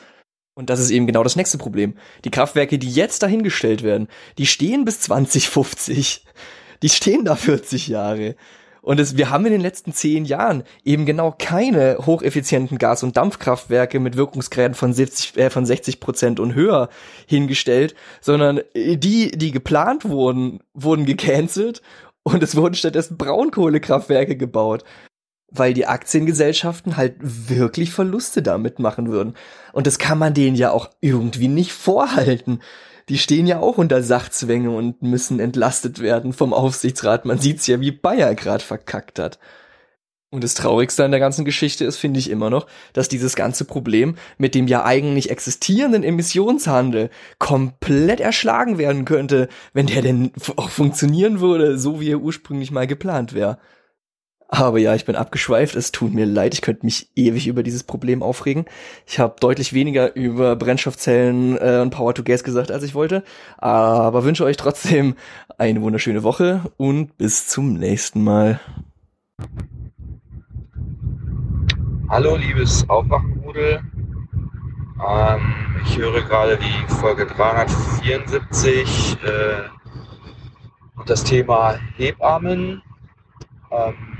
[0.55, 1.94] Und das ist eben genau das nächste Problem.
[2.24, 6.24] Die Kraftwerke, die jetzt dahingestellt werden, die stehen bis 2050.
[6.82, 8.34] Die stehen da 40 Jahre.
[8.89, 13.18] Und es, wir haben in den letzten zehn Jahren eben genau keine hocheffizienten Gas- und
[13.18, 16.89] Dampfkraftwerke mit Wirkungsgraden von 70, äh, von 60 Prozent und höher
[17.26, 21.83] hingestellt, sondern die, die geplant wurden, wurden gecancelt
[22.23, 24.84] und es wurden stattdessen Braunkohlekraftwerke gebaut
[25.50, 29.33] weil die Aktiengesellschaften halt wirklich Verluste damit machen würden.
[29.73, 32.60] Und das kann man denen ja auch irgendwie nicht vorhalten
[33.08, 37.24] die stehen ja auch unter Sachzwänge und müssen entlastet werden vom Aufsichtsrat.
[37.24, 39.38] Man sieht's ja, wie Bayer gerade verkackt hat.
[40.30, 43.64] Und das Traurigste an der ganzen Geschichte ist, finde ich immer noch, dass dieses ganze
[43.64, 50.68] Problem mit dem ja eigentlich existierenden Emissionshandel komplett erschlagen werden könnte, wenn der denn auch
[50.68, 53.58] funktionieren würde, so wie er ursprünglich mal geplant wäre.
[54.50, 55.76] Aber ja, ich bin abgeschweift.
[55.76, 56.54] Es tut mir leid.
[56.54, 58.64] Ich könnte mich ewig über dieses Problem aufregen.
[59.06, 63.24] Ich habe deutlich weniger über Brennstoffzellen äh, und Power to Gas gesagt, als ich wollte.
[63.58, 65.16] Aber wünsche euch trotzdem
[65.58, 68.58] eine wunderschöne Woche und bis zum nächsten Mal.
[72.08, 73.82] Hallo, liebes Aufwachenrudel.
[75.06, 79.68] Ähm, ich höre gerade die Folge 374 äh,
[80.96, 82.80] und das Thema Hebammen.
[83.70, 84.17] Ähm,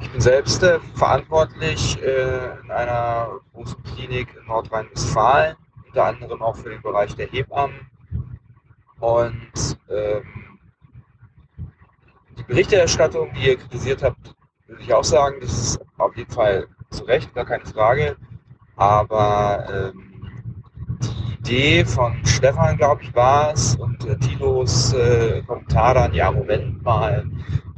[0.00, 5.56] ich bin selbst äh, verantwortlich äh, in einer großen Klinik in Nordrhein-Westfalen,
[5.86, 7.90] unter anderem auch für den Bereich der Hebammen.
[9.00, 10.58] Und ähm,
[12.38, 14.34] die Berichterstattung, die ihr kritisiert habt,
[14.66, 18.16] würde ich auch sagen, das ist auf jeden Fall zu Recht, gar keine Frage.
[18.76, 20.32] Aber ähm,
[21.00, 26.30] die Idee von Stefan, glaube ich, war es, und äh, Tilos äh, Kommentar dann, ja,
[26.30, 27.26] Moment mal,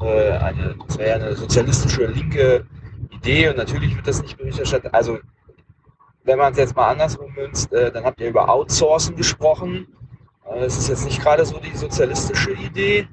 [0.04, 2.66] äh, eine, das wäre ja eine sozialistische linke
[3.10, 4.92] Idee und natürlich wird das nicht berichterstattet.
[4.94, 5.18] Also
[6.24, 9.88] wenn man es jetzt mal andersrum münzt, äh, dann habt ihr über Outsourcen gesprochen.
[10.44, 13.08] Äh, das ist jetzt nicht gerade so die sozialistische Idee.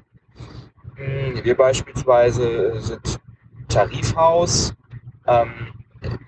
[0.96, 3.20] Hm, wir beispielsweise sind
[3.68, 4.74] Tarifhaus.
[5.26, 5.52] Ähm,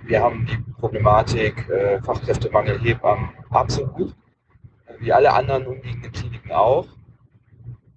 [0.04, 4.14] wir haben die Problematik äh, Fachkräftemangel, Hebammen absolut,
[4.98, 6.86] wie alle anderen umliegenden Kliniken auch.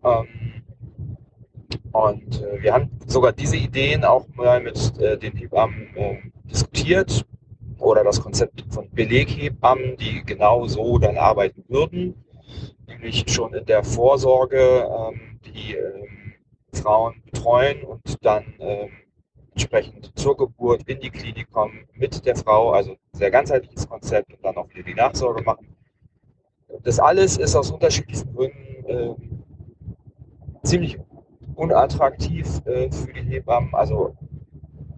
[0.03, 0.54] Ähm,
[1.95, 7.25] und äh, wir haben sogar diese Ideen auch mal mit äh, den Hebammen äh, diskutiert
[7.79, 12.25] oder das Konzept von Beleghebammen, die genau so dann arbeiten würden,
[12.85, 16.33] nämlich schon in der Vorsorge ähm, die ähm,
[16.73, 18.89] Frauen betreuen und dann ähm,
[19.51, 24.43] entsprechend zur Geburt in die Klinik kommen mit der Frau, also sehr ganzheitliches Konzept und
[24.43, 25.73] dann auch wieder die Nachsorge machen.
[26.83, 29.45] Das alles ist aus unterschiedlichen Gründen
[30.63, 30.97] ziemlich
[31.55, 33.73] unattraktiv äh, für die Hebammen.
[33.73, 34.15] Also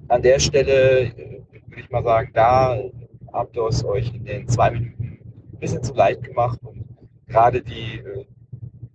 [0.08, 2.78] an der Stelle äh, würde ich mal sagen, da
[3.34, 5.20] habt ihr es euch in den zwei Minuten
[5.54, 6.86] ein bisschen zu leicht gemacht und
[7.28, 8.26] gerade die, äh,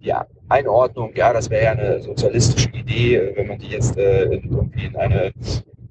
[0.00, 0.12] die
[0.49, 4.86] Einordnung, ja, das wäre ja eine sozialistische Idee, äh, wenn man die jetzt äh, irgendwie
[4.86, 5.32] in eine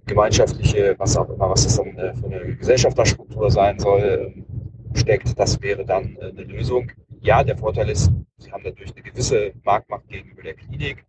[0.06, 4.46] gemeinschaftliche, was auch immer, was das dann äh, für eine Gesellschafterstruktur sein soll, ähm,
[4.94, 6.92] steckt, das wäre dann eine Lösung.
[7.22, 11.06] Ja, der Vorteil ist, sie haben natürlich eine gewisse Marktmacht gegenüber der Klinik,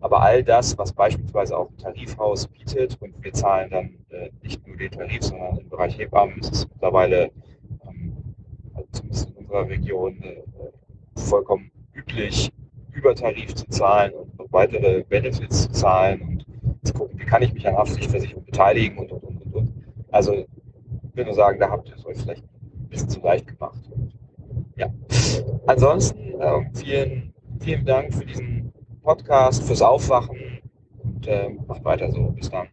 [0.00, 4.66] aber all das, was beispielsweise auch ein Tarifhaus bietet, und wir zahlen dann äh, nicht
[4.66, 7.30] nur den Tarif, sondern im Bereich Hebammen ist es mittlerweile,
[7.86, 8.16] ähm,
[8.74, 10.42] also zumindest in unserer Region, äh,
[11.16, 12.50] vollkommen üblich,
[12.92, 17.42] über Tarif zu zahlen und noch weitere Benefits zu zahlen und zu gucken, wie kann
[17.42, 19.72] ich mich an Haftpflichtversicherung beteiligen und, und, und, und.
[20.10, 20.46] Also ich
[21.14, 23.80] will nur sagen, da habt ihr es euch vielleicht ein bisschen zu leicht gemacht.
[23.90, 24.12] Und,
[24.76, 24.92] ja.
[25.66, 28.72] Ansonsten äh, vielen, vielen Dank für diesen
[29.02, 30.60] Podcast, fürs Aufwachen
[31.02, 32.32] und äh, macht weiter so.
[32.32, 32.68] Bis dann.